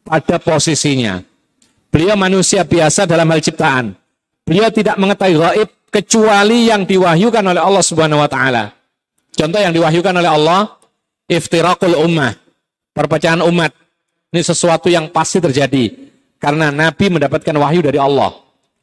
pada 0.07 0.39
posisinya. 0.39 1.19
Beliau 1.91 2.15
manusia 2.15 2.63
biasa 2.63 3.03
dalam 3.03 3.27
hal 3.27 3.43
ciptaan. 3.43 3.91
Beliau 4.47 4.71
tidak 4.71 4.95
mengetahui 4.95 5.35
gaib 5.35 5.69
kecuali 5.91 6.71
yang 6.71 6.87
diwahyukan 6.87 7.43
oleh 7.43 7.59
Allah 7.59 7.83
Subhanahu 7.83 8.23
wa 8.23 8.31
taala. 8.31 8.71
Contoh 9.35 9.59
yang 9.59 9.75
diwahyukan 9.75 10.15
oleh 10.15 10.31
Allah, 10.31 10.79
iftirakul 11.27 11.99
ummah, 11.99 12.31
perpecahan 12.95 13.43
umat. 13.43 13.75
Ini 14.31 14.39
sesuatu 14.47 14.87
yang 14.87 15.11
pasti 15.11 15.43
terjadi 15.43 15.91
karena 16.39 16.71
Nabi 16.71 17.11
mendapatkan 17.11 17.51
wahyu 17.51 17.83
dari 17.83 17.99
Allah 17.99 18.31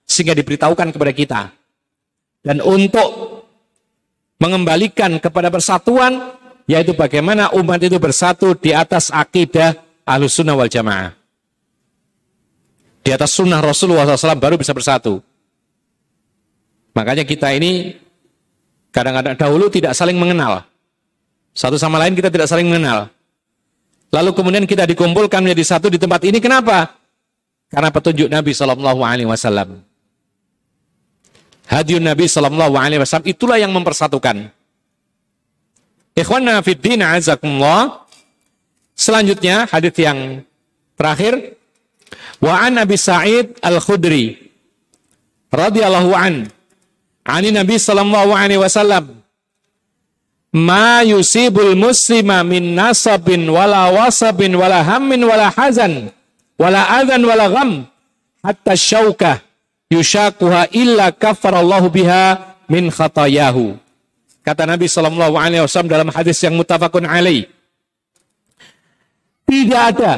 sehingga 0.05 0.37
diberitahukan 0.37 0.93
kepada 0.93 1.13
kita. 1.17 1.41
Dan 2.45 2.61
untuk 2.61 3.38
mengembalikan 4.39 5.19
kepada 5.19 5.51
persatuan 5.51 6.39
yaitu 6.71 6.95
bagaimana 6.95 7.51
umat 7.59 7.83
itu 7.83 7.99
bersatu 7.99 8.55
di 8.55 8.71
atas 8.73 9.11
akidah 9.11 9.75
ahlus 10.07 10.39
sunnah 10.39 10.55
wal 10.55 10.71
jamaah. 10.71 11.13
Di 13.03 13.11
atas 13.11 13.35
sunnah 13.35 13.59
Rasulullah 13.59 14.05
SAW 14.05 14.37
baru 14.37 14.61
bisa 14.61 14.77
bersatu. 14.77 15.25
Makanya 16.93 17.25
kita 17.25 17.55
ini 17.57 17.97
kadang-kadang 18.93 19.39
dahulu 19.39 19.73
tidak 19.73 19.97
saling 19.97 20.19
mengenal. 20.21 20.67
Satu 21.57 21.81
sama 21.81 21.97
lain 21.97 22.13
kita 22.13 22.29
tidak 22.29 22.53
saling 22.53 22.69
mengenal. 22.69 23.09
Lalu 24.13 24.31
kemudian 24.37 24.65
kita 24.69 24.85
dikumpulkan 24.89 25.41
menjadi 25.41 25.77
satu 25.77 25.89
di 25.89 25.97
tempat 25.97 26.21
ini. 26.25 26.37
Kenapa? 26.41 26.97
Karena 27.69 27.89
petunjuk 27.93 28.29
Nabi 28.29 28.53
Wasallam. 28.53 29.88
Hadiun 31.69 32.05
Nabi 32.09 32.25
Shallallahu 32.25 32.75
Alaihi 32.81 33.01
Wasallam 33.05 33.29
itulah 33.29 33.61
yang 33.61 33.71
mempersatukan. 33.77 34.49
Ikhwana 36.17 36.65
fiddin 36.65 37.05
azakumullah. 37.05 38.09
Selanjutnya 38.99 39.71
hadis 39.71 39.95
yang 39.95 40.43
terakhir 40.99 41.55
wa 42.43 42.59
an 42.59 42.83
Nabi 42.83 42.99
Sa'id 42.99 43.55
Al-Khudri 43.63 44.51
radhiyallahu 45.55 46.11
an 46.19 46.51
ani 47.29 47.53
Nabi 47.53 47.77
sallallahu 47.77 48.33
alaihi 48.33 48.61
wasallam 48.61 49.21
ma 50.53 51.05
yusibul 51.05 51.77
muslima 51.77 52.41
min 52.45 52.73
nasabin 52.77 53.49
wala 53.49 53.93
wasabin 53.93 54.57
wala 54.57 54.81
hammin 54.81 55.21
wala 55.25 55.53
hazan 55.53 56.09
wala 56.57 56.89
adhan 57.01 57.21
wala 57.25 57.47
gham 57.53 57.71
hatta 58.41 58.73
syaukah 58.77 59.45
yushakuha 59.89 60.73
illa 60.73 61.13
kafarallahu 61.13 61.89
biha 61.93 62.57
min 62.69 62.93
khatayahu 62.93 63.77
Kata 64.49 64.65
Nabi 64.65 64.89
Shallallahu 64.89 65.37
Alaihi 65.37 65.61
Wasallam 65.61 65.93
dalam 65.93 66.09
hadis 66.09 66.41
yang 66.41 66.57
mutafakun 66.57 67.05
alaih, 67.05 67.53
tidak 69.45 69.83
ada 69.93 70.13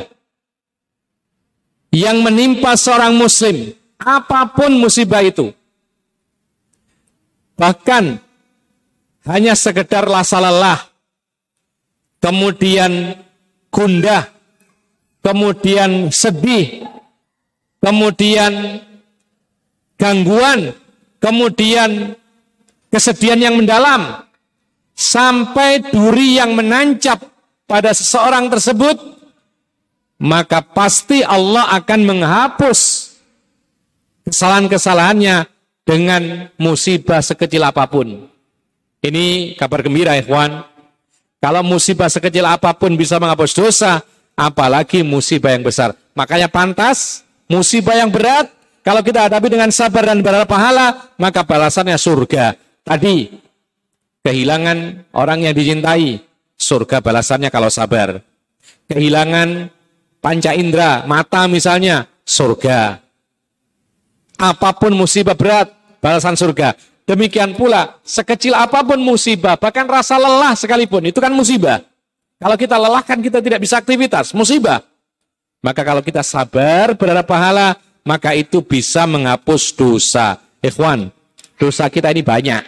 yang 1.91 2.23
menimpa 2.23 2.79
seorang 2.79 3.11
muslim 3.19 3.75
apa 3.99 4.55
pun 4.55 4.71
musibah 4.79 5.27
itu. 5.27 5.51
Bahkan 7.59 8.23
hanya 9.27 9.59
sekedar 9.59 10.07
rasa 10.07 10.39
lelah, 10.39 10.79
kemudian 12.23 13.19
gundah, 13.75 14.31
kemudian 15.27 16.15
sedih, 16.15 16.87
kemudian 17.83 18.79
gangguan, 20.01 20.73
kemudian 21.21 22.17
kesedihan 22.89 23.37
yang 23.37 23.61
mendalam, 23.61 24.25
sampai 24.97 25.85
duri 25.93 26.41
yang 26.41 26.57
menancap 26.57 27.21
pada 27.69 27.93
seseorang 27.93 28.49
tersebut, 28.49 28.97
maka 30.21 30.65
pasti 30.65 31.21
Allah 31.21 31.69
akan 31.77 32.01
menghapus 32.09 33.13
kesalahan-kesalahannya 34.25 35.49
dengan 35.85 36.49
musibah 36.61 37.21
sekecil 37.21 37.65
apa 37.65 37.85
pun. 37.89 38.29
Ini 39.01 39.57
kabar 39.57 39.81
gembira, 39.81 40.17
ikhwan. 40.21 40.65
Kalau 41.41 41.65
musibah 41.65 42.13
sekecil 42.13 42.45
apa 42.45 42.77
pun 42.77 42.93
bisa 43.01 43.17
menghapus 43.17 43.57
dosa, 43.57 44.05
apalagi 44.37 45.01
musibah 45.01 45.57
yang 45.57 45.65
besar. 45.65 45.97
Makanya 46.13 46.53
pantas 46.53 47.25
musibah 47.49 47.97
yang 47.97 48.13
berat, 48.13 48.53
kalau 48.81 49.05
kita 49.05 49.29
hadapi 49.29 49.53
dengan 49.53 49.69
sabar 49.69 50.09
dan 50.09 50.25
berharap 50.25 50.49
pahala, 50.49 51.13
maka 51.21 51.45
balasannya 51.45 52.01
surga. 52.01 52.57
Tadi, 52.81 53.29
kehilangan 54.25 55.13
orang 55.13 55.45
yang 55.45 55.53
dicintai, 55.53 56.25
surga 56.57 57.05
balasannya 57.05 57.53
kalau 57.53 57.69
sabar. 57.69 58.25
Kehilangan 58.89 59.69
panca 60.25 60.57
indera, 60.57 61.05
mata 61.05 61.45
misalnya, 61.45 62.09
surga. 62.25 63.05
Apa 64.41 64.73
pun 64.73 64.97
musibah 64.97 65.37
berat, 65.37 65.69
balasan 66.01 66.33
surga. 66.33 66.73
Demikian 67.05 67.53
pula, 67.59 68.01
sekecil 68.01 68.57
apa 68.57 68.81
pun 68.81 68.97
musibah, 68.97 69.61
bahkan 69.61 69.85
rasa 69.85 70.17
lelah 70.17 70.57
sekalipun, 70.57 71.05
itu 71.05 71.21
kan 71.21 71.35
musibah. 71.35 71.85
Kalau 72.41 72.57
kita 72.57 72.81
lelah 72.81 73.05
kan 73.05 73.21
kita 73.21 73.45
tidak 73.45 73.61
bisa 73.61 73.77
aktivitas, 73.77 74.33
musibah. 74.33 74.81
Maka 75.61 75.85
kalau 75.85 76.01
kita 76.01 76.25
sabar, 76.25 76.97
berharap 76.97 77.29
pahala, 77.29 77.77
maka 78.05 78.37
itu 78.37 78.61
bisa 78.65 79.05
menghapus 79.05 79.73
dosa. 79.75 80.41
Ikhwan, 80.61 81.09
Dosa 81.61 81.93
kita 81.93 82.09
ini 82.09 82.25
banyak. 82.25 82.65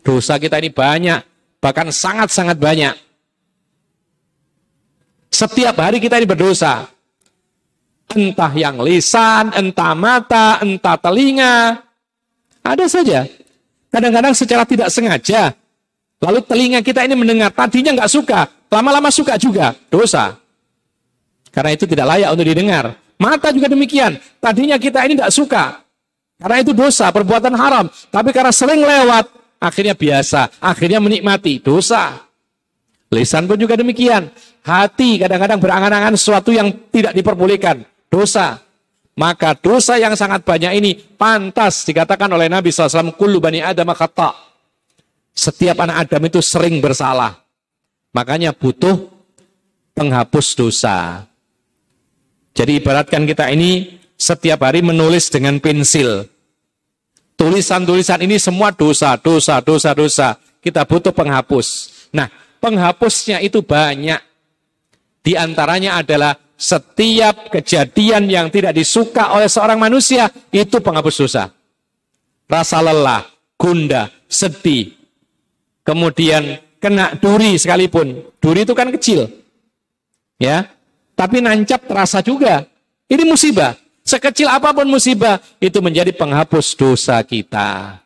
Dosa 0.00 0.40
kita 0.40 0.56
ini 0.56 0.72
banyak, 0.72 1.20
bahkan 1.60 1.92
sangat-sangat 1.92 2.56
banyak. 2.56 2.96
Setiap 5.28 5.76
hari 5.76 6.00
kita 6.00 6.16
ini 6.16 6.24
berdosa. 6.24 6.88
Entah 8.16 8.52
yang 8.56 8.80
lisan, 8.80 9.52
entah 9.52 9.92
mata, 9.92 10.56
entah 10.64 10.96
telinga. 10.96 11.84
Ada 12.64 12.88
saja. 12.88 13.28
Kadang-kadang 13.92 14.32
secara 14.32 14.64
tidak 14.64 14.88
sengaja. 14.88 15.52
Lalu 16.24 16.40
telinga 16.48 16.80
kita 16.80 17.04
ini 17.04 17.12
mendengar, 17.12 17.52
tadinya 17.52 17.92
nggak 17.92 18.08
suka, 18.08 18.48
lama-lama 18.72 19.12
suka 19.12 19.36
juga. 19.36 19.76
Dosa. 19.92 20.32
Karena 21.52 21.76
itu 21.76 21.84
tidak 21.84 22.08
layak 22.08 22.32
untuk 22.32 22.48
didengar. 22.48 22.96
Mata 23.22 23.54
juga 23.54 23.70
demikian. 23.70 24.18
Tadinya 24.42 24.74
kita 24.82 25.06
ini 25.06 25.14
tidak 25.14 25.30
suka, 25.30 25.82
karena 26.42 26.58
itu 26.58 26.74
dosa, 26.74 27.06
perbuatan 27.14 27.54
haram. 27.54 27.86
Tapi 28.10 28.34
karena 28.34 28.50
sering 28.50 28.82
lewat, 28.82 29.30
akhirnya 29.62 29.94
biasa, 29.94 30.58
akhirnya 30.58 30.98
menikmati 30.98 31.62
dosa. 31.62 32.18
Lisan 33.14 33.46
pun 33.46 33.54
juga 33.54 33.78
demikian. 33.78 34.26
Hati 34.66 35.22
kadang-kadang 35.22 35.62
berangan-angan 35.62 36.18
sesuatu 36.18 36.50
yang 36.50 36.90
tidak 36.90 37.14
diperbolehkan. 37.14 37.86
Dosa. 38.10 38.58
Maka 39.12 39.54
dosa 39.54 40.00
yang 40.00 40.16
sangat 40.18 40.42
banyak 40.42 40.72
ini 40.82 40.96
pantas 40.96 41.84
dikatakan 41.86 42.26
oleh 42.32 42.50
Nabi 42.50 42.72
SAW, 42.74 43.14
Kullu 43.14 43.38
bani 43.38 43.62
Adam 43.62 43.92
kata. 43.94 44.34
Setiap 45.30 45.78
anak 45.84 46.08
Adam 46.08 46.26
itu 46.26 46.40
sering 46.42 46.82
bersalah. 46.82 47.38
Makanya 48.16 48.50
butuh 48.56 49.12
penghapus 49.94 50.58
dosa. 50.58 51.28
Jadi 52.52 52.80
ibaratkan 52.80 53.24
kita 53.24 53.48
ini 53.48 54.00
setiap 54.16 54.62
hari 54.62 54.84
menulis 54.84 55.32
dengan 55.32 55.56
pensil. 55.58 56.28
Tulisan-tulisan 57.34 58.22
ini 58.22 58.36
semua 58.38 58.70
dosa, 58.70 59.16
dosa, 59.18 59.58
dosa, 59.64 59.90
dosa. 59.96 60.28
Kita 60.62 60.86
butuh 60.86 61.10
penghapus. 61.10 61.90
Nah, 62.14 62.30
penghapusnya 62.62 63.42
itu 63.42 63.64
banyak. 63.64 64.20
Di 65.24 65.34
antaranya 65.34 65.98
adalah 65.98 66.38
setiap 66.54 67.50
kejadian 67.50 68.30
yang 68.30 68.46
tidak 68.46 68.78
disuka 68.78 69.34
oleh 69.34 69.50
seorang 69.50 69.80
manusia, 69.80 70.30
itu 70.54 70.78
penghapus 70.78 71.16
dosa. 71.26 71.50
Rasa 72.46 72.78
lelah, 72.78 73.26
gundah, 73.58 74.12
sedih. 74.30 74.94
Kemudian 75.82 76.62
kena 76.78 77.18
duri 77.18 77.58
sekalipun. 77.58 78.22
Duri 78.38 78.62
itu 78.62 78.74
kan 78.76 78.94
kecil. 78.94 79.26
Ya, 80.38 80.70
tapi 81.16 81.44
nancap 81.44 81.84
terasa 81.86 82.20
juga. 82.24 82.64
Ini 83.08 83.22
musibah. 83.28 83.76
Sekecil 84.02 84.50
apa 84.50 84.74
pun 84.74 84.90
musibah, 84.90 85.38
itu 85.62 85.78
menjadi 85.78 86.10
penghapus 86.10 86.74
dosa 86.74 87.22
kita. 87.22 88.02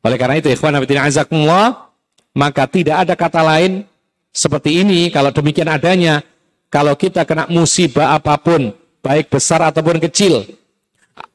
Oleh 0.00 0.16
karena 0.16 0.40
itu, 0.40 0.48
ikhwan 0.48 0.72
azakumullah, 0.80 1.92
maka 2.32 2.64
tidak 2.64 3.04
ada 3.04 3.12
kata 3.12 3.44
lain 3.44 3.84
seperti 4.32 4.80
ini, 4.80 5.12
kalau 5.12 5.28
demikian 5.28 5.68
adanya, 5.68 6.24
kalau 6.72 6.96
kita 6.96 7.28
kena 7.28 7.44
musibah 7.52 8.16
apa 8.16 8.40
pun, 8.40 8.72
baik 9.04 9.28
besar 9.28 9.60
ataupun 9.68 10.00
kecil, 10.08 10.48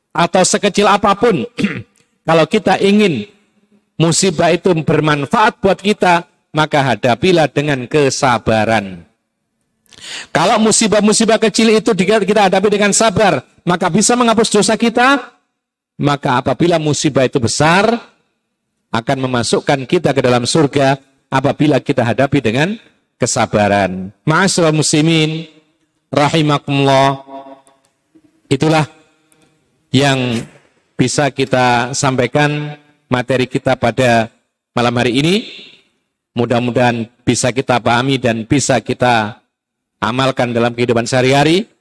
atau 0.09 0.41
sekecil 0.41 0.89
apa 0.89 1.13
pun, 1.13 1.45
kalau 2.27 2.49
kita 2.49 2.81
ingin 2.81 3.29
musibah 3.99 4.49
itu 4.49 4.73
bermanfaat 4.73 5.61
buat 5.61 5.77
kita, 5.77 6.25
maka 6.49 6.81
hadapilah 6.81 7.45
dengan 7.45 7.85
kesabaran. 7.85 9.12
Kalau 10.31 10.59
musibah-musibah 10.59 11.39
kecil 11.39 11.73
itu 11.73 11.91
kita 11.95 12.51
hadapi 12.51 12.67
dengan 12.67 12.91
sabar, 12.91 13.43
maka 13.63 13.87
bisa 13.87 14.13
menghapus 14.13 14.49
dosa 14.51 14.75
kita. 14.75 15.31
Maka 15.93 16.41
apabila 16.41 16.81
musibah 16.81 17.23
itu 17.23 17.37
besar, 17.37 17.85
akan 18.93 19.17
memasukkan 19.25 19.89
kita 19.89 20.13
ke 20.13 20.21
dalam 20.21 20.45
surga 20.45 21.01
apabila 21.29 21.81
kita 21.81 22.05
hadapi 22.05 22.39
dengan 22.41 22.77
kesabaran. 23.17 24.13
Ma'asyiral 24.25 24.73
muslimin 24.73 25.49
rahimakumullah. 26.13 27.25
Itulah 28.49 28.85
yang 29.89 30.45
bisa 30.93 31.33
kita 31.33 31.97
sampaikan 31.97 32.77
materi 33.09 33.49
kita 33.49 33.73
pada 33.77 34.29
malam 34.77 34.93
hari 34.97 35.21
ini. 35.21 35.35
mudah-mudahan 36.33 37.05
bisa 37.21 37.53
kita 37.53 37.77
pahami 37.77 38.17
dan 38.17 38.41
bisa 38.49 38.81
kita 38.81 39.42
amalkan 40.03 40.51
dalam 40.51 40.75
kehidupan 40.75 41.07
sehari-hari. 41.07 41.71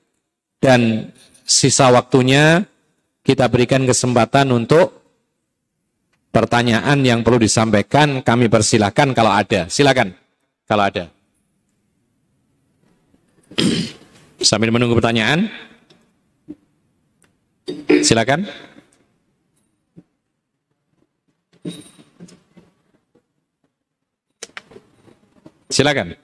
Dan 0.62 1.10
sisa 1.42 1.90
waktunya 1.90 2.62
kita 3.26 3.50
berikan 3.50 3.82
kesempatan 3.82 4.54
untuk 4.54 5.02
pertanyaan 6.30 7.02
yang 7.02 7.26
perlu 7.26 7.42
disampaikan. 7.42 8.22
Kami 8.22 8.46
persilahkan 8.46 9.10
kalau 9.10 9.34
ada. 9.34 9.66
Silakan 9.66 10.14
kalau 10.70 10.86
ada. 10.86 11.10
Sambil 14.38 14.70
menunggu 14.70 14.94
pertanyaan. 14.94 15.50
Silakan. 18.02 18.46
Silakan. 25.72 26.21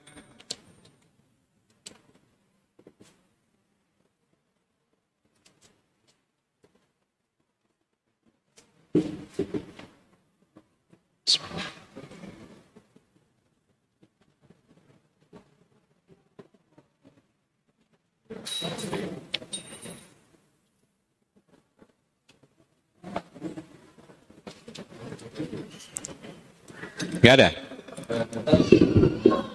Gak 27.19 27.35
ada. 27.39 27.51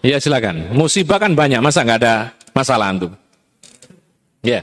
Iya 0.06 0.22
silakan. 0.22 0.76
Musibah 0.78 1.18
kan 1.18 1.34
banyak, 1.34 1.58
masa 1.64 1.82
nggak 1.82 2.00
ada 2.06 2.16
masalah 2.54 2.94
antum? 2.94 3.12
Ya. 4.46 4.62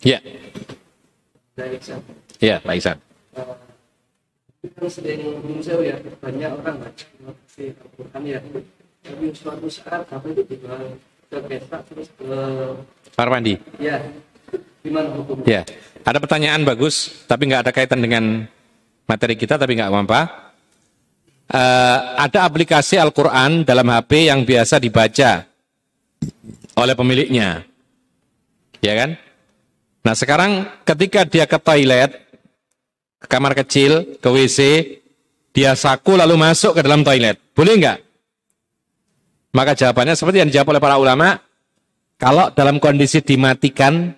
Ya. 0.00 0.18
Ya, 0.18 0.18
Pak 2.60 2.74
Iksan. 2.74 2.98
Kan 4.64 4.88
sering 4.88 5.20
ya, 5.84 5.96
banyak 6.18 6.50
orang 6.56 6.76
baca 6.80 7.06
Al-Quran 7.60 8.22
ya. 8.24 8.38
Tapi 9.04 9.24
suatu 9.36 9.68
saat 9.68 10.08
apa 10.08 10.26
itu 10.32 10.42
dijual 10.48 10.96
ke 11.28 11.36
pesta 11.44 11.78
terus 11.84 12.08
ke 12.16 12.32
Farmandi. 13.12 13.60
Ya, 13.76 14.00
gimana 14.80 15.12
hukumnya? 15.12 15.44
Ya, 15.44 15.60
ada 16.00 16.18
pertanyaan 16.18 16.64
bagus, 16.64 17.24
tapi 17.28 17.52
nggak 17.52 17.68
ada 17.68 17.72
kaitan 17.76 18.00
dengan 18.00 18.48
materi 19.04 19.36
kita, 19.36 19.60
tapi 19.60 19.76
nggak 19.76 19.92
apa-apa 19.92 20.44
uh, 21.50 21.98
ada 22.16 22.46
aplikasi 22.46 22.96
Al-Quran 22.96 23.66
dalam 23.66 23.84
HP 23.90 24.32
yang 24.32 24.46
biasa 24.46 24.80
dibaca 24.80 25.44
oleh 26.78 26.94
pemiliknya. 26.96 27.66
Ya 28.80 28.94
kan? 28.96 29.10
Nah 30.04 30.12
sekarang 30.12 30.68
ketika 30.84 31.24
dia 31.24 31.48
ke 31.48 31.56
toilet, 31.56 32.12
ke 33.16 33.26
kamar 33.26 33.56
kecil, 33.56 34.20
ke 34.20 34.28
WC, 34.28 34.58
dia 35.56 35.72
saku 35.72 36.20
lalu 36.20 36.36
masuk 36.36 36.76
ke 36.76 36.80
dalam 36.84 37.00
toilet. 37.00 37.40
Boleh 37.56 37.74
nggak? 37.80 37.98
Maka 39.56 39.72
jawabannya 39.72 40.12
seperti 40.12 40.44
yang 40.44 40.48
dijawab 40.52 40.76
oleh 40.76 40.82
para 40.82 41.00
ulama, 41.00 41.28
kalau 42.20 42.52
dalam 42.52 42.76
kondisi 42.76 43.24
dimatikan, 43.24 44.12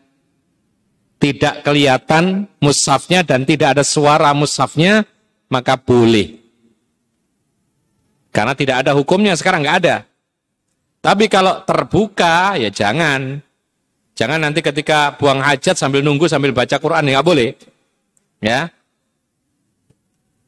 tidak 1.23 1.63
kelihatan 1.63 2.51
musafnya 2.59 3.23
dan 3.23 3.47
tidak 3.47 3.79
ada 3.79 3.85
suara 3.87 4.35
musafnya, 4.35 5.07
maka 5.49 5.79
boleh. 5.79 6.41
Karena 8.35 8.53
tidak 8.53 8.85
ada 8.85 8.93
hukumnya 8.93 9.33
sekarang 9.33 9.65
nggak 9.65 9.79
ada. 9.87 9.97
Tapi 11.01 11.31
kalau 11.31 11.63
terbuka 11.63 12.59
ya 12.59 12.69
jangan. 12.69 13.46
Jangan 14.17 14.41
nanti 14.41 14.65
ketika 14.65 15.13
buang 15.21 15.45
hajat 15.45 15.77
sambil 15.77 16.01
nunggu 16.01 16.25
sambil 16.25 16.57
baca 16.57 16.81
Quran 16.81 17.05
ya 17.05 17.21
nggak 17.21 17.29
boleh. 17.29 17.53
Ya. 18.41 18.73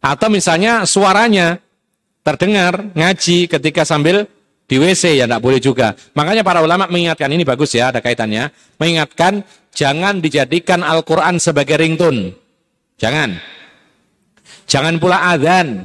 Atau 0.01 0.32
misalnya 0.32 0.89
suaranya 0.89 1.61
terdengar 2.24 2.81
ngaji 2.97 3.45
ketika 3.45 3.85
sambil 3.85 4.24
di 4.65 4.77
WC 4.81 5.20
ya 5.20 5.28
tidak 5.28 5.45
boleh 5.45 5.61
juga. 5.61 5.93
Makanya 6.16 6.40
para 6.40 6.65
ulama 6.65 6.89
mengingatkan 6.89 7.28
ini 7.28 7.45
bagus 7.45 7.77
ya 7.77 7.93
ada 7.93 8.01
kaitannya. 8.01 8.49
Mengingatkan 8.81 9.45
jangan 9.77 10.24
dijadikan 10.24 10.81
Al-Quran 10.81 11.36
sebagai 11.36 11.77
ringtone. 11.77 12.32
Jangan. 12.97 13.36
Jangan 14.65 14.97
pula 14.97 15.28
adzan. 15.36 15.85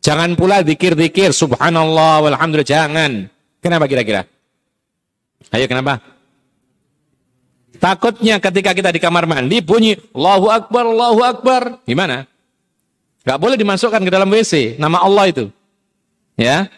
Jangan 0.00 0.32
pula 0.34 0.64
zikir-zikir 0.64 1.32
subhanallah 1.36 2.24
walhamdulillah 2.24 2.66
jangan. 2.66 3.28
Kenapa 3.60 3.84
kira-kira? 3.84 4.24
Ayo 5.52 5.68
kenapa? 5.68 6.11
Takutnya 7.82 8.38
ketika 8.38 8.70
kita 8.70 8.94
di 8.94 9.02
kamar 9.02 9.26
mandi 9.26 9.58
bunyi 9.58 9.98
Allahu 10.14 10.46
Akbar, 10.54 10.86
Allahu 10.86 11.20
Akbar. 11.26 11.82
Gimana? 11.82 12.30
Gak 13.26 13.38
boleh 13.42 13.58
dimasukkan 13.58 14.06
ke 14.06 14.10
dalam 14.10 14.30
WC 14.30 14.78
nama 14.78 15.02
Allah 15.02 15.26
itu. 15.26 15.50
Ya. 16.38 16.70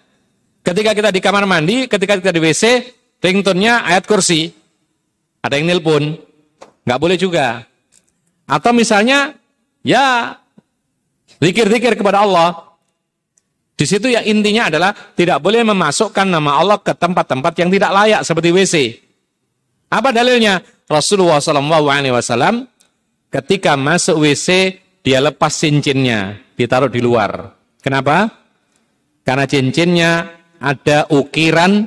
Ketika 0.65 0.97
kita 0.97 1.13
di 1.13 1.21
kamar 1.21 1.45
mandi, 1.45 1.85
ketika 1.85 2.17
kita 2.17 2.33
di 2.33 2.41
WC, 2.41 2.89
ringtone-nya 3.21 3.85
ayat 3.85 4.09
kursi. 4.09 4.49
Ada 5.45 5.61
yang 5.61 5.77
nelpon. 5.77 6.17
Gak 6.89 6.97
boleh 6.97 7.21
juga. 7.21 7.69
Atau 8.49 8.73
misalnya, 8.73 9.37
ya, 9.85 10.41
zikir-zikir 11.37 12.01
kepada 12.01 12.25
Allah. 12.25 12.65
Di 13.77 13.85
situ 13.85 14.09
ya 14.09 14.25
intinya 14.25 14.73
adalah 14.73 14.97
tidak 15.13 15.37
boleh 15.45 15.61
memasukkan 15.69 16.25
nama 16.25 16.65
Allah 16.65 16.81
ke 16.81 16.97
tempat-tempat 16.97 17.53
yang 17.61 17.69
tidak 17.69 17.91
layak 17.93 18.21
seperti 18.25 18.49
WC. 18.57 18.75
Apa 19.93 20.17
dalilnya? 20.17 20.65
Rasulullah 20.85 21.41
SAW 21.41 22.69
ketika 23.33 23.73
masuk 23.75 24.21
WC 24.21 24.81
dia 25.05 25.21
lepas 25.21 25.53
cincinnya, 25.53 26.41
ditaruh 26.57 26.89
di 26.89 27.01
luar. 27.05 27.53
Kenapa? 27.85 28.33
Karena 29.21 29.45
cincinnya 29.45 30.13
ada 30.57 31.05
ukiran 31.13 31.85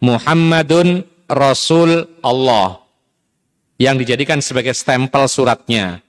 Muhammadun 0.00 1.04
Rasul 1.28 2.20
Allah 2.24 2.80
yang 3.76 4.00
dijadikan 4.00 4.40
sebagai 4.40 4.72
stempel 4.72 5.28
suratnya. 5.28 6.00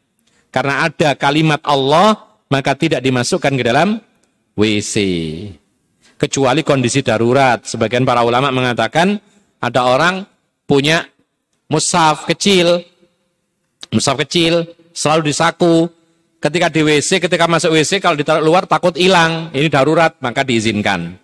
Karena 0.52 0.88
ada 0.88 1.20
kalimat 1.20 1.60
Allah, 1.68 2.40
maka 2.48 2.80
tidak 2.80 3.04
dimasukkan 3.04 3.54
ke 3.60 3.64
dalam 3.64 4.00
WC. 4.56 4.96
Kecuali 6.16 6.64
kondisi 6.64 7.04
darurat. 7.04 7.68
Sebagian 7.68 8.08
para 8.08 8.24
ulama 8.24 8.50
mengatakan 8.56 9.20
ada 9.60 9.82
orang 9.84 10.24
punya 10.64 11.04
musaf 11.72 12.28
kecil, 12.28 12.84
musaf 13.92 14.16
kecil 14.26 14.68
selalu 14.92 15.32
disaku. 15.32 15.88
Ketika 16.38 16.70
di 16.70 16.86
WC, 16.86 17.18
ketika 17.18 17.50
masuk 17.50 17.74
WC 17.74 17.98
kalau 17.98 18.14
ditaruh 18.14 18.46
luar 18.46 18.70
takut 18.70 18.94
hilang. 18.94 19.50
Ini 19.52 19.68
darurat 19.74 20.14
maka 20.22 20.46
diizinkan. 20.46 21.18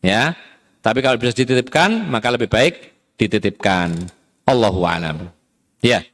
Ya. 0.00 0.38
Tapi 0.80 1.02
kalau 1.02 1.18
bisa 1.18 1.34
dititipkan 1.34 2.06
maka 2.06 2.30
lebih 2.30 2.46
baik 2.46 2.94
dititipkan. 3.18 4.06
Allahu 4.46 4.86
a'lam. 4.86 5.26
Ya. 5.82 6.06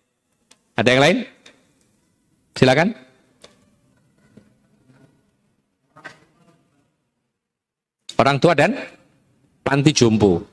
Ada 0.72 0.88
yang 0.96 1.02
lain? 1.04 1.18
Silakan. 2.56 3.02
orang 8.22 8.38
tua 8.38 8.54
dan 8.54 8.78
panti 9.66 9.90
jompo. 9.90 10.51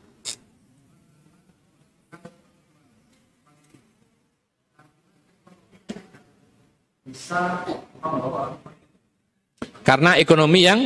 Karena 9.83 10.15
ekonomi 10.15 10.61
yang 10.63 10.79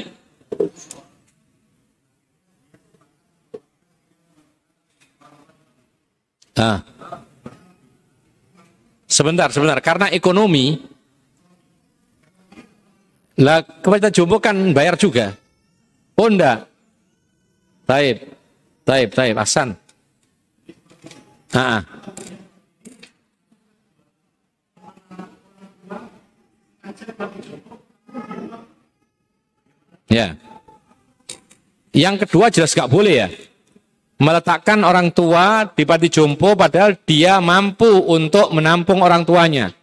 Ah. 6.53 6.85
Sebentar, 9.09 9.49
sebentar. 9.49 9.77
Karena 9.81 10.09
ekonomi, 10.09 10.77
lah 13.41 13.61
kita 13.65 14.09
jompo 14.13 14.37
kan 14.41 14.73
bayar 14.73 14.97
juga. 14.97 15.33
Oh 16.17 16.29
enggak. 16.29 16.65
Taib. 17.89 18.17
Taib, 18.85 19.09
taib. 19.13 19.35
Hasan. 19.37 19.69
Ah. 21.53 21.81
Ya. 30.13 30.37
Yang 31.93 32.25
kedua 32.25 32.49
jelas 32.53 32.73
gak 32.73 32.89
boleh 32.89 33.15
ya. 33.25 33.27
Meletakkan 34.21 34.79
orang 34.85 35.09
tua 35.09 35.67
di 35.73 35.83
pati 35.83 36.07
jompo 36.07 36.53
padahal 36.53 36.95
dia 37.03 37.41
mampu 37.41 37.89
untuk 38.07 38.53
menampung 38.53 39.01
orang 39.01 39.25
tuanya. 39.25 39.73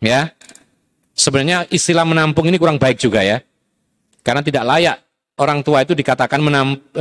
Ya. 0.00 0.32
Sebenarnya 1.16 1.64
istilah 1.72 2.04
menampung 2.04 2.44
ini 2.48 2.60
kurang 2.60 2.76
baik 2.76 3.00
juga 3.00 3.24
ya. 3.24 3.40
Karena 4.20 4.44
tidak 4.44 4.64
layak 4.68 4.96
orang 5.40 5.64
tua 5.64 5.80
itu 5.84 5.96
dikatakan 5.96 6.40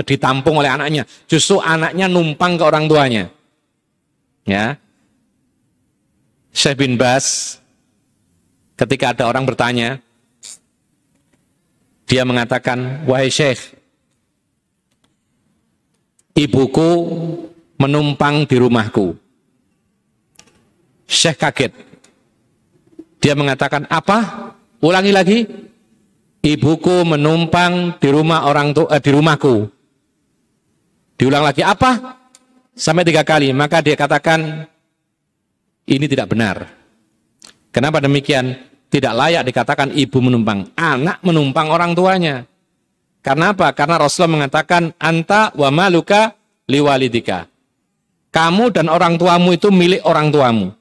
ditampung 0.08 0.60
oleh 0.60 0.72
anaknya. 0.72 1.04
Justru 1.28 1.60
anaknya 1.60 2.08
numpang 2.08 2.56
ke 2.56 2.64
orang 2.64 2.88
tuanya. 2.88 3.24
Ya. 4.48 4.80
Syekh 6.56 6.80
bin 6.80 6.96
Bas 6.96 7.60
ketika 8.76 9.16
ada 9.16 9.24
orang 9.32 9.48
bertanya 9.48 10.04
dia 12.06 12.22
mengatakan, 12.22 13.08
"Wahai 13.10 13.34
Syekh, 13.34 13.74
ibuku 16.38 16.90
menumpang 17.82 18.46
di 18.46 18.56
rumahku." 18.62 19.18
Syekh 21.10 21.38
kaget. 21.42 21.74
Dia 23.18 23.34
mengatakan, 23.34 23.90
"Apa? 23.90 24.52
Ulangi 24.86 25.14
lagi." 25.16 25.40
Ibuku 26.46 27.02
menumpang 27.10 27.98
di 27.98 28.10
rumah 28.14 28.46
orang 28.46 28.70
tua 28.70 28.86
eh, 28.94 29.02
di 29.02 29.10
rumahku. 29.10 29.66
Diulang 31.18 31.42
lagi, 31.42 31.66
"Apa?" 31.66 32.22
Sampai 32.78 33.02
tiga 33.02 33.26
kali, 33.26 33.50
maka 33.50 33.82
dia 33.82 33.98
katakan, 33.98 34.70
"Ini 35.90 36.06
tidak 36.06 36.30
benar." 36.30 36.85
Kenapa 37.76 38.00
demikian? 38.00 38.56
Tidak 38.88 39.12
layak 39.12 39.44
dikatakan 39.44 39.92
ibu 39.92 40.24
menumpang, 40.24 40.72
anak 40.80 41.20
menumpang 41.20 41.68
orang 41.68 41.92
tuanya. 41.92 42.48
Karena 43.20 43.52
apa? 43.52 43.68
Karena 43.76 44.00
Rasulullah 44.00 44.40
mengatakan, 44.40 44.96
"Anta 44.96 45.52
wa 45.52 45.68
maluka 45.76 46.40
liwalidika." 46.72 47.52
Kamu 48.32 48.72
dan 48.72 48.88
orang 48.88 49.20
tuamu 49.20 49.52
itu 49.52 49.68
milik 49.76 50.08
orang 50.08 50.32
tuamu. 50.32 50.72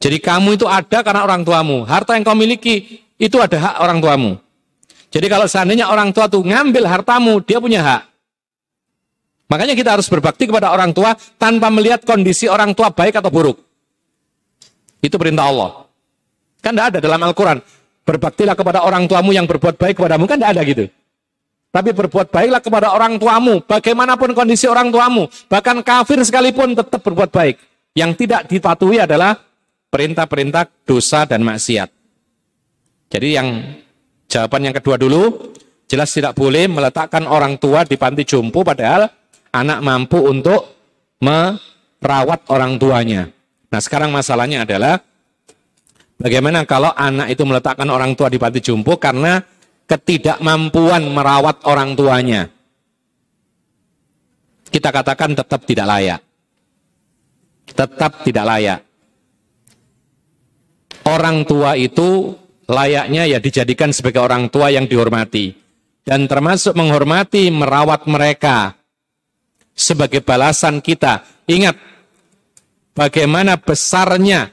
Jadi 0.00 0.16
kamu 0.16 0.56
itu 0.56 0.64
ada 0.64 1.04
karena 1.04 1.28
orang 1.28 1.44
tuamu. 1.44 1.84
Harta 1.84 2.16
yang 2.16 2.24
kau 2.24 2.32
miliki 2.32 3.04
itu 3.20 3.36
ada 3.36 3.56
hak 3.60 3.74
orang 3.84 4.00
tuamu. 4.00 4.32
Jadi 5.12 5.26
kalau 5.28 5.44
seandainya 5.44 5.92
orang 5.92 6.08
tua 6.16 6.24
tuh 6.24 6.40
ngambil 6.40 6.88
hartamu, 6.88 7.36
dia 7.44 7.60
punya 7.60 7.84
hak. 7.84 8.02
Makanya 9.52 9.76
kita 9.76 9.92
harus 10.00 10.08
berbakti 10.08 10.48
kepada 10.48 10.72
orang 10.72 10.96
tua 10.96 11.12
tanpa 11.36 11.68
melihat 11.68 12.00
kondisi 12.00 12.48
orang 12.48 12.72
tua 12.72 12.88
baik 12.88 13.20
atau 13.20 13.28
buruk. 13.28 13.69
Itu 15.00 15.16
perintah 15.16 15.48
Allah. 15.48 15.88
Kan 16.60 16.76
tidak 16.76 16.86
ada 16.96 16.98
dalam 17.00 17.20
Al-Quran. 17.24 17.58
Berbaktilah 18.04 18.54
kepada 18.56 18.84
orang 18.84 19.08
tuamu 19.08 19.32
yang 19.32 19.48
berbuat 19.48 19.80
baik 19.80 19.96
kepadamu. 19.96 20.28
Kan 20.28 20.36
tidak 20.40 20.50
ada 20.56 20.62
gitu. 20.64 20.84
Tapi 21.70 21.90
berbuat 21.94 22.28
baiklah 22.28 22.60
kepada 22.60 22.92
orang 22.92 23.16
tuamu. 23.16 23.64
Bagaimanapun 23.64 24.36
kondisi 24.36 24.68
orang 24.68 24.92
tuamu. 24.92 25.26
Bahkan 25.48 25.80
kafir 25.80 26.20
sekalipun 26.20 26.76
tetap 26.76 27.00
berbuat 27.00 27.32
baik. 27.32 27.56
Yang 27.96 28.10
tidak 28.26 28.40
dipatuhi 28.46 29.02
adalah 29.02 29.38
perintah-perintah 29.90 30.86
dosa 30.86 31.26
dan 31.26 31.42
maksiat. 31.42 31.88
Jadi 33.10 33.28
yang 33.34 33.48
jawaban 34.30 34.70
yang 34.70 34.74
kedua 34.78 34.94
dulu, 34.94 35.54
jelas 35.90 36.14
tidak 36.14 36.38
boleh 36.38 36.70
meletakkan 36.70 37.26
orang 37.26 37.58
tua 37.58 37.82
di 37.82 37.98
panti 37.98 38.22
jompo 38.22 38.62
padahal 38.62 39.10
anak 39.50 39.78
mampu 39.82 40.22
untuk 40.22 40.78
merawat 41.18 42.46
orang 42.54 42.78
tuanya. 42.78 43.26
Nah 43.70 43.80
sekarang 43.80 44.10
masalahnya 44.10 44.66
adalah 44.66 44.98
bagaimana 46.18 46.66
kalau 46.66 46.90
anak 46.90 47.30
itu 47.30 47.42
meletakkan 47.46 47.86
orang 47.86 48.18
tua 48.18 48.26
di 48.26 48.38
panti 48.38 48.58
jompo 48.58 48.98
karena 48.98 49.38
ketidakmampuan 49.86 51.06
merawat 51.10 51.62
orang 51.66 51.94
tuanya. 51.94 52.50
Kita 54.70 54.94
katakan 54.94 55.34
tetap 55.34 55.66
tidak 55.66 55.86
layak. 55.86 56.20
Tetap 57.70 58.26
tidak 58.26 58.44
layak 58.46 58.80
orang 61.10 61.42
tua 61.42 61.74
itu 61.74 62.34
layaknya 62.70 63.26
ya 63.26 63.38
dijadikan 63.42 63.90
sebagai 63.90 64.22
orang 64.22 64.46
tua 64.46 64.70
yang 64.70 64.86
dihormati. 64.86 65.58
Dan 66.00 66.26
termasuk 66.26 66.74
menghormati, 66.74 67.52
merawat 67.52 68.08
mereka 68.08 68.74
sebagai 69.76 70.24
balasan 70.24 70.80
kita. 70.80 71.22
Ingat, 71.46 71.76
bagaimana 72.94 73.56
besarnya 73.58 74.50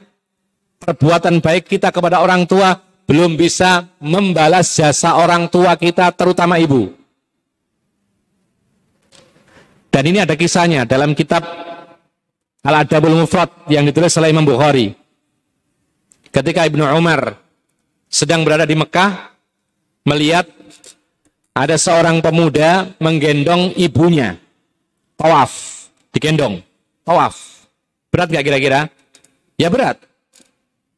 perbuatan 0.78 1.42
baik 1.42 1.66
kita 1.66 1.90
kepada 1.90 2.22
orang 2.22 2.46
tua 2.46 2.78
belum 3.08 3.40
bisa 3.40 3.88
membalas 4.04 4.68
jasa 4.76 5.16
orang 5.16 5.48
tua 5.48 5.80
kita, 5.80 6.12
terutama 6.12 6.60
ibu. 6.60 6.92
Dan 9.88 10.12
ini 10.12 10.20
ada 10.20 10.36
kisahnya 10.36 10.84
dalam 10.84 11.16
kitab 11.16 11.40
Al-Adabul 12.62 13.16
Mufrad 13.16 13.48
yang 13.72 13.88
ditulis 13.88 14.12
oleh 14.20 14.28
Imam 14.28 14.44
Bukhari 14.44 14.92
ketika 16.28 16.68
Ibnu 16.68 16.84
Umar 16.84 17.40
sedang 18.12 18.44
berada 18.44 18.68
di 18.68 18.76
Mekah 18.76 19.32
melihat 20.04 20.44
ada 21.56 21.80
seorang 21.80 22.20
pemuda 22.20 22.92
menggendong 23.00 23.72
ibunya 23.74 24.36
tawaf 25.16 25.50
digendong 26.12 26.60
tawaf 27.02 27.57
berat 28.18 28.34
gak 28.34 28.42
kira-kira 28.42 28.80
ya 29.54 29.70
berat 29.70 30.02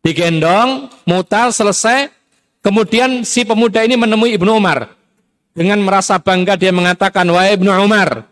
digendong 0.01 0.89
mutar 1.05 1.53
selesai 1.53 2.09
kemudian 2.65 3.21
si 3.29 3.45
pemuda 3.45 3.85
ini 3.85 4.01
menemui 4.01 4.41
Ibnu 4.41 4.57
Umar 4.57 4.89
dengan 5.53 5.85
merasa 5.85 6.17
bangga 6.17 6.57
dia 6.57 6.73
mengatakan 6.73 7.29
wahai 7.29 7.61
Ibnu 7.61 7.69
Umar 7.69 8.25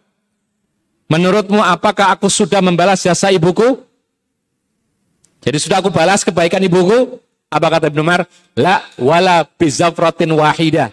menurutmu 1.12 1.60
apakah 1.60 2.16
aku 2.16 2.32
sudah 2.32 2.64
membalas 2.64 3.04
jasa 3.04 3.28
ibuku 3.28 3.84
jadi 5.42 5.58
sudah 5.58 5.78
aku 5.80 5.90
balas 5.94 6.26
kebaikan 6.26 6.62
ibuku. 6.66 7.18
Apa 7.48 7.66
kata 7.72 7.88
Ibnu 7.88 8.04
Umar? 8.04 8.28
La 8.58 8.84
wala 9.00 9.46
bizafratin 9.46 10.28
wahida. 10.34 10.92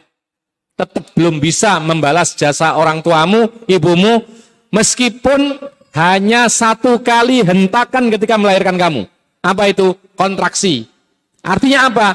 Tetap 0.76 1.12
belum 1.16 1.40
bisa 1.40 1.80
membalas 1.80 2.36
jasa 2.36 2.76
orang 2.76 3.00
tuamu, 3.00 3.48
ibumu, 3.68 4.24
meskipun 4.72 5.60
hanya 5.96 6.52
satu 6.52 7.00
kali 7.00 7.42
hentakan 7.42 8.12
ketika 8.12 8.36
melahirkan 8.36 8.76
kamu. 8.76 9.08
Apa 9.40 9.72
itu? 9.72 9.96
Kontraksi. 10.20 10.92
Artinya 11.40 11.88
apa? 11.88 12.08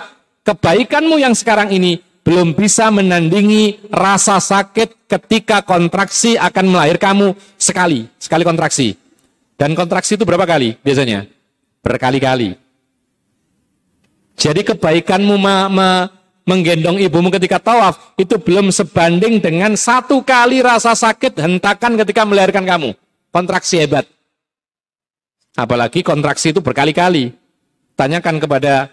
Kebaikanmu 0.44 1.16
yang 1.16 1.32
sekarang 1.32 1.72
ini 1.72 2.00
belum 2.20 2.52
bisa 2.52 2.92
menandingi 2.92 3.88
rasa 3.88 4.36
sakit 4.36 5.08
ketika 5.08 5.64
kontraksi 5.64 6.36
akan 6.36 6.76
melahirkan 6.76 7.16
kamu 7.16 7.28
sekali. 7.56 8.04
Sekali 8.20 8.44
kontraksi. 8.44 8.92
Dan 9.56 9.72
kontraksi 9.72 10.20
itu 10.20 10.24
berapa 10.28 10.44
kali 10.44 10.76
biasanya? 10.84 11.24
berkali-kali. 11.80 12.56
Jadi 14.36 14.60
kebaikanmu 14.64 15.36
ma 15.36 15.68
ma 15.68 16.08
menggendong 16.48 16.96
ibumu 17.00 17.28
ketika 17.28 17.60
tawaf 17.60 18.16
itu 18.16 18.40
belum 18.40 18.72
sebanding 18.72 19.40
dengan 19.40 19.76
satu 19.76 20.24
kali 20.24 20.64
rasa 20.64 20.96
sakit 20.96 21.36
hentakan 21.36 22.00
ketika 22.00 22.24
melahirkan 22.24 22.64
kamu. 22.64 22.96
Kontraksi 23.30 23.78
hebat. 23.78 24.06
Apalagi 25.54 26.02
kontraksi 26.02 26.50
itu 26.50 26.58
berkali-kali. 26.58 27.34
Tanyakan 27.94 28.42
kepada 28.42 28.90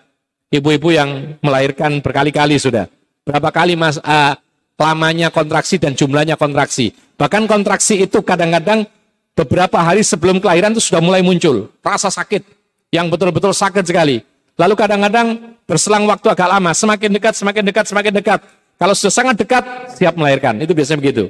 ibu-ibu 0.54 0.94
yang 0.94 1.38
melahirkan 1.42 2.02
berkali-kali 2.02 2.62
sudah. 2.62 2.86
Berapa 3.26 3.50
kali 3.50 3.74
mas 3.74 3.98
uh, 4.00 4.38
lamanya 4.78 5.34
kontraksi 5.34 5.82
dan 5.82 5.98
jumlahnya 5.98 6.38
kontraksi. 6.38 6.94
Bahkan 7.18 7.50
kontraksi 7.50 8.06
itu 8.06 8.22
kadang-kadang 8.22 8.86
beberapa 9.34 9.82
hari 9.82 10.06
sebelum 10.06 10.38
kelahiran 10.38 10.78
itu 10.78 10.86
sudah 10.86 11.02
mulai 11.02 11.26
muncul. 11.26 11.74
Rasa 11.82 12.14
sakit 12.14 12.46
yang 12.94 13.10
betul-betul 13.10 13.58
sakit 13.58 13.84
sekali. 13.84 14.22
Lalu 14.58 14.74
kadang-kadang 14.74 15.58
berselang 15.70 16.06
waktu 16.10 16.34
agak 16.34 16.50
lama, 16.50 16.72
semakin 16.74 17.10
dekat, 17.14 17.34
semakin 17.38 17.64
dekat, 17.66 17.86
semakin 17.90 18.14
dekat. 18.18 18.40
Kalau 18.78 18.94
sudah 18.94 19.14
sangat 19.14 19.36
dekat, 19.38 19.64
siap 19.98 20.14
melahirkan. 20.14 20.58
Itu 20.62 20.78
biasanya 20.78 21.02
begitu. 21.02 21.30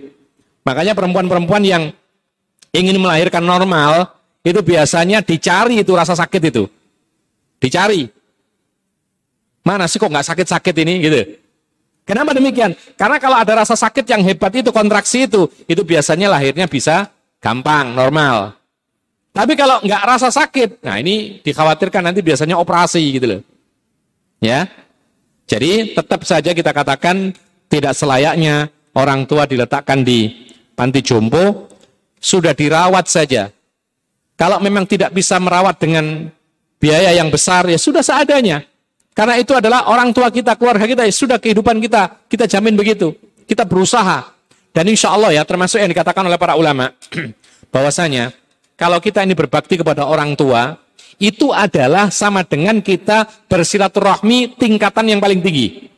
Makanya 0.67 0.91
perempuan-perempuan 0.95 1.63
yang 1.63 1.84
ingin 2.73 2.98
melahirkan 2.99 3.44
normal, 3.44 4.18
itu 4.41 4.60
biasanya 4.64 5.19
dicari 5.19 5.84
itu 5.84 5.91
rasa 5.91 6.15
sakit 6.15 6.41
itu. 6.52 6.64
Dicari. 7.60 8.07
Mana 9.68 9.84
sih 9.91 9.99
kok 9.99 10.07
nggak 10.07 10.27
sakit-sakit 10.31 10.76
ini 10.88 10.94
gitu. 11.03 11.22
Kenapa 12.07 12.31
demikian? 12.31 12.72
Karena 12.95 13.19
kalau 13.19 13.35
ada 13.35 13.68
rasa 13.68 13.76
sakit 13.76 14.07
yang 14.07 14.23
hebat 14.23 14.56
itu, 14.56 14.72
kontraksi 14.72 15.27
itu, 15.27 15.52
itu 15.68 15.84
biasanya 15.84 16.31
lahirnya 16.31 16.64
bisa 16.64 17.11
gampang, 17.44 17.91
normal. 17.91 18.56
Tapi 19.35 19.53
kalau 19.60 19.84
nggak 19.84 20.03
rasa 20.07 20.31
sakit, 20.31 20.88
nah 20.88 20.95
ini 20.98 21.44
dikhawatirkan 21.44 21.99
nanti 22.07 22.23
biasanya 22.23 22.56
operasi 22.56 23.03
gitu 23.11 23.27
loh. 23.27 23.41
Ya. 24.39 24.72
Jadi 25.48 25.95
tetap 25.95 26.23
saja 26.23 26.56
kita 26.56 26.72
katakan 26.72 27.35
tidak 27.68 27.91
selayaknya 27.91 28.72
orang 28.95 29.27
tua 29.27 29.44
diletakkan 29.44 30.02
di 30.02 30.31
panti 30.80 31.03
jompo, 31.03 31.68
sudah 32.18 32.53
dirawat 32.53 33.06
saja. 33.07 33.53
Kalau 34.38 34.61
memang 34.61 34.85
tidak 34.85 35.14
bisa 35.14 35.41
merawat 35.41 35.81
dengan 35.81 36.30
biaya 36.77 37.14
yang 37.18 37.34
besar, 37.34 37.65
ya 37.65 37.77
sudah 37.77 38.06
seadanya. 38.06 38.61
Karena 39.18 39.34
itu 39.41 39.49
adalah 39.57 39.89
orang 39.89 40.14
tua 40.14 40.30
kita, 40.30 40.53
keluarga 40.53 40.85
kita, 40.85 41.02
ya 41.02 41.14
sudah 41.14 41.41
kehidupan 41.41 41.81
kita, 41.81 42.22
kita 42.30 42.45
jamin 42.45 42.77
begitu. 42.77 43.18
Kita 43.49 43.65
berusaha. 43.65 44.30
Dan 44.69 44.85
insya 44.94 45.10
Allah 45.10 45.34
ya, 45.34 45.41
termasuk 45.41 45.81
yang 45.81 45.89
dikatakan 45.89 46.22
oleh 46.22 46.38
para 46.38 46.53
ulama, 46.53 46.94
bahwasanya 47.73 48.30
kalau 48.77 49.02
kita 49.02 49.26
ini 49.26 49.34
berbakti 49.34 49.73
kepada 49.73 50.06
orang 50.06 50.38
tua, 50.38 50.77
itu 51.18 51.49
adalah 51.49 52.14
sama 52.14 52.45
dengan 52.45 52.77
kita 52.77 53.26
bersilaturahmi 53.49 54.53
tingkatan 54.53 55.18
yang 55.18 55.18
paling 55.18 55.41
tinggi. 55.41 55.89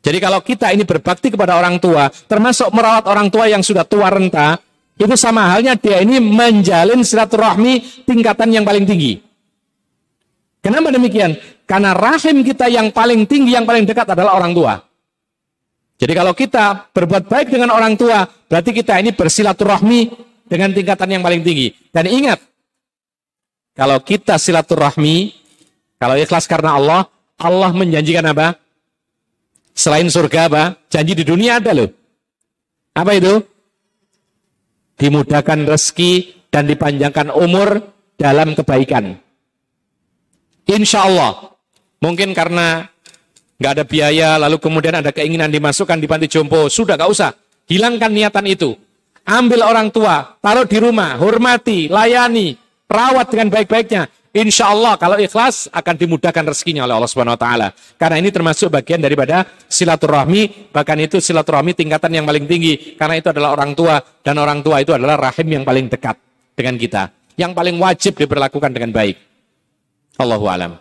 Jadi 0.00 0.16
kalau 0.16 0.40
kita 0.40 0.72
ini 0.72 0.88
berbakti 0.88 1.28
kepada 1.28 1.60
orang 1.60 1.76
tua, 1.76 2.08
termasuk 2.08 2.72
merawat 2.72 3.04
orang 3.04 3.28
tua 3.28 3.52
yang 3.52 3.60
sudah 3.60 3.84
tua 3.84 4.08
renta, 4.08 4.56
itu 5.00 5.16
sama 5.16 5.48
halnya 5.48 5.80
dia 5.80 6.04
ini 6.04 6.20
menjalin 6.20 7.00
silaturahmi 7.00 8.04
tingkatan 8.04 8.52
yang 8.52 8.68
paling 8.68 8.84
tinggi. 8.84 9.16
Kenapa 10.60 10.92
demikian? 10.92 11.40
Karena 11.64 11.96
rahim 11.96 12.44
kita 12.44 12.68
yang 12.68 12.92
paling 12.92 13.24
tinggi, 13.24 13.56
yang 13.56 13.64
paling 13.64 13.88
dekat 13.88 14.04
adalah 14.12 14.36
orang 14.36 14.52
tua. 14.52 14.76
Jadi 15.96 16.12
kalau 16.12 16.36
kita 16.36 16.92
berbuat 16.92 17.32
baik 17.32 17.48
dengan 17.48 17.72
orang 17.72 17.96
tua, 17.96 18.28
berarti 18.28 18.76
kita 18.76 19.00
ini 19.00 19.16
bersilaturahmi 19.16 20.00
dengan 20.44 20.68
tingkatan 20.76 21.16
yang 21.16 21.24
paling 21.24 21.40
tinggi. 21.40 21.72
Dan 21.88 22.04
ingat, 22.04 22.40
kalau 23.72 24.04
kita 24.04 24.36
silaturahmi, 24.36 25.32
kalau 25.96 26.16
ikhlas 26.20 26.44
karena 26.44 26.76
Allah, 26.76 27.08
Allah 27.40 27.72
menjanjikan 27.72 28.24
apa? 28.28 28.60
Selain 29.72 30.04
surga 30.12 30.52
apa? 30.52 30.62
Janji 30.92 31.16
di 31.16 31.24
dunia 31.24 31.56
ada 31.56 31.72
loh. 31.72 31.88
Apa 32.92 33.16
itu? 33.16 33.40
Dimudahkan 35.00 35.64
rezeki 35.64 36.44
dan 36.52 36.68
dipanjangkan 36.68 37.32
umur 37.32 37.80
dalam 38.20 38.52
kebaikan. 38.52 39.16
Insya 40.68 41.08
Allah. 41.08 41.56
Mungkin 42.00 42.36
karena 42.36 42.84
nggak 43.60 43.72
ada 43.76 43.84
biaya, 43.84 44.30
lalu 44.40 44.56
kemudian 44.60 45.00
ada 45.00 45.12
keinginan 45.12 45.48
dimasukkan 45.48 46.00
di 46.00 46.08
panti 46.08 46.28
jompo, 46.28 46.68
sudah 46.68 47.00
nggak 47.00 47.12
usah. 47.12 47.32
Hilangkan 47.68 48.12
niatan 48.12 48.44
itu. 48.48 48.76
Ambil 49.24 49.64
orang 49.64 49.92
tua, 49.92 50.36
taruh 50.40 50.64
di 50.64 50.80
rumah, 50.80 51.16
hormati, 51.20 51.88
layani, 51.88 52.56
rawat 52.88 53.30
dengan 53.30 53.48
baik-baiknya. 53.52 54.08
Insya 54.30 54.70
Allah 54.70 54.94
kalau 54.94 55.18
ikhlas 55.18 55.66
akan 55.74 55.94
dimudahkan 55.98 56.46
rezekinya 56.46 56.86
oleh 56.86 57.02
Allah 57.02 57.10
Subhanahu 57.10 57.34
Wa 57.34 57.42
Taala. 57.42 57.68
Karena 57.98 58.22
ini 58.22 58.30
termasuk 58.30 58.70
bagian 58.70 59.02
daripada 59.02 59.42
silaturahmi, 59.66 60.70
bahkan 60.70 60.94
itu 61.02 61.18
silaturahmi 61.18 61.74
tingkatan 61.74 62.14
yang 62.14 62.22
paling 62.30 62.46
tinggi. 62.46 62.94
Karena 62.94 63.18
itu 63.18 63.26
adalah 63.26 63.58
orang 63.58 63.74
tua 63.74 63.98
dan 64.22 64.38
orang 64.38 64.62
tua 64.62 64.86
itu 64.86 64.94
adalah 64.94 65.18
rahim 65.18 65.58
yang 65.58 65.64
paling 65.66 65.90
dekat 65.90 66.14
dengan 66.54 66.78
kita, 66.78 67.10
yang 67.34 67.50
paling 67.58 67.74
wajib 67.82 68.14
diperlakukan 68.14 68.70
dengan 68.70 68.94
baik. 68.94 69.18
Allahu 70.22 70.46
alam. 70.46 70.78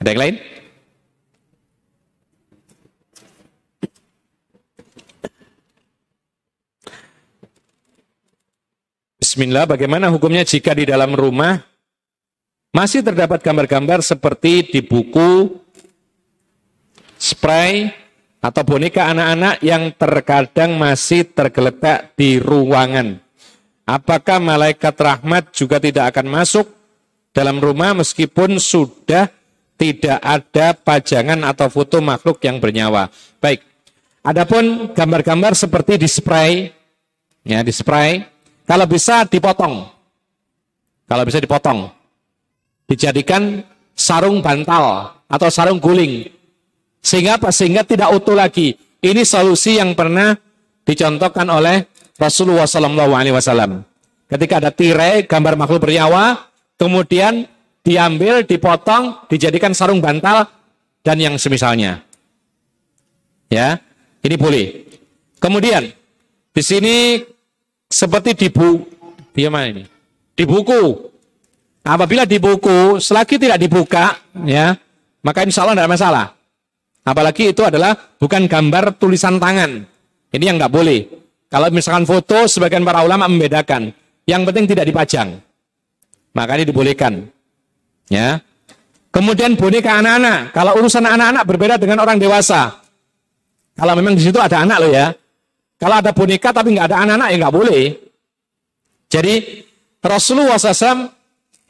Ada 0.00 0.08
yang 0.16 0.20
lain? 0.24 0.36
Bismillah, 9.20 9.68
bagaimana 9.68 10.08
hukumnya 10.08 10.40
jika 10.40 10.72
di 10.72 10.88
dalam 10.88 11.12
rumah 11.12 11.73
masih 12.74 13.06
terdapat 13.06 13.38
gambar-gambar 13.38 14.02
seperti 14.02 14.66
di 14.66 14.80
buku, 14.82 15.62
spray, 17.14 17.94
atau 18.42 18.60
boneka 18.66 19.08
anak-anak 19.08 19.62
yang 19.62 19.94
terkadang 19.94 20.76
masih 20.76 21.24
tergeletak 21.30 22.12
di 22.18 22.42
ruangan. 22.42 23.22
Apakah 23.86 24.42
malaikat 24.42 24.92
rahmat 24.98 25.54
juga 25.54 25.78
tidak 25.78 26.12
akan 26.12 26.26
masuk 26.28 26.66
dalam 27.32 27.62
rumah 27.62 27.96
meskipun 27.96 28.60
sudah 28.60 29.30
tidak 29.74 30.18
ada 30.22 30.76
pajangan 30.76 31.40
atau 31.46 31.66
foto 31.72 31.98
makhluk 31.98 32.38
yang 32.44 32.60
bernyawa. 32.62 33.10
Baik. 33.42 33.64
Adapun 34.24 34.96
gambar-gambar 34.96 35.52
seperti 35.52 36.00
di 36.00 36.08
spray, 36.08 36.72
ya 37.44 37.60
di 37.60 37.68
spray, 37.68 38.24
kalau 38.64 38.88
bisa 38.88 39.28
dipotong. 39.28 39.84
Kalau 41.04 41.24
bisa 41.28 41.36
dipotong. 41.36 42.03
Dijadikan 42.84 43.64
sarung 43.94 44.44
bantal 44.44 45.16
atau 45.28 45.48
sarung 45.48 45.80
guling. 45.80 46.28
Sehingga? 47.00 47.40
Sehingga 47.52 47.84
tidak 47.84 48.12
utuh 48.12 48.36
lagi. 48.36 48.76
Ini 49.04 49.20
solusi 49.24 49.76
yang 49.76 49.92
pernah 49.92 50.32
dicontohkan 50.84 51.48
oleh 51.48 51.88
Rasulullah 52.16 52.64
SAW. 52.64 53.84
Ketika 54.24 54.54
ada 54.60 54.70
tirai 54.72 55.28
gambar 55.28 55.54
makhluk 55.60 55.84
bernyawa, 55.84 56.48
kemudian 56.80 57.44
diambil, 57.84 58.48
dipotong, 58.48 59.28
dijadikan 59.28 59.76
sarung 59.76 60.00
bantal 60.00 60.48
dan 61.04 61.20
yang 61.20 61.36
semisalnya. 61.36 62.00
Ya, 63.52 63.78
ini 64.24 64.36
boleh. 64.40 64.66
Kemudian 65.36 65.92
di 66.50 66.62
sini 66.64 67.20
seperti 67.92 68.32
di 68.32 68.48
bu, 68.48 68.80
dia 69.36 69.52
mana 69.52 69.68
ini? 69.68 69.84
Di 70.32 70.48
buku. 70.48 71.12
Apabila 71.84 72.24
di 72.24 72.40
buku, 72.40 72.96
selagi 72.96 73.36
tidak 73.36 73.60
dibuka, 73.60 74.16
ya, 74.48 74.72
maka 75.20 75.44
insya 75.44 75.68
Allah 75.68 75.76
tidak 75.76 75.92
masalah. 75.92 76.26
Apalagi 77.04 77.52
itu 77.52 77.60
adalah 77.60 77.92
bukan 78.16 78.48
gambar 78.48 78.96
tulisan 78.96 79.36
tangan. 79.36 79.84
Ini 80.32 80.44
yang 80.48 80.56
nggak 80.56 80.72
boleh. 80.72 81.04
Kalau 81.52 81.68
misalkan 81.68 82.08
foto, 82.08 82.48
sebagian 82.48 82.80
para 82.88 83.04
ulama 83.04 83.28
membedakan. 83.28 83.92
Yang 84.24 84.42
penting 84.48 84.64
tidak 84.72 84.88
dipajang. 84.88 85.36
Maka 86.32 86.56
ini 86.56 86.64
dibolehkan. 86.64 87.28
Ya. 88.08 88.40
Kemudian 89.12 89.54
boneka 89.54 90.00
anak-anak. 90.00 90.56
Kalau 90.56 90.80
urusan 90.80 91.04
anak-anak 91.04 91.44
berbeda 91.44 91.76
dengan 91.76 92.02
orang 92.02 92.16
dewasa. 92.16 92.82
Kalau 93.76 93.92
memang 93.94 94.18
di 94.18 94.24
situ 94.24 94.40
ada 94.40 94.64
anak 94.64 94.82
loh 94.82 94.90
ya. 94.90 95.14
Kalau 95.78 96.00
ada 96.00 96.10
boneka 96.10 96.50
tapi 96.50 96.74
nggak 96.74 96.88
ada 96.90 96.96
anak-anak 97.06 97.28
ya 97.30 97.36
nggak 97.38 97.54
boleh. 97.54 97.82
Jadi 99.06 99.34
Rasulullah 100.02 100.58
SAW 100.58 101.13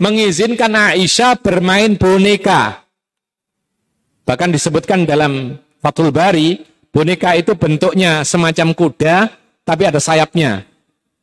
mengizinkan 0.04 0.68
Aisyah 0.92 1.40
bermain 1.40 1.96
boneka. 1.96 2.84
Bahkan 4.28 4.52
disebutkan 4.52 5.08
dalam 5.08 5.56
Fathul 5.80 6.12
Bari, 6.12 6.60
boneka 6.92 7.32
itu 7.40 7.56
bentuknya 7.56 8.20
semacam 8.28 8.76
kuda, 8.76 9.32
tapi 9.64 9.88
ada 9.88 9.96
sayapnya. 9.96 10.68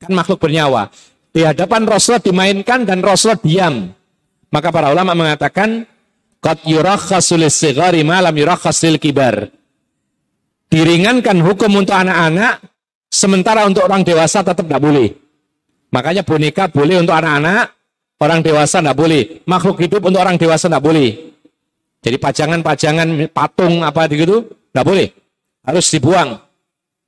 Kan 0.01 0.17
makhluk 0.17 0.41
bernyawa. 0.41 0.89
Di 1.29 1.45
hadapan 1.45 1.85
Rasulullah 1.85 2.25
dimainkan 2.25 2.81
dan 2.89 3.05
Rasulullah 3.05 3.41
diam. 3.45 3.93
Maka 4.49 4.73
para 4.73 4.89
ulama 4.89 5.13
mengatakan, 5.13 5.85
Qad 6.41 6.65
malam 8.01 8.33
kibar. 8.97 9.35
Diringankan 10.73 11.37
hukum 11.45 11.69
untuk 11.77 11.93
anak-anak 11.93 12.71
Sementara 13.11 13.67
untuk 13.67 13.83
orang 13.83 14.07
dewasa 14.07 14.39
tetap 14.39 14.63
tidak 14.63 14.79
boleh. 14.79 15.11
Makanya 15.91 16.23
boneka 16.23 16.71
boleh 16.71 17.03
untuk 17.03 17.11
anak-anak, 17.11 17.80
orang 18.21 18.45
dewasa 18.45 18.79
tidak 18.79 18.93
boleh. 18.93 19.41
Makhluk 19.49 19.81
hidup 19.81 20.05
untuk 20.05 20.21
orang 20.21 20.37
dewasa 20.37 20.69
tidak 20.69 20.85
boleh. 20.85 21.33
Jadi 22.01 22.17
pajangan-pajangan 22.21 23.09
patung 23.33 23.81
apa 23.81 24.05
gitu 24.13 24.45
tidak 24.69 24.85
boleh. 24.85 25.07
Harus 25.65 25.89
dibuang. 25.89 26.37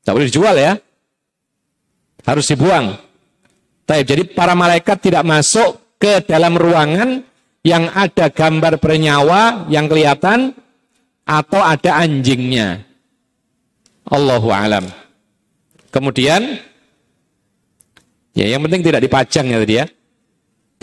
Tidak 0.02 0.14
boleh 0.14 0.28
dijual 0.28 0.56
ya. 0.58 0.74
Harus 2.26 2.50
dibuang. 2.50 2.98
Jadi 3.86 4.34
para 4.34 4.58
malaikat 4.58 4.98
tidak 5.06 5.22
masuk 5.22 5.78
ke 6.02 6.26
dalam 6.26 6.58
ruangan 6.58 7.22
yang 7.64 7.88
ada 7.94 8.28
gambar 8.28 8.82
bernyawa 8.82 9.70
yang 9.70 9.88
kelihatan 9.88 10.52
atau 11.24 11.62
ada 11.64 12.04
anjingnya. 12.04 12.84
Allahu 14.08 14.52
alam. 14.52 14.84
Kemudian, 15.94 16.60
ya 18.36 18.46
yang 18.50 18.60
penting 18.68 18.84
tidak 18.84 19.02
dipajang 19.08 19.46
ya 19.48 19.58
tadi 19.62 19.76
ya. 19.80 19.86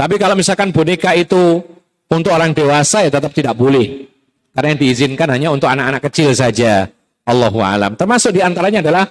Tapi 0.01 0.17
kalau 0.17 0.33
misalkan 0.33 0.73
boneka 0.73 1.13
itu 1.13 1.61
untuk 2.09 2.33
orang 2.33 2.57
dewasa 2.57 3.05
ya 3.05 3.13
tetap 3.13 3.37
tidak 3.37 3.53
boleh. 3.53 4.09
Karena 4.57 4.73
yang 4.73 4.81
diizinkan 4.81 5.29
hanya 5.29 5.53
untuk 5.53 5.69
anak-anak 5.69 6.09
kecil 6.09 6.33
saja. 6.33 6.89
Allahu 7.29 7.61
alam. 7.61 8.01
Termasuk 8.01 8.33
di 8.33 8.41
antaranya 8.41 8.81
adalah 8.81 9.05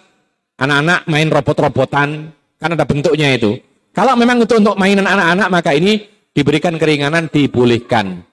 anak-anak 0.57 1.05
main 1.05 1.29
robot-robotan. 1.29 2.33
Kan 2.57 2.69
ada 2.73 2.89
bentuknya 2.89 3.37
itu. 3.37 3.53
Kalau 3.93 4.17
memang 4.17 4.41
itu 4.41 4.57
untuk 4.57 4.81
mainan 4.81 5.05
anak-anak 5.05 5.47
maka 5.53 5.77
ini 5.77 6.09
diberikan 6.33 6.73
keringanan 6.81 7.29
dibolehkan. 7.29 8.25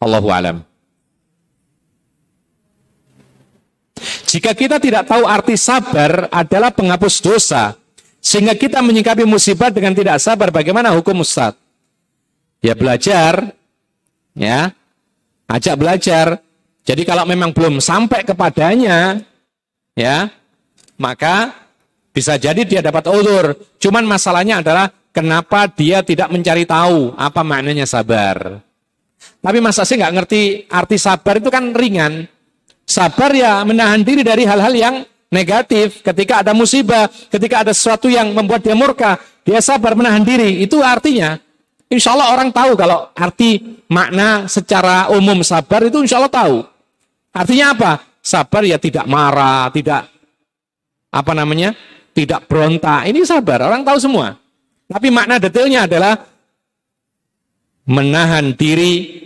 Allahu 0.00 0.28
alam. 0.32 0.64
Jika 4.32 4.56
kita 4.56 4.80
tidak 4.80 5.12
tahu 5.12 5.28
arti 5.28 5.60
sabar 5.60 6.32
adalah 6.32 6.72
penghapus 6.72 7.20
dosa, 7.20 7.76
sehingga 8.16 8.56
kita 8.56 8.80
menyikapi 8.80 9.28
musibah 9.28 9.68
dengan 9.68 9.92
tidak 9.92 10.16
sabar, 10.24 10.48
bagaimana 10.48 10.88
hukum 10.96 11.20
Ustaz? 11.20 11.61
Ya 12.62 12.78
belajar, 12.78 13.52
ya, 14.38 14.70
ajak 15.50 15.74
belajar. 15.74 16.38
Jadi 16.86 17.02
kalau 17.02 17.26
memang 17.26 17.50
belum 17.50 17.82
sampai 17.82 18.22
kepadanya, 18.22 19.18
ya, 19.98 20.30
maka 20.94 21.50
bisa 22.14 22.38
jadi 22.38 22.62
dia 22.62 22.78
dapat 22.78 23.10
ulur. 23.10 23.58
Cuman 23.82 24.06
masalahnya 24.06 24.62
adalah 24.62 24.94
kenapa 25.10 25.66
dia 25.66 26.06
tidak 26.06 26.30
mencari 26.30 26.62
tahu 26.62 27.18
apa 27.18 27.42
maknanya 27.42 27.84
sabar. 27.84 28.62
Tapi 29.42 29.58
masa 29.58 29.82
sih 29.82 29.98
nggak 29.98 30.14
ngerti 30.14 30.42
arti 30.70 30.96
sabar 31.02 31.42
itu 31.42 31.50
kan 31.50 31.74
ringan. 31.74 32.30
Sabar 32.86 33.34
ya 33.34 33.62
menahan 33.66 34.06
diri 34.06 34.22
dari 34.22 34.46
hal-hal 34.46 34.74
yang 34.74 34.94
negatif. 35.34 36.02
Ketika 36.02 36.46
ada 36.46 36.54
musibah, 36.54 37.10
ketika 37.10 37.66
ada 37.66 37.72
sesuatu 37.74 38.06
yang 38.06 38.30
membuat 38.36 38.62
dia 38.62 38.74
murka, 38.78 39.18
dia 39.42 39.58
sabar 39.58 39.94
menahan 39.96 40.22
diri. 40.22 40.62
Itu 40.62 40.82
artinya, 40.84 41.40
insya 41.92 42.16
Allah 42.16 42.32
orang 42.32 42.48
tahu 42.48 42.72
kalau 42.72 43.12
arti 43.12 43.84
makna 43.92 44.48
secara 44.48 45.12
umum 45.12 45.44
sabar 45.44 45.84
itu 45.84 46.00
insya 46.00 46.16
Allah 46.16 46.32
tahu. 46.32 46.56
Artinya 47.32 47.76
apa? 47.76 47.92
Sabar 48.24 48.64
ya 48.64 48.80
tidak 48.80 49.04
marah, 49.04 49.68
tidak 49.68 50.08
apa 51.12 51.32
namanya? 51.36 51.76
Tidak 52.12 52.48
berontak. 52.48 53.08
Ini 53.08 53.24
sabar, 53.28 53.68
orang 53.68 53.84
tahu 53.84 53.98
semua. 54.00 54.36
Tapi 54.88 55.08
makna 55.08 55.40
detailnya 55.40 55.88
adalah 55.88 56.16
menahan 57.88 58.52
diri 58.52 59.24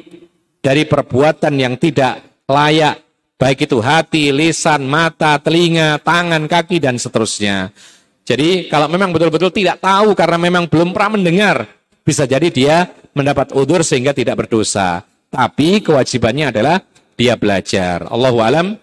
dari 0.63 0.87
perbuatan 0.87 1.55
yang 1.59 1.75
tidak 1.79 2.43
layak, 2.47 3.03
baik 3.39 3.67
itu 3.67 3.79
hati, 3.83 4.31
lisan, 4.31 4.87
mata, 4.87 5.39
telinga, 5.43 5.99
tangan, 6.03 6.47
kaki, 6.47 6.79
dan 6.79 6.99
seterusnya. 6.99 7.71
Jadi 8.27 8.67
kalau 8.67 8.91
memang 8.91 9.15
betul-betul 9.15 9.55
tidak 9.55 9.79
tahu 9.79 10.15
karena 10.19 10.39
memang 10.39 10.67
belum 10.67 10.91
pernah 10.91 11.15
mendengar, 11.15 11.76
bisa 12.07 12.23
jadi 12.23 12.47
dia 12.55 12.87
mendapat 13.11 13.51
udur 13.51 13.83
sehingga 13.83 14.15
tidak 14.15 14.47
berdosa. 14.47 15.03
Tapi 15.27 15.83
kewajibannya 15.83 16.55
adalah 16.55 16.79
dia 17.19 17.35
belajar. 17.35 18.07
Allahu 18.07 18.39
alam. 18.39 18.79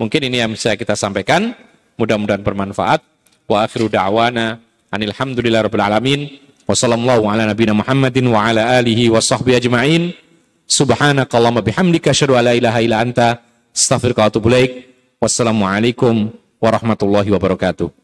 Mungkin 0.00 0.32
ini 0.32 0.40
yang 0.40 0.56
bisa 0.56 0.72
kita 0.72 0.96
sampaikan. 0.96 1.52
Mudah-mudahan 2.00 2.40
bermanfaat. 2.40 3.04
Wa 3.44 3.68
akhiru 3.68 3.92
da'wana 3.92 4.56
anilhamdulillah 4.88 5.68
rabbil 5.68 5.84
alamin. 5.84 6.20
Wassalamualaikum 6.64 7.28
ala 7.28 7.44
nabiyina 7.52 7.76
Muhammadin 7.76 8.24
wa 8.32 8.48
ala 8.48 8.80
alihi 8.80 9.12
wa 9.12 9.20
sahbihi 9.20 9.60
ajma'in. 9.60 10.16
Subhanakallahumma 10.64 11.60
bihamdika 11.60 12.16
asyhadu 12.16 12.40
an 12.40 12.48
la 12.48 12.56
ilaha 12.56 12.80
illa 12.80 13.04
anta 13.04 13.44
astaghfiruka 13.76 14.24
wa 14.24 14.28
atubu 14.32 14.48
ilaik. 14.48 14.72
Wassalamualaikum 15.20 16.32
warahmatullahi 16.56 17.28
wabarakatuh. 17.28 18.03